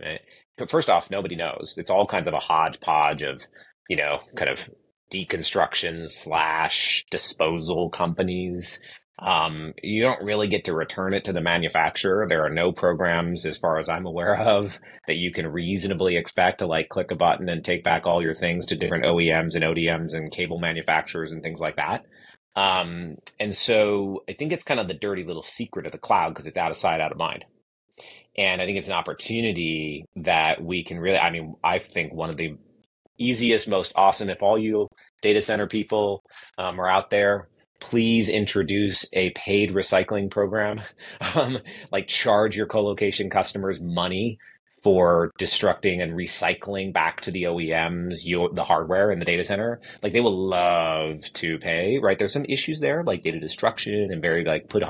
Right? 0.01 0.19
But 0.57 0.69
first 0.69 0.89
off, 0.89 1.09
nobody 1.09 1.37
knows. 1.37 1.75
It's 1.77 1.89
all 1.89 2.05
kinds 2.05 2.27
of 2.27 2.33
a 2.33 2.39
hodgepodge 2.39 3.21
of, 3.21 3.41
you 3.87 3.95
know, 3.95 4.19
kind 4.35 4.51
of 4.51 4.69
deconstruction 5.13 6.09
slash 6.09 7.05
disposal 7.09 7.89
companies. 7.89 8.79
Um, 9.17 9.73
you 9.81 10.03
don't 10.03 10.21
really 10.21 10.49
get 10.49 10.65
to 10.65 10.75
return 10.75 11.13
it 11.13 11.23
to 11.23 11.31
the 11.31 11.39
manufacturer. 11.39 12.25
There 12.27 12.43
are 12.43 12.49
no 12.49 12.73
programs, 12.73 13.45
as 13.45 13.57
far 13.57 13.77
as 13.77 13.87
I'm 13.87 14.07
aware 14.07 14.35
of, 14.35 14.77
that 15.07 15.15
you 15.15 15.31
can 15.31 15.47
reasonably 15.47 16.17
expect 16.17 16.59
to 16.59 16.67
like 16.67 16.89
click 16.89 17.11
a 17.11 17.15
button 17.15 17.47
and 17.47 17.63
take 17.63 17.85
back 17.85 18.05
all 18.05 18.21
your 18.21 18.33
things 18.33 18.65
to 18.65 18.75
different 18.75 19.05
OEMs 19.05 19.55
and 19.55 19.63
ODMs 19.63 20.13
and 20.15 20.33
cable 20.33 20.59
manufacturers 20.59 21.31
and 21.31 21.41
things 21.41 21.61
like 21.61 21.77
that. 21.77 22.03
Um, 22.55 23.17
and 23.39 23.55
so 23.55 24.23
I 24.27 24.33
think 24.33 24.51
it's 24.51 24.63
kind 24.63 24.79
of 24.79 24.87
the 24.87 24.93
dirty 24.93 25.23
little 25.23 25.43
secret 25.43 25.85
of 25.85 25.91
the 25.91 25.97
cloud 25.97 26.29
because 26.29 26.47
it's 26.47 26.57
out 26.57 26.71
of 26.71 26.77
sight, 26.77 27.01
out 27.01 27.11
of 27.11 27.17
mind. 27.17 27.45
And 28.37 28.61
I 28.61 28.65
think 28.65 28.77
it's 28.77 28.87
an 28.87 28.93
opportunity 28.93 30.05
that 30.17 30.63
we 30.63 30.83
can 30.83 30.99
really, 30.99 31.17
I 31.17 31.29
mean, 31.31 31.55
I 31.63 31.79
think 31.79 32.13
one 32.13 32.29
of 32.29 32.37
the 32.37 32.57
easiest, 33.17 33.67
most 33.67 33.91
awesome, 33.95 34.29
if 34.29 34.41
all 34.41 34.57
you 34.57 34.87
data 35.21 35.41
center 35.41 35.67
people 35.67 36.23
um, 36.57 36.79
are 36.79 36.89
out 36.89 37.09
there, 37.09 37.49
please 37.79 38.29
introduce 38.29 39.05
a 39.13 39.31
paid 39.31 39.71
recycling 39.71 40.29
program. 40.29 40.81
Um, 41.35 41.59
like 41.91 42.07
charge 42.07 42.57
your 42.57 42.65
colocation 42.65 43.29
customers 43.29 43.79
money 43.79 44.39
for 44.83 45.31
destructing 45.39 46.01
and 46.01 46.13
recycling 46.13 46.93
back 46.93 47.21
to 47.21 47.31
the 47.31 47.43
OEMs 47.43 48.17
your, 48.23 48.49
the 48.53 48.63
hardware 48.63 49.11
in 49.11 49.19
the 49.19 49.25
data 49.25 49.43
center. 49.43 49.79
Like 50.01 50.13
they 50.13 50.21
will 50.21 50.47
love 50.47 51.21
to 51.33 51.57
pay, 51.59 51.99
right? 51.99 52.17
There's 52.17 52.33
some 52.33 52.45
issues 52.45 52.79
there, 52.79 53.03
like 53.03 53.21
data 53.21 53.39
destruction 53.39 54.09
and 54.11 54.21
very 54.21 54.45
like 54.45 54.69
put 54.69 54.83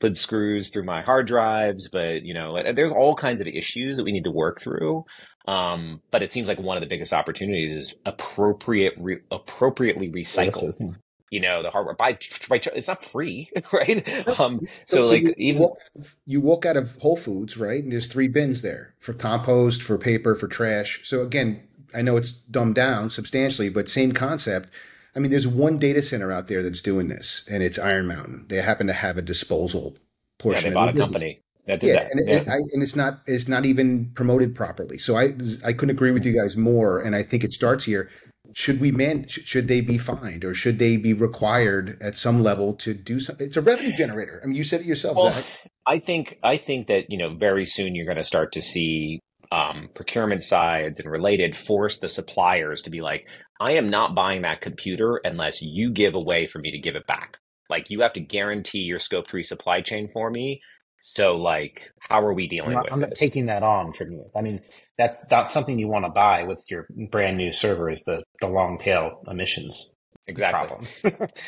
put 0.00 0.18
screws 0.18 0.70
through 0.70 0.84
my 0.84 1.02
hard 1.02 1.26
drives, 1.26 1.88
but 1.88 2.24
you 2.24 2.34
know, 2.34 2.58
there's 2.74 2.92
all 2.92 3.14
kinds 3.14 3.40
of 3.40 3.46
issues 3.46 3.96
that 3.96 4.04
we 4.04 4.12
need 4.12 4.24
to 4.24 4.30
work 4.30 4.60
through. 4.60 5.04
Um, 5.46 6.00
but 6.10 6.22
it 6.22 6.32
seems 6.32 6.48
like 6.48 6.58
one 6.58 6.76
of 6.76 6.80
the 6.80 6.86
biggest 6.86 7.12
opportunities 7.12 7.72
is 7.72 7.94
appropriate, 8.06 8.94
re- 8.98 9.20
appropriately 9.30 10.10
recycle 10.10 10.96
you 11.30 11.40
know 11.40 11.62
the 11.62 11.70
hardware 11.70 11.94
by 11.94 12.12
by 12.48 12.60
it's 12.74 12.88
not 12.88 13.04
free 13.04 13.50
right 13.72 14.06
um 14.38 14.60
so, 14.84 15.04
so 15.04 15.12
like 15.12 15.22
you 15.22 15.34
even 15.38 15.62
walk, 15.62 15.78
you 16.26 16.40
walk 16.40 16.66
out 16.66 16.76
of 16.76 16.96
whole 17.00 17.16
foods 17.16 17.56
right 17.56 17.82
and 17.82 17.92
there's 17.92 18.06
three 18.06 18.28
bins 18.28 18.62
there 18.62 18.94
for 19.00 19.12
compost 19.12 19.82
for 19.82 19.98
paper 19.98 20.34
for 20.34 20.48
trash 20.48 21.00
so 21.04 21.22
again 21.22 21.62
i 21.94 22.02
know 22.02 22.16
it's 22.16 22.32
dumbed 22.32 22.74
down 22.74 23.10
substantially 23.10 23.68
but 23.68 23.88
same 23.88 24.12
concept 24.12 24.68
i 25.16 25.18
mean 25.18 25.30
there's 25.30 25.46
one 25.46 25.78
data 25.78 26.02
center 26.02 26.30
out 26.30 26.48
there 26.48 26.62
that's 26.62 26.82
doing 26.82 27.08
this 27.08 27.46
and 27.50 27.62
it's 27.62 27.78
iron 27.78 28.06
mountain 28.06 28.44
they 28.48 28.56
happen 28.56 28.86
to 28.86 28.92
have 28.92 29.16
a 29.16 29.22
disposal 29.22 29.96
portion 30.38 30.64
yeah, 30.64 30.70
they 30.70 30.74
bought 30.74 30.88
a 30.88 30.92
company 30.92 31.40
yeah, 31.66 31.76
that. 31.76 32.10
And, 32.12 32.28
yeah. 32.28 32.44
I, 32.46 32.56
and 32.72 32.82
it's 32.82 32.94
not 32.94 33.20
it's 33.26 33.48
not 33.48 33.64
even 33.64 34.10
promoted 34.14 34.54
properly. 34.54 34.98
So 34.98 35.16
I 35.16 35.34
I 35.64 35.72
couldn't 35.72 35.90
agree 35.90 36.10
with 36.10 36.24
you 36.24 36.34
guys 36.34 36.56
more. 36.56 37.00
And 37.00 37.16
I 37.16 37.22
think 37.22 37.42
it 37.42 37.52
starts 37.52 37.84
here 37.84 38.10
should 38.54 38.80
we 38.80 38.92
man 38.92 39.26
should 39.26 39.68
they 39.68 39.80
be 39.80 39.98
fined 39.98 40.44
or 40.44 40.54
should 40.54 40.78
they 40.78 40.96
be 40.96 41.12
required 41.12 41.98
at 42.00 42.16
some 42.16 42.42
level 42.42 42.72
to 42.74 42.94
do 42.94 43.18
something 43.18 43.46
it's 43.46 43.56
a 43.56 43.60
revenue 43.60 43.94
generator 43.96 44.40
i 44.42 44.46
mean 44.46 44.54
you 44.54 44.64
said 44.64 44.80
it 44.80 44.86
yourself 44.86 45.16
well, 45.16 45.32
Zach. 45.32 45.44
i 45.86 45.98
think 45.98 46.38
i 46.42 46.56
think 46.56 46.86
that 46.86 47.04
you 47.08 47.18
know 47.18 47.34
very 47.34 47.64
soon 47.64 47.94
you're 47.94 48.06
going 48.06 48.16
to 48.16 48.24
start 48.24 48.52
to 48.52 48.62
see 48.62 49.20
um, 49.52 49.90
procurement 49.94 50.42
sides 50.42 50.98
and 50.98 51.10
related 51.10 51.54
force 51.54 51.98
the 51.98 52.08
suppliers 52.08 52.82
to 52.82 52.90
be 52.90 53.00
like 53.00 53.28
i 53.60 53.72
am 53.72 53.90
not 53.90 54.14
buying 54.14 54.42
that 54.42 54.60
computer 54.60 55.20
unless 55.24 55.60
you 55.60 55.92
give 55.92 56.14
a 56.14 56.20
way 56.20 56.46
for 56.46 56.58
me 56.60 56.70
to 56.70 56.78
give 56.78 56.96
it 56.96 57.06
back 57.06 57.38
like 57.68 57.90
you 57.90 58.00
have 58.00 58.12
to 58.14 58.20
guarantee 58.20 58.80
your 58.80 58.98
scope 58.98 59.28
3 59.28 59.42
supply 59.42 59.80
chain 59.80 60.08
for 60.12 60.30
me 60.30 60.60
so, 61.06 61.36
like, 61.36 61.92
how 62.00 62.22
are 62.22 62.32
we 62.32 62.48
dealing 62.48 62.70
I'm 62.70 62.74
not, 62.76 62.84
with? 62.84 62.92
I'm 62.94 63.00
not 63.00 63.14
taking 63.14 63.46
that 63.46 63.62
on 63.62 63.92
from 63.92 64.12
you. 64.12 64.24
I 64.34 64.40
mean, 64.40 64.60
that's 64.96 65.26
not 65.30 65.50
something 65.50 65.78
you 65.78 65.86
want 65.86 66.06
to 66.06 66.10
buy 66.10 66.44
with 66.44 66.64
your 66.70 66.86
brand 67.10 67.36
new 67.36 67.52
server. 67.52 67.90
Is 67.90 68.04
the 68.04 68.22
the 68.40 68.48
long 68.48 68.78
tail 68.78 69.22
emissions 69.28 69.94
exactly 70.26 70.66
problem? 70.66 70.88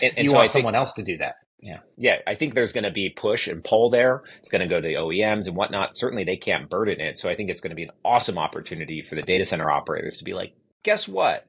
and, 0.03 0.13
and 0.19 0.25
you 0.25 0.31
so 0.31 0.37
want 0.37 0.51
someone 0.51 0.75
else 0.75 0.93
to 0.95 1.03
do 1.03 1.17
that. 1.19 1.37
yeah, 1.63 1.79
yeah. 1.97 2.17
I 2.27 2.35
think 2.35 2.55
there's 2.55 2.73
going 2.73 2.85
to 2.85 2.91
be 2.91 3.09
push 3.09 3.49
and 3.49 3.65
pull 3.65 3.89
there. 3.89 4.25
It's 4.41 4.51
going 4.51 4.61
to 4.61 4.69
go 4.69 4.81
to 4.81 4.89
OEMs 4.89 5.47
and 5.47 5.57
whatnot. 5.57 5.97
Certainly, 5.97 6.25
they 6.25 6.37
can't 6.37 6.69
burden 6.69 7.01
it. 7.01 7.19
So 7.19 7.31
I 7.31 7.35
think 7.35 7.49
it's 7.49 7.63
going 7.63 7.71
to 7.71 7.77
be 7.77 7.85
an 7.85 7.93
awesome 8.05 8.39
opportunity 8.39 9.01
for 9.01 9.15
the 9.15 9.23
data 9.23 9.47
center 9.47 9.71
operators 9.71 10.19
to 10.19 10.25
be 10.25 10.35
like, 10.35 10.55
guess 10.85 11.09
what? 11.09 11.47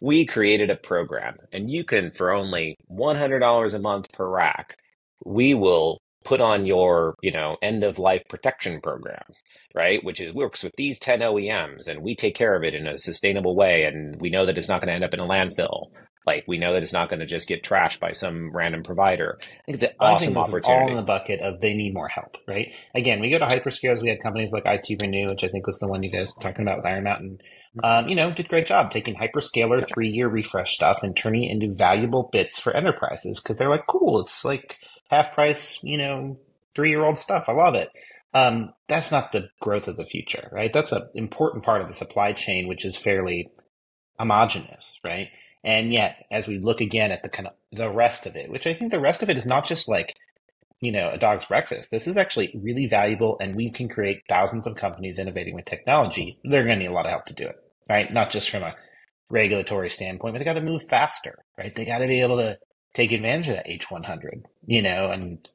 We 0.00 0.26
created 0.26 0.70
a 0.70 0.76
program, 0.76 1.38
and 1.52 1.70
you 1.70 1.84
can 1.84 2.12
for 2.12 2.30
only 2.32 2.76
one 2.86 3.16
hundred 3.16 3.40
dollars 3.40 3.74
a 3.74 3.78
month 3.80 4.12
per 4.12 4.28
rack. 4.28 4.76
We 5.24 5.54
will 5.54 5.98
put 6.24 6.40
on 6.40 6.66
your 6.66 7.14
you 7.22 7.30
know 7.30 7.56
end 7.62 7.84
of 7.84 7.98
life 7.98 8.26
protection 8.28 8.80
program 8.80 9.22
right 9.74 10.02
which 10.04 10.20
is 10.20 10.32
works 10.32 10.62
with 10.62 10.74
these 10.76 10.98
10 10.98 11.20
oems 11.20 11.88
and 11.88 12.02
we 12.02 12.14
take 12.14 12.34
care 12.34 12.54
of 12.54 12.64
it 12.64 12.74
in 12.74 12.86
a 12.86 12.98
sustainable 12.98 13.54
way 13.54 13.84
and 13.84 14.20
we 14.20 14.30
know 14.30 14.44
that 14.44 14.58
it's 14.58 14.68
not 14.68 14.80
going 14.80 14.88
to 14.88 14.94
end 14.94 15.04
up 15.04 15.14
in 15.14 15.20
a 15.20 15.26
landfill 15.26 15.90
like 16.28 16.44
we 16.46 16.58
know 16.58 16.74
that 16.74 16.82
it's 16.82 16.92
not 16.92 17.08
going 17.08 17.20
to 17.20 17.26
just 17.26 17.48
get 17.48 17.64
trashed 17.64 18.00
by 18.00 18.12
some 18.12 18.52
random 18.52 18.82
provider. 18.82 19.38
I 19.40 19.64
think 19.64 19.74
it's 19.76 19.84
an 19.84 19.90
I 19.98 20.12
awesome 20.12 20.34
think 20.34 20.44
this 20.44 20.54
opportunity. 20.54 20.82
Is 20.82 20.82
all 20.82 20.90
in 20.90 20.96
the 20.96 21.02
bucket 21.02 21.40
of 21.40 21.62
they 21.62 21.72
need 21.72 21.94
more 21.94 22.08
help, 22.08 22.36
right? 22.46 22.70
Again, 22.94 23.20
we 23.20 23.30
go 23.30 23.38
to 23.38 23.46
hyperscalers. 23.46 24.02
We 24.02 24.10
had 24.10 24.22
companies 24.22 24.52
like 24.52 24.64
IT 24.66 25.00
Renew, 25.00 25.28
which 25.28 25.42
I 25.42 25.48
think 25.48 25.66
was 25.66 25.78
the 25.78 25.88
one 25.88 26.02
you 26.02 26.10
guys 26.10 26.34
were 26.36 26.42
talking 26.42 26.66
about 26.66 26.76
with 26.76 26.86
Iron 26.86 27.04
Mountain. 27.04 27.38
Um, 27.82 28.08
you 28.08 28.14
know, 28.14 28.30
did 28.30 28.48
great 28.48 28.66
job 28.66 28.90
taking 28.90 29.14
hyperscaler 29.14 29.88
three 29.88 30.10
year 30.10 30.28
refresh 30.28 30.74
stuff 30.74 30.98
and 31.02 31.16
turning 31.16 31.44
it 31.44 31.50
into 31.50 31.74
valuable 31.74 32.28
bits 32.30 32.60
for 32.60 32.76
enterprises 32.76 33.40
because 33.40 33.56
they're 33.56 33.70
like, 33.70 33.86
cool, 33.86 34.20
it's 34.20 34.44
like 34.44 34.76
half 35.08 35.34
price, 35.34 35.78
you 35.82 35.98
know, 35.98 36.38
three 36.74 36.90
year 36.90 37.04
old 37.04 37.18
stuff. 37.18 37.44
I 37.48 37.52
love 37.52 37.74
it. 37.74 37.88
Um, 38.34 38.74
that's 38.88 39.10
not 39.10 39.32
the 39.32 39.48
growth 39.60 39.88
of 39.88 39.96
the 39.96 40.04
future, 40.04 40.48
right? 40.52 40.72
That's 40.72 40.92
an 40.92 41.08
important 41.14 41.64
part 41.64 41.80
of 41.80 41.88
the 41.88 41.94
supply 41.94 42.32
chain, 42.32 42.68
which 42.68 42.84
is 42.84 42.96
fairly 42.96 43.50
homogenous, 44.18 44.98
right? 45.04 45.30
And 45.64 45.92
yet, 45.92 46.26
as 46.30 46.46
we 46.46 46.58
look 46.58 46.80
again 46.80 47.10
at 47.10 47.22
the 47.22 47.28
kind 47.28 47.48
of 47.48 47.54
the 47.72 47.90
rest 47.90 48.26
of 48.26 48.36
it, 48.36 48.50
which 48.50 48.66
I 48.66 48.74
think 48.74 48.90
the 48.90 49.00
rest 49.00 49.22
of 49.22 49.30
it 49.30 49.38
is 49.38 49.46
not 49.46 49.66
just 49.66 49.88
like, 49.88 50.14
you 50.80 50.92
know, 50.92 51.10
a 51.10 51.18
dog's 51.18 51.46
breakfast. 51.46 51.90
This 51.90 52.06
is 52.06 52.16
actually 52.16 52.52
really 52.54 52.86
valuable, 52.86 53.36
and 53.40 53.56
we 53.56 53.70
can 53.70 53.88
create 53.88 54.22
thousands 54.28 54.66
of 54.66 54.76
companies 54.76 55.18
innovating 55.18 55.54
with 55.54 55.64
technology. 55.64 56.38
They're 56.44 56.62
going 56.62 56.74
to 56.74 56.78
need 56.78 56.86
a 56.86 56.92
lot 56.92 57.06
of 57.06 57.10
help 57.10 57.26
to 57.26 57.34
do 57.34 57.46
it, 57.46 57.56
right? 57.88 58.12
Not 58.12 58.30
just 58.30 58.50
from 58.50 58.62
a 58.62 58.74
regulatory 59.30 59.90
standpoint, 59.90 60.34
but 60.34 60.38
they 60.38 60.44
got 60.44 60.52
to 60.52 60.60
move 60.60 60.82
faster, 60.88 61.34
right? 61.56 61.74
They 61.74 61.84
got 61.84 61.98
to 61.98 62.06
be 62.06 62.20
able 62.20 62.36
to 62.36 62.58
take 62.94 63.12
advantage 63.12 63.48
of 63.48 63.56
that 63.56 63.66
H100, 63.68 64.44
you 64.66 64.82
know, 64.82 65.10
and 65.10 65.48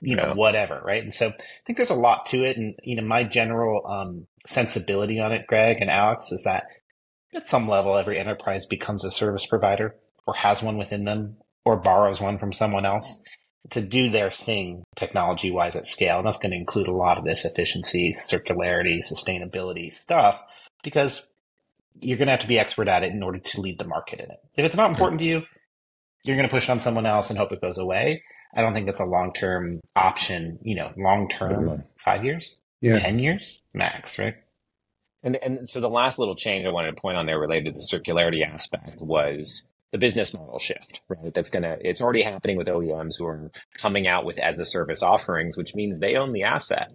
you 0.00 0.16
know 0.16 0.28
Yeah. 0.28 0.34
whatever, 0.34 0.80
right? 0.84 1.02
And 1.02 1.12
so 1.12 1.28
I 1.28 1.32
think 1.66 1.76
there's 1.76 1.90
a 1.90 1.94
lot 1.94 2.26
to 2.26 2.44
it, 2.44 2.56
and 2.56 2.74
you 2.82 2.96
know, 2.96 3.02
my 3.02 3.24
general 3.24 3.86
um, 3.86 4.26
sensibility 4.46 5.20
on 5.20 5.32
it, 5.32 5.46
Greg 5.46 5.78
and 5.80 5.90
Alex, 5.90 6.32
is 6.32 6.44
that 6.44 6.64
at 7.34 7.48
some 7.48 7.68
level, 7.68 7.96
every 7.96 8.18
enterprise 8.18 8.66
becomes 8.66 9.04
a 9.04 9.10
service 9.10 9.44
provider 9.46 9.94
or 10.26 10.34
has 10.34 10.62
one 10.62 10.78
within 10.78 11.04
them 11.04 11.36
or 11.64 11.76
borrows 11.76 12.20
one 12.20 12.38
from 12.38 12.52
someone 12.52 12.86
else 12.86 13.20
to 13.70 13.82
do 13.82 14.08
their 14.08 14.30
thing 14.30 14.82
technology 14.96 15.50
wise 15.50 15.76
at 15.76 15.86
scale. 15.86 16.18
And 16.18 16.26
that's 16.26 16.38
going 16.38 16.52
to 16.52 16.56
include 16.56 16.88
a 16.88 16.92
lot 16.92 17.18
of 17.18 17.24
this 17.24 17.44
efficiency, 17.44 18.14
circularity, 18.14 19.00
sustainability 19.04 19.92
stuff 19.92 20.42
because 20.82 21.28
you're 22.00 22.16
going 22.16 22.28
to 22.28 22.32
have 22.32 22.40
to 22.40 22.48
be 22.48 22.58
expert 22.58 22.88
at 22.88 23.02
it 23.02 23.12
in 23.12 23.22
order 23.22 23.38
to 23.38 23.60
lead 23.60 23.78
the 23.78 23.86
market 23.86 24.20
in 24.20 24.30
it. 24.30 24.38
If 24.56 24.64
it's 24.64 24.76
not 24.76 24.90
important 24.90 25.20
to 25.20 25.26
you, 25.26 25.42
you're 26.24 26.36
going 26.36 26.48
to 26.48 26.54
push 26.54 26.68
it 26.68 26.72
on 26.72 26.80
someone 26.80 27.06
else 27.06 27.30
and 27.30 27.38
hope 27.38 27.52
it 27.52 27.60
goes 27.60 27.78
away. 27.78 28.22
I 28.54 28.62
don't 28.62 28.72
think 28.74 28.86
that's 28.86 29.00
a 29.00 29.04
long 29.04 29.32
term 29.32 29.80
option, 29.94 30.58
you 30.62 30.74
know, 30.74 30.92
long 30.96 31.28
term, 31.28 31.64
mm-hmm. 31.64 31.82
five 32.04 32.24
years, 32.24 32.54
Yeah. 32.80 32.98
10 32.98 33.18
years 33.18 33.60
max, 33.74 34.18
right? 34.18 34.34
And 35.22 35.36
and 35.42 35.68
so 35.68 35.80
the 35.80 35.88
last 35.88 36.18
little 36.18 36.36
change 36.36 36.64
I 36.64 36.70
wanted 36.70 36.94
to 36.94 37.00
point 37.00 37.18
on 37.18 37.26
there 37.26 37.38
related 37.38 37.74
to 37.74 37.80
the 37.80 37.86
circularity 37.86 38.46
aspect 38.46 39.00
was 39.00 39.64
the 39.90 39.98
business 39.98 40.32
model 40.32 40.58
shift, 40.58 41.00
right? 41.08 41.34
That's 41.34 41.50
gonna 41.50 41.76
it's 41.80 42.00
already 42.00 42.22
happening 42.22 42.56
with 42.56 42.68
OEMs 42.68 43.18
who 43.18 43.26
are 43.26 43.50
coming 43.74 44.06
out 44.06 44.24
with 44.24 44.38
as 44.38 44.58
a 44.58 44.64
service 44.64 45.02
offerings, 45.02 45.56
which 45.56 45.74
means 45.74 45.98
they 45.98 46.14
own 46.14 46.32
the 46.32 46.44
asset. 46.44 46.92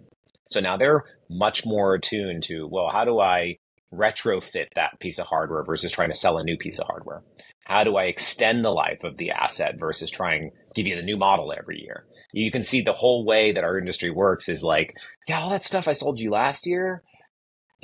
So 0.50 0.60
now 0.60 0.76
they're 0.76 1.04
much 1.28 1.66
more 1.66 1.94
attuned 1.94 2.44
to, 2.44 2.66
well, 2.66 2.88
how 2.88 3.04
do 3.04 3.20
I 3.20 3.58
retrofit 3.96 4.66
that 4.74 4.98
piece 5.00 5.18
of 5.18 5.26
hardware 5.26 5.64
versus 5.64 5.92
trying 5.92 6.10
to 6.10 6.16
sell 6.16 6.38
a 6.38 6.44
new 6.44 6.56
piece 6.56 6.78
of 6.78 6.86
hardware? 6.86 7.22
How 7.64 7.84
do 7.84 7.96
I 7.96 8.04
extend 8.04 8.64
the 8.64 8.70
life 8.70 9.04
of 9.04 9.16
the 9.16 9.30
asset 9.30 9.74
versus 9.78 10.10
trying 10.10 10.50
to 10.50 10.74
give 10.74 10.86
you 10.86 10.96
the 10.96 11.02
new 11.02 11.16
model 11.16 11.52
every 11.56 11.80
year? 11.80 12.04
You 12.32 12.50
can 12.50 12.62
see 12.62 12.82
the 12.82 12.92
whole 12.92 13.24
way 13.24 13.52
that 13.52 13.64
our 13.64 13.78
industry 13.78 14.10
works 14.10 14.48
is 14.48 14.62
like, 14.62 14.96
yeah, 15.26 15.40
all 15.40 15.50
that 15.50 15.64
stuff 15.64 15.88
I 15.88 15.92
sold 15.92 16.20
you 16.20 16.30
last 16.30 16.66
year, 16.66 17.02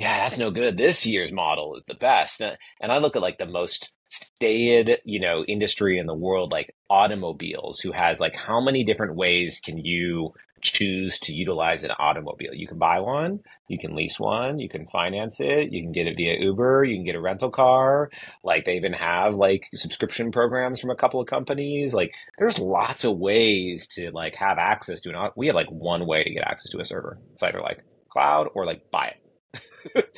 yeah, 0.01 0.17
that's 0.23 0.39
no 0.39 0.49
good. 0.49 0.77
This 0.77 1.05
year's 1.05 1.31
model 1.31 1.75
is 1.75 1.83
the 1.83 1.93
best. 1.93 2.41
And 2.41 2.91
I 2.91 2.97
look 2.97 3.15
at 3.15 3.21
like 3.21 3.37
the 3.37 3.45
most 3.45 3.91
staid, 4.07 4.97
you 5.05 5.19
know, 5.19 5.43
industry 5.47 5.99
in 5.99 6.07
the 6.07 6.15
world, 6.15 6.51
like 6.51 6.75
automobiles, 6.89 7.79
who 7.79 7.91
has 7.91 8.19
like 8.19 8.35
how 8.35 8.59
many 8.59 8.83
different 8.83 9.15
ways 9.15 9.61
can 9.63 9.77
you 9.77 10.33
choose 10.61 11.19
to 11.19 11.33
utilize 11.33 11.83
an 11.83 11.91
automobile? 11.97 12.53
You 12.53 12.67
can 12.67 12.77
buy 12.77 12.99
one, 12.99 13.39
you 13.67 13.77
can 13.79 13.95
lease 13.95 14.19
one, 14.19 14.59
you 14.59 14.69
can 14.69 14.85
finance 14.87 15.39
it, 15.39 15.71
you 15.71 15.81
can 15.81 15.91
get 15.91 16.07
it 16.07 16.17
via 16.17 16.39
Uber, 16.39 16.83
you 16.83 16.95
can 16.95 17.03
get 17.05 17.15
a 17.15 17.21
rental 17.21 17.49
car. 17.49 18.09
Like 18.43 18.65
they 18.65 18.75
even 18.77 18.93
have 18.93 19.35
like 19.35 19.67
subscription 19.73 20.31
programs 20.31 20.79
from 20.79 20.89
a 20.89 20.95
couple 20.95 21.19
of 21.19 21.27
companies. 21.27 21.93
Like 21.93 22.13
there's 22.37 22.59
lots 22.59 23.03
of 23.03 23.17
ways 23.17 23.87
to 23.95 24.11
like 24.11 24.35
have 24.35 24.57
access 24.57 25.01
to 25.01 25.09
an. 25.09 25.15
au- 25.15 25.33
We 25.35 25.47
have 25.47 25.55
like 25.55 25.69
one 25.71 26.05
way 26.05 26.23
to 26.23 26.29
get 26.33 26.43
access 26.47 26.71
to 26.71 26.79
a 26.79 26.85
server. 26.85 27.17
It's 27.33 27.43
either 27.43 27.61
like 27.61 27.83
cloud 28.09 28.49
or 28.53 28.65
like 28.65 28.89
buy 28.91 29.07
it. 29.07 29.17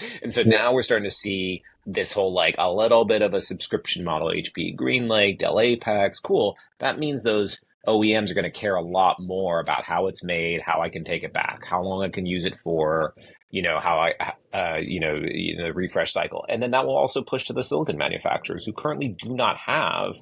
and 0.24 0.34
so 0.34 0.44
now 0.44 0.74
we're 0.74 0.82
starting 0.82 1.10
to 1.10 1.16
see 1.16 1.64
this 1.86 2.14
whole 2.14 2.34
like 2.34 2.56
a 2.58 2.72
little 2.72 3.06
bit 3.06 3.22
of 3.22 3.34
a 3.34 3.42
subscription 3.42 4.04
model 4.04 4.30
HP 4.30 4.76
GreenLake, 4.76 5.40
Dell 5.40 5.60
Apex, 5.60 6.20
cool. 6.20 6.58
That 6.80 7.00
means 7.00 7.24
those 7.24 7.60
OEMs 7.88 8.32
are 8.32 8.36
going 8.36 8.44
to 8.44 8.52
care 8.52 8.76
a 8.76 8.82
lot 8.82 9.18
more 9.20 9.60
about 9.60 9.84
how 9.84 10.08
it's 10.08 10.24
made, 10.24 10.62
how 10.62 10.82
I 10.82 10.90
can 10.90 11.04
take 11.04 11.24
it 11.24 11.34
back, 11.34 11.66
how 11.66 11.82
long 11.82 12.04
I 12.04 12.10
can 12.10 12.26
use 12.26 12.46
it 12.46 12.56
for, 12.64 13.14
you 13.50 13.62
know, 13.62 13.78
how 13.80 14.00
I, 14.00 14.34
uh, 14.54 14.78
you 14.78 15.00
know, 15.00 15.16
you 15.22 15.58
know, 15.58 15.66
the 15.66 15.74
refresh 15.74 16.14
cycle. 16.14 16.46
And 16.48 16.64
then 16.64 16.72
that 16.72 16.86
will 16.86 16.96
also 16.96 17.22
push 17.22 17.44
to 17.46 17.54
the 17.54 17.64
silicon 17.64 17.98
manufacturers 17.98 18.66
who 18.66 18.72
currently 18.72 19.10
do 19.10 19.36
not 19.36 19.58
have 19.58 20.16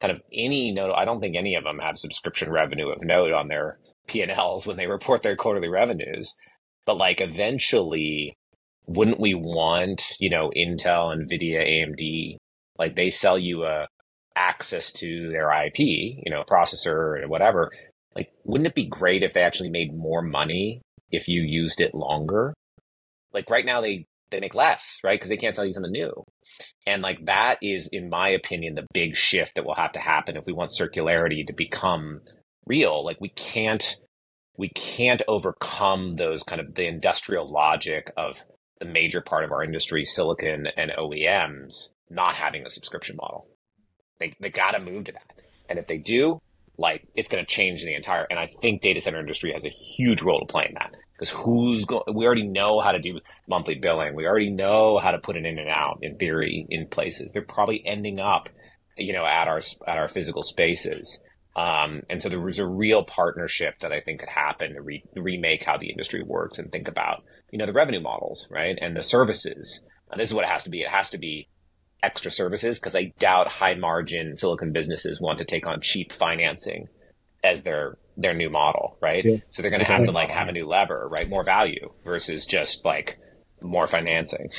kind 0.00 0.12
of 0.12 0.22
any 0.32 0.72
note. 0.72 0.94
I 0.94 1.04
don't 1.04 1.20
think 1.20 1.36
any 1.36 1.56
of 1.56 1.64
them 1.64 1.80
have 1.80 1.98
subscription 1.98 2.50
revenue 2.50 2.88
of 2.88 3.02
note 3.02 3.32
on 3.32 3.48
their 3.48 3.78
P&Ls 4.06 4.66
when 4.66 4.76
they 4.76 4.86
report 4.86 5.22
their 5.22 5.36
quarterly 5.36 5.68
revenues. 5.68 6.34
But 6.86 6.96
like 6.96 7.20
eventually, 7.20 8.36
wouldn't 8.86 9.20
we 9.20 9.34
want, 9.34 10.04
you 10.18 10.30
know, 10.30 10.50
Intel, 10.56 11.14
Nvidia, 11.14 11.66
AMD, 11.66 12.36
like 12.78 12.96
they 12.96 13.10
sell 13.10 13.38
you 13.38 13.64
a 13.64 13.88
access 14.40 14.90
to 14.92 15.30
their 15.30 15.50
IP, 15.66 15.78
you 15.78 16.30
know, 16.30 16.42
processor 16.42 17.22
or 17.22 17.28
whatever. 17.28 17.70
Like, 18.14 18.30
wouldn't 18.44 18.66
it 18.66 18.74
be 18.74 18.86
great 18.86 19.22
if 19.22 19.34
they 19.34 19.42
actually 19.42 19.70
made 19.70 19.94
more 19.94 20.22
money 20.22 20.82
if 21.10 21.28
you 21.28 21.42
used 21.42 21.80
it 21.80 21.94
longer? 21.94 22.54
Like 23.32 23.50
right 23.50 23.64
now 23.64 23.80
they 23.80 24.06
they 24.30 24.40
make 24.40 24.54
less, 24.54 25.00
right? 25.02 25.18
Because 25.18 25.28
they 25.28 25.36
can't 25.36 25.54
sell 25.54 25.66
you 25.66 25.72
something 25.72 25.92
new. 25.92 26.12
And 26.86 27.02
like 27.02 27.26
that 27.26 27.58
is, 27.62 27.88
in 27.92 28.08
my 28.10 28.28
opinion, 28.30 28.74
the 28.74 28.86
big 28.92 29.16
shift 29.16 29.56
that 29.56 29.64
will 29.64 29.74
have 29.74 29.92
to 29.92 30.00
happen 30.00 30.36
if 30.36 30.46
we 30.46 30.52
want 30.52 30.70
circularity 30.70 31.46
to 31.46 31.52
become 31.52 32.20
real. 32.66 33.04
Like 33.04 33.20
we 33.20 33.28
can't 33.30 33.96
we 34.56 34.68
can't 34.70 35.22
overcome 35.26 36.16
those 36.16 36.42
kind 36.42 36.60
of 36.60 36.74
the 36.74 36.86
industrial 36.86 37.48
logic 37.48 38.12
of 38.16 38.44
the 38.78 38.86
major 38.86 39.20
part 39.20 39.44
of 39.44 39.52
our 39.52 39.62
industry, 39.62 40.04
silicon 40.04 40.66
and 40.76 40.90
OEMs, 40.90 41.88
not 42.08 42.34
having 42.34 42.66
a 42.66 42.70
subscription 42.70 43.16
model. 43.16 43.46
They 44.20 44.36
they 44.38 44.50
got 44.50 44.72
to 44.72 44.80
move 44.80 45.04
to 45.04 45.12
that, 45.12 45.32
and 45.68 45.78
if 45.78 45.86
they 45.86 45.98
do, 45.98 46.40
like 46.78 47.06
it's 47.14 47.28
going 47.28 47.44
to 47.44 47.50
change 47.50 47.82
the 47.82 47.94
entire. 47.94 48.26
And 48.30 48.38
I 48.38 48.46
think 48.46 48.82
data 48.82 49.00
center 49.00 49.18
industry 49.18 49.52
has 49.52 49.64
a 49.64 49.70
huge 49.70 50.22
role 50.22 50.40
to 50.40 50.46
play 50.46 50.66
in 50.68 50.74
that 50.74 50.94
because 51.20 51.30
who's 51.30 51.84
going? 51.84 52.02
We 52.14 52.24
already 52.24 52.46
know 52.46 52.80
how 52.80 52.92
to 52.92 52.98
do 52.98 53.20
monthly 53.46 53.74
billing. 53.74 54.14
We 54.14 54.26
already 54.26 54.50
know 54.50 54.98
how 54.98 55.10
to 55.10 55.18
put 55.18 55.36
it 55.36 55.44
in 55.44 55.58
and 55.58 55.68
out 55.68 55.98
in 56.02 56.16
theory 56.16 56.66
in 56.70 56.86
places. 56.86 57.32
They're 57.32 57.42
probably 57.42 57.82
ending 57.84 58.20
up, 58.20 58.48
you 58.96 59.12
know, 59.12 59.24
at 59.24 59.46
our 59.46 59.60
at 59.86 59.98
our 59.98 60.08
physical 60.08 60.42
spaces. 60.42 61.18
Um, 61.56 62.02
and 62.08 62.22
so 62.22 62.28
there 62.28 62.40
was 62.40 62.58
a 62.58 62.66
real 62.66 63.04
partnership 63.04 63.80
that 63.80 63.92
I 63.92 64.00
think 64.00 64.20
could 64.20 64.28
happen 64.28 64.74
to 64.74 64.80
re- 64.80 65.04
remake 65.14 65.64
how 65.64 65.76
the 65.76 65.90
industry 65.90 66.22
works 66.22 66.58
and 66.58 66.70
think 66.70 66.88
about, 66.88 67.24
you 67.50 67.58
know, 67.58 67.66
the 67.66 67.72
revenue 67.72 68.00
models, 68.00 68.46
right, 68.50 68.78
and 68.80 68.96
the 68.96 69.02
services. 69.02 69.80
And 70.10 70.20
this 70.20 70.28
is 70.28 70.34
what 70.34 70.44
it 70.44 70.50
has 70.50 70.64
to 70.64 70.70
be. 70.70 70.80
It 70.80 70.88
has 70.88 71.10
to 71.10 71.18
be 71.18 71.48
extra 72.02 72.30
services 72.30 72.78
because 72.78 72.96
I 72.96 73.12
doubt 73.18 73.48
high 73.48 73.74
margin 73.74 74.36
silicon 74.36 74.72
businesses 74.72 75.20
want 75.20 75.38
to 75.38 75.44
take 75.44 75.66
on 75.66 75.80
cheap 75.80 76.12
financing 76.12 76.88
as 77.42 77.62
their 77.62 77.96
their 78.16 78.34
new 78.34 78.50
model, 78.50 78.96
right? 79.00 79.24
Yeah. 79.24 79.36
So 79.50 79.62
they're 79.62 79.70
going 79.70 79.84
to 79.84 79.90
have 79.90 80.04
to 80.04 80.12
like 80.12 80.30
have 80.30 80.48
a 80.48 80.52
new 80.52 80.66
lever, 80.66 81.08
right? 81.10 81.28
More 81.28 81.44
value 81.44 81.90
versus 82.04 82.46
just 82.46 82.84
like 82.84 83.18
more 83.62 83.86
financing. 83.86 84.50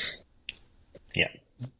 Yeah. 1.14 1.28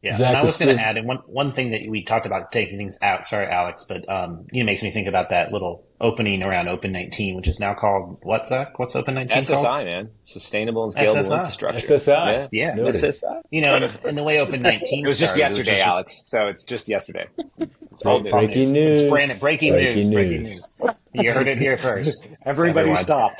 Yeah. 0.00 0.16
Zach, 0.16 0.28
and 0.28 0.36
I 0.36 0.44
was 0.44 0.56
going 0.56 0.76
to 0.76 0.80
add 0.80 0.96
in 0.96 1.06
one, 1.06 1.18
one 1.26 1.52
thing 1.52 1.72
that 1.72 1.82
we 1.88 2.04
talked 2.04 2.26
about 2.26 2.52
taking 2.52 2.78
things 2.78 2.98
out. 3.02 3.26
Sorry, 3.26 3.46
Alex, 3.46 3.84
but, 3.88 4.08
um, 4.08 4.46
you 4.52 4.62
know, 4.62 4.66
makes 4.66 4.82
me 4.82 4.92
think 4.92 5.08
about 5.08 5.30
that 5.30 5.52
little 5.52 5.84
opening 6.02 6.42
around 6.42 6.68
Open 6.68 6.92
19, 6.92 7.36
which 7.36 7.48
is 7.48 7.58
now 7.60 7.72
called 7.74 8.18
what's 8.22 8.48
Zach? 8.50 8.78
What's 8.78 8.94
Open 8.96 9.14
19 9.14 9.44
called? 9.44 9.64
SSI, 9.64 9.84
man, 9.86 10.10
sustainable 10.20 10.84
and 10.84 10.94
scalable 10.94 11.24
SSI. 11.26 11.36
infrastructure. 11.38 11.86
SSI. 11.98 12.08
yeah, 12.10 12.48
Yeah. 12.50 12.74
Noted. 12.74 12.94
SSI. 12.96 13.42
You 13.50 13.62
know, 13.62 13.76
and, 13.76 13.98
and 14.04 14.18
the 14.18 14.22
way 14.24 14.40
Open 14.40 14.60
19 14.60 15.04
It 15.04 15.08
was 15.08 15.18
just 15.18 15.34
started, 15.34 15.50
yesterday, 15.56 15.70
was 15.72 15.78
just- 15.78 15.88
Alex. 15.88 16.22
So 16.26 16.46
it's 16.48 16.64
just 16.64 16.88
yesterday. 16.88 17.26
It's 17.38 17.56
all 18.04 18.20
Break- 18.20 18.24
new. 18.24 18.30
breaking 18.32 18.76
It's 18.76 19.00
news. 19.02 19.10
brand- 19.10 19.40
breaking, 19.40 19.72
Breaking 19.72 19.96
news. 19.96 20.10
Breaking 20.10 20.42
news. 20.42 20.72
news. 20.82 20.94
You 21.14 21.32
heard 21.32 21.46
it 21.48 21.58
here 21.58 21.76
first. 21.78 22.28
Everybody 22.44 22.80
Everyone. 22.90 23.02
stop. 23.02 23.32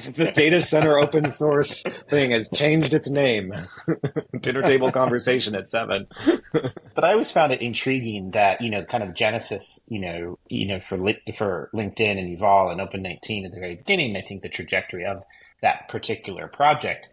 The 0.00 0.32
data 0.34 0.60
center 0.60 0.98
open 0.98 1.30
source 1.30 1.82
thing 1.82 2.30
has 2.30 2.48
changed 2.48 2.94
its 2.94 3.08
name. 3.08 3.52
Dinner 4.40 4.62
table 4.62 4.90
conversation 4.90 5.54
at 5.54 5.68
seven. 5.68 6.06
But 6.52 7.04
I 7.04 7.12
always 7.12 7.30
found 7.30 7.52
it 7.52 7.60
intriguing 7.60 8.32
that 8.32 8.60
you 8.60 8.70
know, 8.70 8.84
kind 8.84 9.02
of 9.02 9.14
genesis, 9.14 9.80
you 9.88 10.00
know, 10.00 10.38
you 10.48 10.66
know, 10.66 10.80
for 10.80 10.98
for 11.34 11.70
LinkedIn 11.74 12.18
and 12.18 12.28
Evolve 12.28 12.72
and 12.72 12.80
Open 12.80 13.02
19 13.02 13.46
at 13.46 13.52
the 13.52 13.60
very 13.60 13.76
beginning. 13.76 14.16
I 14.16 14.22
think 14.22 14.42
the 14.42 14.48
trajectory 14.48 15.04
of 15.04 15.22
that 15.62 15.88
particular 15.88 16.48
project, 16.48 17.08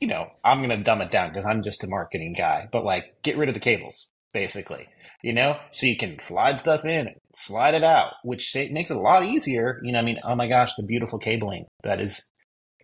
you 0.00 0.08
know, 0.08 0.30
I'm 0.44 0.58
going 0.58 0.76
to 0.76 0.84
dumb 0.84 1.00
it 1.00 1.10
down 1.10 1.30
because 1.30 1.46
I'm 1.46 1.62
just 1.62 1.84
a 1.84 1.88
marketing 1.88 2.34
guy. 2.36 2.68
But 2.70 2.84
like, 2.84 3.22
get 3.22 3.36
rid 3.36 3.48
of 3.48 3.54
the 3.54 3.60
cables, 3.60 4.08
basically, 4.32 4.88
you 5.22 5.32
know, 5.32 5.58
so 5.72 5.86
you 5.86 5.96
can 5.96 6.18
slide 6.18 6.60
stuff 6.60 6.84
in, 6.84 7.14
slide 7.38 7.74
it 7.74 7.84
out, 7.84 8.14
which 8.24 8.54
makes 8.70 8.90
it 8.90 8.96
a 8.96 9.00
lot 9.00 9.24
easier. 9.24 9.80
You 9.82 9.92
know, 9.92 9.98
I 9.98 10.02
mean, 10.02 10.18
oh 10.24 10.34
my 10.34 10.48
gosh, 10.48 10.74
the 10.74 10.82
beautiful 10.82 11.18
cabling 11.18 11.66
that 11.84 12.00
is 12.00 12.30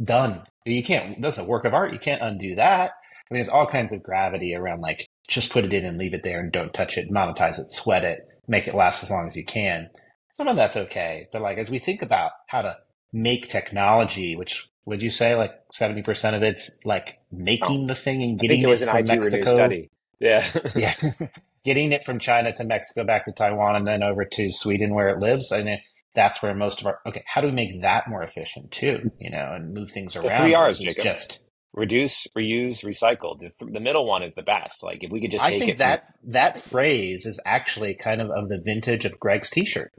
done. 0.02 0.42
You 0.64 0.82
can't. 0.82 1.20
That's 1.20 1.38
a 1.38 1.44
work 1.44 1.64
of 1.64 1.74
art. 1.74 1.92
You 1.92 1.98
can't 1.98 2.22
undo 2.22 2.54
that. 2.54 2.92
I 2.92 3.34
mean, 3.34 3.38
there's 3.38 3.48
all 3.48 3.66
kinds 3.66 3.92
of 3.92 4.02
gravity 4.02 4.54
around 4.54 4.80
like 4.80 5.06
just 5.28 5.50
put 5.50 5.64
it 5.64 5.72
in 5.72 5.84
and 5.84 5.98
leave 5.98 6.14
it 6.14 6.22
there 6.22 6.40
and 6.40 6.52
don't 6.52 6.72
touch 6.72 6.96
it, 6.96 7.10
monetize 7.10 7.58
it, 7.58 7.72
sweat 7.72 8.04
it, 8.04 8.20
make 8.46 8.68
it 8.68 8.74
last 8.74 9.02
as 9.02 9.10
long 9.10 9.28
as 9.28 9.36
you 9.36 9.44
can. 9.44 9.88
Some 10.36 10.48
of 10.48 10.56
that's 10.56 10.76
okay, 10.76 11.28
but 11.32 11.42
like 11.42 11.58
as 11.58 11.70
we 11.70 11.78
think 11.78 12.02
about 12.02 12.32
how 12.48 12.62
to 12.62 12.76
make 13.12 13.48
technology, 13.48 14.36
which 14.36 14.68
would 14.84 15.02
you 15.02 15.10
say 15.10 15.34
like 15.34 15.52
seventy 15.72 16.02
percent 16.02 16.36
of 16.36 16.42
it's 16.42 16.78
like 16.84 17.14
oh, 17.16 17.36
making 17.38 17.86
the 17.86 17.94
thing 17.94 18.22
and 18.22 18.32
I 18.34 18.42
getting 18.42 18.56
think 18.58 18.64
it 18.64 18.70
was 18.70 18.82
it 18.82 18.88
an 18.88 19.06
from 19.06 19.16
IT 19.16 19.20
Mexico, 19.20 19.54
study. 19.54 19.90
Yeah. 20.20 20.46
yeah, 20.74 20.94
getting 21.64 21.92
it 21.92 22.04
from 22.04 22.18
China 22.18 22.52
to 22.54 22.64
Mexico, 22.64 23.04
back 23.04 23.24
to 23.26 23.32
Taiwan, 23.32 23.76
and 23.76 23.86
then 23.86 24.02
over 24.02 24.24
to 24.24 24.52
Sweden 24.52 24.94
where 24.94 25.08
it 25.08 25.18
lives. 25.18 25.52
I 25.52 25.62
mean, 25.62 25.80
that's 26.14 26.42
where 26.42 26.54
most 26.54 26.80
of 26.80 26.86
our 26.86 27.00
okay. 27.06 27.24
How 27.26 27.40
do 27.40 27.48
we 27.48 27.52
make 27.52 27.82
that 27.82 28.08
more 28.08 28.22
efficient 28.22 28.70
too? 28.70 29.10
You 29.18 29.30
know, 29.30 29.52
and 29.54 29.74
move 29.74 29.90
things 29.90 30.16
around. 30.16 30.28
The 30.28 30.36
three 30.36 30.56
Rs, 30.56 30.78
Jacob. 30.78 31.04
Just 31.04 31.40
Reduce, 31.74 32.28
reuse, 32.38 32.84
recycle. 32.84 33.36
The, 33.36 33.50
th- 33.50 33.72
the 33.72 33.80
middle 33.80 34.06
one 34.06 34.22
is 34.22 34.32
the 34.34 34.42
best. 34.42 34.84
Like 34.84 35.02
if 35.02 35.10
we 35.10 35.20
could 35.20 35.32
just 35.32 35.44
I 35.44 35.48
take 35.48 35.58
think 35.58 35.70
it. 35.72 35.78
that 35.78 36.14
that 36.28 36.60
phrase 36.60 37.26
is 37.26 37.40
actually 37.44 37.96
kind 37.96 38.22
of 38.22 38.30
of 38.30 38.48
the 38.48 38.60
vintage 38.64 39.04
of 39.04 39.18
Greg's 39.18 39.50
T-shirt. 39.50 39.92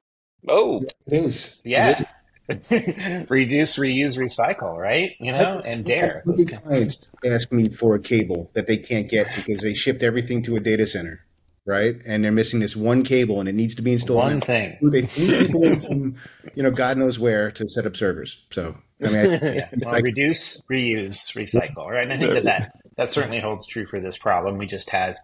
Oh, 0.47 0.86
It 1.05 1.13
is. 1.13 1.61
Yeah. 1.66 2.05
Reduce, 2.47 3.78
reuse, 3.78 4.18
recycle, 4.18 4.78
right? 4.78 5.16
You 5.20 5.34
know, 5.34 5.61
and 5.66 5.84
dare. 5.84 6.22
Look 6.26 6.39
at 6.39 6.63
clients 6.63 7.11
ask 7.26 7.51
me 7.51 7.68
for 7.70 7.95
a 7.95 7.99
cable 7.99 8.51
that 8.53 8.68
they 8.68 8.78
can't 8.78 9.09
get 9.09 9.28
because 9.36 9.61
they 9.61 9.74
shipped 9.74 10.03
everything 10.03 10.43
to 10.43 10.55
a 10.55 10.61
data 10.61 10.88
center, 10.88 11.26
right? 11.66 11.95
And 12.05 12.24
they're 12.24 12.32
missing 12.32 12.59
this 12.59 12.76
one 12.76 13.03
cable, 13.03 13.39
and 13.39 13.49
it 13.49 13.55
needs 13.55 13.76
to 13.76 13.82
be 13.82 13.93
installed. 13.93 14.24
One 14.24 14.41
thing. 14.41 14.78
They 14.82 15.01
flew 15.03 15.45
people 15.45 15.76
from, 15.88 16.16
you 16.53 16.63
know, 16.63 16.72
God 16.72 16.97
knows 16.97 17.18
where 17.18 17.51
to 17.51 17.68
set 17.68 17.86
up 17.86 17.95
servers. 17.95 18.45
So, 18.51 18.78
I 19.03 19.07
mean, 19.07 19.16
I, 19.18 19.24
Yeah. 19.55 19.70
Well, 19.82 19.91
like, 19.93 20.03
reduce, 20.03 20.61
reuse, 20.72 21.34
recycle, 21.36 21.88
right? 21.88 22.03
And 22.03 22.13
I 22.13 22.18
think 22.18 22.34
that, 22.36 22.43
that 22.43 22.72
that 22.97 23.09
certainly 23.09 23.39
holds 23.39 23.68
true 23.68 23.86
for 23.86 23.99
this 23.99 24.18
problem. 24.18 24.57
We 24.57 24.68
just 24.68 24.89
have 24.91 25.18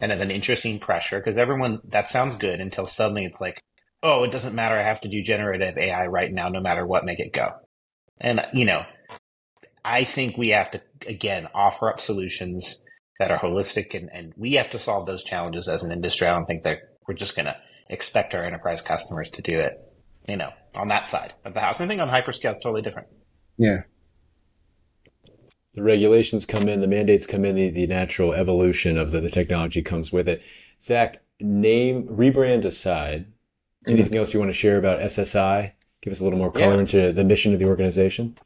kind 0.00 0.12
of 0.12 0.20
an 0.20 0.30
interesting 0.30 0.80
pressure 0.80 1.18
because 1.18 1.38
everyone 1.38 1.80
that 1.88 2.08
sounds 2.08 2.36
good 2.36 2.60
until 2.60 2.86
suddenly 2.86 3.24
it's 3.24 3.40
like, 3.40 3.62
oh, 4.02 4.24
it 4.24 4.32
doesn't 4.32 4.54
matter. 4.54 4.76
I 4.76 4.82
have 4.82 5.00
to 5.02 5.08
do 5.08 5.22
generative 5.22 5.78
AI 5.78 6.06
right 6.06 6.32
now, 6.32 6.48
no 6.48 6.60
matter 6.60 6.86
what. 6.86 7.04
Make 7.04 7.20
it 7.20 7.32
go. 7.32 7.50
And 8.20 8.40
you 8.52 8.64
know, 8.64 8.84
I 9.84 10.04
think 10.04 10.36
we 10.36 10.48
have 10.48 10.70
to 10.72 10.82
again 11.06 11.48
offer 11.54 11.88
up 11.88 12.00
solutions 12.00 12.84
that 13.18 13.30
are 13.30 13.38
holistic, 13.38 13.94
and 13.94 14.10
and 14.12 14.32
we 14.36 14.54
have 14.54 14.70
to 14.70 14.78
solve 14.78 15.06
those 15.06 15.22
challenges 15.22 15.68
as 15.68 15.82
an 15.82 15.92
industry. 15.92 16.26
I 16.26 16.32
don't 16.32 16.46
think 16.46 16.62
that 16.64 16.78
we're 17.06 17.14
just 17.14 17.36
going 17.36 17.46
to 17.46 17.56
expect 17.88 18.34
our 18.34 18.44
enterprise 18.44 18.82
customers 18.82 19.28
to 19.30 19.42
do 19.42 19.60
it. 19.60 19.80
You 20.28 20.36
know, 20.36 20.52
on 20.74 20.88
that 20.88 21.08
side 21.08 21.32
of 21.44 21.52
the 21.54 21.60
house. 21.60 21.80
I 21.80 21.86
think 21.86 22.00
on 22.00 22.08
hyperscale 22.08 22.52
it's 22.52 22.60
totally 22.62 22.82
different. 22.82 23.08
yeah. 23.58 23.82
the 25.74 25.82
regulations 25.82 26.46
come 26.46 26.68
in, 26.68 26.80
the 26.80 26.86
mandates 26.86 27.26
come 27.26 27.44
in, 27.44 27.56
the, 27.56 27.70
the 27.70 27.86
natural 27.86 28.32
evolution 28.32 28.98
of 28.98 29.10
the, 29.10 29.20
the 29.20 29.30
technology 29.30 29.82
comes 29.82 30.12
with 30.12 30.28
it. 30.28 30.42
Zach, 30.82 31.22
name, 31.40 32.06
rebrand 32.06 32.64
aside, 32.64 33.24
mm-hmm. 33.24 33.92
anything 33.92 34.16
else 34.18 34.32
you 34.32 34.38
want 34.40 34.50
to 34.50 34.56
share 34.56 34.78
about 34.78 35.00
SSI? 35.00 35.72
Give 36.02 36.12
us 36.12 36.20
a 36.20 36.24
little 36.24 36.38
more 36.38 36.52
color 36.52 36.74
Yeah. 36.74 36.80
into 36.80 37.12
the 37.12 37.24
mission 37.24 37.52
of 37.52 37.58
the 37.58 37.66
organization. 37.66 38.36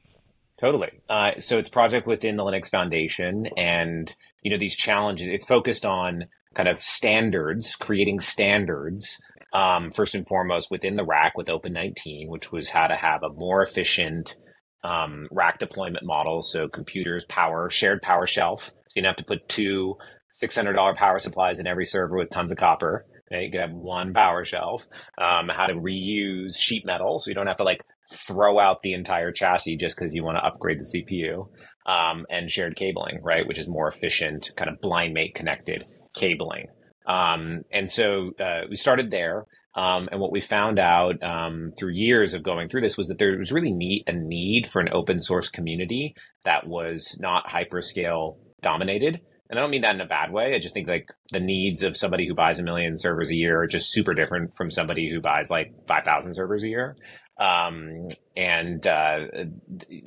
Totally. 0.59 0.91
Uh, 1.09 1.39
so 1.39 1.59
it's 1.59 1.69
project 1.69 2.07
within 2.07 2.37
the 2.37 2.45
Linux 2.45 2.71
Foundation, 2.71 3.47
and 3.57 4.15
you 4.43 4.51
know 4.51 4.57
these 4.57 4.77
challenges. 4.77 5.29
It's 5.29 5.47
focused 5.47 5.85
on 5.85 6.27
kind 6.55 6.69
of 6.69 6.83
standards, 6.83 7.77
creating 7.77 8.21
standards. 8.21 9.19
Um, 9.53 9.91
first 9.91 10.15
and 10.15 10.27
foremost, 10.27 10.71
within 10.71 10.97
the 10.97 11.05
rack 11.05 11.37
with 11.37 11.49
Open 11.49 11.73
19, 11.73 12.29
which 12.29 12.53
was 12.53 12.71
how 12.71 12.89
to 12.89 12.97
have 12.97 13.23
a 13.23 13.31
more 13.31 13.63
efficient 13.63 14.35
um, 14.83 15.29
rack 15.31 15.59
deployment 15.59 16.05
model. 16.05 16.43
So 16.43 16.69
computers, 16.69 17.25
power, 17.27 17.71
shared 17.71 18.03
power 18.03 18.27
shelf. 18.27 18.67
So 18.67 18.73
you 18.97 19.03
don't 19.03 19.11
have 19.11 19.17
to 19.17 19.25
put 19.25 19.49
two 19.49 19.97
$600 20.43 20.97
power 20.97 21.19
supplies 21.19 21.59
in 21.59 21.67
every 21.67 21.87
server 21.87 22.17
with 22.17 22.31
tons 22.31 22.53
of 22.53 22.59
copper. 22.59 23.07
You 23.31 23.51
can 23.51 23.61
have 23.61 23.73
one 23.73 24.13
power 24.13 24.45
shelf. 24.45 24.87
Um, 25.19 25.49
how 25.49 25.67
to 25.67 25.75
reuse 25.75 26.57
sheet 26.59 26.85
metal, 26.85 27.19
so 27.19 27.31
you 27.31 27.35
don't 27.35 27.47
have 27.47 27.57
to 27.57 27.65
like 27.65 27.83
throw 28.13 28.59
out 28.59 28.83
the 28.83 28.95
entire 28.95 29.33
chassis 29.33 29.77
just 29.77 29.97
because 29.97 30.15
you 30.15 30.25
want 30.25 30.37
to 30.39 30.45
upgrade 30.45 30.79
the 30.79 31.03
CPU. 31.05 31.49
Um, 31.87 32.27
and 32.29 32.51
shared 32.51 32.77
cabling, 32.77 33.21
right, 33.23 33.47
which 33.47 33.59
is 33.59 33.69
more 33.69 33.87
efficient, 33.87 34.51
kind 34.57 34.69
of 34.69 34.81
blind 34.81 35.15
mate 35.15 35.37
connected 35.37 35.87
cabling. 36.17 36.67
Um, 37.07 37.63
and 37.71 37.89
so 37.91 38.33
uh, 38.41 38.63
we 38.69 38.77
started 38.77 39.11
there. 39.11 39.47
Um, 39.75 40.09
and 40.11 40.21
what 40.21 40.33
we 40.33 40.41
found 40.41 40.79
out 40.79 41.23
um, 41.23 41.73
through 41.79 41.93
years 41.93 42.35
of 42.35 42.43
going 42.43 42.69
through 42.69 42.81
this 42.81 42.97
was 42.97 43.09
that 43.09 43.19
there 43.19 43.37
was 43.37 43.53
really 43.53 43.73
need, 43.73 44.05
a 44.07 44.13
need 44.13 44.67
for 44.67 44.81
an 44.81 44.89
open 44.91 45.21
source 45.21 45.49
community 45.49 46.15
that 46.45 46.67
was 46.67 47.17
not 47.21 47.47
hyperscale 47.47 48.39
dominated. 48.63 49.21
And 49.49 49.59
I 49.59 49.63
don't 49.63 49.71
mean 49.71 49.83
that 49.83 49.95
in 49.95 50.01
a 50.01 50.07
bad 50.07 50.33
way. 50.33 50.55
I 50.55 50.59
just 50.59 50.75
think 50.75 50.89
like 50.89 51.09
the 51.31 51.41
needs 51.41 51.83
of 51.83 51.97
somebody 51.97 52.27
who 52.27 52.35
buys 52.35 52.59
a 52.59 52.65
million 52.65 52.99
servers 52.99 53.31
a 53.31 53.37
year 53.37 53.61
are 53.61 53.67
just 53.67 53.93
super 53.93 54.15
different 54.15 54.55
from 54.57 54.71
somebody 54.71 55.09
who 55.09 55.21
buys 55.21 55.51
like 55.51 55.73
5,000 55.87 56.35
servers 56.35 56.65
a 56.65 56.69
year. 56.69 56.97
Um, 57.39 58.09
and 58.37 58.87
uh, 58.87 59.27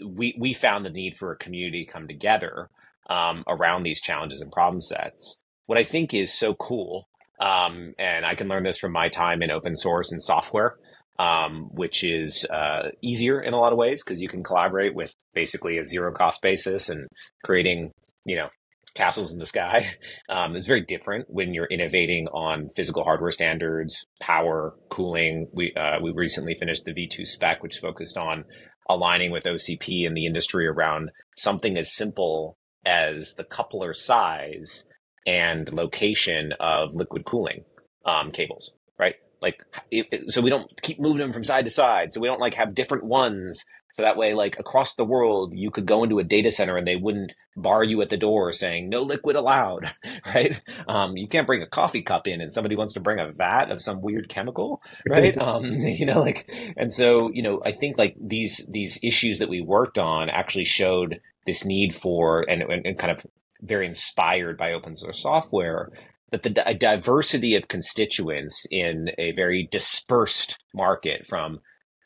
we, 0.06 0.36
we 0.38 0.54
found 0.54 0.86
the 0.86 0.90
need 0.90 1.16
for 1.16 1.32
a 1.32 1.38
community 1.38 1.86
to 1.86 1.92
come 1.92 2.08
together 2.08 2.70
um, 3.10 3.44
around 3.48 3.84
these 3.84 4.02
challenges 4.02 4.42
and 4.42 4.52
problem 4.52 4.82
sets. 4.82 5.36
What 5.68 5.78
I 5.78 5.84
think 5.84 6.14
is 6.14 6.34
so 6.34 6.56
cool, 6.56 7.08
um, 7.40 7.94
and 8.00 8.26
I 8.26 8.36
can 8.36 8.48
learn 8.48 8.64
this 8.64 8.80
from 8.80 8.92
my 8.92 9.10
time 9.10 9.42
in 9.42 9.52
open 9.52 9.76
source 9.76 10.12
and 10.12 10.22
software, 10.22 10.76
um, 11.20 11.70
which 11.74 12.04
is 12.04 12.46
uh, 12.46 12.90
easier 13.02 13.40
in 13.42 13.54
a 13.54 13.60
lot 13.60 13.72
of 13.72 13.78
ways 13.78 14.04
because 14.04 14.22
you 14.22 14.30
can 14.30 14.44
collaborate 14.44 14.96
with 14.96 15.14
basically 15.34 15.78
a 15.78 15.86
zero 15.86 16.12
cost 16.14 16.42
basis 16.42 16.90
and 16.90 17.08
creating, 17.44 17.92
you 18.26 18.38
know, 18.38 18.50
castles 18.96 19.32
in 19.32 19.38
the 19.40 19.46
sky. 19.46 19.88
Um, 20.30 20.56
it's 20.56 20.68
very 20.68 20.82
different 20.86 21.26
when 21.28 21.54
you're 21.56 21.66
innovating 21.66 22.28
on 22.28 22.70
physical 22.76 23.04
hardware 23.04 23.32
standards, 23.32 24.06
power, 24.22 24.76
cooling. 24.90 25.48
We 25.54 25.74
uh, 25.76 26.00
we 26.04 26.12
recently 26.12 26.56
finished 26.60 26.86
the 26.86 26.94
V2 26.94 27.26
spec, 27.26 27.64
which 27.64 27.78
focused 27.80 28.16
on 28.18 28.46
aligning 28.90 29.32
with 29.32 29.44
OCP 29.46 30.06
and 30.06 30.16
the 30.16 30.26
industry 30.28 30.68
around 30.68 31.12
something 31.38 31.78
as 31.78 31.96
simple 31.96 32.58
as 32.86 33.34
the 33.38 33.44
coupler 33.44 33.94
size 33.94 34.86
and 35.26 35.72
location 35.74 36.52
of 36.60 36.90
liquid 36.94 37.26
cooling 37.26 37.64
um, 38.06 38.32
cables, 38.32 38.72
right? 39.00 39.16
Like, 39.42 39.56
it, 39.92 40.08
it- 40.12 40.32
so 40.32 40.42
we 40.42 40.50
don't 40.50 40.70
keep 40.82 41.00
moving 41.00 41.20
them 41.20 41.34
from 41.34 41.44
side 41.44 41.66
to 41.66 41.72
side. 41.72 42.12
So 42.14 42.20
we 42.22 42.28
don't 42.28 42.40
like 42.42 42.54
have 42.56 42.76
different 42.76 43.06
ones. 43.06 43.64
So 44.00 44.04
that 44.04 44.16
way, 44.16 44.34
like 44.34 44.58
across 44.58 44.96
the 44.96 45.04
world, 45.04 45.54
you 45.54 45.72
could 45.72 45.86
go 45.86 46.06
into 46.06 46.20
a 46.20 46.24
data 46.24 46.54
center 46.54 46.78
and 46.78 46.88
they 46.88 46.96
wouldn't 46.96 47.34
bar 47.58 47.84
you 47.84 48.02
at 48.02 48.10
the 48.10 48.16
door 48.16 48.54
saying 48.54 48.88
no 48.88 49.02
liquid 49.02 49.36
allowed, 49.36 49.92
right? 50.26 50.62
Um, 50.88 51.18
you 51.18 51.28
can't 51.28 51.46
bring 51.46 51.62
a 51.62 51.68
coffee 51.68 52.02
cup 52.02 52.26
in 52.26 52.40
and 52.40 52.54
somebody 52.54 52.78
wants 52.78 52.94
to 52.94 53.02
bring 53.02 53.20
a 53.20 53.30
vat 53.34 53.70
of 53.70 53.82
some 53.82 54.02
weird 54.02 54.30
chemical, 54.30 54.82
right? 55.10 55.38
um, 55.38 55.66
you 55.74 56.06
know, 56.06 56.22
like, 56.22 56.50
and 56.78 56.94
so, 56.94 57.30
you 57.34 57.44
know, 57.44 57.62
I 57.66 57.74
think 57.74 57.98
like 57.98 58.16
these, 58.18 58.66
these 58.70 58.98
issues 59.04 59.40
that 59.40 59.50
we 59.50 59.60
worked 59.60 60.00
on 60.00 60.30
actually 60.30 60.64
showed 60.64 61.20
this 61.46 61.66
need 61.66 61.94
for, 61.94 62.46
and, 62.50 62.62
and, 62.62 62.86
and 62.86 62.98
kind 62.98 63.12
of 63.12 63.26
very 63.62 63.86
inspired 63.86 64.58
by 64.58 64.72
open 64.72 64.96
source 64.96 65.22
software, 65.22 65.92
that 66.32 66.44
the 66.44 66.52
di- 66.52 66.74
diversity 66.76 67.58
of 67.58 67.68
constituents 67.68 68.66
in 68.72 69.10
a 69.18 69.34
very 69.34 69.68
dispersed 69.70 70.58
market 70.74 71.26
from 71.26 71.60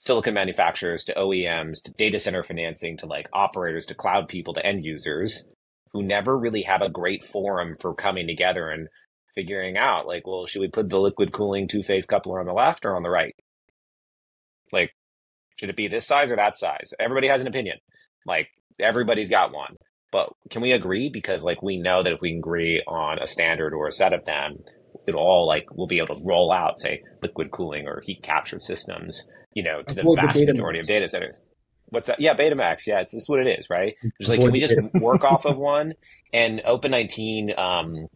silicon 0.05 0.33
manufacturers 0.33 1.05
to 1.05 1.13
OEMs 1.13 1.81
to 1.83 1.91
data 1.93 2.19
center 2.19 2.43
financing 2.43 2.97
to 2.97 3.05
like 3.05 3.29
operators 3.31 3.85
to 3.85 3.95
cloud 3.95 4.27
people 4.27 4.53
to 4.53 4.65
end 4.65 4.83
users 4.83 5.45
who 5.93 6.03
never 6.03 6.37
really 6.37 6.63
have 6.63 6.81
a 6.81 6.89
great 6.89 7.23
forum 7.23 7.73
for 7.79 7.95
coming 7.95 8.27
together 8.27 8.69
and 8.69 8.89
figuring 9.33 9.77
out 9.77 10.05
like, 10.05 10.27
well, 10.27 10.45
should 10.45 10.59
we 10.59 10.67
put 10.67 10.89
the 10.89 10.99
liquid 10.99 11.31
cooling 11.31 11.67
two 11.67 11.81
phase 11.81 12.05
coupler 12.05 12.39
on 12.41 12.45
the 12.45 12.53
left 12.53 12.85
or 12.85 12.95
on 12.95 13.03
the 13.03 13.09
right? 13.09 13.35
Like, 14.73 14.91
should 15.55 15.69
it 15.69 15.77
be 15.77 15.87
this 15.87 16.05
size 16.05 16.31
or 16.31 16.35
that 16.35 16.57
size? 16.57 16.93
Everybody 16.99 17.27
has 17.27 17.39
an 17.39 17.47
opinion. 17.47 17.77
Like, 18.25 18.49
everybody's 18.79 19.29
got 19.29 19.53
one. 19.53 19.77
But 20.11 20.29
can 20.49 20.61
we 20.61 20.73
agree? 20.73 21.09
Because 21.09 21.43
like 21.43 21.61
we 21.61 21.77
know 21.77 22.03
that 22.03 22.13
if 22.13 22.21
we 22.21 22.31
can 22.31 22.39
agree 22.39 22.83
on 22.85 23.19
a 23.19 23.27
standard 23.27 23.73
or 23.73 23.87
a 23.87 23.91
set 23.91 24.13
of 24.13 24.25
them, 24.25 24.57
it'll 25.07 25.21
all 25.21 25.47
like 25.47 25.65
we'll 25.71 25.87
be 25.87 25.99
able 25.99 26.15
to 26.15 26.23
roll 26.23 26.51
out, 26.51 26.77
say, 26.77 27.03
liquid 27.21 27.51
cooling 27.51 27.87
or 27.87 28.01
heat 28.05 28.21
capture 28.21 28.59
systems, 28.59 29.23
you 29.55 29.63
know, 29.63 29.81
to 29.81 29.93
the 29.93 30.01
Avoid 30.01 30.17
the 30.17 30.21
vast 30.27 30.45
majority 30.45 30.79
of 30.79 30.85
data 30.85 31.09
centers. 31.09 31.39
What's 31.89 32.07
that? 32.07 32.19
Yeah, 32.19 32.33
Betamax. 32.33 32.87
Yeah, 32.87 33.01
it's 33.01 33.11
this 33.11 33.23
is 33.23 33.29
what 33.29 33.39
it 33.39 33.59
is, 33.59 33.69
right? 33.69 33.95
Just 34.19 34.29
like, 34.29 34.39
can 34.39 34.51
we 34.51 34.59
just 34.59 34.75
work 34.95 35.23
off 35.31 35.45
of 35.45 35.57
one? 35.57 35.93
And 36.33 36.61
Open 36.65 36.91
19 36.91 37.53
um, 37.57 38.07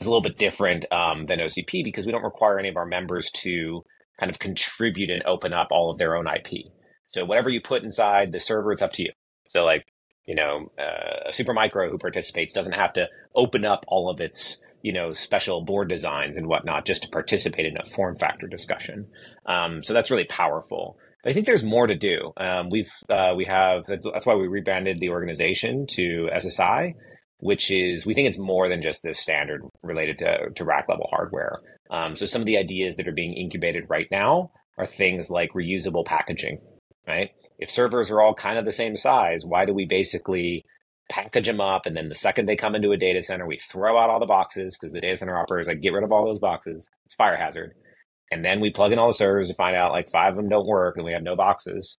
is 0.00 0.06
a 0.06 0.10
little 0.10 0.22
bit 0.22 0.38
different 0.38 0.90
um, 0.92 1.26
than 1.26 1.40
OCP 1.40 1.82
because 1.82 2.06
we 2.06 2.12
don't 2.12 2.22
require 2.22 2.58
any 2.58 2.68
of 2.68 2.76
our 2.76 2.86
members 2.86 3.30
to 3.42 3.82
kind 4.18 4.30
of 4.30 4.38
contribute 4.38 5.10
and 5.10 5.22
open 5.26 5.52
up 5.52 5.68
all 5.70 5.90
of 5.90 5.98
their 5.98 6.16
own 6.16 6.26
IP. 6.26 6.66
So 7.06 7.24
whatever 7.24 7.50
you 7.50 7.60
put 7.60 7.82
inside 7.82 8.32
the 8.32 8.40
server, 8.40 8.72
it's 8.72 8.82
up 8.82 8.92
to 8.94 9.02
you. 9.02 9.12
So 9.48 9.64
like, 9.64 9.86
you 10.24 10.34
know, 10.34 10.70
uh, 10.78 11.28
a 11.28 11.30
Supermicro 11.30 11.90
who 11.90 11.98
participates 11.98 12.52
doesn't 12.52 12.72
have 12.72 12.92
to 12.94 13.08
open 13.34 13.64
up 13.64 13.84
all 13.88 14.10
of 14.10 14.20
its, 14.20 14.56
you 14.86 14.92
know, 14.92 15.10
special 15.10 15.64
board 15.64 15.88
designs 15.88 16.36
and 16.36 16.46
whatnot 16.46 16.86
just 16.86 17.02
to 17.02 17.08
participate 17.08 17.66
in 17.66 17.76
a 17.76 17.90
form 17.90 18.16
factor 18.16 18.46
discussion. 18.46 19.08
Um, 19.44 19.82
so 19.82 19.92
that's 19.92 20.12
really 20.12 20.26
powerful. 20.26 20.96
I 21.24 21.32
think 21.32 21.44
there's 21.44 21.64
more 21.64 21.88
to 21.88 21.96
do. 21.96 22.32
Um, 22.36 22.68
we've 22.70 22.92
uh, 23.10 23.32
we 23.36 23.46
have 23.46 23.82
that's 23.88 24.24
why 24.24 24.36
we 24.36 24.46
rebranded 24.46 25.00
the 25.00 25.08
organization 25.08 25.86
to 25.94 26.28
SSI, 26.32 26.92
which 27.38 27.72
is 27.72 28.06
we 28.06 28.14
think 28.14 28.28
it's 28.28 28.38
more 28.38 28.68
than 28.68 28.80
just 28.80 29.02
this 29.02 29.18
standard 29.18 29.62
related 29.82 30.18
to, 30.18 30.50
to 30.54 30.64
rack 30.64 30.86
level 30.88 31.08
hardware. 31.10 31.58
Um, 31.90 32.14
so 32.14 32.24
some 32.24 32.40
of 32.40 32.46
the 32.46 32.56
ideas 32.56 32.94
that 32.94 33.08
are 33.08 33.12
being 33.12 33.34
incubated 33.34 33.86
right 33.88 34.06
now 34.12 34.52
are 34.78 34.86
things 34.86 35.30
like 35.30 35.50
reusable 35.52 36.06
packaging, 36.06 36.60
right? 37.08 37.30
If 37.58 37.72
servers 37.72 38.08
are 38.12 38.20
all 38.20 38.34
kind 38.34 38.56
of 38.56 38.64
the 38.64 38.70
same 38.70 38.94
size, 38.94 39.44
why 39.44 39.64
do 39.64 39.74
we 39.74 39.84
basically 39.84 40.64
package 41.08 41.46
them 41.46 41.60
up 41.60 41.86
and 41.86 41.96
then 41.96 42.08
the 42.08 42.14
second 42.14 42.46
they 42.46 42.56
come 42.56 42.74
into 42.74 42.92
a 42.92 42.96
data 42.96 43.22
center, 43.22 43.46
we 43.46 43.56
throw 43.56 43.98
out 43.98 44.10
all 44.10 44.20
the 44.20 44.26
boxes 44.26 44.76
because 44.76 44.92
the 44.92 45.00
data 45.00 45.16
center 45.16 45.38
operators 45.38 45.68
like 45.68 45.80
get 45.80 45.92
rid 45.92 46.04
of 46.04 46.12
all 46.12 46.24
those 46.26 46.40
boxes. 46.40 46.90
It's 47.04 47.14
fire 47.14 47.36
hazard. 47.36 47.74
And 48.30 48.44
then 48.44 48.60
we 48.60 48.70
plug 48.70 48.92
in 48.92 48.98
all 48.98 49.08
the 49.08 49.14
servers 49.14 49.48
to 49.48 49.54
find 49.54 49.76
out 49.76 49.92
like 49.92 50.10
five 50.10 50.30
of 50.30 50.36
them 50.36 50.48
don't 50.48 50.66
work 50.66 50.96
and 50.96 51.04
we 51.04 51.12
have 51.12 51.22
no 51.22 51.36
boxes. 51.36 51.96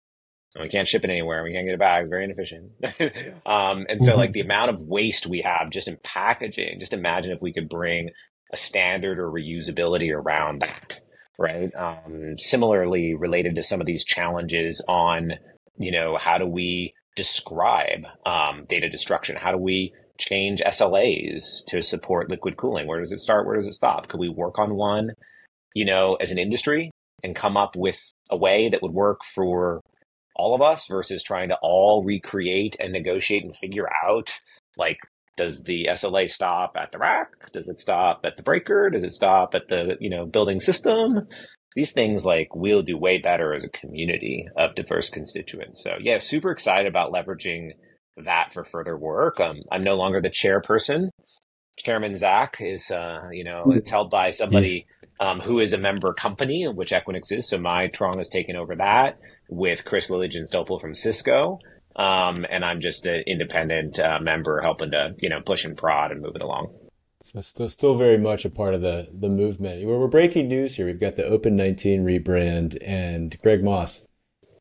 And 0.55 0.63
we 0.63 0.69
can't 0.69 0.87
ship 0.87 1.03
it 1.03 1.09
anywhere. 1.09 1.43
We 1.43 1.53
can't 1.53 1.65
get 1.65 1.73
it 1.73 1.79
back. 1.79 2.01
It's 2.01 2.09
very 2.09 2.23
inefficient. 2.23 2.71
um, 3.45 3.85
and 3.89 4.01
so 4.01 4.15
like 4.15 4.33
the 4.33 4.41
amount 4.41 4.71
of 4.71 4.81
waste 4.81 5.27
we 5.27 5.41
have 5.41 5.69
just 5.69 5.87
in 5.87 5.97
packaging, 6.03 6.79
just 6.79 6.93
imagine 6.93 7.31
if 7.31 7.41
we 7.41 7.53
could 7.53 7.69
bring 7.69 8.09
a 8.51 8.57
standard 8.57 9.19
or 9.19 9.29
reusability 9.29 10.13
around 10.13 10.61
that, 10.61 10.99
right? 11.37 11.69
Um, 11.75 12.37
similarly 12.37 13.13
related 13.13 13.55
to 13.55 13.63
some 13.63 13.81
of 13.81 13.87
these 13.87 14.05
challenges 14.05 14.83
on, 14.87 15.33
you 15.77 15.91
know, 15.91 16.17
how 16.17 16.37
do 16.37 16.45
we 16.45 16.93
describe 17.17 18.05
um, 18.25 18.63
data 18.69 18.87
destruction? 18.87 19.35
How 19.35 19.51
do 19.51 19.57
we 19.57 19.93
change 20.17 20.61
SLAs 20.61 21.65
to 21.67 21.81
support 21.81 22.29
liquid 22.29 22.55
cooling? 22.55 22.87
Where 22.87 22.99
does 23.01 23.11
it 23.11 23.19
start? 23.19 23.45
Where 23.45 23.57
does 23.57 23.67
it 23.67 23.73
stop? 23.73 24.07
Could 24.07 24.21
we 24.21 24.29
work 24.29 24.57
on 24.57 24.75
one, 24.75 25.11
you 25.73 25.83
know, 25.83 26.15
as 26.21 26.31
an 26.31 26.37
industry 26.37 26.91
and 27.23 27.35
come 27.35 27.57
up 27.57 27.75
with 27.75 27.99
a 28.29 28.37
way 28.37 28.69
that 28.69 28.81
would 28.81 28.93
work 28.93 29.25
for 29.25 29.81
all 30.35 30.55
of 30.55 30.61
us 30.61 30.87
versus 30.87 31.23
trying 31.23 31.49
to 31.49 31.57
all 31.61 32.03
recreate 32.05 32.77
and 32.79 32.93
negotiate 32.93 33.43
and 33.43 33.55
figure 33.55 33.89
out 34.05 34.39
like 34.77 34.99
does 35.35 35.63
the 35.63 35.87
SLA 35.91 36.29
stop 36.29 36.75
at 36.75 36.91
the 36.91 36.97
rack? 36.97 37.51
Does 37.53 37.69
it 37.69 37.79
stop 37.79 38.21
at 38.25 38.37
the 38.37 38.43
breaker? 38.43 38.89
Does 38.89 39.03
it 39.03 39.13
stop 39.13 39.53
at 39.53 39.67
the, 39.69 39.95
you 39.99 40.09
know, 40.09 40.25
building 40.25 40.59
system? 40.59 41.27
These 41.77 41.91
things 41.91 42.25
like 42.25 42.55
we'll 42.55 42.81
do 42.81 42.97
way 42.97 43.19
better 43.19 43.53
as 43.53 43.63
a 43.63 43.69
community 43.69 44.47
of 44.57 44.73
diverse 44.73 45.11
constituents. 45.11 45.83
So 45.83 45.91
yeah, 46.01 46.17
super 46.17 46.49
excited 46.49 46.87
about 46.87 47.13
leveraging 47.13 47.73
that 48.25 48.51
for 48.51 48.63
further 48.63 48.97
work. 48.97 49.39
Um, 49.39 49.57
I'm 49.71 49.83
no 49.83 49.95
longer 49.95 50.19
the 50.19 50.31
chairperson. 50.31 51.09
Chairman 51.77 52.15
Zach 52.15 52.57
is, 52.59 52.89
uh, 52.89 53.29
you 53.31 53.43
know, 53.43 53.65
it's 53.75 53.91
held 53.91 54.09
by 54.09 54.31
somebody 54.31 54.87
um, 55.19 55.39
who 55.39 55.59
is 55.59 55.73
a 55.73 55.77
member 55.77 56.15
company, 56.15 56.63
of 56.63 56.75
which 56.75 56.89
Equinix 56.89 57.31
is. 57.31 57.47
So 57.47 57.59
my 57.59 57.89
Trong 57.89 58.17
has 58.17 58.29
taken 58.29 58.55
over 58.55 58.75
that 58.77 59.19
with 59.47 59.85
Chris 59.85 60.09
Lilligan-Stopel 60.09 60.81
from 60.81 60.95
Cisco. 60.95 61.59
Um, 61.95 62.43
and 62.49 62.65
I'm 62.65 62.81
just 62.81 63.05
an 63.05 63.23
independent 63.27 63.99
uh, 63.99 64.17
member 64.19 64.61
helping 64.61 64.89
to, 64.91 65.13
you 65.19 65.29
know, 65.29 65.41
push 65.41 65.63
and 65.63 65.77
prod 65.77 66.11
and 66.11 66.21
move 66.21 66.35
it 66.35 66.41
along. 66.41 66.73
So 67.27 67.41
still, 67.41 67.67
still 67.67 67.97
very 67.97 68.17
much 68.17 68.45
a 68.45 68.49
part 68.49 68.73
of 68.73 68.79
the 68.81 69.09
the 69.13 69.27
movement. 69.27 69.85
We're, 69.85 69.99
we're 69.99 70.07
breaking 70.07 70.47
news 70.47 70.75
here. 70.77 70.85
We've 70.85 70.99
got 70.99 71.17
the 71.17 71.25
Open 71.25 71.57
19 71.57 72.05
rebrand, 72.05 72.77
and 72.81 73.37
Greg 73.41 73.63
Moss, 73.65 74.07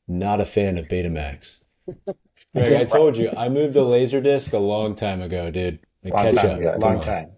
not 0.08 0.40
a 0.40 0.44
fan 0.44 0.76
of 0.76 0.86
Betamax. 0.88 1.60
Greg, 2.52 2.72
I 2.72 2.84
told 2.84 3.16
you 3.16 3.30
I 3.36 3.48
moved 3.48 3.74
to 3.74 3.82
Laserdisc 3.82 4.52
a 4.52 4.58
long 4.58 4.96
time 4.96 5.22
ago, 5.22 5.50
dude. 5.52 5.78
Like, 6.02 6.14
Long 6.14 6.24
catch 6.24 6.42
time, 6.42 6.50
up. 6.54 6.58
ago, 6.58 6.76
long 6.80 6.96
on. 6.96 7.02
time. 7.02 7.30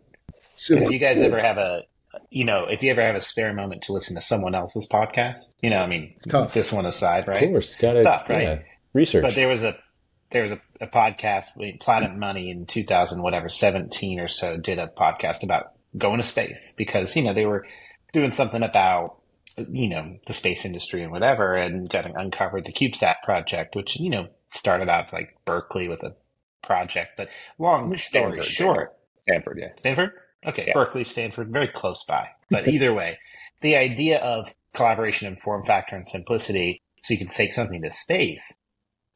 So 0.54 0.76
if 0.78 0.90
you 0.90 0.98
guys 0.98 1.20
ever 1.20 1.40
have 1.40 1.58
a, 1.58 1.82
you 2.30 2.44
know, 2.46 2.64
if 2.64 2.82
you 2.82 2.90
ever 2.90 3.02
have 3.02 3.14
a 3.14 3.20
spare 3.20 3.52
moment 3.52 3.82
to 3.82 3.92
listen 3.92 4.14
to 4.14 4.22
someone 4.22 4.54
else's 4.54 4.88
podcast, 4.90 5.40
you 5.60 5.68
know, 5.68 5.78
I 5.78 5.86
mean, 5.86 6.14
Tough. 6.28 6.54
this 6.54 6.72
one 6.72 6.86
aside, 6.86 7.28
right? 7.28 7.42
Of 7.44 7.50
course, 7.50 7.76
gotta 7.76 8.00
Stuff, 8.00 8.30
right? 8.30 8.42
yeah, 8.42 8.58
research. 8.94 9.22
But 9.22 9.34
there 9.34 9.48
was 9.48 9.62
a 9.64 9.76
there 10.30 10.42
was 10.42 10.52
a, 10.52 10.60
a 10.80 10.86
podcast, 10.86 11.50
I 11.56 11.60
mean, 11.60 11.78
Planet 11.78 12.14
Money 12.16 12.50
in 12.50 12.66
2000, 12.66 13.22
whatever, 13.22 13.48
17 13.48 14.20
or 14.20 14.28
so, 14.28 14.56
did 14.56 14.78
a 14.78 14.86
podcast 14.86 15.42
about 15.42 15.72
going 15.96 16.18
to 16.18 16.22
space 16.22 16.72
because 16.76 17.16
you 17.16 17.22
know 17.22 17.32
they 17.32 17.46
were 17.46 17.66
doing 18.12 18.30
something 18.30 18.62
about 18.62 19.16
you 19.70 19.88
know 19.88 20.16
the 20.26 20.32
space 20.32 20.64
industry 20.64 21.02
and 21.02 21.12
whatever, 21.12 21.54
and 21.54 21.88
got 21.88 22.06
uncovered 22.06 22.64
the 22.64 22.72
CubeSat 22.72 23.16
project, 23.24 23.74
which 23.74 23.98
you 23.98 24.10
know 24.10 24.28
started 24.50 24.88
out 24.88 25.12
like 25.12 25.36
Berkeley 25.44 25.88
with 25.88 26.02
a 26.02 26.14
project, 26.62 27.12
but 27.16 27.28
long 27.58 27.96
story 27.96 28.32
Stanford, 28.36 28.44
short, 28.44 28.96
Stanford, 29.18 29.58
yeah. 29.58 29.68
Stanford? 29.78 30.12
Okay, 30.46 30.66
Yeah. 30.68 30.74
Berkeley, 30.74 31.04
Stanford, 31.04 31.50
very 31.50 31.68
close 31.68 32.04
by. 32.04 32.28
But 32.50 32.68
either 32.68 32.94
way, 32.94 33.18
the 33.60 33.76
idea 33.76 34.18
of 34.18 34.54
collaboration 34.72 35.26
and 35.26 35.40
form 35.40 35.64
factor 35.64 35.96
and 35.96 36.06
simplicity, 36.06 36.80
so 37.00 37.12
you 37.14 37.18
can 37.18 37.28
take 37.28 37.54
something 37.54 37.82
to 37.82 37.90
space, 37.90 38.56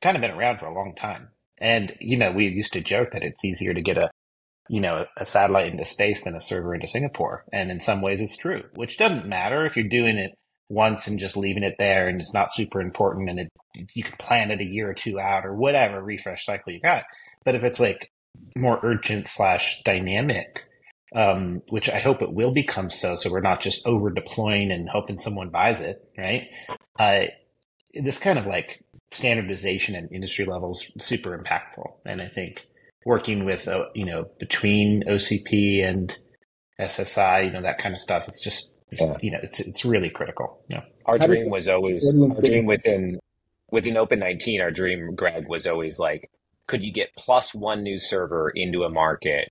kind 0.01 0.17
of 0.17 0.21
been 0.21 0.33
around 0.33 0.59
for 0.59 0.67
a 0.67 0.75
long 0.75 0.95
time. 0.97 1.29
And, 1.63 1.97
you 2.01 2.17
know, 2.17 2.33
we 2.33 2.49
used 2.49 2.73
to 2.73 2.81
joke 2.81 3.13
that 3.13 3.23
it's 3.23 3.45
easier 3.45 3.73
to 3.73 3.81
get 3.81 3.97
a, 3.97 4.11
you 4.69 4.81
know, 4.81 5.07
a 5.17 5.25
satellite 5.25 5.71
into 5.71 5.85
space 5.85 6.25
than 6.25 6.35
a 6.35 6.41
server 6.41 6.75
into 6.75 6.89
Singapore. 6.89 7.45
And 7.53 7.71
in 7.71 7.79
some 7.79 8.03
ways 8.03 8.21
it's 8.21 8.37
true, 8.37 8.65
which 8.75 8.99
doesn't 8.99 9.27
matter 9.29 9.65
if 9.65 9.77
you're 9.77 9.89
doing 9.89 10.19
it 10.19 10.33
once 10.69 11.07
and 11.07 11.19
just 11.19 11.37
leaving 11.37 11.63
it 11.63 11.77
there 11.79 12.09
and 12.09 12.21
it's 12.21 12.35
not 12.35 12.53
super 12.53 12.81
important 12.81 13.31
and 13.31 13.41
it, 13.41 13.49
you 13.95 14.03
can 14.03 14.17
plan 14.19 14.51
it 14.51 14.61
a 14.61 14.65
year 14.65 14.91
or 14.91 14.95
two 14.95 15.21
out 15.21 15.47
or 15.47 15.55
whatever 15.55 16.03
refresh 16.03 16.45
cycle 16.45 16.73
you 16.73 16.81
got. 16.81 17.05
But 17.45 17.55
if 17.55 17.63
it's 17.63 17.79
like 17.79 18.11
more 18.57 18.81
urgent 18.83 19.27
slash 19.27 19.83
dynamic, 19.85 20.65
um, 21.15 21.63
which 21.69 21.91
I 21.91 22.01
hope 22.01 22.23
it 22.23 22.33
will 22.33 22.53
become 22.53 22.91
so, 22.91 23.17
so 23.17 23.31
we're 23.31 23.41
not 23.41 23.61
just 23.61 23.87
over 23.87 24.11
deploying 24.11 24.73
and 24.73 24.89
hoping 24.89 25.19
someone 25.19 25.51
buys 25.51 25.81
it, 25.81 26.03
right? 26.17 26.49
Uh, 26.99 27.25
this 27.95 28.19
kind 28.19 28.39
of 28.39 28.47
like 28.47 28.83
standardization 29.13 29.95
and 29.95 30.11
industry 30.13 30.45
levels 30.45 30.87
super 30.99 31.37
impactful, 31.39 31.93
and 32.07 32.21
I 32.23 32.29
think 32.29 32.67
working 33.05 33.45
with 33.45 33.69
uh, 33.69 33.87
you 33.95 34.05
know 34.05 34.27
between 34.39 35.05
OCP 35.07 35.85
and 35.85 36.17
SSI, 36.81 37.47
you 37.47 37.51
know 37.53 37.63
that 37.63 37.79
kind 37.79 37.95
of 37.95 38.01
stuff, 38.01 38.27
it's 38.29 38.41
just 38.43 38.73
it's, 38.91 39.03
Yeah. 39.03 39.17
you 39.21 39.31
know 39.31 39.39
it's 39.43 39.61
it's 39.61 39.85
really 39.85 40.11
critical. 40.11 40.63
You 40.69 40.77
know, 40.79 40.83
Our 41.07 41.19
How 41.19 41.27
dream 41.27 41.51
was 41.51 41.69
always 41.69 42.05
What 42.05 42.13
do 42.13 42.19
you 42.19 42.35
our 42.35 42.43
dream 42.43 42.67
within 42.67 43.21
within 43.71 43.97
Open 43.97 44.19
19. 44.19 44.61
Our 44.61 44.71
dream, 44.71 45.15
Greg, 45.15 45.49
was 45.49 45.67
always 45.67 45.99
like, 45.99 46.31
could 46.67 46.85
you 46.85 46.93
get 46.93 47.09
plus 47.17 47.55
one 47.55 47.83
new 47.83 47.99
server 47.99 48.51
into 48.51 48.83
a 48.85 48.91
market 48.91 49.51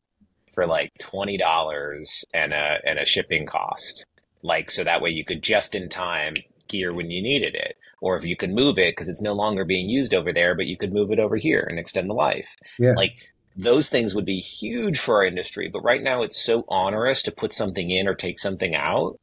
for 0.54 0.68
like 0.68 0.92
twenty 1.00 1.38
dollars 1.38 2.24
and 2.34 2.54
a 2.54 2.80
and 2.86 3.00
a 3.00 3.06
shipping 3.06 3.46
cost, 3.46 4.06
like 4.44 4.70
so 4.72 4.84
that 4.84 5.02
way 5.02 5.10
you 5.10 5.26
could 5.26 5.42
just 5.42 5.76
in 5.76 5.90
time 5.90 6.36
gear 6.68 6.94
when 6.94 7.12
you 7.12 7.22
needed 7.22 7.56
it, 7.56 7.76
or 8.02 8.18
if 8.18 8.26
you 8.26 8.36
could 8.36 8.52
move 8.52 8.78
it 8.78 8.92
because 8.92 9.08
it's 9.08 9.22
no 9.22 9.34
longer 9.34 9.64
being 9.64 9.88
used 9.88 10.14
over 10.14 10.34
there, 10.34 10.56
but 10.56 10.66
you 10.68 10.76
could 10.78 10.92
move 10.92 11.12
it 11.12 11.20
over 11.20 11.38
here 11.38 11.66
and 11.70 11.80
extend 11.80 12.10
the 12.10 12.14
life. 12.14 12.56
Yeah. 12.78 12.94
Like 12.98 13.14
those 13.56 13.90
things 13.90 14.14
would 14.16 14.26
be 14.26 14.40
huge 14.40 15.00
for 15.00 15.18
our 15.18 15.26
industry, 15.26 15.70
but 15.72 15.84
right 15.84 16.02
now 16.02 16.24
it's 16.24 16.44
so 16.44 16.66
onerous 16.68 17.22
to 17.24 17.32
put 17.32 17.54
something 17.54 17.90
in 17.90 18.08
or 18.08 18.16
take 18.16 18.40
something 18.40 18.76
out. 18.76 19.18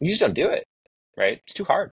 You 0.00 0.08
just 0.10 0.20
don't 0.20 0.34
do 0.34 0.48
it, 0.48 0.66
right? 1.16 1.40
It's 1.44 1.54
too 1.54 1.64
hard. 1.64 1.92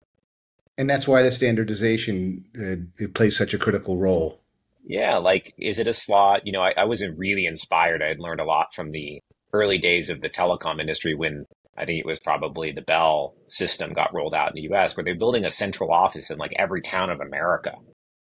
and 0.78 0.88
that's 0.88 1.06
why 1.06 1.22
the 1.22 1.30
standardization 1.30 2.44
uh, 2.58 3.02
it 3.04 3.14
plays 3.14 3.36
such 3.36 3.54
a 3.54 3.58
critical 3.58 3.98
role. 3.98 4.40
Yeah, 4.84 5.18
like 5.18 5.54
is 5.58 5.78
it 5.78 5.86
a 5.86 5.92
slot? 5.92 6.46
You 6.46 6.52
know, 6.52 6.60
I, 6.60 6.72
I 6.76 6.84
wasn't 6.84 7.18
really 7.18 7.46
inspired. 7.46 8.02
I 8.02 8.08
had 8.08 8.18
learned 8.20 8.40
a 8.40 8.44
lot 8.44 8.74
from 8.74 8.90
the 8.90 9.20
early 9.52 9.78
days 9.78 10.08
of 10.10 10.20
the 10.22 10.30
telecom 10.30 10.80
industry 10.80 11.14
when 11.14 11.44
I 11.76 11.84
think 11.86 11.98
it 12.00 12.06
was 12.06 12.20
probably 12.20 12.70
the 12.70 12.82
Bell 12.82 13.34
system 13.48 13.92
got 13.92 14.14
rolled 14.14 14.34
out 14.34 14.48
in 14.48 14.54
the 14.54 14.74
US, 14.74 14.96
where 14.96 15.04
they're 15.04 15.14
building 15.14 15.44
a 15.44 15.50
central 15.50 15.90
office 15.92 16.30
in 16.30 16.38
like 16.38 16.52
every 16.58 16.82
town 16.82 17.10
of 17.10 17.20
America. 17.20 17.72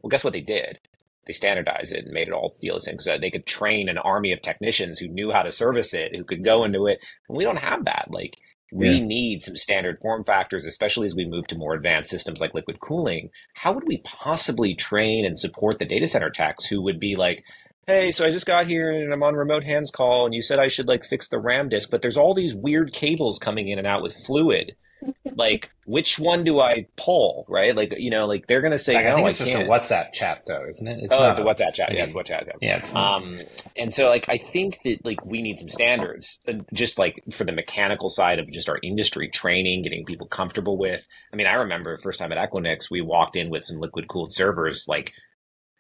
Well, 0.02 0.10
guess 0.10 0.24
what 0.24 0.34
they 0.34 0.42
did? 0.42 0.80
They 1.26 1.34
standardized 1.34 1.94
it 1.94 2.06
and 2.06 2.14
made 2.14 2.28
it 2.28 2.34
all 2.34 2.54
feel 2.62 2.76
the 2.76 2.82
same 2.82 3.00
so 3.00 3.18
they 3.18 3.32
could 3.32 3.46
train 3.46 3.88
an 3.90 3.98
army 3.98 4.32
of 4.34 4.42
technicians 4.42 5.00
who 5.00 5.08
knew 5.08 5.32
how 5.32 5.44
to 5.44 5.52
service 5.52 5.94
it, 5.94 6.16
who 6.16 6.24
could 6.24 6.44
go 6.44 6.64
into 6.64 6.88
it. 6.88 7.04
And 7.30 7.38
we 7.38 7.44
don't 7.46 7.58
have 7.58 7.86
that. 7.86 8.08
Like, 8.10 8.36
we 8.74 8.90
Yeah. 8.90 9.06
need 9.06 9.44
some 9.44 9.56
standard 9.56 10.00
form 10.02 10.24
factors, 10.26 10.66
especially 10.66 11.06
as 11.06 11.16
we 11.16 11.26
move 11.26 11.48
to 11.48 11.58
more 11.58 11.74
advanced 11.76 12.10
systems 12.10 12.42
like 12.42 12.54
liquid 12.54 12.80
cooling. 12.80 13.30
How 13.56 13.72
would 13.72 13.88
we 13.88 14.00
possibly 14.00 14.74
train 14.74 15.26
and 15.26 15.38
support 15.38 15.80
the 15.80 15.86
data 15.86 16.08
center 16.08 16.30
techs 16.30 16.66
who 16.66 16.82
would 16.82 17.00
be 17.00 17.16
like, 17.16 17.44
hey, 17.88 18.12
so 18.12 18.26
I 18.26 18.32
just 18.32 18.46
got 18.46 18.68
here 18.68 18.92
and 18.92 19.12
I'm 19.14 19.24
on 19.24 19.36
remote 19.36 19.64
hands 19.64 19.92
call, 19.92 20.26
and 20.26 20.34
you 20.34 20.42
said 20.42 20.60
I 20.60 20.68
should 20.68 20.88
like 20.88 21.04
fix 21.06 21.28
the 21.28 21.40
RAM 21.40 21.70
disk, 21.70 21.90
but 21.90 22.02
there's 22.02 22.18
all 22.18 22.34
these 22.34 22.56
weird 22.56 22.94
cables 22.94 23.40
coming 23.40 23.68
in 23.70 23.78
and 23.78 23.88
out 23.88 24.02
with 24.04 24.16
fluid. 24.26 24.76
Like, 25.36 25.72
which 25.86 26.20
one 26.20 26.44
do 26.44 26.60
I 26.60 26.86
pull? 26.96 27.46
Right? 27.50 27.76
Like, 27.76 27.96
you 27.98 28.10
know, 28.12 28.26
like 28.28 28.46
they're 28.48 28.62
gonna 28.62 28.78
say, 28.78 28.94
Like, 28.94 29.06
I 29.08 29.10
no, 29.10 29.16
think 29.16 29.26
I 29.28 29.30
it's 29.32 29.40
just 29.40 29.52
a 29.52 29.56
can't. 29.56 29.70
WhatsApp 29.70 30.14
chat, 30.14 30.44
though, 30.48 30.64
isn't 30.70 30.88
it? 30.88 31.00
It's 31.04 31.12
oh, 31.14 31.20
not 31.20 31.32
it's 31.32 31.40
a 31.40 31.44
WhatsApp 31.44 31.74
chat. 31.74 31.90
I 31.90 31.94
Yeah, 31.96 32.04
it's 32.04 32.14
mean, 32.14 32.24
WhatsApp. 32.24 32.52
Yeah, 32.62 32.78
it's 32.78 32.96
Um, 32.96 33.42
and 33.76 33.94
so 33.94 34.10
like 34.10 34.30
I 34.30 34.38
think 34.38 34.78
that 34.84 35.04
like 35.04 35.26
we 35.26 35.42
need 35.42 35.60
some 35.60 35.70
standards, 35.70 36.38
uh, 36.48 36.54
just 36.72 37.00
like 37.00 37.22
for 37.34 37.44
the 37.46 37.52
mechanical 37.52 38.10
side 38.10 38.40
of 38.40 38.50
just 38.52 38.70
our 38.70 38.78
industry 38.84 39.28
training, 39.28 39.82
getting 39.82 40.06
people 40.06 40.28
comfortable 40.28 40.78
with. 40.78 41.06
I 41.34 41.36
mean, 41.36 41.48
I 41.48 41.56
remember 41.56 41.98
the 41.98 42.02
first 42.02 42.20
time 42.20 42.32
at 42.32 42.38
Equinix, 42.38 42.92
we 42.92 43.02
walked 43.02 43.36
in 43.36 43.50
with 43.50 43.64
some 43.64 43.80
liquid 43.80 44.08
cooled 44.08 44.32
servers. 44.34 44.86
Like, 44.88 45.14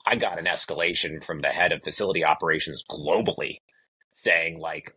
I 0.06 0.16
got 0.16 0.39
an 0.39 0.45
escalation 0.45 1.24
from 1.24 1.41
the 1.41 1.49
head 1.49 1.72
of 1.72 1.84
facility 1.84 2.26
operations 2.26 2.84
globally, 2.89 3.60
saying 4.12 4.60
like 4.60 4.93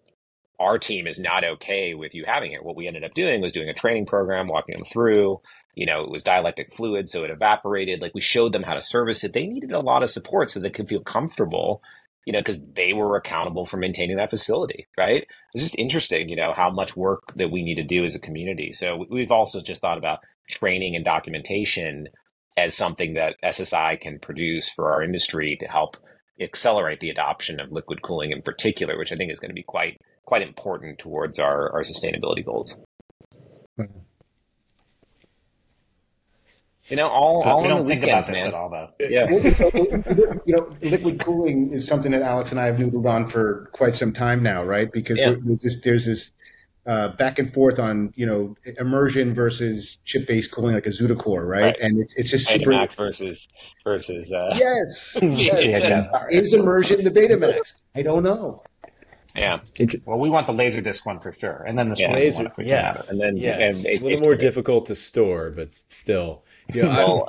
our 0.59 0.79
team 0.79 1.07
is 1.07 1.19
not 1.19 1.45
okay 1.45 1.95
with 1.95 2.15
you 2.15 2.25
having 2.27 2.53
it. 2.53 2.65
What 2.65 2.77
we 2.77 2.87
ended 2.87 3.05
up 3.05 3.15
doing 3.15 3.41
was 3.41 3.53
doing 3.53 3.69
a 3.69 3.75
training 3.75 4.07
program, 4.07 4.49
walking 4.49 4.77
them 4.77 4.87
through. 4.87 5.41
You 5.75 5.87
know, 5.87 6.03
it 6.03 6.11
was 6.11 6.25
dielectric 6.25 6.73
fluid, 6.73 7.09
so 7.09 7.25
it 7.25 7.31
evaporated. 7.31 8.01
Like 8.01 8.15
we 8.15 8.21
showed 8.23 8.53
them 8.53 8.63
how 8.63 8.75
to 8.75 8.81
service 8.81 9.23
it. 9.23 9.33
They 9.35 9.47
needed 9.47 9.73
a 9.73 9.81
lot 9.81 10.03
of 10.03 10.11
support 10.11 10.51
so 10.51 10.59
they 10.59 10.71
could 10.71 10.89
feel 10.89 11.03
comfortable 11.03 11.83
you 12.27 12.33
know, 12.33 12.41
because 12.41 12.61
they 12.75 12.93
were 12.93 13.17
accountable 13.17 13.65
for 13.65 13.77
maintaining 13.77 14.17
that 14.17 14.31
facility, 14.31 14.89
right? 14.99 15.27
It's 15.55 15.63
just 15.63 15.79
interesting, 15.79 16.29
you 16.29 16.35
know, 16.37 16.53
how 16.55 16.71
much 16.71 16.97
work 16.97 17.33
that 17.37 17.53
we 17.53 17.63
need 17.63 17.77
to 17.77 17.85
do 17.85 18.05
as 18.05 18.17
a 18.17 18.21
community. 18.21 18.73
So 18.73 18.97
we- 18.97 19.07
we've 19.11 19.31
also 19.31 19.61
just 19.61 19.81
thought 19.81 19.97
about 19.97 20.25
training 20.51 20.97
and 20.97 21.05
documentation 21.05 22.09
as 22.57 22.75
something 22.77 23.15
that 23.15 23.37
SSI 23.45 24.01
can 24.01 24.19
produce 24.19 24.69
for 24.71 24.93
our 24.93 25.03
industry 25.03 25.57
to 25.61 25.67
help 25.67 25.97
accelerate 26.41 27.01
the 27.01 27.11
adoption 27.11 27.61
of 27.61 27.73
liquid 27.73 28.03
cooling 28.03 28.31
in 28.31 28.43
particular, 28.43 28.99
which 28.99 29.13
I 29.13 29.17
think 29.17 29.33
is 29.33 29.41
going 29.41 29.51
to 29.51 29.55
be 29.55 29.63
quite 29.63 30.01
quite 30.25 30.43
important 30.43 30.99
towards 30.99 31.39
our, 31.39 31.71
our 31.73 31.83
sustainability 31.83 32.45
goals. 32.45 32.77
You 36.89 36.97
know, 36.97 37.09
all, 37.09 37.43
uh, 37.43 37.51
all 37.51 37.63
we 37.63 37.69
don't 37.69 37.81
the 37.83 37.87
think 37.89 38.03
weekends, 38.03 38.29
about 38.29 38.35
this 38.37 38.45
man. 38.45 38.55
at 38.55 38.55
all, 38.55 38.71
though. 38.71 38.89
Yeah. 39.01 39.29
you 40.47 40.57
know, 40.57 40.71
liquid 40.83 41.19
cooling 41.21 41.71
is 41.73 41.87
something 41.87 42.13
that 42.13 42.23
Alex 42.23 42.53
and 42.53 42.61
I 42.61 42.67
have 42.67 42.77
noodled 42.77 43.07
on 43.07 43.27
for 43.29 43.69
quite 43.73 43.97
some 43.97 44.13
time 44.13 44.41
now, 44.43 44.63
right? 44.63 44.91
Because 44.93 45.19
Yeah. 45.19 45.35
there's 45.45 45.63
this 45.63 45.81
there's 45.83 46.07
this 46.07 46.31
uh, 46.87 47.09
back 47.17 47.39
and 47.39 47.53
forth 47.53 47.79
on 47.79 48.13
you 48.17 48.25
know 48.27 48.55
immersion 48.79 49.35
versus 49.35 49.99
chip 50.05 50.27
based 50.27 50.51
cooling 50.53 50.75
like 50.75 50.87
a 50.87 50.91
ZutaCore, 50.91 51.47
right? 51.47 51.63
Right. 51.63 51.77
And 51.81 52.01
it's 52.01 52.17
it's 52.17 52.31
just 52.31 52.47
super. 52.49 52.71
Betamax 52.71 52.97
versus 52.97 53.49
versus 53.85 54.33
uh, 54.33 54.55
Yes, 54.57 55.19
Yeah, 55.23 55.59
yes. 55.59 56.09
yeah. 56.13 56.27
Is 56.31 56.53
immersion 56.53 57.03
the 57.05 57.11
Betamax? 57.11 57.73
I 57.95 58.03
don't 58.03 58.23
know. 58.23 58.63
yeah. 59.35 59.59
Well, 60.05 60.19
we 60.19 60.31
want 60.31 60.47
the 60.47 60.53
laser 60.53 60.81
disc 60.81 61.05
one 61.05 61.21
for 61.21 61.35
sure, 61.39 61.65
and 61.67 61.79
then 61.79 61.89
the 61.91 61.97
Yeah. 61.99 62.07
Swan 62.09 62.19
Laser, 62.19 62.37
one 62.39 62.47
if 62.47 62.57
we 62.57 62.65
can 62.65 62.85
have. 62.85 63.05
And 63.11 63.21
then- 63.21 63.37
yes. 63.37 63.77
and 63.77 63.87
it- 63.87 64.01
a 64.01 64.05
little 64.05 64.19
it- 64.21 64.25
more 64.25 64.35
difficult 64.37 64.87
to 64.87 64.95
store, 64.95 65.51
but 65.51 65.75
still. 65.89 66.45
You 66.73 66.83
know, 66.85 66.89
I'm- 66.91 66.97
Well, 66.97 67.29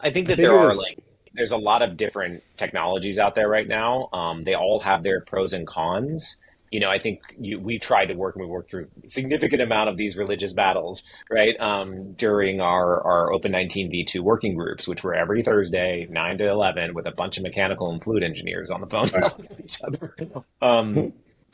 I 0.00 0.10
think 0.10 0.28
that 0.28 0.36
think 0.36 0.46
there 0.48 0.56
are 0.58 0.66
was- 0.68 0.76
like 0.78 0.98
there's 1.34 1.52
a 1.52 1.56
lot 1.56 1.82
of 1.82 1.96
different 1.96 2.42
technologies 2.56 3.18
out 3.18 3.34
there 3.36 3.48
right 3.48 3.68
now. 3.68 4.08
Um, 4.12 4.42
they 4.44 4.54
all 4.54 4.80
have 4.80 5.02
their 5.04 5.20
pros 5.20 5.52
and 5.52 5.66
cons. 5.68 6.36
You 6.70 6.80
know, 6.80 6.90
I 6.90 6.98
think 6.98 7.20
you, 7.38 7.58
we 7.58 7.78
tried 7.78 8.06
to 8.06 8.14
work 8.14 8.36
and 8.36 8.44
we 8.44 8.50
worked 8.50 8.70
through 8.70 8.88
a 9.04 9.08
significant 9.08 9.62
amount 9.62 9.88
of 9.88 9.96
these 9.96 10.16
religious 10.16 10.52
battles, 10.52 11.02
right? 11.30 11.58
Um, 11.60 12.12
during 12.12 12.60
our, 12.60 13.02
our 13.02 13.32
Open 13.32 13.52
19 13.52 13.90
V2 13.90 14.20
working 14.20 14.54
groups, 14.54 14.86
which 14.86 15.02
were 15.02 15.14
every 15.14 15.42
Thursday, 15.42 16.06
9 16.10 16.38
to 16.38 16.48
11, 16.48 16.94
with 16.94 17.06
a 17.06 17.12
bunch 17.12 17.36
of 17.36 17.42
mechanical 17.42 17.90
and 17.90 18.02
fluid 18.02 18.22
engineers 18.22 18.70
on 18.70 18.80
the 18.80 18.86
phone 18.86 19.08
talking 19.08 19.46
to 19.56 19.64
each 19.64 19.78
other. 19.82 20.14
Um, 20.60 21.12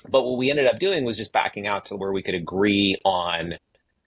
but 0.09 0.23
what 0.23 0.37
we 0.39 0.51
ended 0.51 0.67
up 0.67 0.79
doing 0.79 1.05
was 1.05 1.17
just 1.17 1.33
backing 1.33 1.67
out 1.67 1.87
to 1.87 1.97
where 1.97 2.13
we 2.13 2.23
could 2.23 2.35
agree 2.35 2.97
on 3.05 3.59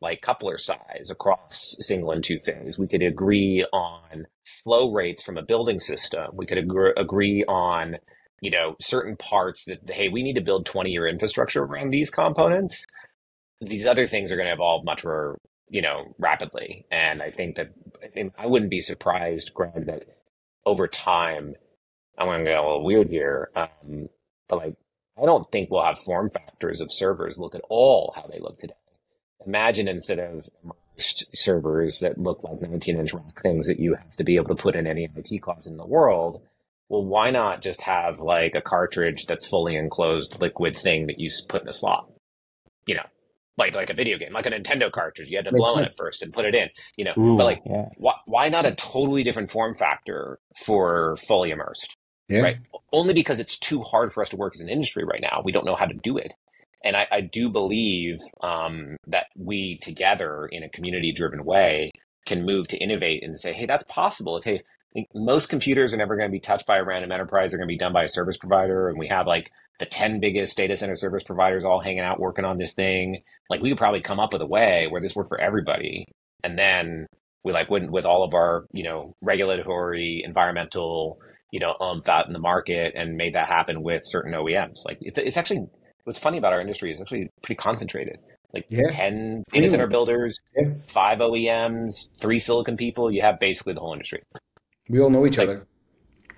like 0.02 0.22
coupler 0.22 0.58
size 0.58 1.10
across 1.10 1.76
single 1.80 2.12
and 2.12 2.24
two 2.24 2.40
phase. 2.40 2.78
We 2.78 2.88
could 2.88 3.02
agree 3.02 3.64
on 3.74 4.28
flow 4.44 4.92
rates 4.92 5.24
from 5.24 5.38
a 5.38 5.44
building 5.44 5.80
system. 5.80 6.30
We 6.34 6.46
could 6.46 6.60
agree 6.98 7.44
on, 7.46 7.98
you 8.42 8.52
know, 8.52 8.76
certain 8.80 9.16
parts 9.16 9.66
that, 9.66 9.90
hey, 9.90 10.10
we 10.10 10.24
need 10.24 10.36
to 10.36 10.42
build 10.42 10.66
20 10.66 10.90
year 10.90 11.08
infrastructure 11.08 11.64
around 11.64 11.90
these 11.90 12.10
components. 12.10 12.86
These 13.62 13.88
other 13.88 14.06
things 14.06 14.32
are 14.32 14.36
going 14.36 14.48
to 14.48 14.54
evolve 14.54 14.86
much 14.86 15.04
more, 15.04 15.38
you 15.70 15.82
know, 15.82 16.14
rapidly. 16.20 16.86
And 16.92 17.22
I 17.22 17.32
think 17.32 17.56
that 17.56 17.72
and 18.16 18.32
I 18.38 18.46
wouldn't 18.46 18.72
be 18.72 18.82
surprised, 18.82 19.54
Greg, 19.54 19.88
that 19.88 20.06
over 20.66 20.88
time, 20.88 21.56
I'm 22.18 22.28
going 22.28 22.46
to 22.46 22.52
get 22.52 22.60
a 22.60 22.64
little 22.64 22.84
weird 22.84 23.10
here, 23.10 23.50
um, 23.56 24.10
but 24.48 24.58
like, 24.58 24.76
I 25.22 25.26
don't 25.26 25.52
think 25.52 25.72
we'll 25.72 25.84
have 25.84 26.00
form 26.00 26.30
factors 26.30 26.82
of 26.82 26.92
servers 26.92 27.40
look 27.40 27.56
at 27.56 27.62
all 27.70 28.14
how 28.16 28.28
they 28.28 28.40
look 28.40 28.58
today 28.60 28.74
imagine 29.48 29.88
instead 29.88 30.20
of 30.20 30.50
servers 31.00 32.00
that 32.02 32.18
look 32.18 32.44
like 32.44 32.62
19 32.62 32.98
inch 32.98 33.14
rack 33.14 33.40
things 33.42 33.68
that 33.68 33.80
you 33.80 33.96
have 33.96 34.16
to 34.18 34.24
be 34.24 34.36
able 34.36 34.56
to 34.56 34.62
put 34.62 34.76
in 34.76 34.86
any 34.86 35.08
IT 35.16 35.42
closet 35.42 35.72
in 35.72 35.78
the 35.78 35.86
world. 35.86 36.42
Well, 36.90 37.06
why 37.06 37.32
not 37.32 37.62
just 37.62 37.82
have 37.82 38.20
like 38.20 38.56
a 38.56 38.62
cartridge 38.62 39.26
that's 39.26 39.46
fully 39.48 39.76
enclosed 39.76 40.40
liquid 40.40 40.78
thing 40.78 41.08
that 41.08 41.20
you 41.20 41.30
put 41.50 41.62
in 41.62 41.68
a 41.68 41.74
slot? 41.74 42.10
You 42.86 42.96
know, 42.96 43.04
like 43.58 43.76
like 43.76 43.90
a 43.90 43.94
video 43.94 44.18
game, 44.18 44.34
like 44.34 44.46
a 44.46 44.52
Nintendo 44.52 44.92
cartridge. 44.92 45.30
You 45.30 45.38
had 45.38 45.46
to 45.46 45.52
Makes 45.52 45.62
blow 45.62 45.74
in 45.74 45.80
sense. 45.80 45.94
it 45.94 45.98
first 45.98 46.22
and 46.22 46.32
put 46.34 46.46
it 46.46 46.56
in. 46.56 46.70
You 46.96 47.06
know, 47.06 47.14
Ooh, 47.18 47.38
but 47.38 47.44
like, 47.44 47.62
yeah. 47.66 47.86
why 47.98 48.14
why 48.26 48.50
not 48.50 48.66
a 48.66 48.76
totally 48.76 49.24
different 49.24 49.52
form 49.52 49.74
factor 49.76 50.40
for 50.66 51.18
fully 51.28 51.52
immersed? 51.52 51.96
Yeah. 52.30 52.42
right? 52.42 52.58
Only 52.92 53.14
because 53.14 53.40
it's 53.40 53.58
too 53.58 53.82
hard 53.82 54.12
for 54.12 54.22
us 54.22 54.30
to 54.30 54.36
work 54.36 54.54
as 54.56 54.62
an 54.62 54.70
industry 54.70 55.04
right 55.06 55.22
now. 55.22 55.42
We 55.46 55.54
don't 55.54 55.66
know 55.66 55.76
how 55.76 55.86
to 55.86 55.94
do 56.04 56.18
it. 56.18 56.34
And 56.84 56.96
I, 56.96 57.08
I 57.12 57.22
do 57.22 57.50
believe 57.50 58.18
um, 58.42 58.98
that 59.08 59.28
we 59.36 59.78
together 59.82 60.48
in 60.52 60.62
a 60.64 60.70
community 60.70 61.12
driven 61.14 61.46
way 61.46 61.92
can 62.26 62.46
move 62.46 62.68
to 62.68 62.78
innovate 62.78 63.24
and 63.24 63.40
say, 63.40 63.54
hey, 63.54 63.66
that's 63.66 63.86
possible. 63.86 64.38
If, 64.38 64.44
hey, 64.44 64.62
most 65.14 65.50
computers 65.50 65.94
are 65.94 65.98
never 65.98 66.16
going 66.16 66.30
to 66.30 66.32
be 66.32 66.40
touched 66.40 66.66
by 66.66 66.78
a 66.78 66.84
random 66.84 67.12
enterprise, 67.12 67.52
they're 67.52 67.60
going 67.60 67.68
to 67.68 67.74
be 67.74 67.78
done 67.78 67.94
by 67.94 68.04
a 68.04 68.08
service 68.08 68.38
provider. 68.38 68.90
And 68.90 68.98
we 68.98 69.08
have 69.08 69.28
like 69.28 69.52
the 69.80 69.86
10 69.86 70.20
biggest 70.20 70.58
data 70.58 70.76
center 70.76 70.96
service 70.96 71.24
providers 71.24 71.64
all 71.64 71.80
hanging 71.80 72.00
out 72.00 72.20
working 72.20 72.46
on 72.46 72.58
this 72.58 72.74
thing. 72.74 73.22
Like 73.50 73.62
we 73.62 73.70
could 73.70 73.78
probably 73.78 74.02
come 74.02 74.20
up 74.20 74.34
with 74.34 74.42
a 74.42 74.46
way 74.48 74.88
where 74.90 75.02
this 75.02 75.16
worked 75.16 75.30
for 75.30 75.40
everybody. 75.40 76.06
And 76.44 76.58
then 76.58 77.08
we 77.44 77.52
like 77.54 77.70
wouldn't 77.70 77.92
with 77.92 78.06
all 78.06 78.24
of 78.24 78.34
our, 78.34 78.66
you 78.74 78.84
know, 78.84 79.14
regulatory, 79.22 80.22
environmental, 80.26 81.20
you 81.52 81.60
know, 81.60 81.76
umph 81.80 82.10
out 82.10 82.28
in 82.28 82.34
the 82.34 82.40
market 82.40 82.94
and 82.96 83.16
made 83.16 83.36
that 83.36 83.48
happen 83.48 83.82
with 83.84 84.02
certain 84.06 84.34
OEMs. 84.34 84.84
Like 84.86 84.98
it's, 85.02 85.18
it's 85.20 85.38
actually 85.38 85.68
what's 86.04 86.20
funny 86.20 86.38
about 86.38 86.54
our 86.54 86.62
industry 86.62 86.92
is 86.92 87.00
actually 87.02 87.30
pretty 87.42 87.58
concentrated. 87.58 88.18
Like 88.54 88.66
Yeah. 88.70 88.90
ten 88.90 89.44
data 89.52 89.70
center 89.70 89.88
builders, 89.88 90.40
Yeah. 90.58 90.70
five 90.88 91.20
OEMs, 91.20 92.10
three 92.20 92.40
silicon 92.40 92.78
people. 92.78 93.12
You 93.12 93.22
have 93.22 93.40
basically 93.40 93.74
the 93.74 93.82
whole 93.82 93.94
industry. 93.94 94.22
We 94.90 95.00
all 95.02 95.10
know 95.10 95.26
each 95.26 95.38
Like- 95.38 95.50
other. 95.50 95.68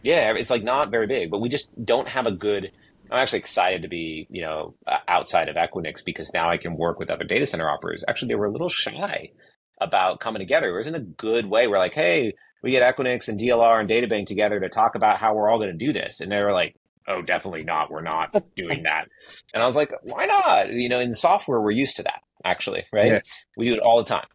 Yeah, 0.02 0.34
it's 0.36 0.50
like 0.50 0.64
not 0.64 0.92
very 0.92 1.08
big, 1.08 1.30
but 1.30 1.42
we 1.42 1.50
just 1.50 1.70
don't 1.86 2.08
have 2.08 2.26
a 2.26 2.32
good. 2.32 2.72
I'm 3.12 3.18
actually 3.20 3.40
excited 3.40 3.82
to 3.82 3.88
be, 3.90 4.28
you 4.30 4.42
know, 4.42 4.76
outside 5.08 5.50
of 5.50 5.56
Equinix 5.56 6.06
because 6.06 6.32
now 6.34 6.50
I 6.50 6.58
can 6.58 6.78
work 6.78 7.00
with 7.00 7.10
other 7.10 7.26
data 7.26 7.46
center 7.46 7.70
operators. 7.70 8.06
Actually, 8.08 8.30
they 8.30 8.36
were 8.36 8.46
a 8.46 8.52
little 8.52 8.70
shy 8.70 9.32
about 9.82 10.20
coming 10.20 10.40
together. 10.40 10.70
It 10.70 10.78
was 10.78 10.88
in 10.88 10.96
a 10.96 11.00
good 11.00 11.48
way. 11.48 11.68
We're 11.68 11.80
like, 11.80 11.94
hey, 11.96 12.34
we 12.64 12.72
get 12.72 12.84
Equinix 12.96 13.28
and 13.28 13.40
DLR 13.40 13.80
and 13.80 13.90
DataBank 13.90 14.26
together 14.28 14.60
to 14.60 14.70
talk 14.70 14.96
about 14.96 15.18
how 15.18 15.34
we're 15.34 15.50
all 15.50 15.58
going 15.58 15.78
to 15.78 15.86
do 15.86 15.92
this, 15.92 16.22
and 16.22 16.32
they 16.32 16.38
were 16.42 16.54
like, 16.54 16.76
oh, 17.08 17.22
definitely 17.22 17.64
not. 17.64 17.90
We're 17.92 18.02
not 18.02 18.32
doing 18.56 18.84
that. 18.84 19.08
And 19.54 19.64
I 19.64 19.66
was 19.66 19.76
like, 19.76 19.92
why 20.04 20.28
not? 20.28 20.72
You 20.72 20.88
know, 20.88 21.00
in 21.00 21.12
software, 21.12 21.60
we're 21.60 21.72
used 21.72 21.98
to 21.98 22.04
that. 22.04 22.22
Actually, 22.46 22.86
right? 22.94 23.12
Yeah. 23.12 23.20
We 23.58 23.66
do 23.66 23.74
it 23.74 23.80
all 23.82 23.98
the 24.02 24.08
time. 24.10 24.28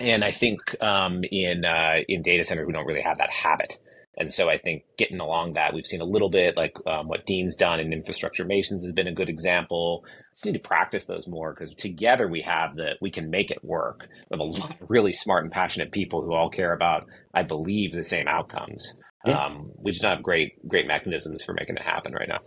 And 0.00 0.24
I 0.24 0.30
think 0.30 0.60
um, 0.82 1.22
in 1.30 1.64
uh, 1.64 1.98
in 2.08 2.22
data 2.22 2.44
centers, 2.44 2.66
we 2.66 2.72
don't 2.72 2.86
really 2.86 3.02
have 3.02 3.18
that 3.18 3.30
habit. 3.30 3.78
And 4.16 4.32
so 4.32 4.48
I 4.48 4.56
think 4.56 4.84
getting 4.96 5.20
along 5.20 5.54
that, 5.54 5.74
we've 5.74 5.86
seen 5.86 6.00
a 6.00 6.04
little 6.04 6.28
bit 6.28 6.56
like 6.56 6.76
um, 6.86 7.08
what 7.08 7.26
Dean's 7.26 7.56
done 7.56 7.80
in 7.80 7.92
infrastructure 7.92 8.44
masons 8.44 8.84
has 8.84 8.92
been 8.92 9.08
a 9.08 9.12
good 9.12 9.28
example. 9.28 10.04
We 10.44 10.52
need 10.52 10.62
to 10.62 10.68
practice 10.68 11.04
those 11.04 11.26
more 11.26 11.52
because 11.52 11.74
together 11.74 12.28
we 12.28 12.42
have 12.42 12.76
the 12.76 12.92
we 13.00 13.10
can 13.10 13.30
make 13.30 13.50
it 13.50 13.64
work. 13.64 14.08
We 14.30 14.38
have 14.38 14.40
a 14.40 14.44
lot 14.44 14.80
of 14.80 14.88
really 14.88 15.12
smart 15.12 15.42
and 15.42 15.52
passionate 15.52 15.90
people 15.90 16.22
who 16.22 16.32
all 16.32 16.48
care 16.48 16.72
about, 16.72 17.06
I 17.32 17.42
believe, 17.42 17.92
the 17.92 18.04
same 18.04 18.28
outcomes. 18.28 18.94
Yeah. 19.24 19.44
Um, 19.44 19.72
we 19.78 19.90
just 19.90 20.02
don't 20.02 20.12
have 20.12 20.22
great 20.22 20.66
great 20.68 20.86
mechanisms 20.86 21.42
for 21.42 21.52
making 21.52 21.76
it 21.76 21.82
happen 21.82 22.12
right 22.12 22.28
now. 22.28 22.40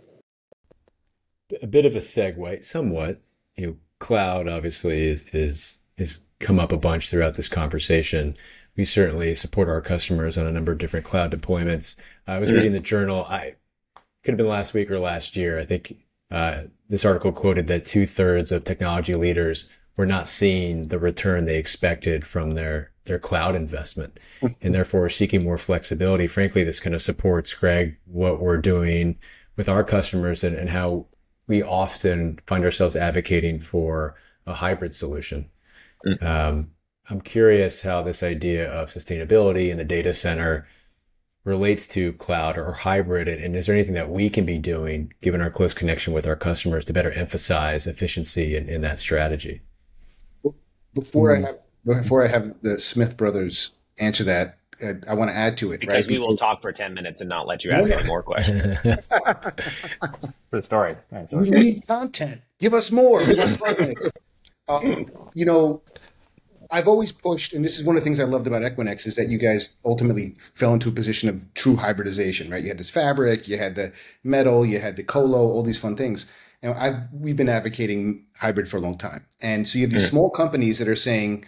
a 1.62 1.66
bit 1.66 1.84
of 1.84 1.94
a 1.94 2.00
segue, 2.00 2.64
somewhat. 2.64 3.20
You 3.56 3.66
know, 3.66 3.76
cloud 3.98 4.48
obviously 4.48 5.06
is 5.06 5.28
is 5.34 5.80
is 5.98 6.20
come 6.40 6.58
up 6.60 6.72
a 6.72 6.76
bunch 6.76 7.08
throughout 7.08 7.34
this 7.34 7.48
conversation. 7.48 8.36
We 8.76 8.84
certainly 8.84 9.34
support 9.34 9.68
our 9.68 9.80
customers 9.80 10.38
on 10.38 10.46
a 10.46 10.52
number 10.52 10.72
of 10.72 10.78
different 10.78 11.04
cloud 11.06 11.32
deployments. 11.32 11.96
I 12.26 12.38
was 12.38 12.50
Mhm. 12.50 12.54
reading 12.54 12.72
the 12.72 12.80
journal. 12.80 13.24
I 13.24 13.54
could 14.22 14.32
have 14.32 14.36
been 14.38 14.46
last 14.46 14.74
week 14.74 14.90
or 14.90 14.98
last 14.98 15.36
year. 15.36 15.58
I 15.58 15.64
think 15.64 15.96
uh, 16.30 16.64
this 16.90 17.06
article 17.06 17.32
quoted 17.32 17.68
that 17.68 17.86
two 17.86 18.06
thirds 18.06 18.52
of 18.52 18.62
technology 18.64 19.14
leaders 19.14 19.66
were 19.96 20.04
not 20.06 20.28
seeing 20.28 20.88
the 20.88 20.98
return 20.98 21.44
they 21.46 21.56
expected 21.56 22.24
from 22.26 22.52
their 22.52 22.90
their 23.06 23.18
cloud 23.18 23.56
investment, 23.56 24.20
and 24.60 24.74
therefore 24.74 25.08
seeking 25.08 25.42
more 25.42 25.56
flexibility. 25.56 26.26
Frankly, 26.26 26.62
this 26.62 26.78
kind 26.78 26.94
of 26.94 27.00
supports 27.00 27.54
Greg 27.54 27.96
what 28.04 28.38
we're 28.38 28.58
doing 28.58 29.16
with 29.56 29.66
our 29.66 29.82
customers 29.82 30.44
and, 30.44 30.54
and 30.54 30.68
how 30.68 31.06
we 31.46 31.62
often 31.62 32.38
find 32.46 32.62
ourselves 32.64 32.94
advocating 32.96 33.58
for 33.60 34.14
a 34.46 34.52
hybrid 34.52 34.92
solution. 34.92 35.46
Mm. 36.06 36.22
Um, 36.22 36.70
I'm 37.10 37.20
curious 37.20 37.82
how 37.82 38.02
this 38.02 38.22
idea 38.22 38.70
of 38.70 38.88
sustainability 38.88 39.70
in 39.70 39.78
the 39.78 39.84
data 39.84 40.12
center 40.12 40.66
relates 41.44 41.88
to 41.88 42.12
cloud 42.14 42.58
or 42.58 42.72
hybrid. 42.72 43.28
And 43.28 43.56
is 43.56 43.66
there 43.66 43.74
anything 43.74 43.94
that 43.94 44.10
we 44.10 44.28
can 44.28 44.44
be 44.44 44.58
doing, 44.58 45.12
given 45.22 45.40
our 45.40 45.50
close 45.50 45.72
connection 45.72 46.12
with 46.12 46.26
our 46.26 46.36
customers, 46.36 46.84
to 46.84 46.92
better 46.92 47.10
emphasize 47.10 47.86
efficiency 47.86 48.54
in, 48.54 48.68
in 48.68 48.82
that 48.82 48.98
strategy? 48.98 49.62
Before 50.94 51.34
mm. 51.34 51.44
I 51.44 51.46
have 51.46 51.58
before 52.02 52.22
I 52.22 52.28
have 52.28 52.54
the 52.60 52.78
Smith 52.78 53.16
brothers 53.16 53.72
answer 53.98 54.24
that, 54.24 54.58
uh, 54.82 54.94
I 55.08 55.14
want 55.14 55.30
to 55.30 55.36
add 55.36 55.56
to 55.58 55.72
it. 55.72 55.80
Because 55.80 56.06
right? 56.06 56.18
we 56.18 56.18
will 56.18 56.36
talk 56.36 56.60
for 56.60 56.70
10 56.70 56.92
minutes 56.92 57.20
and 57.20 57.28
not 57.28 57.46
let 57.46 57.64
you 57.64 57.70
ask 57.70 57.88
any 57.88 58.06
more 58.06 58.22
questions. 58.24 58.76
for 58.82 59.54
the 60.50 60.62
story. 60.62 60.96
Right, 61.10 61.32
we 61.32 61.50
need 61.50 61.86
content. 61.86 62.42
Give 62.58 62.74
us 62.74 62.90
more. 62.90 63.22
um, 64.68 65.10
you 65.34 65.44
know, 65.44 65.82
I've 66.70 66.88
always 66.88 67.12
pushed, 67.12 67.54
and 67.54 67.64
this 67.64 67.78
is 67.78 67.84
one 67.84 67.96
of 67.96 68.02
the 68.02 68.04
things 68.04 68.20
I 68.20 68.24
loved 68.24 68.46
about 68.46 68.62
Equinix, 68.62 69.06
is 69.06 69.16
that 69.16 69.28
you 69.28 69.38
guys 69.38 69.76
ultimately 69.84 70.36
fell 70.54 70.74
into 70.74 70.90
a 70.90 70.92
position 70.92 71.28
of 71.28 71.54
true 71.54 71.76
hybridization, 71.76 72.50
right? 72.50 72.62
You 72.62 72.68
had 72.68 72.78
this 72.78 72.90
fabric, 72.90 73.48
you 73.48 73.56
had 73.56 73.74
the 73.74 73.92
metal, 74.22 74.66
you 74.66 74.80
had 74.80 74.96
the 74.96 75.02
colo, 75.02 75.38
all 75.38 75.62
these 75.62 75.78
fun 75.78 75.96
things. 75.96 76.30
And 76.62 76.74
I've 76.74 77.12
we've 77.12 77.36
been 77.36 77.48
advocating 77.48 78.26
hybrid 78.38 78.68
for 78.68 78.76
a 78.76 78.80
long 78.80 78.98
time. 78.98 79.26
And 79.40 79.66
so 79.66 79.78
you 79.78 79.84
have 79.84 79.92
these 79.92 80.06
mm. 80.06 80.10
small 80.10 80.30
companies 80.30 80.78
that 80.78 80.88
are 80.88 80.96
saying, 80.96 81.44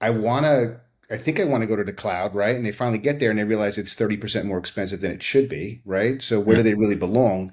I 0.00 0.10
want 0.10 0.44
to 0.44 0.80
I 1.10 1.18
think 1.18 1.40
I 1.40 1.44
want 1.44 1.62
to 1.62 1.66
go 1.66 1.76
to 1.76 1.84
the 1.84 1.92
cloud, 1.92 2.34
right? 2.34 2.56
And 2.56 2.64
they 2.64 2.72
finally 2.72 2.98
get 2.98 3.18
there 3.20 3.30
and 3.30 3.38
they 3.38 3.44
realize 3.44 3.78
it's 3.78 3.94
30% 3.94 4.44
more 4.44 4.58
expensive 4.58 5.00
than 5.00 5.10
it 5.10 5.22
should 5.22 5.48
be, 5.48 5.80
right? 5.84 6.22
So 6.22 6.40
where 6.40 6.56
yeah. 6.56 6.62
do 6.62 6.70
they 6.70 6.74
really 6.74 6.96
belong? 6.96 7.52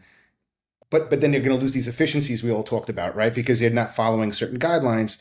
But 0.91 1.09
but 1.09 1.21
then 1.21 1.31
they're 1.31 1.41
going 1.41 1.57
to 1.57 1.61
lose 1.61 1.73
these 1.73 1.87
efficiencies 1.87 2.43
we 2.43 2.51
all 2.51 2.63
talked 2.63 2.89
about, 2.89 3.15
right? 3.15 3.33
Because 3.33 3.59
they're 3.59 3.71
not 3.71 3.95
following 3.95 4.31
certain 4.31 4.59
guidelines. 4.59 5.17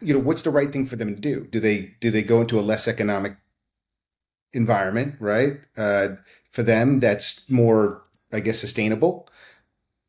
You 0.00 0.14
know, 0.14 0.20
what's 0.20 0.42
the 0.42 0.50
right 0.50 0.70
thing 0.70 0.86
for 0.86 0.94
them 0.94 1.14
to 1.14 1.20
do? 1.20 1.46
Do 1.50 1.58
they 1.58 1.94
do 2.00 2.12
they 2.12 2.22
go 2.22 2.42
into 2.42 2.60
a 2.60 2.62
less 2.62 2.86
economic 2.86 3.36
environment, 4.52 5.16
right? 5.18 5.54
Uh, 5.76 6.08
for 6.52 6.62
them, 6.62 7.00
that's 7.00 7.48
more, 7.50 8.02
I 8.32 8.40
guess, 8.40 8.58
sustainable 8.58 9.28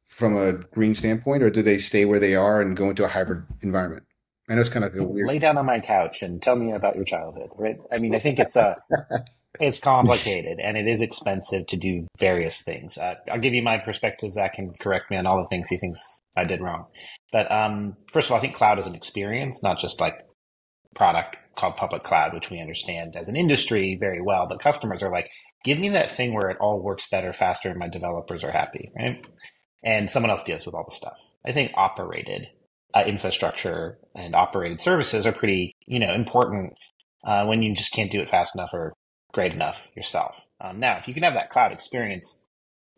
from 0.05 0.35
a 0.35 0.53
green 0.73 0.93
standpoint, 0.93 1.41
or 1.41 1.49
do 1.49 1.61
they 1.61 1.77
stay 1.77 2.05
where 2.05 2.19
they 2.19 2.35
are 2.35 2.61
and 2.61 2.75
go 2.75 2.89
into 2.89 3.05
a 3.05 3.07
hybrid 3.07 3.43
environment? 3.61 4.03
I 4.49 4.55
know 4.55 4.61
it's 4.61 4.69
kind 4.69 4.83
of 4.83 4.93
weird. 4.93 5.27
Lay 5.27 5.39
down 5.39 5.57
on 5.57 5.65
my 5.65 5.79
couch 5.79 6.21
and 6.21 6.41
tell 6.41 6.57
me 6.57 6.73
about 6.73 6.95
your 6.95 7.05
childhood, 7.05 7.51
right? 7.55 7.79
I 7.91 7.99
mean, 7.99 8.13
I 8.13 8.19
think 8.19 8.39
it's 8.39 8.57
a, 8.57 8.75
it's 9.59 9.79
complicated 9.79 10.59
and 10.59 10.77
it 10.77 10.87
is 10.87 11.01
expensive 11.01 11.67
to 11.67 11.77
do 11.77 12.07
various 12.19 12.61
things. 12.61 12.97
Uh, 12.97 13.15
I'll 13.31 13.39
give 13.39 13.53
you 13.53 13.61
my 13.61 13.77
perspective. 13.77 14.33
Zach 14.33 14.55
can 14.55 14.73
correct 14.79 15.11
me 15.11 15.17
on 15.17 15.27
all 15.27 15.41
the 15.41 15.47
things 15.47 15.67
he 15.67 15.77
thinks 15.77 15.99
I 16.37 16.43
did 16.43 16.61
wrong. 16.61 16.85
But 17.31 17.51
um, 17.51 17.97
first 18.13 18.27
of 18.27 18.31
all, 18.31 18.37
I 18.37 18.41
think 18.41 18.55
cloud 18.55 18.79
is 18.79 18.87
an 18.87 18.95
experience, 18.95 19.61
not 19.61 19.77
just 19.77 19.99
like 19.99 20.15
product 20.95 21.35
called 21.55 21.75
public 21.75 22.03
cloud, 22.03 22.33
which 22.33 22.49
we 22.49 22.61
understand 22.61 23.15
as 23.15 23.29
an 23.29 23.35
industry 23.35 23.97
very 23.99 24.21
well. 24.21 24.47
But 24.47 24.61
customers 24.61 25.03
are 25.03 25.11
like, 25.11 25.29
give 25.63 25.79
me 25.79 25.89
that 25.89 26.11
thing 26.11 26.33
where 26.33 26.49
it 26.49 26.57
all 26.59 26.81
works 26.81 27.07
better, 27.09 27.33
faster, 27.33 27.69
and 27.69 27.79
my 27.79 27.89
developers 27.89 28.43
are 28.43 28.51
happy, 28.51 28.91
right? 28.97 29.23
And 29.83 30.09
someone 30.09 30.29
else 30.29 30.43
deals 30.43 30.65
with 30.65 30.75
all 30.75 30.85
the 30.87 30.95
stuff. 30.95 31.17
I 31.45 31.51
think 31.51 31.71
operated 31.75 32.49
uh, 32.93 33.03
infrastructure 33.05 33.97
and 34.15 34.35
operated 34.35 34.79
services 34.79 35.25
are 35.25 35.31
pretty, 35.33 35.73
you 35.87 35.99
know, 35.99 36.13
important 36.13 36.73
uh, 37.25 37.45
when 37.45 37.61
you 37.61 37.75
just 37.75 37.91
can't 37.91 38.11
do 38.11 38.21
it 38.21 38.29
fast 38.29 38.55
enough 38.55 38.73
or 38.73 38.93
great 39.31 39.53
enough 39.53 39.87
yourself. 39.95 40.35
Um, 40.59 40.79
now, 40.79 40.97
if 40.97 41.07
you 41.07 41.13
can 41.13 41.23
have 41.23 41.33
that 41.33 41.49
cloud 41.49 41.71
experience 41.71 42.43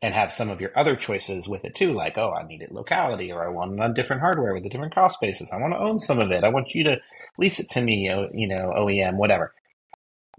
and 0.01 0.13
have 0.13 0.34
some 0.34 0.49
of 0.49 0.59
your 0.59 0.77
other 0.77 0.95
choices 0.95 1.47
with 1.47 1.63
it 1.63 1.75
too, 1.75 1.93
like, 1.93 2.17
oh, 2.17 2.34
I 2.34 2.45
need 2.45 2.61
it 2.61 2.71
locality 2.71 3.31
or 3.31 3.45
I 3.45 3.49
want 3.49 3.73
it 3.73 3.79
on 3.79 3.93
different 3.93 4.21
hardware 4.21 4.53
with 4.53 4.65
a 4.65 4.69
different 4.69 4.93
cost 4.93 5.19
basis. 5.21 5.51
I 5.53 5.57
want 5.57 5.73
to 5.73 5.79
own 5.79 5.97
some 5.97 6.19
of 6.19 6.31
it. 6.31 6.43
I 6.43 6.49
want 6.49 6.73
you 6.75 6.84
to 6.86 6.97
lease 7.38 7.59
it 7.59 7.69
to 7.71 7.81
me, 7.81 8.09
you 8.34 8.47
know, 8.47 8.73
OEM, 8.75 9.15
whatever. 9.15 9.53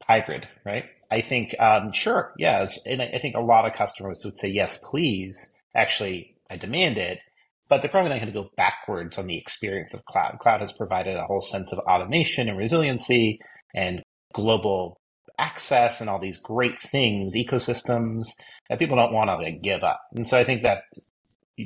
Hybrid, 0.07 0.47
right? 0.67 0.85
I 1.11 1.23
think, 1.23 1.59
um, 1.59 1.93
sure, 1.93 2.35
yes. 2.39 2.79
And 2.85 3.01
I 3.01 3.19
think 3.19 3.37
a 3.37 3.41
lot 3.41 3.67
of 3.67 3.73
customers 3.73 4.23
would 4.25 4.39
say, 4.39 4.49
yes, 4.49 4.79
please. 4.79 5.53
Actually, 5.75 6.37
I 6.51 6.57
demand 6.57 6.99
it 6.99 7.21
but 7.69 7.81
they're 7.81 7.91
probably 7.91 8.11
not 8.11 8.21
going 8.21 8.33
to 8.33 8.41
go 8.41 8.51
backwards 8.57 9.19
on 9.19 9.27
the 9.27 9.39
experience 9.39 9.95
of 9.95 10.05
cloud. 10.05 10.39
Cloud 10.41 10.61
has 10.61 10.73
provided 10.73 11.17
a 11.17 11.25
whole 11.25 11.41
sense 11.41 11.73
of 11.73 11.79
automation 11.81 12.49
and 12.49 12.59
resiliency 12.59 13.41
and 13.75 14.03
global 14.33 15.01
access 15.39 16.01
and 16.01 16.09
all 16.09 16.19
these 16.19 16.39
great 16.39 16.81
things, 16.81 17.35
ecosystems 17.35 18.29
that 18.69 18.79
people 18.79 18.97
don't 18.97 19.13
want 19.13 19.29
to 19.29 19.37
like, 19.37 19.63
give 19.63 19.83
up. 19.83 20.01
And 20.15 20.27
so 20.27 20.39
I 20.39 20.45
think 20.45 20.63
that 20.63 20.85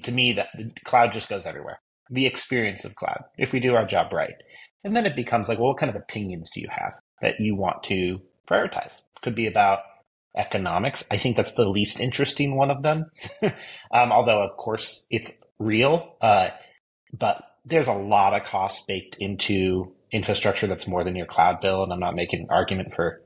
to 0.03 0.13
me, 0.13 0.33
that 0.33 0.49
the 0.57 0.71
cloud 0.85 1.13
just 1.13 1.29
goes 1.29 1.47
everywhere. 1.47 1.81
The 2.11 2.27
experience 2.27 2.85
of 2.85 2.95
cloud, 2.95 3.25
if 3.37 3.53
we 3.53 3.61
do 3.61 3.75
our 3.75 3.87
job 3.87 4.13
right. 4.13 4.35
And 4.85 4.95
then 4.95 5.07
it 5.07 5.17
becomes 5.17 5.49
like, 5.49 5.59
well, 5.59 5.69
what 5.69 5.79
kind 5.79 5.91
of 5.91 5.97
opinions 5.97 6.51
do 6.55 6.61
you 6.61 6.69
have 6.71 6.95
that 7.21 7.41
you 7.41 7.55
want 7.57 7.83
to 7.85 8.21
prioritize? 8.49 9.01
Could 9.23 9.35
be 9.35 9.47
about 9.47 9.81
economics. 10.37 11.05
I 11.11 11.17
think 11.17 11.37
that's 11.37 11.53
the 11.53 11.69
least 11.69 12.01
interesting 12.01 12.57
one 12.57 12.71
of 12.71 12.83
them. 12.83 13.11
um, 13.43 14.13
although, 14.13 14.43
of 14.43 14.57
course, 14.57 15.05
it's 15.11 15.33
real, 15.59 16.17
uh, 16.21 16.49
but 17.13 17.43
there's 17.65 17.89
a 17.89 17.93
lot 17.93 18.35
of 18.35 18.47
costs 18.47 18.85
baked 18.87 19.17
into 19.19 19.93
infrastructure 20.13 20.67
that's 20.67 20.87
more 20.87 21.05
than 21.05 21.17
your 21.17 21.27
cloud 21.27 21.61
bill. 21.61 21.83
And 21.83 21.93
I'm 21.93 22.01
not 22.01 22.15
making 22.15 22.43
an 22.43 22.47
argument 22.51 22.93
for 22.95 23.21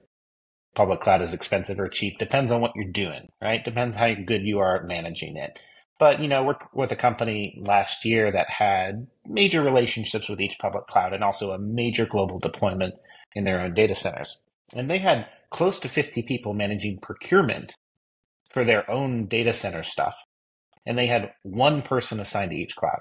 public 0.75 1.01
cloud 1.01 1.23
is 1.23 1.35
expensive 1.35 1.79
or 1.79 1.89
cheap. 1.89 2.19
Depends 2.19 2.51
on 2.51 2.61
what 2.61 2.73
you're 2.75 2.91
doing, 2.91 3.29
right? 3.41 3.65
Depends 3.65 3.97
how 3.97 4.15
good 4.15 4.43
you 4.43 4.59
are 4.59 4.77
at 4.77 4.87
managing 4.87 5.37
it. 5.37 5.61
But 5.99 6.21
you 6.21 6.29
know, 6.29 6.43
worked 6.43 6.75
with 6.75 6.91
a 6.91 6.97
company 6.97 7.57
last 7.61 8.05
year 8.05 8.31
that 8.33 8.51
had 8.51 9.07
major 9.27 9.63
relationships 9.63 10.29
with 10.29 10.41
each 10.41 10.59
public 10.59 10.87
cloud 10.87 11.13
and 11.13 11.23
also 11.23 11.53
a 11.53 11.59
major 11.59 12.07
global 12.07 12.39
deployment 12.39 12.95
in 13.35 13.45
their 13.45 13.61
own 13.61 13.75
data 13.75 13.95
centers. 13.95 14.39
And 14.75 14.91
they 14.91 14.99
had 14.99 15.27
close 15.51 15.79
to 15.81 15.89
50 15.89 16.23
people 16.23 16.55
managing 16.55 16.99
procurement 16.99 17.75
for 18.51 18.65
their 18.65 18.91
own 18.91 19.27
data 19.27 19.53
center 19.53 19.83
stuff 19.83 20.17
and 20.85 20.99
they 20.99 21.07
had 21.07 21.33
one 21.43 21.83
person 21.83 22.21
assigned 22.21 22.51
to 22.51 22.57
each 22.57 22.77
cloud. 22.77 23.01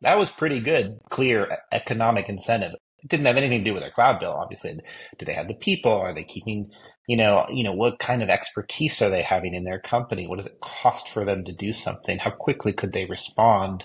That 0.00 0.18
was 0.18 0.30
pretty 0.30 0.60
good, 0.60 0.98
clear 1.10 1.58
economic 1.70 2.28
incentive. 2.28 2.72
It 3.02 3.08
didn't 3.08 3.26
have 3.26 3.36
anything 3.36 3.58
to 3.58 3.64
do 3.64 3.74
with 3.74 3.82
their 3.82 3.90
cloud 3.90 4.20
bill, 4.20 4.32
obviously. 4.32 4.78
Do 5.18 5.26
they 5.26 5.34
have 5.34 5.48
the 5.48 5.54
people? 5.54 5.92
Are 5.92 6.14
they 6.14 6.24
keeping, 6.24 6.70
you 7.08 7.16
know, 7.16 7.46
you 7.48 7.64
know, 7.64 7.72
what 7.72 7.98
kind 7.98 8.22
of 8.22 8.28
expertise 8.28 9.02
are 9.02 9.10
they 9.10 9.22
having 9.22 9.54
in 9.54 9.64
their 9.64 9.80
company? 9.80 10.26
What 10.26 10.36
does 10.36 10.46
it 10.46 10.60
cost 10.60 11.08
for 11.08 11.24
them 11.24 11.44
to 11.44 11.52
do 11.52 11.72
something? 11.72 12.18
How 12.18 12.30
quickly 12.30 12.72
could 12.72 12.92
they 12.92 13.06
respond 13.06 13.84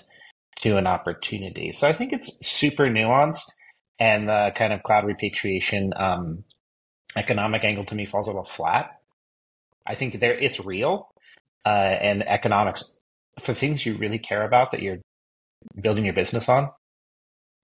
to 0.60 0.76
an 0.76 0.86
opportunity? 0.86 1.72
So 1.72 1.88
I 1.88 1.92
think 1.92 2.12
it's 2.12 2.30
super 2.42 2.84
nuanced 2.84 3.50
and 3.98 4.28
the 4.28 4.52
kind 4.54 4.72
of 4.72 4.82
cloud 4.82 5.04
repatriation 5.04 5.92
um, 5.96 6.44
economic 7.16 7.64
angle 7.64 7.84
to 7.86 7.94
me 7.94 8.04
falls 8.04 8.28
a 8.28 8.30
little 8.30 8.44
flat. 8.44 9.00
I 9.86 9.94
think 9.94 10.20
there 10.20 10.34
it's 10.34 10.60
real, 10.60 11.08
uh, 11.64 11.68
and 11.68 12.22
economics 12.28 12.96
for 13.40 13.54
things 13.54 13.86
you 13.86 13.96
really 13.96 14.18
care 14.18 14.44
about 14.44 14.72
that 14.72 14.82
you're 14.82 14.98
building 15.80 16.04
your 16.04 16.14
business 16.14 16.48
on. 16.48 16.70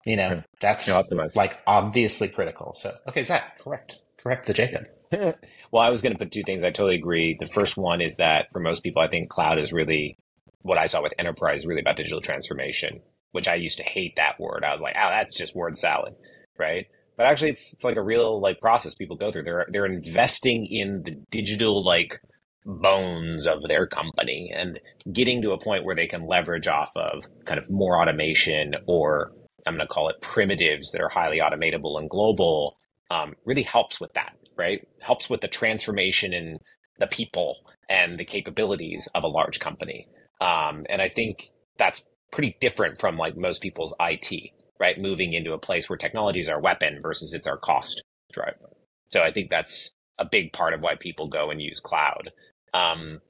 You 0.05 0.15
know, 0.15 0.43
that's 0.61 0.89
like 1.35 1.53
obviously 1.67 2.29
critical. 2.29 2.73
So, 2.75 2.95
okay, 3.09 3.23
Zach, 3.23 3.59
correct, 3.59 3.97
correct 4.17 4.47
the 4.47 4.53
Jacob. 4.53 4.85
well, 5.11 5.83
I 5.83 5.89
was 5.89 6.01
going 6.01 6.13
to 6.13 6.19
put 6.19 6.31
two 6.31 6.43
things. 6.43 6.63
I 6.63 6.71
totally 6.71 6.95
agree. 6.95 7.35
The 7.39 7.47
first 7.47 7.77
one 7.77 8.01
is 8.01 8.15
that 8.15 8.47
for 8.51 8.59
most 8.59 8.81
people, 8.81 9.01
I 9.01 9.07
think 9.07 9.29
cloud 9.29 9.59
is 9.59 9.73
really 9.73 10.17
what 10.61 10.77
I 10.77 10.85
saw 10.85 11.01
with 11.01 11.13
enterprise, 11.17 11.65
really 11.65 11.81
about 11.81 11.97
digital 11.97 12.21
transformation, 12.21 13.01
which 13.31 13.47
I 13.47 13.55
used 13.55 13.77
to 13.77 13.83
hate 13.83 14.15
that 14.15 14.39
word. 14.39 14.63
I 14.63 14.71
was 14.71 14.81
like, 14.81 14.95
oh, 14.97 15.09
that's 15.09 15.35
just 15.35 15.55
word 15.55 15.77
salad, 15.77 16.15
right? 16.57 16.85
But 17.17 17.25
actually, 17.25 17.51
it's, 17.51 17.73
it's 17.73 17.83
like 17.83 17.97
a 17.97 18.01
real 18.01 18.39
like 18.39 18.61
process 18.61 18.95
people 18.95 19.17
go 19.17 19.31
through. 19.31 19.43
They're 19.43 19.67
they're 19.69 19.85
investing 19.85 20.65
in 20.65 21.03
the 21.03 21.11
digital 21.31 21.83
like 21.83 22.21
bones 22.65 23.47
of 23.47 23.63
their 23.67 23.87
company 23.87 24.51
and 24.55 24.79
getting 25.11 25.41
to 25.41 25.51
a 25.51 25.59
point 25.59 25.83
where 25.83 25.95
they 25.95 26.07
can 26.07 26.27
leverage 26.27 26.67
off 26.67 26.91
of 26.95 27.25
kind 27.45 27.59
of 27.59 27.69
more 27.69 27.99
automation 27.99 28.75
or 28.85 29.31
I'm 29.65 29.75
going 29.75 29.87
to 29.87 29.93
call 29.93 30.09
it 30.09 30.21
primitives 30.21 30.91
that 30.91 31.01
are 31.01 31.09
highly 31.09 31.39
automatable 31.39 31.99
and 31.99 32.09
global 32.09 32.77
um, 33.11 33.35
really 33.45 33.63
helps 33.63 33.99
with 33.99 34.13
that, 34.13 34.33
right? 34.57 34.87
Helps 35.01 35.29
with 35.29 35.41
the 35.41 35.47
transformation 35.47 36.33
in 36.33 36.59
the 36.99 37.07
people 37.07 37.57
and 37.89 38.17
the 38.17 38.25
capabilities 38.25 39.07
of 39.15 39.23
a 39.23 39.27
large 39.27 39.59
company. 39.59 40.07
Um, 40.41 40.85
and 40.89 41.01
I 41.01 41.09
think 41.09 41.51
that's 41.77 42.03
pretty 42.31 42.55
different 42.59 42.99
from 42.99 43.17
like 43.17 43.35
most 43.35 43.61
people's 43.61 43.93
IT, 43.99 44.51
right? 44.79 44.99
Moving 44.99 45.33
into 45.33 45.53
a 45.53 45.57
place 45.57 45.89
where 45.89 45.97
technology 45.97 46.39
is 46.39 46.49
our 46.49 46.61
weapon 46.61 46.99
versus 47.01 47.33
it's 47.33 47.47
our 47.47 47.57
cost 47.57 48.03
driver. 48.31 48.69
So 49.11 49.21
I 49.21 49.31
think 49.31 49.49
that's 49.49 49.91
a 50.19 50.25
big 50.25 50.53
part 50.53 50.73
of 50.73 50.81
why 50.81 50.95
people 50.95 51.27
go 51.27 51.49
and 51.49 51.61
use 51.61 51.79
cloud. 51.79 52.31
Um, 52.73 53.21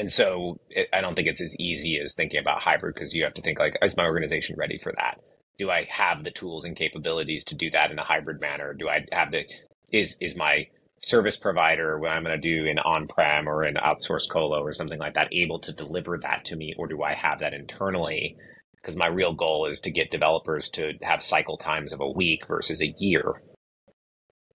and 0.00 0.10
so 0.10 0.58
it, 0.70 0.88
I 0.94 1.02
don't 1.02 1.14
think 1.14 1.28
it's 1.28 1.42
as 1.42 1.54
easy 1.58 2.00
as 2.02 2.14
thinking 2.14 2.40
about 2.40 2.62
hybrid 2.62 2.94
because 2.94 3.14
you 3.14 3.22
have 3.24 3.34
to 3.34 3.42
think 3.42 3.58
like, 3.58 3.76
is 3.82 3.98
my 3.98 4.06
organization 4.06 4.56
ready 4.58 4.78
for 4.78 4.92
that? 4.96 5.20
Do 5.58 5.70
I 5.70 5.84
have 5.90 6.24
the 6.24 6.30
tools 6.30 6.64
and 6.64 6.74
capabilities 6.74 7.44
to 7.44 7.54
do 7.54 7.70
that 7.72 7.90
in 7.90 7.98
a 7.98 8.04
hybrid 8.04 8.40
manner? 8.40 8.72
Do 8.72 8.88
I 8.88 9.04
have 9.12 9.30
the 9.30 9.44
is 9.92 10.16
is 10.18 10.34
my 10.34 10.68
service 11.00 11.36
provider 11.36 11.98
when 11.98 12.12
I'm 12.12 12.24
going 12.24 12.40
to 12.40 12.48
do 12.48 12.66
an 12.66 12.78
on-prem 12.78 13.46
or 13.46 13.62
an 13.62 13.74
outsourced 13.74 14.30
colo 14.30 14.62
or 14.62 14.72
something 14.72 14.98
like 14.98 15.14
that 15.14 15.28
able 15.32 15.58
to 15.60 15.72
deliver 15.72 16.18
that 16.18 16.46
to 16.46 16.56
me, 16.56 16.74
or 16.78 16.86
do 16.86 17.02
I 17.02 17.12
have 17.12 17.40
that 17.40 17.52
internally? 17.52 18.36
Because 18.76 18.96
my 18.96 19.08
real 19.08 19.34
goal 19.34 19.66
is 19.66 19.80
to 19.80 19.90
get 19.90 20.10
developers 20.10 20.70
to 20.70 20.94
have 21.02 21.22
cycle 21.22 21.58
times 21.58 21.92
of 21.92 22.00
a 22.00 22.10
week 22.10 22.46
versus 22.46 22.80
a 22.80 22.94
year. 22.96 23.42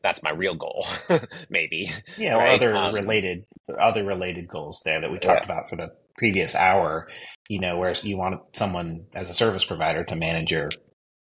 That's 0.04 0.24
my 0.24 0.32
real 0.32 0.56
goal, 0.56 0.86
maybe. 1.50 1.92
Yeah, 2.18 2.36
or 2.36 2.48
other 2.48 2.76
um, 2.76 2.94
related 2.94 3.46
other 3.80 4.04
related 4.04 4.48
goals 4.48 4.82
there 4.84 5.00
that 5.00 5.12
we 5.12 5.20
talked 5.20 5.46
yeah. 5.48 5.54
about 5.54 5.70
for 5.70 5.76
the 5.76 5.90
previous 6.18 6.56
hour. 6.56 7.08
You 7.50 7.60
know, 7.60 7.78
whereas 7.78 8.04
you 8.04 8.18
want 8.18 8.42
someone 8.54 9.06
as 9.14 9.30
a 9.30 9.34
service 9.34 9.66
provider 9.66 10.04
to 10.06 10.16
manage 10.16 10.52
your 10.52 10.70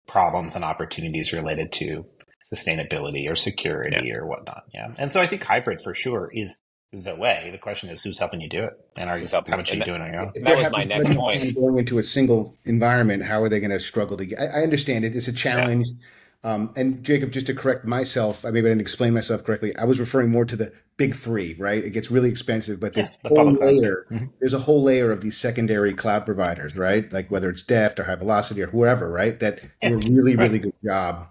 problems 0.07 0.55
and 0.55 0.63
opportunities 0.63 1.33
related 1.33 1.71
to 1.73 2.05
sustainability 2.53 3.29
or 3.29 3.35
security 3.35 4.07
yeah. 4.07 4.15
or 4.15 4.27
whatnot. 4.27 4.63
Yeah. 4.73 4.93
And 4.97 5.11
so 5.11 5.21
I 5.21 5.27
think 5.27 5.43
hybrid 5.43 5.81
for 5.81 5.93
sure 5.93 6.29
is 6.33 6.55
the 6.91 7.15
way. 7.15 7.49
The 7.51 7.57
question 7.57 7.89
is 7.89 8.01
who's 8.03 8.17
helping 8.17 8.41
you 8.41 8.49
do 8.49 8.63
it? 8.63 8.73
And 8.95 9.09
are 9.09 9.17
you 9.17 9.27
helping 9.29 9.51
how 9.51 9.57
much 9.57 9.71
are 9.71 9.75
you 9.75 9.83
doing 9.83 10.01
on 10.01 10.11
your 10.11 10.21
own? 10.21 10.31
That 10.41 10.57
was 10.57 10.69
my 10.71 10.83
next 10.83 11.13
point. 11.13 11.55
Going 11.55 11.77
into 11.77 11.97
a 11.97 12.03
single 12.03 12.55
environment, 12.65 13.23
how 13.23 13.41
are 13.41 13.49
they 13.49 13.59
going 13.59 13.71
to 13.71 13.79
struggle 13.79 14.17
to 14.17 14.25
get 14.25 14.39
I, 14.39 14.59
I 14.59 14.63
understand 14.63 15.05
it. 15.05 15.15
It's 15.15 15.27
a 15.27 15.33
challenge. 15.33 15.87
Yeah. 15.87 16.05
Um, 16.45 16.71
and 16.75 17.03
Jacob, 17.03 17.31
just 17.31 17.47
to 17.47 17.55
correct 17.55 17.85
myself, 17.85 18.45
I 18.45 18.51
maybe 18.51 18.67
I 18.67 18.69
didn't 18.69 18.81
explain 18.81 19.15
myself 19.15 19.43
correctly. 19.43 19.75
I 19.77 19.85
was 19.85 19.99
referring 19.99 20.29
more 20.29 20.45
to 20.45 20.55
the 20.55 20.71
big 20.95 21.15
three, 21.15 21.55
right? 21.57 21.83
It 21.83 21.89
gets 21.89 22.11
really 22.11 22.29
expensive, 22.29 22.79
but 22.79 22.93
there's 22.93 23.09
yeah, 23.23 23.29
the 23.29 23.41
whole 23.41 23.53
layer. 23.53 24.05
Mm-hmm. 24.11 24.25
There's 24.39 24.53
a 24.53 24.59
whole 24.59 24.83
layer 24.83 25.11
of 25.11 25.21
these 25.21 25.35
secondary 25.35 25.95
cloud 25.95 26.23
providers, 26.23 26.75
right? 26.75 27.11
Like 27.11 27.31
whether 27.31 27.49
it's 27.49 27.63
Deft 27.63 27.99
or 27.99 28.03
Hivelocity 28.03 28.59
or 28.59 28.67
whoever, 28.67 29.09
right? 29.09 29.39
That 29.39 29.59
yeah. 29.81 29.89
do 29.89 29.95
a 29.95 30.11
really, 30.11 30.35
really 30.35 30.59
good 30.59 30.75
job 30.83 31.29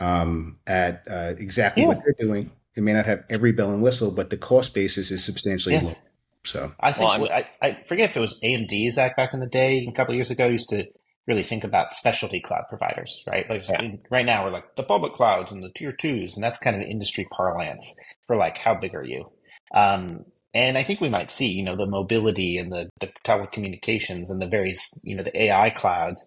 um, 0.00 0.58
at 0.66 1.04
uh, 1.08 1.34
exactly 1.38 1.82
yeah. 1.82 1.88
what 1.90 2.00
they're 2.02 2.26
doing. 2.26 2.50
It 2.74 2.82
may 2.82 2.94
not 2.94 3.06
have 3.06 3.24
every 3.30 3.52
bell 3.52 3.72
and 3.72 3.80
whistle, 3.80 4.10
but 4.10 4.30
the 4.30 4.36
cost 4.36 4.74
basis 4.74 5.12
is 5.12 5.24
substantially 5.24 5.76
yeah. 5.76 5.82
low. 5.82 5.96
So 6.44 6.72
I 6.80 6.90
think 6.90 7.10
well, 7.10 7.30
I, 7.30 7.48
I, 7.62 7.82
forget 7.84 8.10
if 8.10 8.16
it 8.16 8.20
was 8.20 8.40
AMD 8.42 8.90
Zach 8.90 9.16
back 9.16 9.34
in 9.34 9.40
the 9.40 9.46
day, 9.46 9.86
a 9.86 9.92
couple 9.92 10.14
years 10.14 10.32
ago, 10.32 10.48
used 10.48 10.70
to 10.70 10.86
really 11.28 11.44
think 11.44 11.62
about 11.62 11.92
specialty 11.92 12.40
cloud 12.40 12.64
providers, 12.68 13.22
right? 13.26 13.48
Like 13.48 13.68
yeah. 13.68 13.92
right 14.10 14.26
now, 14.26 14.44
we're 14.44 14.50
like 14.50 14.74
the 14.76 14.82
public 14.82 15.12
clouds 15.12 15.52
and 15.52 15.62
the 15.62 15.70
tier 15.70 15.92
twos, 15.92 16.36
and 16.36 16.42
that's 16.42 16.58
kind 16.58 16.74
of 16.74 16.82
industry 16.82 17.28
parlance 17.30 17.94
for 18.26 18.36
like 18.36 18.58
how 18.58 18.74
big 18.74 18.94
are 18.94 19.04
you? 19.04 19.30
Um, 19.72 20.24
and 20.54 20.78
I 20.78 20.82
think 20.82 21.00
we 21.00 21.10
might 21.10 21.30
see, 21.30 21.48
you 21.48 21.62
know, 21.62 21.76
the 21.76 21.86
mobility 21.86 22.56
and 22.56 22.72
the, 22.72 22.88
the 23.00 23.10
telecommunications 23.24 24.30
and 24.30 24.40
the 24.40 24.46
various, 24.46 24.98
you 25.02 25.14
know, 25.14 25.22
the 25.22 25.42
AI 25.44 25.70
clouds 25.70 26.26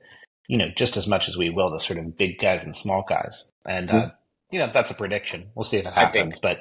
you 0.51 0.57
know, 0.57 0.67
just 0.75 0.97
as 0.97 1.07
much 1.07 1.29
as 1.29 1.37
we 1.37 1.49
will 1.49 1.71
the 1.71 1.79
sort 1.79 1.97
of 1.97 2.17
big 2.17 2.37
guys 2.37 2.65
and 2.65 2.75
small 2.75 3.05
guys. 3.07 3.49
And, 3.65 3.87
mm-hmm. 3.87 3.97
uh, 3.97 4.09
you 4.51 4.59
know, 4.59 4.69
that's 4.73 4.91
a 4.91 4.93
prediction. 4.93 5.49
We'll 5.55 5.63
see 5.63 5.77
if 5.77 5.85
it 5.85 5.93
happens, 5.93 6.39
but. 6.39 6.57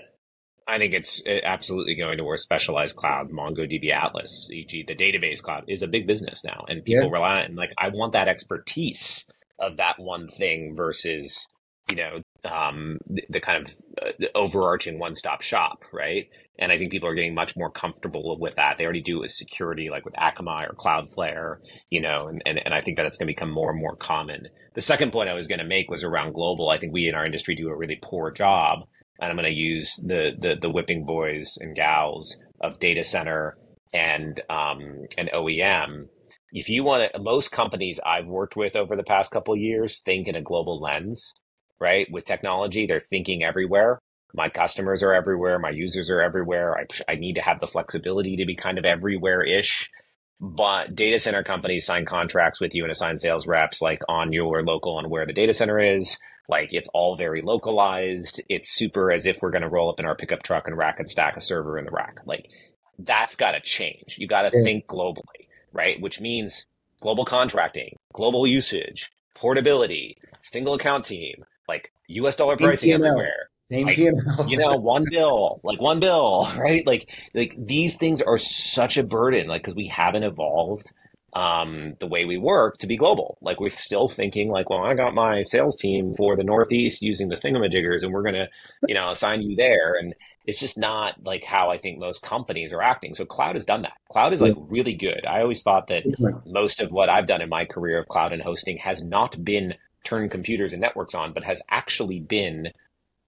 I 0.70 0.78
think 0.78 0.94
it's 0.94 1.22
absolutely 1.44 1.96
going 1.96 2.18
towards 2.18 2.42
specialized 2.42 2.96
clouds, 2.96 3.30
MongoDB 3.30 3.90
Atlas, 3.90 4.48
e.g., 4.52 4.84
the 4.86 4.94
database 4.94 5.42
cloud 5.42 5.64
is 5.66 5.82
a 5.82 5.88
big 5.88 6.06
business 6.06 6.44
now, 6.44 6.64
and 6.68 6.84
people 6.84 7.06
yeah. 7.06 7.12
rely 7.12 7.42
on. 7.42 7.56
Like, 7.56 7.72
I 7.76 7.88
want 7.88 8.12
that 8.12 8.28
expertise 8.28 9.24
of 9.58 9.76
that 9.78 9.98
one 9.98 10.28
thing 10.28 10.74
versus 10.76 11.46
you 11.90 11.96
know 11.96 12.22
um, 12.44 12.98
the, 13.06 13.24
the, 13.28 13.40
kind 13.40 13.66
of 13.66 13.72
uh, 14.00 14.26
overarching 14.34 14.98
one-stop 14.98 15.42
shop, 15.42 15.84
right? 15.92 16.28
And 16.58 16.72
I 16.72 16.78
think 16.78 16.90
people 16.90 17.08
are 17.08 17.14
getting 17.14 17.34
much 17.34 17.56
more 17.56 17.70
comfortable 17.70 18.38
with 18.38 18.56
that. 18.56 18.76
They 18.78 18.84
already 18.84 19.02
do 19.02 19.18
it 19.18 19.20
with 19.22 19.32
security, 19.32 19.90
like 19.90 20.04
with 20.04 20.14
Akamai 20.14 20.68
or 20.70 20.74
Cloudflare, 20.74 21.56
you 21.90 22.00
know, 22.00 22.28
and, 22.28 22.42
and, 22.46 22.58
and 22.64 22.72
I 22.72 22.80
think 22.80 22.96
that 22.96 23.06
it's 23.06 23.18
going 23.18 23.26
to 23.26 23.34
become 23.34 23.50
more 23.50 23.70
and 23.70 23.78
more 23.78 23.96
common. 23.96 24.46
The 24.74 24.80
second 24.80 25.12
point 25.12 25.28
I 25.28 25.34
was 25.34 25.48
going 25.48 25.58
to 25.58 25.66
make 25.66 25.90
was 25.90 26.04
around 26.04 26.32
global. 26.32 26.70
I 26.70 26.78
think 26.78 26.92
we 26.92 27.08
in 27.08 27.14
our 27.14 27.26
industry 27.26 27.54
do 27.54 27.68
a 27.68 27.76
really 27.76 27.98
poor 28.00 28.30
job, 28.30 28.86
and 29.20 29.30
I'm 29.30 29.36
going 29.36 29.52
to 29.52 29.58
use 29.58 29.96
the, 30.04 30.30
the 30.38 30.56
the 30.60 30.70
whipping 30.70 31.04
boys 31.04 31.58
and 31.60 31.76
gals 31.76 32.36
of 32.60 32.78
data 32.78 33.04
center 33.04 33.56
and 33.92 34.40
um, 34.50 35.06
and 35.18 35.30
OEM. 35.34 36.06
If 36.52 36.68
you 36.68 36.82
want 36.82 37.12
to, 37.12 37.20
most 37.20 37.52
companies 37.52 38.00
I've 38.04 38.26
worked 38.26 38.56
with 38.56 38.74
over 38.74 38.96
the 38.96 39.04
past 39.04 39.30
couple 39.30 39.54
years 39.56 40.00
think 40.00 40.26
in 40.26 40.34
a 40.34 40.42
global 40.42 40.80
lens 40.80 41.32
right? 41.80 42.06
With 42.10 42.24
technology, 42.26 42.86
they're 42.86 43.00
thinking 43.00 43.42
everywhere. 43.42 43.98
My 44.34 44.48
customers 44.48 45.02
are 45.02 45.14
everywhere. 45.14 45.58
My 45.58 45.70
users 45.70 46.10
are 46.10 46.22
everywhere. 46.22 46.78
I, 46.78 47.12
I 47.12 47.16
need 47.16 47.34
to 47.34 47.40
have 47.40 47.58
the 47.58 47.66
flexibility 47.66 48.36
to 48.36 48.46
be 48.46 48.54
kind 48.54 48.78
of 48.78 48.84
everywhere 48.84 49.42
ish. 49.42 49.88
But 50.38 50.94
data 50.94 51.18
center 51.18 51.42
companies 51.42 51.84
sign 51.84 52.06
contracts 52.06 52.60
with 52.60 52.74
you 52.74 52.84
and 52.84 52.92
assign 52.92 53.18
sales 53.18 53.46
reps 53.46 53.82
like 53.82 54.00
on 54.08 54.32
your 54.32 54.62
local 54.62 54.96
on 54.96 55.10
where 55.10 55.26
the 55.26 55.32
data 55.32 55.52
center 55.52 55.78
is. 55.78 56.16
Like 56.50 56.70
it's 56.72 56.88
all 56.88 57.16
very 57.16 57.42
localized. 57.42 58.42
It's 58.48 58.68
super 58.68 59.12
as 59.12 59.24
if 59.24 59.38
we're 59.40 59.52
going 59.52 59.62
to 59.62 59.68
roll 59.68 59.88
up 59.88 60.00
in 60.00 60.06
our 60.06 60.16
pickup 60.16 60.42
truck 60.42 60.66
and 60.66 60.76
rack 60.76 60.98
and 60.98 61.08
stack 61.08 61.36
a 61.36 61.40
server 61.40 61.78
in 61.78 61.84
the 61.84 61.92
rack. 61.92 62.18
Like 62.26 62.50
that's 62.98 63.36
got 63.36 63.52
to 63.52 63.60
change. 63.60 64.16
You 64.18 64.26
got 64.26 64.50
to 64.50 64.56
yeah. 64.56 64.64
think 64.64 64.86
globally, 64.86 65.46
right? 65.72 66.00
Which 66.00 66.20
means 66.20 66.66
global 67.00 67.24
contracting, 67.24 67.96
global 68.12 68.46
usage, 68.46 69.12
portability, 69.34 70.18
single 70.42 70.74
account 70.74 71.04
team, 71.04 71.44
like 71.68 71.92
US 72.08 72.36
dollar 72.36 72.56
pricing 72.56 72.90
everywhere. 72.90 73.48
Name 73.70 73.86
Like, 73.86 73.98
you 73.98 74.56
know, 74.56 74.74
one 74.74 75.04
bill, 75.08 75.60
like 75.62 75.80
one 75.80 76.00
bill, 76.00 76.50
right? 76.58 76.84
Like, 76.84 77.08
like 77.34 77.54
these 77.56 77.94
things 77.94 78.20
are 78.20 78.36
such 78.36 78.98
a 78.98 79.04
burden, 79.04 79.46
like, 79.46 79.62
because 79.62 79.76
we 79.76 79.86
haven't 79.86 80.24
evolved 80.24 80.90
um, 81.32 81.94
the 82.00 82.06
way 82.06 82.24
we 82.24 82.38
work 82.38 82.78
to 82.78 82.86
be 82.86 82.96
global. 82.96 83.38
Like, 83.40 83.60
we're 83.60 83.70
still 83.70 84.08
thinking, 84.08 84.48
like, 84.48 84.70
well, 84.70 84.84
I 84.84 84.94
got 84.94 85.14
my 85.14 85.42
sales 85.42 85.76
team 85.76 86.14
for 86.14 86.36
the 86.36 86.44
Northeast 86.44 87.02
using 87.02 87.28
the 87.28 87.36
thingamajiggers, 87.36 88.02
and 88.02 88.12
we're 88.12 88.22
going 88.22 88.36
to, 88.36 88.48
you 88.86 88.94
know, 88.94 89.08
assign 89.08 89.42
you 89.42 89.56
there. 89.56 89.94
And 89.94 90.14
it's 90.44 90.60
just 90.60 90.78
not 90.78 91.24
like 91.24 91.44
how 91.44 91.70
I 91.70 91.78
think 91.78 91.98
most 91.98 92.22
companies 92.22 92.72
are 92.72 92.82
acting. 92.82 93.14
So, 93.14 93.24
cloud 93.24 93.54
has 93.54 93.64
done 93.64 93.82
that. 93.82 93.96
Cloud 94.10 94.32
is 94.32 94.42
like 94.42 94.56
really 94.58 94.94
good. 94.94 95.24
I 95.26 95.40
always 95.42 95.62
thought 95.62 95.88
that 95.88 96.04
most 96.46 96.80
of 96.80 96.90
what 96.90 97.08
I've 97.08 97.26
done 97.26 97.42
in 97.42 97.48
my 97.48 97.64
career 97.64 97.98
of 97.98 98.08
cloud 98.08 98.32
and 98.32 98.42
hosting 98.42 98.78
has 98.78 99.02
not 99.02 99.42
been 99.44 99.74
turn 100.04 100.28
computers 100.28 100.72
and 100.72 100.80
networks 100.80 101.14
on, 101.14 101.32
but 101.32 101.44
has 101.44 101.62
actually 101.68 102.20
been 102.20 102.70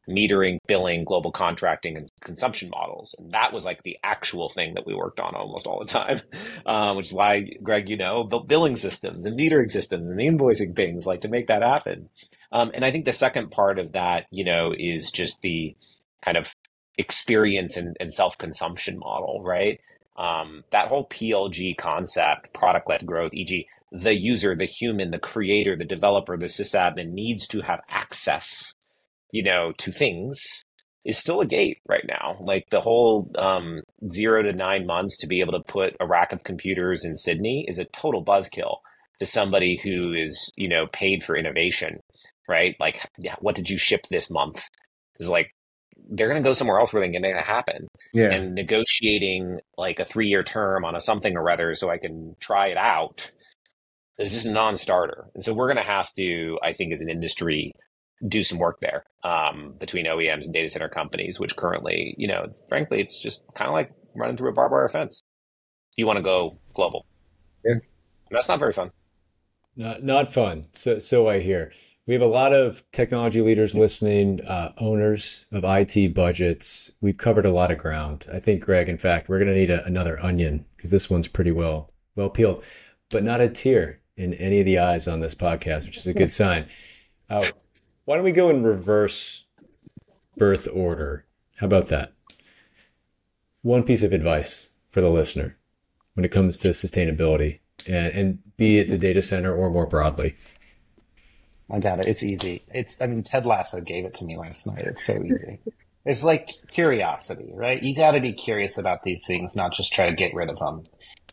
metering, 0.09 0.59
billing, 0.67 1.05
global 1.05 1.31
contracting, 1.31 1.97
and 1.97 2.11
consumption 2.23 2.71
models. 2.71 3.15
And 3.19 3.33
that 3.33 3.53
was 3.53 3.65
like 3.65 3.83
the 3.83 3.99
actual 4.03 4.49
thing 4.49 4.75
that 4.75 4.87
we 4.87 4.95
worked 4.95 5.21
on 5.21 5.35
almost 5.35 5.67
all 5.67 5.79
the 5.79 5.87
time, 5.87 6.21
um, 6.67 6.97
which 6.97 7.07
is 7.07 7.13
why, 7.13 7.49
Greg, 7.63 7.89
you 7.89 7.97
know, 7.97 8.25
built 8.25 8.49
billing 8.49 8.77
systems 8.77 9.25
and 9.25 9.39
metering 9.39 9.71
systems 9.71 10.09
and 10.09 10.19
the 10.19 10.27
invoicing 10.27 10.75
things 10.75 11.07
like 11.07 11.21
to 11.23 11.29
make 11.29 11.47
that 11.47 11.63
happen. 11.63 12.09
Um, 12.51 12.71
and 12.75 12.85
I 12.85 12.91
think 12.91 13.05
the 13.05 13.13
second 13.13 13.51
part 13.51 13.79
of 13.79 13.93
that, 13.93 14.27
you 14.31 14.45
know, 14.45 14.75
is 14.77 15.11
just 15.11 15.41
the 15.43 15.77
kind 16.23 16.37
of 16.37 16.55
experience 16.99 17.77
and, 17.77 17.97
and 18.01 18.13
self 18.13 18.37
consumption 18.39 18.99
model, 18.99 19.43
right? 19.43 19.81
Um, 20.17 20.65
that 20.71 20.89
whole 20.89 21.09
PLG 21.09 21.77
concept, 21.79 22.53
product 22.53 22.89
led 22.89 23.07
growth, 23.07 23.33
e.g., 23.33 23.67
the 23.91 24.15
user, 24.15 24.55
the 24.55 24.67
human, 24.67 25.11
the 25.11 25.19
creator, 25.19 25.75
the 25.75 25.87
developer, 25.87 26.37
the 26.37 26.47
sysadmin 26.47 27.13
needs 27.13 27.49
to 27.49 27.63
have 27.63 27.81
access, 27.89 28.75
you 29.33 29.43
know, 29.43 29.73
to 29.79 29.91
things 29.91 30.41
is 31.05 31.19
still 31.19 31.41
a 31.41 31.47
gate 31.47 31.79
right 31.89 32.05
now. 32.07 32.37
Like 32.41 32.67
the 32.71 32.81
whole 32.81 33.31
um, 33.37 33.81
zero 34.09 34.43
to 34.43 34.53
nine 34.53 34.87
months 34.87 35.17
to 35.19 35.27
be 35.27 35.41
able 35.41 35.53
to 35.53 35.65
put 35.67 35.97
a 35.99 36.07
rack 36.07 36.33
of 36.33 36.45
computers 36.45 37.05
in 37.05 37.17
Sydney 37.17 37.65
is 37.69 37.79
a 37.79 37.87
total 37.87 38.25
buzzkill 38.25 38.77
to 39.19 39.27
somebody 39.27 39.81
who 39.83 40.13
is, 40.13 40.53
you 40.57 40.69
know, 40.69 40.87
paid 40.93 41.25
for 41.25 41.37
innovation, 41.37 41.99
right? 42.49 42.77
Like, 42.79 43.09
yeah, 43.19 43.35
what 43.41 43.57
did 43.57 43.69
you 43.69 43.79
ship 43.79 44.03
this 44.11 44.31
month? 44.31 44.63
Is 45.19 45.29
like 45.29 45.51
they're 46.11 46.29
going 46.29 46.43
to 46.43 46.49
go 46.49 46.53
somewhere 46.53 46.79
else 46.79 46.93
where 46.93 47.01
they're 47.01 47.21
going 47.21 47.35
to 47.35 47.43
happen. 47.43 47.89
Yeah. 48.15 48.31
And 48.31 48.55
negotiating 48.55 49.61
like 49.77 49.99
a 49.99 50.05
three 50.05 50.29
year 50.29 50.43
term 50.43 50.85
on 50.85 50.97
a 50.97 51.01
something 51.01 51.37
or 51.37 51.51
other 51.51 51.75
so 51.75 51.91
I 51.91 51.99
can 51.99 52.37
try 52.41 52.69
it 52.69 52.77
out 52.77 53.31
is 54.19 54.33
just 54.33 54.47
a 54.47 54.51
non-starter. 54.51 55.27
And 55.35 55.43
so 55.43 55.53
we're 55.53 55.73
going 55.73 55.85
to 55.85 55.91
have 55.91 56.13
to, 56.19 56.59
I 56.63 56.73
think, 56.73 56.93
as 56.93 57.01
an 57.01 57.09
industry, 57.09 57.73
do 58.27 58.43
some 58.43 58.59
work 58.59 58.81
there 58.81 59.05
um, 59.25 59.75
between 59.79 60.07
OEMs 60.07 60.45
and 60.45 60.55
data 60.55 60.71
center 60.71 60.89
companies, 60.89 61.41
which 61.41 61.57
currently, 61.57 62.15
you 62.19 62.29
know, 62.29 62.53
frankly, 62.69 63.01
it's 63.01 63.21
just 63.21 63.43
kind 63.55 63.69
of 63.69 63.75
like 63.75 63.93
running 64.15 64.37
through 64.37 64.51
a 64.51 64.53
barbed 64.53 64.73
wire 64.73 64.89
fence. 64.89 65.21
You 65.97 66.07
want 66.07 66.19
to 66.19 66.23
go 66.23 66.59
global. 66.75 67.07
Yeah. 67.65 67.75
That's 68.31 68.49
not 68.49 68.59
very 68.59 68.73
fun. 68.73 68.91
Not 69.77 70.03
not 70.03 70.33
fun. 70.33 70.67
So 70.75 70.99
so 70.99 71.29
I 71.29 71.41
hear. 71.41 71.73
We 72.07 72.15
have 72.15 72.23
a 72.23 72.27
lot 72.27 72.53
of 72.53 72.83
technology 72.91 73.41
leaders 73.41 73.77
listening, 73.77 74.41
uh, 74.41 74.73
owners 74.79 75.47
of 75.53 75.63
IT 75.65 76.15
budgets. 76.15 76.91
We've 77.01 77.17
covered 77.17 77.47
a 77.47 77.53
lot 77.53 77.71
of 77.71 77.79
ground. 77.79 78.27
I 78.33 78.41
think, 78.41 78.65
Greg, 78.65 78.89
in 78.89 78.99
fact, 78.99 79.29
we're 79.29 79.39
going 79.39 79.53
to 79.53 79.59
need 79.59 79.71
a, 79.71 79.85
another 79.85 80.21
onion 80.21 80.67
because 80.77 80.91
this 80.91 81.09
one's 81.09 81.29
pretty 81.29 81.53
well 81.53 81.93
well 82.17 82.31
peeled, 82.31 82.65
but 83.09 83.23
not 83.23 83.41
a 83.41 83.49
tear 83.49 84.01
in 84.17 84.35
any 84.35 84.61
of 84.61 84.67
the 84.67 84.79
eyes 84.79 85.07
on 85.07 85.21
this 85.21 85.35
podcast, 85.35 85.87
which 85.87 85.97
is 85.97 86.07
a 86.07 86.15
good 86.15 86.33
sign. 86.33 86.67
Uh, 87.31 87.47
why 88.13 88.17
don't 88.17 88.27
we 88.27 88.33
go 88.33 88.51
in 88.51 88.63
reverse 88.63 89.47
birth 90.37 90.69
order? 90.71 91.25
How 91.57 91.67
about 91.67 91.89
that? 91.89 92.13
One 93.63 93.85
piece 93.85 94.03
of 94.03 94.13
advice 94.13 94.69
for 94.91 95.01
the 95.01 95.09
listener 95.09 95.57
when 96.13 96.27
it 96.27 96.29
comes 96.29 96.59
to 96.59 96.69
sustainability, 96.73 97.61
and, 97.87 98.13
and 98.13 98.39
be 98.59 98.81
it 98.81 98.91
the 98.91 98.99
data 98.99 99.23
center 99.23 99.57
or 99.57 99.71
more 99.71 99.87
broadly. 99.87 100.35
I 101.71 101.79
got 101.79 102.01
it. 102.01 102.07
It's 102.07 102.23
easy. 102.23 102.63
It's. 102.75 103.01
I 103.01 103.07
mean, 103.07 103.23
Ted 103.23 103.47
Lasso 103.47 103.81
gave 103.81 104.05
it 104.05 104.13
to 104.17 104.27
me 104.27 104.37
last 104.37 104.67
night. 104.67 104.85
It's 104.85 105.07
so 105.07 105.15
easy. 105.25 105.61
It's 106.05 106.23
like 106.23 106.51
curiosity, 106.71 107.51
right? 107.55 107.83
You 107.83 107.97
got 107.97 108.11
to 108.11 108.21
be 108.21 108.35
curious 108.35 108.77
about 108.77 109.05
these 109.05 109.27
things, 109.27 109.57
not 109.57 109.73
just 109.73 109.91
try 109.91 110.05
to 110.05 110.15
get 110.15 110.35
rid 110.35 110.51
of 110.51 110.59
them. 110.59 110.85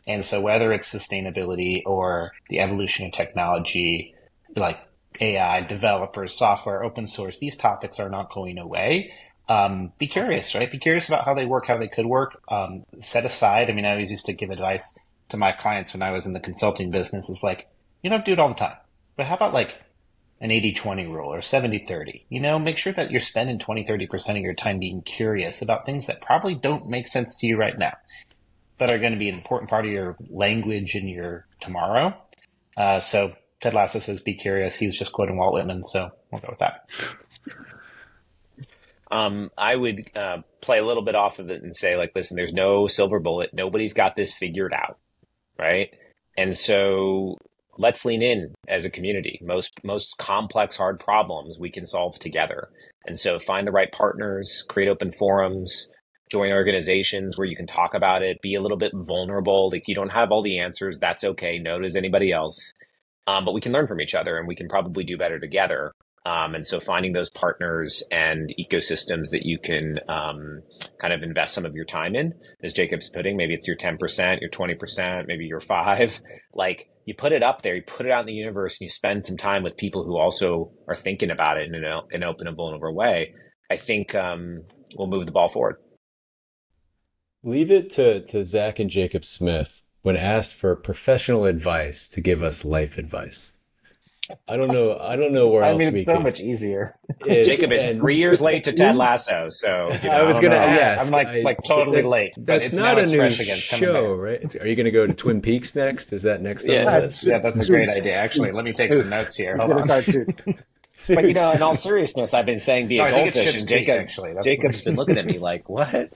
And 0.06 0.24
so, 0.24 0.40
whether 0.40 0.72
it's 0.72 0.90
sustainability 0.90 1.82
or 1.84 2.32
the 2.48 2.60
evolution 2.60 3.04
of 3.04 3.12
technology, 3.12 4.14
like 4.56 4.80
AI, 5.20 5.60
developers, 5.60 6.36
software, 6.36 6.82
open 6.82 7.06
source, 7.06 7.38
these 7.38 7.56
topics 7.56 8.00
are 8.00 8.08
not 8.08 8.30
going 8.30 8.58
away. 8.58 9.12
Um, 9.48 9.92
be 9.98 10.06
curious, 10.06 10.54
right? 10.54 10.70
Be 10.70 10.78
curious 10.78 11.08
about 11.08 11.24
how 11.24 11.34
they 11.34 11.44
work, 11.44 11.66
how 11.66 11.76
they 11.76 11.88
could 11.88 12.06
work. 12.06 12.40
Um, 12.48 12.84
set 13.00 13.24
aside. 13.24 13.68
I 13.68 13.72
mean, 13.72 13.84
I 13.84 13.92
always 13.92 14.10
used 14.10 14.26
to 14.26 14.32
give 14.32 14.50
advice 14.50 14.96
to 15.30 15.36
my 15.36 15.52
clients 15.52 15.92
when 15.92 16.02
I 16.02 16.12
was 16.12 16.24
in 16.24 16.32
the 16.32 16.40
consulting 16.40 16.90
business. 16.90 17.28
It's 17.28 17.42
like, 17.42 17.68
you 18.02 18.10
don't 18.10 18.24
do 18.24 18.32
it 18.32 18.38
all 18.38 18.48
the 18.48 18.54
time, 18.54 18.76
but 19.16 19.26
how 19.26 19.34
about 19.34 19.52
like 19.52 19.78
an 20.40 20.50
80 20.50 20.72
20 20.72 21.06
rule 21.06 21.32
or 21.32 21.42
70 21.42 21.80
30. 21.80 22.26
You 22.28 22.40
know, 22.40 22.58
make 22.58 22.78
sure 22.78 22.92
that 22.94 23.10
you're 23.10 23.20
spending 23.20 23.58
20 23.58 23.84
30% 23.84 24.30
of 24.30 24.36
your 24.38 24.54
time 24.54 24.78
being 24.78 25.02
curious 25.02 25.60
about 25.60 25.84
things 25.84 26.06
that 26.06 26.22
probably 26.22 26.54
don't 26.54 26.88
make 26.88 27.08
sense 27.08 27.34
to 27.36 27.46
you 27.46 27.56
right 27.56 27.78
now, 27.78 27.92
but 28.78 28.90
are 28.90 28.98
going 28.98 29.12
to 29.12 29.18
be 29.18 29.28
an 29.28 29.34
important 29.34 29.68
part 29.68 29.84
of 29.84 29.92
your 29.92 30.16
language 30.30 30.94
in 30.94 31.08
your 31.08 31.46
tomorrow. 31.60 32.16
Uh, 32.76 33.00
so 33.00 33.34
Ted 33.60 33.74
Lasso 33.74 33.98
says, 33.98 34.20
be 34.20 34.34
curious. 34.34 34.76
He 34.76 34.86
was 34.86 34.96
just 34.96 35.12
quoting 35.12 35.36
Walt 35.36 35.54
Whitman, 35.54 35.84
so 35.84 36.10
we'll 36.30 36.40
go 36.40 36.48
with 36.50 36.60
that. 36.60 36.88
Um, 39.10 39.50
I 39.58 39.76
would 39.76 40.10
uh, 40.16 40.38
play 40.60 40.78
a 40.78 40.84
little 40.84 41.04
bit 41.04 41.14
off 41.14 41.38
of 41.38 41.50
it 41.50 41.62
and 41.62 41.74
say, 41.74 41.96
like, 41.96 42.12
listen, 42.14 42.36
there's 42.36 42.52
no 42.52 42.86
silver 42.86 43.18
bullet. 43.18 43.50
Nobody's 43.52 43.92
got 43.92 44.16
this 44.16 44.32
figured 44.32 44.72
out, 44.72 44.98
right? 45.58 45.94
And 46.38 46.56
so 46.56 47.36
let's 47.76 48.04
lean 48.04 48.22
in 48.22 48.54
as 48.68 48.84
a 48.84 48.90
community. 48.90 49.40
Most 49.42 49.72
most 49.82 50.16
complex, 50.18 50.76
hard 50.76 51.00
problems 51.00 51.58
we 51.58 51.70
can 51.70 51.86
solve 51.86 52.18
together. 52.18 52.68
And 53.04 53.18
so 53.18 53.38
find 53.38 53.66
the 53.66 53.72
right 53.72 53.90
partners, 53.90 54.64
create 54.68 54.88
open 54.88 55.10
forums, 55.12 55.88
join 56.30 56.52
organizations 56.52 57.36
where 57.36 57.46
you 57.46 57.56
can 57.56 57.66
talk 57.66 57.94
about 57.94 58.22
it, 58.22 58.40
be 58.42 58.54
a 58.54 58.60
little 58.60 58.76
bit 58.76 58.92
vulnerable. 58.94 59.70
Like 59.70 59.88
you 59.88 59.94
don't 59.94 60.10
have 60.10 60.30
all 60.30 60.42
the 60.42 60.60
answers, 60.60 60.98
that's 60.98 61.24
okay. 61.24 61.58
No 61.58 61.80
does 61.80 61.96
anybody 61.96 62.30
else. 62.30 62.74
Um, 63.26 63.44
but 63.44 63.52
we 63.52 63.60
can 63.60 63.72
learn 63.72 63.86
from 63.86 64.00
each 64.00 64.14
other 64.14 64.38
and 64.38 64.48
we 64.48 64.56
can 64.56 64.68
probably 64.68 65.04
do 65.04 65.16
better 65.16 65.38
together. 65.38 65.92
Um, 66.26 66.54
and 66.54 66.66
so 66.66 66.80
finding 66.80 67.12
those 67.12 67.30
partners 67.30 68.02
and 68.10 68.52
ecosystems 68.58 69.30
that 69.30 69.46
you 69.46 69.58
can 69.58 69.98
um, 70.08 70.62
kind 71.00 71.14
of 71.14 71.22
invest 71.22 71.54
some 71.54 71.64
of 71.64 71.74
your 71.74 71.86
time 71.86 72.14
in, 72.14 72.34
as 72.62 72.74
Jacob's 72.74 73.08
putting, 73.08 73.36
maybe 73.36 73.54
it's 73.54 73.66
your 73.66 73.76
10%, 73.76 74.40
your 74.40 74.50
20%, 74.50 75.26
maybe 75.26 75.46
your 75.46 75.60
five, 75.60 76.20
like 76.54 76.90
you 77.06 77.14
put 77.14 77.32
it 77.32 77.42
up 77.42 77.62
there, 77.62 77.74
you 77.74 77.82
put 77.82 78.04
it 78.04 78.12
out 78.12 78.20
in 78.20 78.26
the 78.26 78.34
universe 78.34 78.74
and 78.74 78.84
you 78.84 78.90
spend 78.90 79.24
some 79.24 79.38
time 79.38 79.62
with 79.62 79.78
people 79.78 80.04
who 80.04 80.18
also 80.18 80.72
are 80.88 80.96
thinking 80.96 81.30
about 81.30 81.56
it 81.56 81.66
in 81.66 81.74
an, 81.74 82.02
an 82.10 82.22
open 82.22 82.46
and 82.46 82.56
vulnerable 82.56 82.94
way. 82.94 83.34
I 83.70 83.76
think 83.76 84.14
um, 84.14 84.64
we'll 84.96 85.08
move 85.08 85.24
the 85.24 85.32
ball 85.32 85.48
forward. 85.48 85.76
Leave 87.42 87.70
it 87.70 87.88
to, 87.92 88.26
to 88.26 88.44
Zach 88.44 88.78
and 88.78 88.90
Jacob 88.90 89.24
Smith 89.24 89.82
when 90.02 90.16
asked 90.16 90.54
for 90.54 90.74
professional 90.76 91.44
advice 91.44 92.08
to 92.08 92.20
give 92.20 92.42
us 92.42 92.64
life 92.64 92.96
advice. 92.98 93.52
I 94.46 94.56
don't 94.56 94.68
know. 94.70 94.96
I 94.96 95.16
don't 95.16 95.32
know 95.32 95.48
where 95.48 95.64
I 95.64 95.70
else. 95.70 95.78
mean, 95.80 95.92
we 95.92 95.98
it's 95.98 96.06
so 96.06 96.14
could- 96.14 96.22
much 96.22 96.38
easier. 96.40 96.94
It's- 97.26 97.46
Jacob 97.48 97.72
is 97.72 97.82
and- 97.84 97.96
three 97.98 98.16
years 98.16 98.40
late 98.40 98.62
to 98.64 98.72
Ted 98.72 98.94
Lasso, 99.04 99.48
so 99.48 99.90
you 100.02 100.08
know, 100.08 100.14
I 100.14 100.22
was 100.22 100.36
don't 100.36 100.44
gonna 100.50 100.54
know. 100.54 100.80
ask. 100.80 101.04
I'm 101.04 101.10
like 101.10 101.26
I- 101.26 101.40
like 101.40 101.58
totally 101.66 102.02
that- 102.02 102.08
late, 102.08 102.34
but 102.36 102.46
That's 102.46 102.66
it's 102.66 102.76
not 102.76 102.96
a 102.96 103.02
it's 103.02 103.10
new 103.12 103.18
fresh 103.18 103.40
again. 103.40 103.56
It's 103.58 103.68
coming 103.68 103.84
show, 103.86 104.14
right? 104.14 104.40
It's- 104.40 104.54
Are 104.62 104.68
you 104.68 104.76
going 104.76 104.84
to 104.84 104.92
go 104.92 105.04
to 105.06 105.12
Twin 105.14 105.40
Peaks 105.40 105.74
next? 105.74 106.12
Is 106.12 106.22
that 106.22 106.42
next? 106.42 106.64
Yeah. 106.64 106.80
on 106.80 106.84
That's- 106.86 107.10
list? 107.10 107.24
Yeah, 107.26 107.38
that's 107.40 107.68
a 107.68 107.72
great 107.72 107.88
Suits. 107.88 108.00
idea. 108.02 108.14
Actually, 108.14 108.52
let 108.52 108.64
me 108.64 108.72
take 108.72 108.92
Suits. 108.92 109.02
some 109.08 109.10
notes 109.10 109.34
here. 109.36 109.56
Hold 109.56 109.72
on. 109.72 109.82
start 109.82 110.04
soon. 110.06 110.26
But 111.08 111.24
you 111.26 111.32
know, 111.34 111.50
in 111.50 111.62
all 111.62 111.74
seriousness, 111.74 112.34
I've 112.34 112.44
been 112.46 112.60
saying 112.60 112.86
be 112.86 112.98
No, 112.98 113.04
a 113.04 113.06
I 113.08 113.10
think 113.10 113.28
it's 113.28 113.36
goldfish, 113.36 113.60
and 113.60 113.68
Creek, 113.68 113.86
Jacob, 113.86 114.00
actually. 114.02 114.32
That's 114.34 114.44
Jacob's 114.44 114.82
been 114.82 114.94
looking 114.96 115.16
at 115.18 115.24
me 115.24 115.38
like, 115.38 115.68
"What?" 115.68 115.88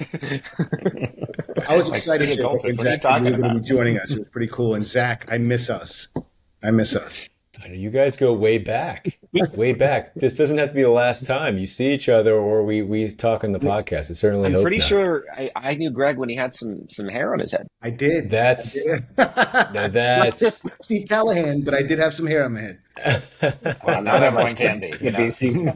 I 1.68 1.76
was 1.76 1.88
Like, 1.88 1.98
excited 1.98 2.26
be 2.26 2.32
a 2.32 2.36
Jacob, 2.36 2.50
goldfish. 2.50 2.64
when 2.64 2.76
What 2.78 2.86
are 2.86 2.90
you 2.90 3.00
Zach 3.00 3.02
you 3.02 3.08
talking 3.08 3.32
were 3.32 3.38
going 3.42 3.54
to 3.54 3.60
be 3.60 3.66
joining 3.66 3.98
us. 3.98 4.10
It 4.12 4.18
was 4.20 4.28
pretty 4.28 4.48
cool. 4.52 4.74
And 4.74 4.86
Zach, 4.86 5.26
I 5.30 5.38
miss 5.38 5.68
us. 5.70 6.08
I 6.62 6.70
miss 6.70 6.94
us. 6.96 7.22
You 7.70 7.88
guys 7.90 8.16
go 8.16 8.34
way 8.34 8.58
back, 8.58 9.16
way 9.54 9.72
back. 9.72 10.12
This 10.14 10.34
doesn't 10.34 10.58
have 10.58 10.70
to 10.70 10.74
be 10.74 10.82
the 10.82 10.90
last 10.90 11.24
time 11.24 11.56
you 11.56 11.66
see 11.66 11.94
each 11.94 12.08
other 12.10 12.34
or 12.34 12.62
we 12.64 12.82
we 12.82 13.08
talk 13.10 13.42
on 13.44 13.52
the 13.52 13.60
podcast. 13.60 14.10
I 14.10 14.14
certainly 14.14 14.52
I'm 14.54 14.60
pretty 14.60 14.78
not. 14.78 14.86
sure 14.88 15.24
I, 15.32 15.50
I 15.56 15.74
knew 15.76 15.90
Greg 15.90 16.18
when 16.18 16.28
he 16.28 16.34
had 16.34 16.54
some 16.54 16.88
some 16.90 17.08
hair 17.08 17.32
on 17.32 17.38
his 17.38 17.52
head. 17.52 17.66
I 17.80 17.90
did. 17.90 18.28
That's 18.28 18.76
Yeah. 18.84 18.98
now 19.72 19.88
that's 19.88 20.42
Steve 20.82 21.06
Callahan, 21.08 21.62
but 21.62 21.72
I 21.74 21.82
did 21.82 22.00
have 22.00 22.12
some 22.12 22.26
hair 22.26 22.44
on 22.44 22.54
my 22.54 22.60
head. 22.60 23.22
Well, 23.86 24.02
not 24.02 24.22
everyone 24.22 24.52
can 24.54 24.80
be. 24.80 24.92
You 25.00 25.12
know? 25.12 25.18
be 25.18 25.30
Steve. 25.30 25.68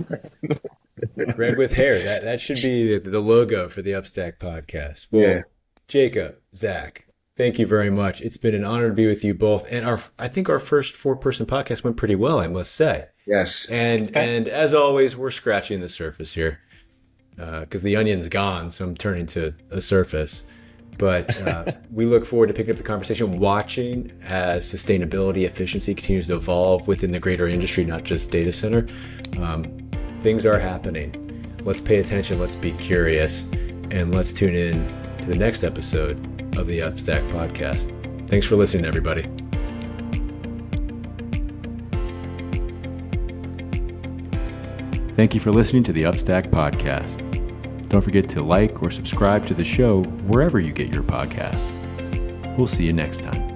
Red 1.36 1.57
with 1.57 1.74
hair. 1.74 2.03
That 2.03 2.24
that 2.24 2.41
should 2.41 2.61
be 2.61 2.99
the, 2.99 3.09
the 3.11 3.20
logo 3.20 3.68
for 3.68 3.82
the 3.82 3.93
Upstack 3.93 4.39
podcast. 4.39 5.07
Well, 5.11 5.22
Yeah. 5.22 5.43
Jacob, 5.89 6.36
Zach, 6.55 7.07
thank 7.36 7.59
you 7.59 7.66
very 7.66 7.89
much. 7.89 8.20
It's 8.20 8.36
been 8.36 8.55
an 8.55 8.64
honor 8.64 8.89
to 8.89 8.95
be 8.95 9.07
with 9.07 9.24
you 9.24 9.32
both. 9.32 9.66
And 9.70 9.86
our 9.86 10.01
I 10.18 10.28
think 10.28 10.51
our 10.51 10.59
first 10.59 10.95
four 10.95 11.16
person 11.16 11.47
podcast 11.47 11.82
went 11.82 11.97
pretty 11.97 12.14
well, 12.14 12.39
I 12.39 12.47
must 12.47 12.72
say. 12.72 13.07
Yes. 13.26 13.66
And 13.70 14.14
and 14.14 14.49
as 14.49 14.74
always, 14.74 15.16
we're 15.16 15.30
scratching 15.30 15.80
the 15.80 15.89
surface 15.89 16.34
here 16.34 16.61
because 17.36 17.82
the 17.82 17.97
onion's 17.97 18.28
gone, 18.28 18.70
so 18.70 18.84
I'm 18.84 18.97
turning 18.97 19.26
to 19.26 19.55
a 19.70 19.80
surface. 19.80 20.45
But 20.99 21.41
uh, 21.41 21.72
we 21.91 22.05
look 22.05 22.26
forward 22.26 22.49
to 22.49 22.55
picking 22.55 22.72
up 22.72 22.76
the 22.76 22.82
conversation, 22.82 23.39
watching 23.39 24.12
as 24.24 24.70
sustainability, 24.70 25.45
efficiency 25.45 25.95
continues 25.95 26.26
to 26.26 26.34
evolve 26.34 26.86
within 26.89 27.12
the 27.12 27.20
greater 27.20 27.47
industry, 27.47 27.84
not 27.84 28.05
just 28.05 28.30
data 28.30 28.53
center. 28.53 28.84
Um, 29.41 29.89
things 30.20 30.45
are 30.45 30.59
happening. 30.59 31.24
Let's 31.62 31.80
pay 31.80 31.99
attention. 31.99 32.41
Let's 32.41 32.57
be 32.57 32.72
curious, 32.72 33.45
and 33.91 34.12
let's 34.12 34.32
tune 34.32 34.55
in 34.55 35.08
the 35.29 35.37
next 35.37 35.62
episode 35.62 36.16
of 36.57 36.66
the 36.66 36.81
Upstack 36.81 37.29
podcast. 37.31 37.95
Thanks 38.29 38.47
for 38.47 38.57
listening, 38.57 38.87
everybody. 38.87 39.22
Thank 45.14 45.35
you 45.35 45.41
for 45.41 45.51
listening 45.51 45.83
to 45.85 45.93
the 45.93 46.05
Upstack 46.05 46.51
Podcast. 46.51 47.24
Don't 47.89 48.03
forget 48.03 48.29
to 48.31 48.43
like 48.43 48.83
or 48.83 48.91
subscribe 48.91 49.47
to 49.47 49.55
the 49.55 49.64
show 49.64 50.03
wherever 50.03 50.61
you 50.61 50.72
get 50.72 50.89
your 50.93 51.03
podcasts. 51.03 51.66
We'll 52.57 52.68
see 52.68 52.85
you 52.85 52.93
next 52.93 53.22
time. 53.22 53.47